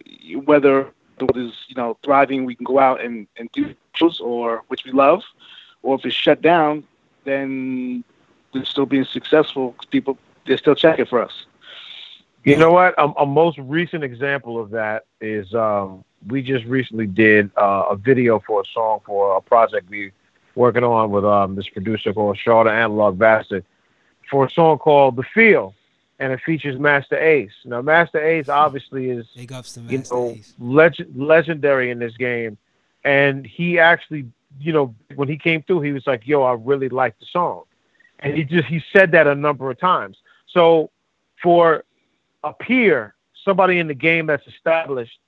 whether 0.45 0.81
it 1.21 1.37
is 1.37 1.53
you 1.69 1.75
know 1.77 1.97
thriving, 2.05 2.45
we 2.45 2.55
can 2.55 2.65
go 2.65 2.79
out 2.79 3.01
and 3.01 3.27
and 3.37 3.51
do 3.53 3.75
shows, 3.95 4.21
or 4.21 4.63
which 4.69 4.85
we 4.85 4.93
love, 4.93 5.23
or 5.83 5.97
if 5.97 6.05
it's 6.05 6.15
shut 6.15 6.43
down, 6.43 6.85
then 7.25 8.03
we're 8.53 8.65
still 8.65 8.87
being 8.87 9.05
successful. 9.05 9.75
People 9.91 10.19
they're 10.47 10.59
still 10.59 10.75
checking 10.75 11.07
for 11.07 11.23
us. 11.23 11.45
You 12.45 12.57
know 12.57 12.73
what? 12.73 12.95
A, 12.97 13.05
a 13.21 13.27
most 13.27 13.59
recent 13.59 14.03
example 14.05 14.59
of 14.59 14.71
that 14.71 15.05
is 15.21 15.53
um, 15.55 16.05
we 16.29 16.41
just 16.43 16.65
recently 16.65 17.07
did 17.07 17.51
uh, 17.57 17.87
a 17.91 17.97
video 17.97 18.41
for 18.41 18.63
a 18.63 18.65
song 18.73 19.01
for 19.05 19.37
a 19.37 19.41
project 19.41 19.91
we 19.91 20.13
working 20.55 20.83
on 20.83 21.11
with 21.11 21.25
um, 21.25 21.55
this 21.55 21.69
producer 21.69 22.13
called 22.13 22.39
Charlotte 22.39 22.73
Analog 22.73 23.19
Bastard 23.19 23.65
for 24.31 24.47
a 24.47 24.51
song 24.51 24.79
called 24.79 25.17
The 25.17 25.23
Feel 25.23 25.75
and 26.19 26.33
it 26.33 26.41
features 26.45 26.79
Masta 26.79 27.23
Ace. 27.23 27.53
Now, 27.65 27.81
Masta 27.83 28.25
Ace 28.25 28.49
obviously 28.49 29.11
is 29.11 29.27
Big 29.37 29.53
ups 29.53 29.75
to 29.75 29.81
you 29.83 30.03
know, 30.11 30.37
legend, 30.59 31.15
legendary 31.17 31.91
in 31.91 31.99
this 31.99 32.17
game, 32.17 32.59
and 33.05 33.47
he 33.47 33.79
actually, 33.79 34.27
you 34.59 34.73
know, 34.73 34.95
when 35.15 35.29
he 35.29 35.39
came 35.39 35.63
through, 35.63 35.83
he 35.83 35.93
was 35.93 36.07
like, 36.07 36.27
"Yo, 36.27 36.43
I 36.43 36.55
really 36.55 36.89
like 36.89 37.19
the 37.19 37.27
song," 37.27 37.65
and 38.19 38.35
he 38.35 38.45
just 38.45 38.67
he 38.67 38.83
said 38.93 39.13
that 39.13 39.27
a 39.27 39.35
number 39.35 39.71
of 39.71 39.79
times. 39.79 40.17
So, 40.49 40.91
for 41.43 41.85
a 42.43 42.53
peer, 42.53 43.15
somebody 43.45 43.79
in 43.79 43.87
the 43.87 43.95
game 43.95 44.27
that's 44.27 44.47
established, 44.47 45.19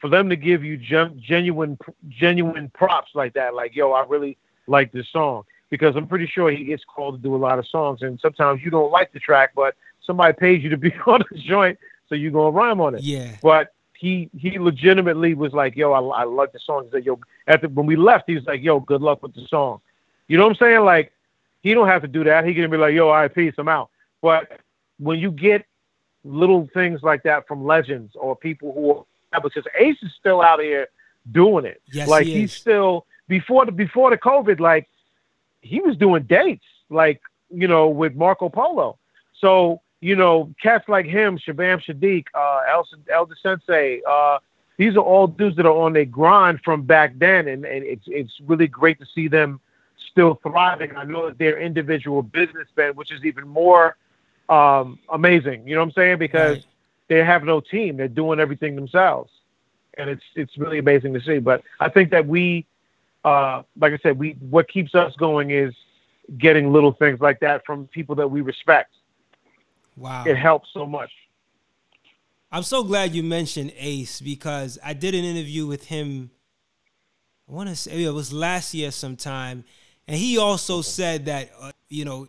for 0.00 0.08
them 0.10 0.28
to 0.30 0.36
give 0.36 0.64
you 0.64 0.76
gen- 0.76 1.20
genuine 1.20 1.78
genuine 2.08 2.70
props 2.70 3.12
like 3.14 3.34
that, 3.34 3.54
like, 3.54 3.76
"Yo, 3.76 3.92
I 3.92 4.04
really 4.06 4.36
like 4.66 4.90
this 4.90 5.08
song," 5.10 5.44
because 5.68 5.94
I'm 5.94 6.08
pretty 6.08 6.26
sure 6.26 6.50
he 6.50 6.64
gets 6.64 6.82
called 6.84 7.14
to 7.14 7.22
do 7.22 7.36
a 7.36 7.38
lot 7.38 7.60
of 7.60 7.68
songs, 7.68 8.02
and 8.02 8.18
sometimes 8.18 8.62
you 8.64 8.70
don't 8.70 8.90
like 8.90 9.12
the 9.12 9.20
track, 9.20 9.52
but 9.54 9.76
somebody 10.06 10.34
pays 10.34 10.62
you 10.62 10.70
to 10.70 10.76
be 10.76 10.92
on 11.06 11.24
the 11.30 11.38
joint, 11.38 11.78
so 12.08 12.14
you 12.14 12.30
gonna 12.30 12.50
rhyme 12.50 12.80
on 12.80 12.94
it. 12.94 13.02
Yeah. 13.02 13.36
But 13.42 13.72
he 13.94 14.30
he 14.36 14.58
legitimately 14.58 15.34
was 15.34 15.52
like, 15.52 15.76
yo, 15.76 15.92
I, 15.92 16.22
I 16.22 16.24
love 16.24 16.48
the 16.52 16.58
song. 16.58 16.84
He 16.84 16.90
said, 16.90 17.04
yo, 17.04 17.20
after 17.46 17.68
when 17.68 17.86
we 17.86 17.96
left, 17.96 18.24
he 18.26 18.34
was 18.34 18.44
like, 18.46 18.62
yo, 18.62 18.80
good 18.80 19.02
luck 19.02 19.22
with 19.22 19.34
the 19.34 19.46
song. 19.48 19.80
You 20.28 20.38
know 20.38 20.44
what 20.44 20.50
I'm 20.50 20.56
saying? 20.56 20.84
Like, 20.84 21.12
he 21.62 21.74
don't 21.74 21.88
have 21.88 22.02
to 22.02 22.08
do 22.08 22.24
that. 22.24 22.46
He 22.46 22.54
can 22.54 22.70
be 22.70 22.76
like, 22.76 22.94
yo, 22.94 23.10
I 23.10 23.28
peace, 23.28 23.54
I'm 23.58 23.68
out. 23.68 23.90
But 24.22 24.60
when 24.98 25.18
you 25.18 25.30
get 25.30 25.66
little 26.24 26.68
things 26.74 27.02
like 27.02 27.22
that 27.22 27.46
from 27.46 27.64
legends 27.64 28.14
or 28.14 28.36
people 28.36 28.72
who 28.72 29.06
are 29.32 29.40
because 29.40 29.64
Ace 29.78 29.96
is 30.02 30.12
still 30.18 30.42
out 30.42 30.60
here 30.60 30.88
doing 31.30 31.64
it. 31.64 31.80
Yes, 31.92 32.08
like 32.08 32.26
he 32.26 32.40
he's 32.40 32.52
still 32.52 33.06
before 33.28 33.66
the 33.66 33.72
before 33.72 34.10
the 34.10 34.18
COVID, 34.18 34.60
like 34.60 34.88
he 35.60 35.80
was 35.80 35.96
doing 35.96 36.24
dates, 36.24 36.64
like 36.88 37.20
you 37.50 37.68
know, 37.68 37.88
with 37.88 38.14
Marco 38.14 38.48
Polo. 38.48 38.98
So 39.38 39.80
you 40.00 40.16
know, 40.16 40.52
cats 40.62 40.88
like 40.88 41.06
him, 41.06 41.38
Shabam 41.38 41.82
Sahdeeq, 41.84 42.26
uh, 42.34 42.82
El 43.10 43.26
Da 43.26 43.34
Sensei, 43.42 44.00
uh, 44.08 44.38
these 44.80 44.96
are 44.96 45.00
all 45.00 45.26
dudes 45.26 45.56
that 45.56 45.66
are 45.66 45.76
on 45.76 45.92
their 45.92 46.06
grind 46.06 46.60
from 46.64 46.82
back 46.82 47.12
then, 47.18 47.48
and, 47.48 47.66
and 47.66 47.84
it's 47.84 48.04
it's 48.06 48.32
really 48.46 48.66
great 48.66 48.98
to 48.98 49.04
see 49.14 49.28
them 49.28 49.60
still 50.10 50.40
thriving. 50.42 50.96
I 50.96 51.04
know 51.04 51.26
that 51.26 51.36
they're 51.36 51.60
individual 51.60 52.22
businessmen, 52.22 52.94
which 52.94 53.12
is 53.12 53.22
even 53.22 53.46
more 53.46 53.98
um, 54.48 54.98
amazing. 55.10 55.68
You 55.68 55.74
know 55.74 55.82
what 55.82 55.88
I'm 55.88 55.92
saying? 55.92 56.18
Because 56.18 56.56
right. 56.56 56.66
they 57.08 57.22
have 57.22 57.44
no 57.44 57.60
team. 57.60 57.98
They're 57.98 58.08
doing 58.08 58.40
everything 58.40 58.74
themselves, 58.74 59.30
and 59.98 60.08
it's 60.08 60.24
it's 60.34 60.56
really 60.56 60.78
amazing 60.78 61.12
to 61.12 61.20
see. 61.20 61.40
But 61.40 61.62
I 61.78 61.90
think 61.90 62.10
that 62.12 62.26
we, 62.26 62.64
uh, 63.22 63.64
like 63.78 63.92
I 63.92 63.98
said, 63.98 64.18
we 64.18 64.30
what 64.40 64.66
keeps 64.66 64.94
us 64.94 65.14
going 65.16 65.50
is 65.50 65.74
getting 66.38 66.72
little 66.72 66.92
things 66.92 67.20
like 67.20 67.40
that 67.40 67.66
from 67.66 67.86
people 67.88 68.14
that 68.14 68.28
we 68.28 68.40
respect. 68.40 68.94
Wow, 69.96 70.24
it 70.26 70.36
helps 70.36 70.68
so 70.72 70.86
much. 70.86 71.10
I'm 72.52 72.62
so 72.64 72.82
glad 72.82 73.14
you 73.14 73.22
mentioned 73.22 73.72
Ace 73.78 74.20
because 74.20 74.78
I 74.84 74.92
did 74.92 75.14
an 75.14 75.24
interview 75.24 75.66
with 75.66 75.84
him. 75.86 76.30
I 77.48 77.52
want 77.52 77.68
to 77.68 77.76
say 77.76 78.02
it 78.02 78.10
was 78.10 78.32
last 78.32 78.74
year 78.74 78.90
sometime, 78.90 79.64
and 80.08 80.16
he 80.16 80.38
also 80.38 80.82
said 80.82 81.26
that 81.26 81.50
uh, 81.60 81.72
you 81.88 82.04
know 82.04 82.28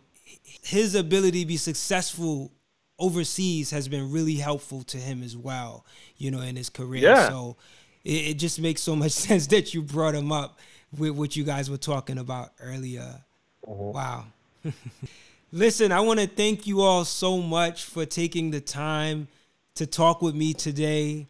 his 0.62 0.94
ability 0.94 1.42
to 1.42 1.46
be 1.46 1.56
successful 1.56 2.52
overseas 2.98 3.70
has 3.70 3.88
been 3.88 4.12
really 4.12 4.34
helpful 4.34 4.82
to 4.84 4.96
him 4.96 5.22
as 5.22 5.36
well, 5.36 5.84
you 6.16 6.30
know, 6.30 6.40
in 6.40 6.56
his 6.56 6.70
career. 6.70 7.02
Yeah. 7.02 7.28
So 7.28 7.56
it, 8.04 8.28
it 8.28 8.34
just 8.34 8.60
makes 8.60 8.80
so 8.80 8.94
much 8.94 9.12
sense 9.26 9.46
that 9.48 9.74
you 9.74 9.82
brought 9.82 10.14
him 10.14 10.30
up 10.30 10.58
with 10.96 11.10
what 11.10 11.36
you 11.36 11.44
guys 11.44 11.70
were 11.70 11.76
talking 11.76 12.18
about 12.18 12.52
earlier. 12.60 13.22
Uh-huh. 13.66 13.74
Wow. 13.74 14.24
Listen, 15.54 15.92
I 15.92 16.00
want 16.00 16.18
to 16.18 16.26
thank 16.26 16.66
you 16.66 16.80
all 16.80 17.04
so 17.04 17.36
much 17.36 17.84
for 17.84 18.06
taking 18.06 18.50
the 18.50 18.60
time 18.60 19.28
to 19.74 19.86
talk 19.86 20.22
with 20.22 20.34
me 20.34 20.54
today. 20.54 21.26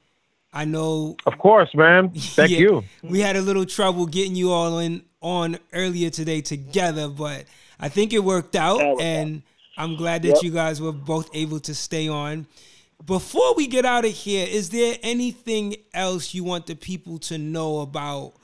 I 0.53 0.65
know 0.65 1.17
Of 1.27 1.39
course, 1.39 1.75
man. 1.75 2.11
Thank 2.11 2.51
yeah, 2.53 2.59
you. 2.59 2.85
We 3.03 3.19
had 3.19 3.35
a 3.35 3.41
little 3.41 3.67
trouble 3.67 4.07
getting 4.07 4.37
you 4.37 4.53
all 4.53 4.79
in 4.79 5.03
on 5.21 5.59
earlier 5.73 6.09
today 6.09 6.41
together, 6.41 7.09
but 7.09 7.47
I 7.81 7.89
think 7.89 8.13
it 8.13 8.23
worked 8.23 8.55
out 8.55 9.01
and 9.01 9.43
I'm 9.77 9.97
glad 9.97 10.23
that 10.23 10.35
yep. 10.35 10.43
you 10.45 10.53
guys 10.53 10.81
were 10.81 10.93
both 10.93 11.29
able 11.35 11.59
to 11.59 11.75
stay 11.75 12.07
on. 12.07 12.47
Before 13.05 13.57
we 13.57 13.67
get 13.67 13.85
out 13.85 14.05
of 14.05 14.13
here, 14.13 14.47
is 14.49 14.71
there 14.71 14.95
anything 15.03 15.75
else 15.93 16.33
you 16.33 16.45
want 16.45 16.67
the 16.67 16.77
people 16.77 17.19
to 17.21 17.39
know 17.39 17.81
about 17.81 18.35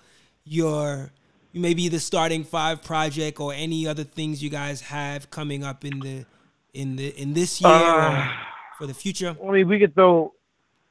your 0.45 1.12
maybe 1.53 1.89
the 1.89 2.01
starting 2.01 2.45
five 2.45 2.83
project 2.83 3.41
or 3.41 3.53
any 3.53 3.87
other 3.87 4.05
things 4.05 4.43
you 4.43 4.51
guys 4.51 4.81
have 4.83 5.31
coming 5.31 5.65
up 5.65 5.85
in 5.85 6.01
the 6.01 6.27
in 6.75 6.97
the 6.97 7.09
in 7.21 7.35
this 7.35 7.61
year 7.61 7.71
uh, 7.71 8.33
for 8.79 8.87
the 8.87 8.95
future? 8.95 9.37
I 9.43 9.51
mean, 9.51 9.69
we 9.69 9.79
could 9.79 9.95
throw 9.95 10.33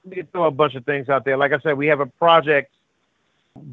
we 0.03 0.17
could 0.17 0.31
throw 0.31 0.45
a 0.45 0.51
bunch 0.51 0.75
of 0.75 0.85
things 0.85 1.09
out 1.09 1.25
there. 1.25 1.37
Like 1.37 1.53
I 1.53 1.59
said, 1.59 1.77
we 1.77 1.87
have 1.87 1.99
a 1.99 2.05
project 2.05 2.71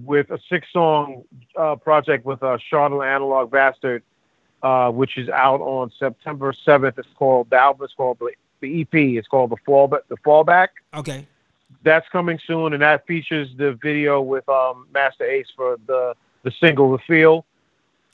with 0.05 0.31
a 0.31 0.39
six 0.49 0.67
song 0.73 1.25
uh, 1.57 1.77
project 1.77 2.25
with 2.25 2.43
a 2.43 2.47
uh, 2.47 2.59
Charlotte 2.71 3.07
Analog 3.07 3.51
Bastard 3.51 4.03
uh, 4.65 4.91
which 4.91 5.19
is 5.19 5.29
out 5.29 5.61
on 5.61 5.93
September 5.99 6.53
7th. 6.67 6.99
It's 6.99 7.07
called 7.17 7.51
the 7.51 7.57
album 7.57 7.85
is 7.85 7.93
called 7.95 8.19
the 8.61 8.81
EP. 8.81 8.95
It's 8.95 9.29
called 9.29 9.51
the 9.51 9.57
fallback. 9.69 10.01
The 10.09 10.17
fallback. 10.17 10.69
Okay. 10.95 11.27
That's 11.83 12.09
coming 12.09 12.39
soon, 12.47 12.73
and 12.73 12.81
that 12.81 13.07
features 13.07 13.51
the 13.59 13.75
video 13.75 14.23
with 14.23 14.49
um, 14.49 14.87
Masta 14.95 15.25
Ace 15.25 15.49
for 15.55 15.77
the 15.87 16.15
the 16.45 16.53
single 16.53 16.93
"The 16.93 16.99
Feel." 16.99 17.45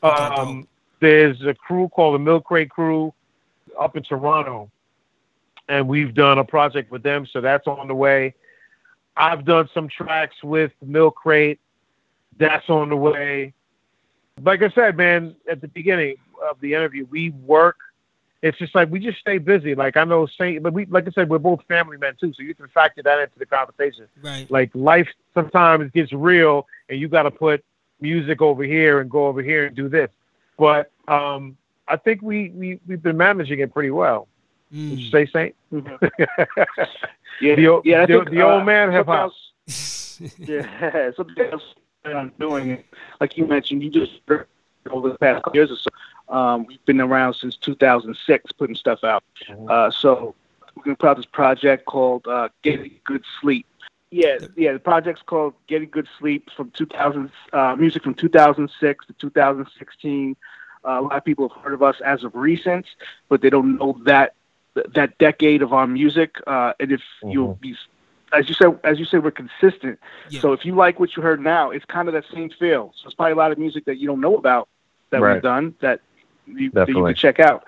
Um, 0.03 0.66
there's 1.01 1.43
a 1.43 1.53
crew 1.53 1.89
called 1.89 2.14
the 2.14 2.18
Milk 2.18 2.45
Crate 2.45 2.70
Crew 2.70 3.12
up 3.78 3.97
in 3.97 4.03
Toronto, 4.03 4.70
and 5.68 5.87
we've 5.87 6.14
done 6.14 6.39
a 6.39 6.45
project 6.45 6.91
with 6.91 7.03
them, 7.03 7.26
so 7.26 7.43
that's 7.43 7.66
on 7.66 7.87
the 7.87 7.95
way. 7.95 8.35
I've 9.16 9.45
done 9.45 9.68
some 9.74 9.89
tracks 9.89 10.37
with 10.43 10.72
Milk 10.83 11.16
Crate. 11.16 11.61
That's 12.39 12.70
on 12.70 12.89
the 12.89 12.97
way. 12.97 13.53
Like 14.43 14.62
I 14.62 14.70
said, 14.70 14.97
man, 14.97 15.37
at 15.51 15.61
the 15.61 15.68
beginning, 15.68 16.16
of 16.49 16.61
the 16.61 16.74
interview, 16.74 17.07
we 17.11 17.31
work. 17.31 17.76
It's 18.43 18.57
just 18.57 18.74
like 18.74 18.91
we 18.91 19.01
just 19.01 19.18
stay 19.18 19.39
busy. 19.39 19.74
Like 19.74 19.97
I 19.97 20.05
know, 20.05 20.26
Saint, 20.26 20.62
but 20.62 20.72
we, 20.72 20.87
like 20.87 21.07
I 21.07 21.11
said, 21.11 21.28
we're 21.28 21.39
both 21.39 21.61
family 21.68 21.99
men 21.99 22.14
too, 22.18 22.33
so 22.33 22.43
you 22.43 22.55
can 22.55 22.68
factor 22.68 23.03
that 23.03 23.20
into 23.20 23.39
the 23.39 23.45
conversation. 23.45 24.07
Right. 24.22 24.51
Like 24.51 24.70
life 24.74 25.09
sometimes 25.35 25.91
gets 25.93 26.12
real, 26.12 26.66
and 26.89 26.99
you 26.99 27.09
got 27.09 27.24
to 27.24 27.31
put 27.31 27.62
music 28.01 28.40
over 28.42 28.62
here 28.62 29.01
and 29.01 29.11
go 29.11 29.26
over 29.26 29.42
here 29.42 29.66
and 29.66 29.76
do 29.76 29.88
this. 29.88 30.11
But 30.59 30.90
um, 31.09 31.57
I 31.88 31.96
think 31.96 32.22
we 32.22 32.51
we 32.51 32.80
we've 32.86 33.03
been 33.03 33.16
managing 33.16 33.61
it 33.61 33.72
pretty 33.72 33.90
well. 33.90 34.28
Mm. 34.72 34.90
Would 34.90 35.01
you 35.01 35.11
say, 35.11 35.26
Saint? 35.26 35.55
Mm-hmm. 35.72 36.05
yeah, 37.40 37.55
the, 37.57 37.80
yeah. 37.84 38.07
The, 38.07 38.18
think, 38.18 38.30
the 38.30 38.42
uh, 38.42 38.53
old 38.53 38.66
man 38.66 38.92
hip 38.92 39.07
hop. 39.07 39.32
yeah, 40.38 41.11
something 41.16 41.46
else 41.46 41.74
I'm 42.05 42.32
doing. 42.38 42.70
It. 42.70 42.86
like 43.20 43.36
you 43.36 43.46
mentioned, 43.46 43.82
you 43.82 43.90
just 43.90 44.12
over 44.90 45.09
the 45.09 45.18
past 45.18 45.42
couple 45.42 45.57
years 45.57 45.70
or 45.70 45.76
so. 45.76 45.90
Um, 46.34 46.64
we've 46.66 46.84
been 46.84 47.01
around 47.01 47.34
since 47.34 47.57
2006, 47.57 48.53
putting 48.53 48.76
stuff 48.76 49.03
out. 49.03 49.24
Mm-hmm. 49.48 49.68
Uh, 49.68 49.90
so 49.90 50.34
we're 50.76 50.84
going 50.84 50.96
to 50.96 51.01
put 51.01 51.09
out 51.09 51.16
this 51.16 51.26
project 51.26 51.84
called 51.86 52.26
uh, 52.28 52.48
Getting 52.62 52.92
Good 53.05 53.24
Sleep. 53.40 53.66
Yeah, 54.11 54.38
yeah. 54.56 54.72
The 54.72 54.78
project's 54.80 55.22
called 55.22 55.54
Getting 55.68 55.88
Good 55.88 56.08
Sleep 56.18 56.50
from 56.56 56.70
2000. 56.72 57.30
Uh, 57.52 57.76
music 57.76 58.02
from 58.02 58.14
2006 58.14 59.06
to 59.06 59.12
2016. 59.12 60.36
Uh, 60.82 60.88
a 60.88 61.00
lot 61.02 61.12
of 61.12 61.24
people 61.24 61.48
have 61.48 61.62
heard 61.62 61.74
of 61.74 61.82
us 61.82 62.00
as 62.00 62.24
of 62.24 62.34
recent, 62.34 62.86
but 63.28 63.40
they 63.40 63.50
don't 63.50 63.78
know 63.78 64.00
that 64.04 64.34
that 64.94 65.18
decade 65.18 65.62
of 65.62 65.72
our 65.72 65.86
music. 65.86 66.36
Uh, 66.46 66.72
and 66.80 66.92
if 66.92 67.00
mm-hmm. 67.00 67.30
you'll 67.30 67.54
be, 67.54 67.76
as 68.32 68.48
you 68.48 68.54
said, 68.54 68.78
as 68.82 68.98
you 68.98 69.04
said, 69.04 69.22
we're 69.22 69.30
consistent. 69.30 69.98
Yeah. 70.28 70.40
So 70.40 70.52
if 70.52 70.64
you 70.64 70.74
like 70.74 70.98
what 70.98 71.16
you 71.16 71.22
heard 71.22 71.40
now, 71.40 71.70
it's 71.70 71.84
kind 71.84 72.08
of 72.08 72.14
that 72.14 72.24
same 72.32 72.50
feel. 72.50 72.92
So 72.96 73.06
it's 73.06 73.14
probably 73.14 73.32
a 73.32 73.36
lot 73.36 73.52
of 73.52 73.58
music 73.58 73.84
that 73.84 73.98
you 73.98 74.08
don't 74.08 74.20
know 74.20 74.36
about 74.36 74.68
that 75.11 75.20
right. 75.20 75.34
we've 75.34 75.42
done 75.42 75.74
that 75.80 76.00
you, 76.46 76.70
that 76.70 76.88
you 76.88 77.04
can 77.04 77.14
check 77.14 77.38
out. 77.38 77.64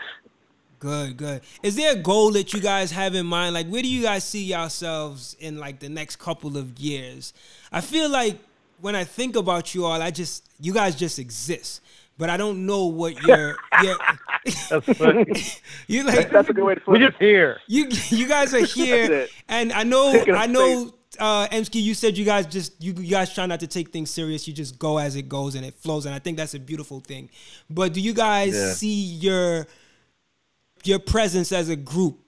Good, 0.82 1.16
good. 1.16 1.42
Is 1.62 1.76
there 1.76 1.92
a 1.92 1.96
goal 1.96 2.32
that 2.32 2.52
you 2.52 2.60
guys 2.60 2.90
have 2.90 3.14
in 3.14 3.24
mind? 3.24 3.54
Like, 3.54 3.68
where 3.68 3.82
do 3.82 3.88
you 3.88 4.02
guys 4.02 4.24
see 4.24 4.42
yourselves 4.42 5.36
in 5.38 5.56
like 5.58 5.78
the 5.78 5.88
next 5.88 6.16
couple 6.16 6.56
of 6.56 6.76
years? 6.76 7.32
I 7.70 7.80
feel 7.80 8.10
like 8.10 8.36
when 8.80 8.96
I 8.96 9.04
think 9.04 9.36
about 9.36 9.76
you 9.76 9.84
all, 9.84 10.02
I 10.02 10.10
just 10.10 10.44
you 10.58 10.74
guys 10.74 10.96
just 10.96 11.20
exist, 11.20 11.82
but 12.18 12.30
I 12.30 12.36
don't 12.36 12.66
know 12.66 12.86
what 12.86 13.22
your 13.26 13.58
your. 13.80 13.96
That's 14.70 14.86
funny. 14.98 15.32
you 15.86 16.02
like 16.02 16.30
that's 16.30 16.48
a 16.48 16.52
good 16.52 16.64
way 16.64 16.74
to 16.74 16.80
put 16.80 16.96
it. 16.96 17.00
We're 17.00 17.10
just 17.10 17.20
here. 17.20 17.60
You 17.68 17.86
you 18.08 18.26
guys 18.26 18.52
are 18.52 18.66
here, 18.66 19.28
and 19.48 19.72
I 19.72 19.84
know 19.84 20.20
I 20.34 20.48
know 20.48 20.92
uh, 21.20 21.46
Emskee, 21.48 21.80
you 21.80 21.94
said 21.94 22.18
you 22.18 22.24
guys 22.24 22.46
just 22.46 22.82
you, 22.82 22.92
you 22.94 23.10
guys 23.10 23.32
try 23.32 23.46
not 23.46 23.60
to 23.60 23.68
take 23.68 23.90
things 23.90 24.10
serious. 24.10 24.48
You 24.48 24.52
just 24.52 24.80
go 24.80 24.98
as 24.98 25.14
it 25.14 25.28
goes 25.28 25.54
and 25.54 25.64
it 25.64 25.74
flows, 25.74 26.06
and 26.06 26.14
I 26.14 26.18
think 26.18 26.38
that's 26.38 26.54
a 26.54 26.58
beautiful 26.58 26.98
thing. 26.98 27.30
But 27.70 27.92
do 27.92 28.00
you 28.00 28.14
guys 28.14 28.54
yeah. 28.54 28.72
see 28.72 28.94
your 28.94 29.68
your 30.86 30.98
presence 30.98 31.52
as 31.52 31.68
a 31.68 31.76
group 31.76 32.18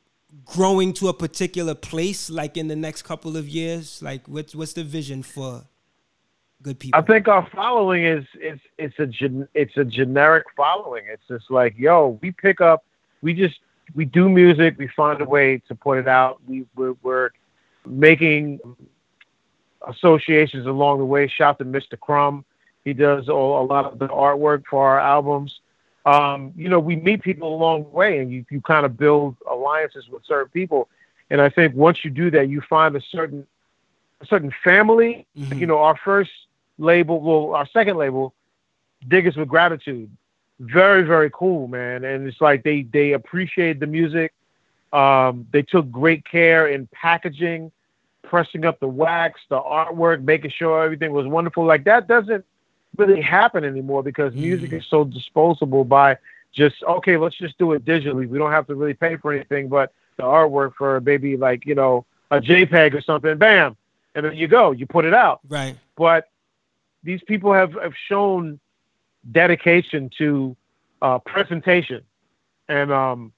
growing 0.45 0.93
to 0.95 1.09
a 1.09 1.15
particular 1.15 1.75
place, 1.75 2.29
like 2.31 2.57
in 2.57 2.69
the 2.69 2.77
next 2.77 3.03
couple 3.03 3.37
of 3.37 3.49
years? 3.49 4.03
Like, 4.03 4.27
what's 4.27 4.55
what's 4.55 4.73
the 4.73 4.85
vision 4.85 5.23
for 5.23 5.65
good 6.63 6.79
people? 6.79 6.99
I 6.99 7.03
think 7.03 7.29
our 7.29 7.49
following 7.55 8.05
is 8.05 8.25
it's 8.35 8.63
it's 8.79 8.99
a 8.99 9.07
gen, 9.07 9.49
it's 9.55 9.77
a 9.77 9.85
generic 9.85 10.45
following. 10.57 11.05
It's 11.09 11.27
just 11.29 11.51
like, 11.51 11.75
yo, 11.79 12.19
we 12.23 12.31
pick 12.31 12.61
up, 12.61 12.85
we 13.23 13.35
just 13.35 13.61
we 13.95 14.05
do 14.05 14.29
music, 14.29 14.77
we 14.79 14.89
find 14.89 15.21
a 15.21 15.25
way 15.25 15.63
to 15.69 15.75
put 15.75 15.99
it 15.99 16.09
out. 16.09 16.41
We 16.47 16.65
we're, 16.75 16.95
we're 17.03 17.31
making 17.87 18.61
associations 19.87 20.67
along 20.67 20.99
the 20.99 21.05
way. 21.05 21.29
Shout 21.29 21.59
to 21.59 21.65
Mr. 21.65 21.99
Crumb. 21.99 22.45
He 22.85 22.93
does 22.93 23.29
all, 23.29 23.65
a 23.65 23.67
lot 23.67 23.87
of 23.87 23.99
the 23.99 24.09
artwork 24.09 24.65
for 24.69 24.87
our 24.87 25.01
albums. 25.01 25.61
Um, 26.05 26.53
you 26.57 26.69
know, 26.69 26.81
we 26.81 26.97
meet 26.97 27.23
people 27.23 27.55
along 27.55 27.85
the 27.85 27.89
way 27.89 28.19
and 28.19 28.31
you, 28.31 28.45
you 28.51 28.61
kind 28.61 28.85
of 28.85 28.97
build 28.97 29.37
alliances 29.51 30.09
with 30.09 30.23
certain 30.27 30.51
people. 30.51 30.89
And 31.31 31.41
I 31.41 31.49
think 31.49 31.75
once 31.75 32.05
you 32.05 32.11
do 32.11 32.31
that, 32.33 32.49
you 32.49 32.61
find 32.61 32.95
a 32.95 33.01
certain 33.01 33.47
a 34.21 34.27
certain 34.27 34.53
family. 34.63 35.27
Mm-hmm. 35.37 35.59
You 35.59 35.67
know, 35.67 35.79
our 35.79 35.97
first 35.97 36.31
label, 36.79 37.21
well, 37.21 37.55
our 37.57 37.67
second 37.67 37.97
label, 37.97 38.35
Diggers 39.09 39.37
with 39.37 39.49
Gratitude. 39.49 40.11
Very, 40.61 41.03
very 41.03 41.31
cool, 41.31 41.67
man. 41.69 42.05
And 42.05 42.29
it's 42.29 42.41
like 42.41 42.63
they 42.63 42.83
they 42.83 43.13
appreciate 43.13 43.81
the 43.81 43.87
music. 43.87 44.33
Um, 44.93 45.47
they 45.53 45.63
took 45.63 45.91
great 45.91 46.25
care 46.25 46.69
in 46.69 46.87
packaging, 46.93 47.73
pressing 48.23 48.65
up 48.65 48.79
the 48.79 48.87
wax, 48.87 49.41
the 49.49 49.61
artwork, 49.61 50.23
making 50.23 50.53
sure 50.53 50.85
everything 50.85 51.13
was 51.13 51.27
wonderful. 51.27 51.65
Like 51.65 51.85
that 51.85 52.07
doesn't 52.07 52.45
really 52.97 53.21
happen 53.21 53.65
anymore 53.65 54.03
because 54.03 54.33
mm. 54.33 54.39
music 54.39 54.73
is 54.73 54.87
so 54.87 55.05
disposable 55.05 55.85
by 55.85 56.17
just 56.53 56.83
okay, 56.85 57.17
let's 57.17 57.37
just 57.37 57.59
do 57.59 57.73
it 57.73 57.85
digitally. 57.85 58.29
We 58.29 58.39
don't 58.39 58.53
have 58.53 58.67
to 58.69 58.75
really 58.75 58.95
pay 58.95 59.17
for 59.17 59.33
anything 59.33 59.69
but 59.69 59.93
the 60.17 60.23
artwork 60.23 60.75
for 60.77 61.01
maybe 61.01 61.37
like, 61.37 61.67
you 61.67 61.75
know, 61.75 62.07
a 62.31 62.41
JPEG 62.41 62.95
or 62.95 63.01
something, 63.01 63.37
bam. 63.37 63.77
And 64.15 64.25
then 64.25 64.37
you 64.37 64.47
go, 64.47 64.71
you 64.71 64.87
put 64.87 65.05
it 65.05 65.15
out. 65.15 65.41
Right. 65.49 65.77
But 65.97 66.29
these 67.03 67.21
people 67.27 67.53
have, 67.53 67.73
have 67.75 67.95
shown 68.09 68.61
dedication 69.31 70.11
to 70.19 70.57
uh, 71.03 71.19
presentation. 71.19 72.03
And 72.69 72.93
um, 72.93 73.33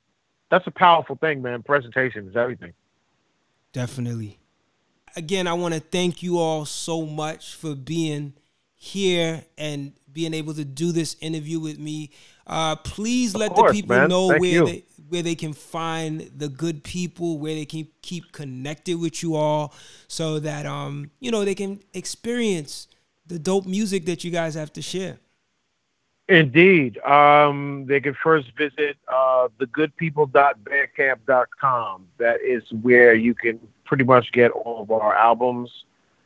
that's 0.50 0.66
a 0.66 0.70
powerful 0.70 1.16
thing, 1.16 1.42
man. 1.42 1.62
Presentation 1.62 2.28
is 2.28 2.36
everything. 2.36 2.74
Definitely. 3.72 4.38
Again, 5.16 5.46
I 5.46 5.54
want 5.54 5.74
to 5.74 5.80
thank 5.80 6.22
you 6.22 6.38
all 6.38 6.66
so 6.66 7.06
much 7.06 7.54
for 7.54 7.74
being 7.74 8.34
here 8.76 9.44
and 9.58 9.92
being 10.12 10.34
able 10.34 10.54
to 10.54 10.64
do 10.64 10.92
this 10.92 11.16
interview 11.20 11.58
with 11.58 11.78
me. 11.78 12.10
Uh, 12.46 12.76
please 12.76 13.34
let 13.34 13.52
course, 13.52 13.72
the 13.72 13.80
people 13.80 13.96
man. 13.96 14.08
know 14.08 14.28
Thank 14.28 14.40
where 14.40 14.50
you. 14.50 14.66
they 14.66 14.84
where 15.08 15.22
they 15.22 15.34
can 15.34 15.52
find 15.52 16.30
the 16.36 16.48
good 16.48 16.82
people, 16.82 17.38
where 17.38 17.54
they 17.54 17.64
can 17.64 17.86
keep 18.02 18.32
connected 18.32 18.98
with 18.98 19.22
you 19.22 19.36
all, 19.36 19.72
so 20.08 20.38
that 20.40 20.66
um 20.66 21.10
you 21.20 21.30
know 21.30 21.44
they 21.44 21.54
can 21.54 21.80
experience 21.92 22.88
the 23.26 23.38
dope 23.38 23.66
music 23.66 24.06
that 24.06 24.24
you 24.24 24.30
guys 24.30 24.54
have 24.54 24.72
to 24.74 24.82
share. 24.82 25.18
Indeed. 26.28 26.98
Um, 26.98 27.86
they 27.86 28.00
can 28.00 28.16
first 28.20 28.50
visit 28.56 28.96
uh, 29.06 29.46
thegoodpeople.bandcamp.com. 29.60 32.06
That 32.18 32.40
is 32.40 32.64
where 32.82 33.14
you 33.14 33.32
can 33.34 33.60
pretty 33.84 34.02
much 34.02 34.32
get 34.32 34.50
all 34.50 34.82
of 34.82 34.90
our 34.90 35.14
albums 35.14 35.70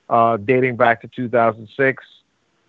uh, 0.09 0.39
dating 0.39 0.77
back 0.77 1.02
to 1.02 1.09
2006. 1.09 2.02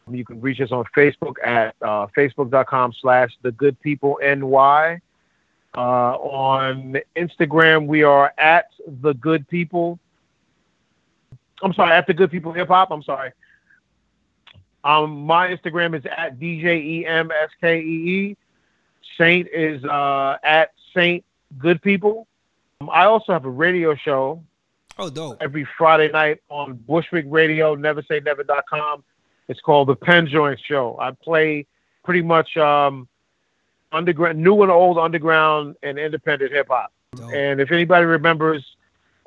You 0.09 0.25
can 0.25 0.41
reach 0.41 0.59
us 0.59 0.71
on 0.71 0.85
Facebook 0.95 1.35
at 1.43 1.75
uh, 1.81 2.07
facebook.com 2.17 2.93
slash 2.99 3.31
the 3.41 3.51
good 3.51 3.77
thegoodpeopleny. 3.81 5.01
Uh, 5.73 5.79
on 5.79 6.97
Instagram, 7.15 7.87
we 7.87 8.03
are 8.03 8.33
at 8.37 8.65
the 8.85 9.13
good 9.13 9.47
people. 9.47 9.99
I'm 11.63 11.73
sorry, 11.73 11.93
at 11.93 12.07
the 12.07 12.13
good 12.13 12.29
people 12.29 12.51
hip 12.51 12.67
hop. 12.67 12.91
I'm 12.91 13.03
sorry. 13.03 13.31
Um, 14.83 15.25
my 15.25 15.47
Instagram 15.47 15.95
is 15.97 16.03
at 16.05 16.39
DJEMSKEE. 16.39 18.35
Saint 19.17 19.47
is 19.53 19.85
uh, 19.85 20.37
at 20.43 20.71
Saint 20.93 21.23
Good 21.57 21.81
People. 21.81 22.27
Um, 22.81 22.89
I 22.89 23.05
also 23.05 23.31
have 23.33 23.45
a 23.45 23.49
radio 23.49 23.95
show. 23.95 24.43
Oh, 24.97 25.09
dope. 25.09 25.37
Every 25.39 25.67
Friday 25.77 26.11
night 26.11 26.41
on 26.49 26.73
Bushwick 26.73 27.25
Radio, 27.27 27.75
neversaynever.com. 27.75 29.03
It's 29.47 29.59
called 29.59 29.89
The 29.89 29.95
Pen 29.95 30.27
Joint 30.27 30.59
Show. 30.59 30.97
I 30.99 31.11
play 31.11 31.65
pretty 32.03 32.21
much 32.21 32.55
um, 32.57 33.07
underground, 33.91 34.39
new 34.39 34.61
and 34.61 34.71
old 34.71 34.97
underground 34.97 35.75
and 35.83 35.99
independent 35.99 36.51
hip 36.51 36.67
hop. 36.69 36.91
And 37.33 37.59
if 37.59 37.71
anybody 37.71 38.05
remembers 38.05 38.65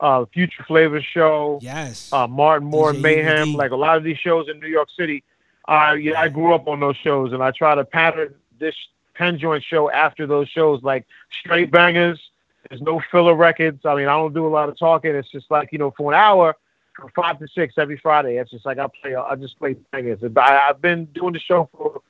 uh, 0.00 0.24
Future 0.32 0.64
Flavors 0.64 1.04
show, 1.04 1.58
yes, 1.62 2.10
uh, 2.12 2.26
Martin 2.26 2.68
Moore 2.68 2.92
DJ 2.92 3.00
Mayhem, 3.02 3.54
like 3.54 3.72
a 3.72 3.76
lot 3.76 3.96
of 3.96 4.04
these 4.04 4.18
shows 4.18 4.48
in 4.48 4.58
New 4.58 4.68
York 4.68 4.88
City, 4.96 5.22
I 5.66 5.94
yeah, 5.94 6.20
I 6.20 6.28
grew 6.28 6.54
up 6.54 6.66
on 6.66 6.80
those 6.80 6.96
shows, 6.96 7.32
and 7.32 7.42
I 7.42 7.50
try 7.50 7.74
to 7.74 7.84
pattern 7.84 8.34
this 8.58 8.74
pen 9.14 9.38
joint 9.38 9.62
show 9.62 9.90
after 9.90 10.26
those 10.26 10.48
shows, 10.48 10.82
like 10.82 11.06
straight 11.30 11.70
bangers. 11.70 12.20
There's 12.68 12.80
no 12.80 13.02
filler 13.10 13.34
records. 13.34 13.84
I 13.84 13.94
mean, 13.94 14.08
I 14.08 14.12
don't 14.12 14.32
do 14.32 14.46
a 14.46 14.48
lot 14.48 14.70
of 14.70 14.78
talking. 14.78 15.14
It's 15.14 15.30
just 15.30 15.50
like 15.50 15.70
you 15.70 15.78
know, 15.78 15.92
for 15.96 16.12
an 16.12 16.18
hour, 16.18 16.56
from 16.94 17.10
five 17.14 17.38
to 17.38 17.48
six 17.48 17.74
every 17.76 17.98
Friday. 17.98 18.36
It's 18.36 18.50
just 18.50 18.66
like 18.66 18.78
I 18.78 18.86
play. 19.00 19.14
I 19.14 19.34
just 19.36 19.58
play 19.58 19.74
bangers. 19.92 20.20
I, 20.36 20.68
I've 20.68 20.80
been 20.80 21.06
doing 21.06 21.32
the 21.32 21.40
show 21.40 21.68
for 21.72 22.02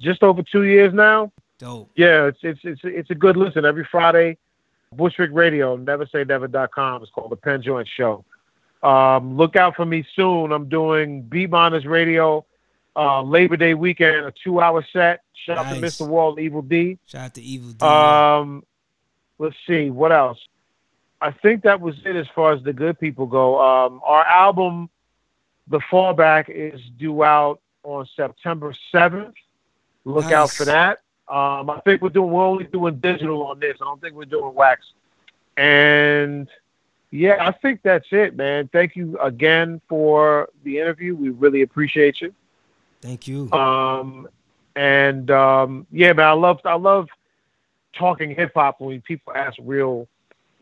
just 0.00 0.22
over 0.22 0.42
two 0.42 0.64
years 0.64 0.92
now. 0.92 1.32
Dope. 1.58 1.90
Yeah, 1.96 2.26
it's 2.26 2.38
it's 2.42 2.60
it's 2.64 2.80
it's 2.84 3.10
a 3.10 3.14
good 3.14 3.36
listen 3.36 3.64
every 3.64 3.86
Friday. 3.90 4.38
Bushwick 4.92 5.30
Radio, 5.32 5.76
neversaynever.com. 5.76 7.02
It's 7.02 7.10
called 7.10 7.30
the 7.30 7.36
Pen 7.36 7.60
Joint 7.60 7.88
Show. 7.96 8.24
Um, 8.82 9.36
look 9.36 9.56
out 9.56 9.74
for 9.74 9.84
me 9.84 10.06
soon. 10.14 10.52
I'm 10.52 10.68
doing 10.68 11.24
Beatminerz 11.24 11.86
Radio 11.86 12.46
uh, 12.96 13.22
Labor 13.22 13.56
Day 13.56 13.74
weekend, 13.74 14.26
a 14.26 14.32
two 14.42 14.60
hour 14.60 14.84
set. 14.92 15.20
Shout 15.34 15.56
nice. 15.56 15.66
out 15.66 15.74
to 15.74 15.80
Mr. 15.80 16.08
Walt, 16.08 16.40
Evil 16.40 16.62
Dee. 16.62 16.98
Shout 17.06 17.26
out 17.26 17.34
to 17.34 17.42
Evil 17.42 17.72
Dee. 17.72 17.86
Um, 17.86 18.64
let's 19.38 19.56
see 19.66 19.90
what 19.90 20.12
else. 20.12 20.38
I 21.20 21.30
think 21.30 21.62
that 21.62 21.80
was 21.80 21.96
it 22.04 22.16
as 22.16 22.26
far 22.34 22.52
as 22.52 22.62
the 22.62 22.72
good 22.72 22.98
people 23.00 23.26
go. 23.26 23.60
Um, 23.60 24.00
our 24.04 24.24
album, 24.24 24.90
The 25.68 25.80
Fallback, 25.80 26.48
is 26.48 26.80
due 26.98 27.24
out 27.24 27.60
on 27.82 28.06
September 28.16 28.74
seventh. 28.92 29.34
Look 30.04 30.24
nice. 30.24 30.32
out 30.32 30.50
for 30.50 30.64
that. 30.66 31.00
Um, 31.28 31.70
I 31.70 31.80
think 31.84 32.02
we're 32.02 32.10
doing 32.10 32.30
we're 32.30 32.44
only 32.44 32.64
doing 32.64 32.98
digital 32.98 33.44
on 33.44 33.58
this. 33.58 33.76
I 33.80 33.84
don't 33.84 34.00
think 34.00 34.14
we're 34.14 34.26
doing 34.26 34.54
wax. 34.54 34.86
And 35.56 36.48
yeah, 37.10 37.36
I 37.40 37.50
think 37.50 37.80
that's 37.82 38.06
it, 38.10 38.36
man. 38.36 38.68
Thank 38.72 38.94
you 38.94 39.18
again 39.18 39.80
for 39.88 40.48
the 40.64 40.78
interview. 40.78 41.16
We 41.16 41.30
really 41.30 41.62
appreciate 41.62 42.20
you. 42.20 42.34
Thank 43.00 43.26
you. 43.26 43.50
Um, 43.52 44.28
and 44.76 45.30
um, 45.30 45.86
yeah, 45.90 46.12
man, 46.12 46.28
I 46.28 46.32
love 46.32 46.60
I 46.64 46.74
love 46.74 47.08
talking 47.94 48.34
hip 48.34 48.52
hop 48.54 48.80
when 48.80 49.00
people 49.00 49.32
ask 49.34 49.56
real 49.62 50.06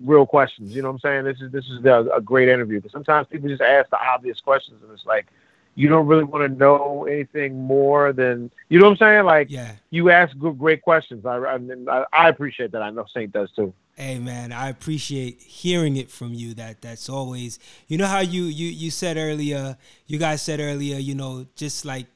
real 0.05 0.27
questions. 0.27 0.75
You 0.75 0.83
know 0.83 0.89
what 0.89 1.01
I'm 1.05 1.25
saying? 1.25 1.25
This 1.25 1.41
is 1.41 1.53
this 1.53 1.65
is 1.67 1.85
a, 1.85 2.09
a 2.17 2.21
great 2.21 2.49
interview. 2.49 2.81
But 2.81 2.93
sometimes 2.93 3.27
people 3.29 3.49
just 3.49 3.63
ask 3.63 3.91
the 3.91 3.99
obvious 3.99 4.41
questions, 4.41 4.83
and 4.83 4.93
it's 4.93 5.07
like 5.07 5.27
you 5.75 5.89
don't 5.89 6.07
really 6.07 6.25
want 6.25 6.51
to 6.51 6.59
know 6.59 7.05
anything 7.05 7.61
more 7.61 8.13
than 8.13 8.51
you 8.69 8.79
know 8.79 8.87
what 8.87 8.93
I'm 8.93 8.97
saying. 8.99 9.25
Like, 9.25 9.51
yeah, 9.51 9.73
you 9.91 10.11
ask 10.11 10.37
good, 10.39 10.59
great 10.59 10.83
questions. 10.83 11.27
I, 11.27 11.37
I 11.37 12.05
I 12.13 12.29
appreciate 12.29 12.73
that. 12.73 12.83
I 12.83 12.91
know 12.91 13.07
Saint 13.13 13.33
does 13.33 13.51
too. 13.53 13.73
Hey 13.97 14.19
man, 14.19 14.51
I 14.51 14.71
appreciate 14.71 15.41
hearing 15.41 15.97
it 15.97 16.11
from 16.11 16.35
you. 16.35 16.55
That 16.55 16.83
that's 16.83 17.09
always 17.09 17.59
you 17.87 17.97
know 17.97 18.07
how 18.07 18.21
you 18.21 18.45
you 18.45 18.69
you 18.69 18.91
said 18.91 19.17
earlier. 19.17 19.77
You 20.07 20.19
guys 20.19 20.43
said 20.43 20.61
earlier. 20.61 20.99
You 20.99 21.15
know, 21.15 21.47
just 21.55 21.85
like 21.85 22.07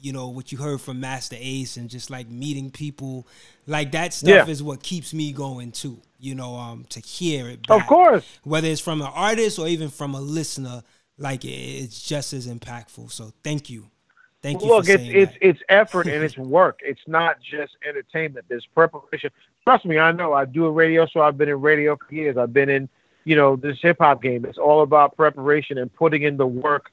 you 0.00 0.12
know 0.12 0.28
what 0.28 0.50
you 0.52 0.58
heard 0.58 0.80
from 0.80 1.00
Masta 1.00 1.36
Ace 1.38 1.76
and 1.76 1.88
just 1.88 2.10
like 2.10 2.28
meeting 2.28 2.70
people 2.70 3.26
like 3.66 3.92
that 3.92 4.12
stuff 4.12 4.28
yeah. 4.28 4.46
is 4.46 4.62
what 4.62 4.82
keeps 4.82 5.12
me 5.12 5.32
going 5.32 5.72
too 5.72 6.00
you 6.18 6.34
know 6.34 6.54
um 6.56 6.84
to 6.90 7.00
hear 7.00 7.48
it 7.48 7.66
back. 7.66 7.80
of 7.80 7.86
course. 7.86 8.24
Whether 8.44 8.68
it's 8.68 8.80
from 8.80 9.00
an 9.00 9.10
artist 9.14 9.58
or 9.58 9.68
even 9.68 9.88
from 9.88 10.14
a 10.14 10.20
listener 10.20 10.82
like 11.18 11.44
it's 11.44 12.02
just 12.02 12.32
as 12.32 12.48
impactful. 12.48 13.12
So 13.12 13.32
thank 13.44 13.70
you. 13.70 13.90
Thank 14.42 14.62
you 14.62 14.68
look 14.68 14.88
it's 14.88 15.02
it's 15.06 15.36
it's 15.40 15.60
effort 15.68 16.06
and 16.06 16.24
it's 16.24 16.38
work. 16.38 16.80
It's 16.82 17.02
not 17.06 17.36
just 17.40 17.76
entertainment. 17.86 18.46
There's 18.48 18.66
preparation. 18.74 19.30
Trust 19.64 19.84
me 19.84 19.98
i 19.98 20.10
know. 20.12 20.32
I 20.32 20.46
do 20.46 20.64
a 20.64 20.70
radio 20.70 21.06
show. 21.06 21.20
I've 21.20 21.36
been 21.36 21.50
in 21.50 21.60
radio 21.60 21.96
for 21.96 22.14
years. 22.14 22.36
I've 22.36 22.52
been 22.52 22.70
in 22.70 22.88
you 23.24 23.36
know 23.36 23.56
this 23.56 23.78
hip-hop 23.80 24.22
game. 24.22 24.46
It's 24.46 24.58
all 24.58 24.82
about 24.82 25.16
preparation 25.16 25.78
and 25.78 25.92
putting 25.92 26.22
in 26.22 26.38
the 26.38 26.46
work 26.46 26.90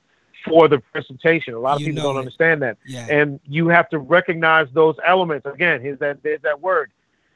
for 0.49 0.67
the 0.67 0.79
presentation. 0.79 1.53
A 1.53 1.59
lot 1.59 1.75
of 1.75 1.81
you 1.81 1.87
people 1.87 2.03
don't 2.03 2.15
it. 2.15 2.19
understand 2.19 2.61
that. 2.61 2.77
Yeah. 2.85 3.07
And 3.09 3.39
you 3.47 3.67
have 3.69 3.89
to 3.89 3.99
recognize 3.99 4.67
those 4.73 4.95
elements. 5.05 5.45
Again, 5.45 5.81
here's 5.81 5.99
that 5.99 6.23
there's 6.23 6.41
that 6.41 6.61
word. 6.61 6.91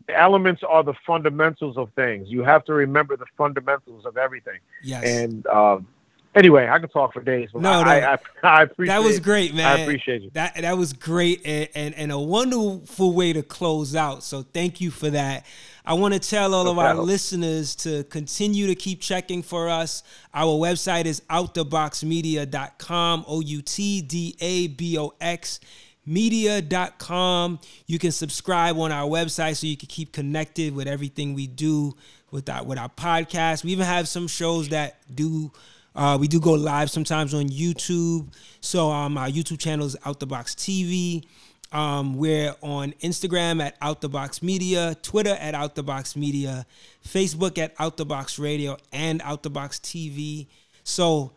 The 0.07 0.17
elements 0.19 0.63
are 0.67 0.83
the 0.83 0.95
fundamentals 1.05 1.77
of 1.77 1.91
things. 1.93 2.27
You 2.29 2.43
have 2.43 2.65
to 2.65 2.73
remember 2.73 3.15
the 3.15 3.27
fundamentals 3.37 4.05
of 4.05 4.17
everything. 4.17 4.59
Yes. 4.83 5.03
And 5.05 5.45
um, 5.47 5.87
anyway, 6.35 6.67
I 6.67 6.79
could 6.79 6.91
talk 6.91 7.13
for 7.13 7.21
days. 7.21 7.49
But 7.53 7.61
no, 7.61 7.71
I, 7.71 7.99
no. 7.99 8.07
I, 8.07 8.13
I, 8.13 8.17
I, 8.43 8.63
appreciate 8.63 8.95
that 8.95 9.03
was 9.03 9.19
great, 9.19 9.53
man. 9.53 9.65
I 9.65 9.81
appreciate 9.81 10.21
you. 10.21 10.31
That 10.33 10.55
that 10.55 10.77
was 10.77 10.93
great 10.93 11.41
and, 11.45 11.69
and, 11.75 11.95
and 11.95 12.11
a 12.11 12.19
wonderful 12.19 13.13
way 13.13 13.33
to 13.33 13.43
close 13.43 13.95
out. 13.95 14.23
So 14.23 14.41
thank 14.41 14.81
you 14.81 14.91
for 14.91 15.09
that. 15.09 15.45
I 15.85 15.93
want 15.93 16.13
to 16.13 16.19
tell 16.19 16.53
all 16.53 16.67
of 16.67 16.77
our 16.77 16.95
listeners 16.95 17.75
to 17.77 18.03
continue 18.05 18.67
to 18.67 18.75
keep 18.75 19.01
checking 19.01 19.41
for 19.41 19.67
us. 19.67 20.03
Our 20.33 20.53
website 20.53 21.05
is 21.05 21.21
outdaboxmedia.com, 21.29 23.25
O 23.27 23.41
U 23.41 23.61
T 23.61 24.01
D 24.01 24.35
A 24.39 24.67
B 24.67 24.97
O 24.99 25.13
X 25.19 25.59
media.com. 26.05 27.59
You 27.87 27.99
can 27.99 28.11
subscribe 28.11 28.77
on 28.77 28.91
our 28.91 29.07
website 29.07 29.55
so 29.57 29.67
you 29.67 29.77
can 29.77 29.87
keep 29.87 30.11
connected 30.11 30.73
with 30.73 30.87
everything 30.87 31.33
we 31.33 31.47
do 31.47 31.95
with 32.31 32.49
our 32.49 32.63
with 32.63 32.77
our 32.77 32.89
podcast. 32.89 33.63
We 33.63 33.71
even 33.71 33.85
have 33.85 34.07
some 34.07 34.27
shows 34.27 34.69
that 34.69 34.99
do 35.13 35.51
uh, 35.95 36.17
we 36.19 36.27
do 36.27 36.39
go 36.39 36.53
live 36.53 36.89
sometimes 36.89 37.33
on 37.33 37.49
YouTube. 37.49 38.33
So 38.61 38.89
um, 38.89 39.17
our 39.17 39.27
YouTube 39.27 39.59
channel 39.59 39.85
is 39.85 39.97
Out 40.05 40.19
the 40.19 40.27
Box 40.27 40.55
TV. 40.55 41.25
Um, 41.71 42.15
we're 42.15 42.53
on 42.61 42.93
Instagram 43.01 43.61
at 43.61 43.75
Out 43.81 44.01
the 44.01 44.09
Box 44.09 44.43
Media, 44.43 44.95
Twitter 45.01 45.37
at 45.39 45.55
Out 45.55 45.75
the 45.75 45.83
Box 45.83 46.15
Media, 46.15 46.65
Facebook 47.07 47.57
at 47.57 47.73
Out 47.79 47.97
the 47.97 48.05
Box 48.05 48.37
Radio, 48.37 48.77
and 48.91 49.21
Out 49.23 49.43
the 49.43 49.49
Box 49.49 49.79
TV. 49.79 50.47
So, 50.83 51.31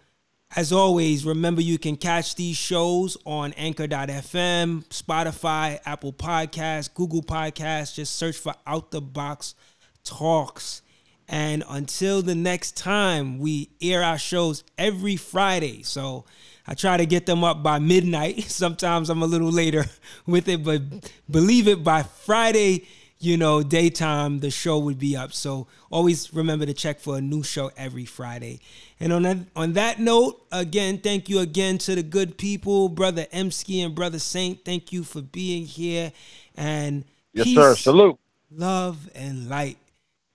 as 0.56 0.72
always, 0.72 1.24
remember 1.24 1.60
you 1.60 1.78
can 1.78 1.96
catch 1.96 2.34
these 2.34 2.56
shows 2.56 3.16
on 3.24 3.52
Anchor.fm, 3.52 4.84
Spotify, 4.86 5.78
Apple 5.84 6.12
Podcasts, 6.12 6.92
Google 6.92 7.22
Podcasts. 7.22 7.94
Just 7.94 8.16
search 8.16 8.36
for 8.36 8.54
Out 8.66 8.90
the 8.90 9.00
Box 9.00 9.54
Talks. 10.02 10.82
And 11.28 11.64
until 11.68 12.22
the 12.22 12.34
next 12.34 12.76
time, 12.76 13.38
we 13.38 13.70
air 13.80 14.02
our 14.02 14.18
shows 14.18 14.64
every 14.76 15.16
Friday. 15.16 15.82
So, 15.82 16.24
I 16.66 16.74
try 16.74 16.96
to 16.96 17.06
get 17.06 17.26
them 17.26 17.44
up 17.44 17.62
by 17.62 17.78
midnight. 17.78 18.44
Sometimes 18.50 19.10
I'm 19.10 19.22
a 19.22 19.26
little 19.26 19.50
later 19.50 19.84
with 20.26 20.48
it, 20.48 20.64
but 20.64 20.82
believe 21.30 21.68
it, 21.68 21.84
by 21.84 22.02
Friday, 22.02 22.86
you 23.18 23.36
know, 23.36 23.62
daytime, 23.62 24.40
the 24.40 24.50
show 24.50 24.78
would 24.78 24.98
be 24.98 25.16
up. 25.16 25.32
So 25.32 25.66
always 25.90 26.32
remember 26.34 26.66
to 26.66 26.74
check 26.74 27.00
for 27.00 27.16
a 27.16 27.20
new 27.20 27.42
show 27.42 27.70
every 27.76 28.04
Friday. 28.04 28.60
And 29.00 29.12
on 29.12 29.22
that 29.22 29.38
on 29.56 29.72
that 29.74 29.98
note, 29.98 30.44
again, 30.52 30.98
thank 30.98 31.28
you 31.28 31.40
again 31.40 31.78
to 31.78 31.94
the 31.94 32.02
good 32.02 32.36
people, 32.36 32.88
brother 32.88 33.26
Emskee 33.32 33.84
and 33.84 33.94
brother 33.94 34.18
Saint. 34.18 34.64
Thank 34.64 34.92
you 34.92 35.04
for 35.04 35.22
being 35.22 35.64
here. 35.64 36.12
And 36.56 37.04
yes, 37.32 37.44
peace, 37.44 37.56
sir. 37.56 37.74
Salute, 37.76 38.18
love, 38.50 39.08
and 39.14 39.48
light, 39.48 39.78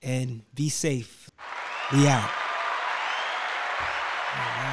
and 0.02 0.42
be 0.56 0.70
safe. 0.70 1.30
We 1.94 2.08
out. 2.08 2.30
All 4.36 4.46
right. 4.64 4.69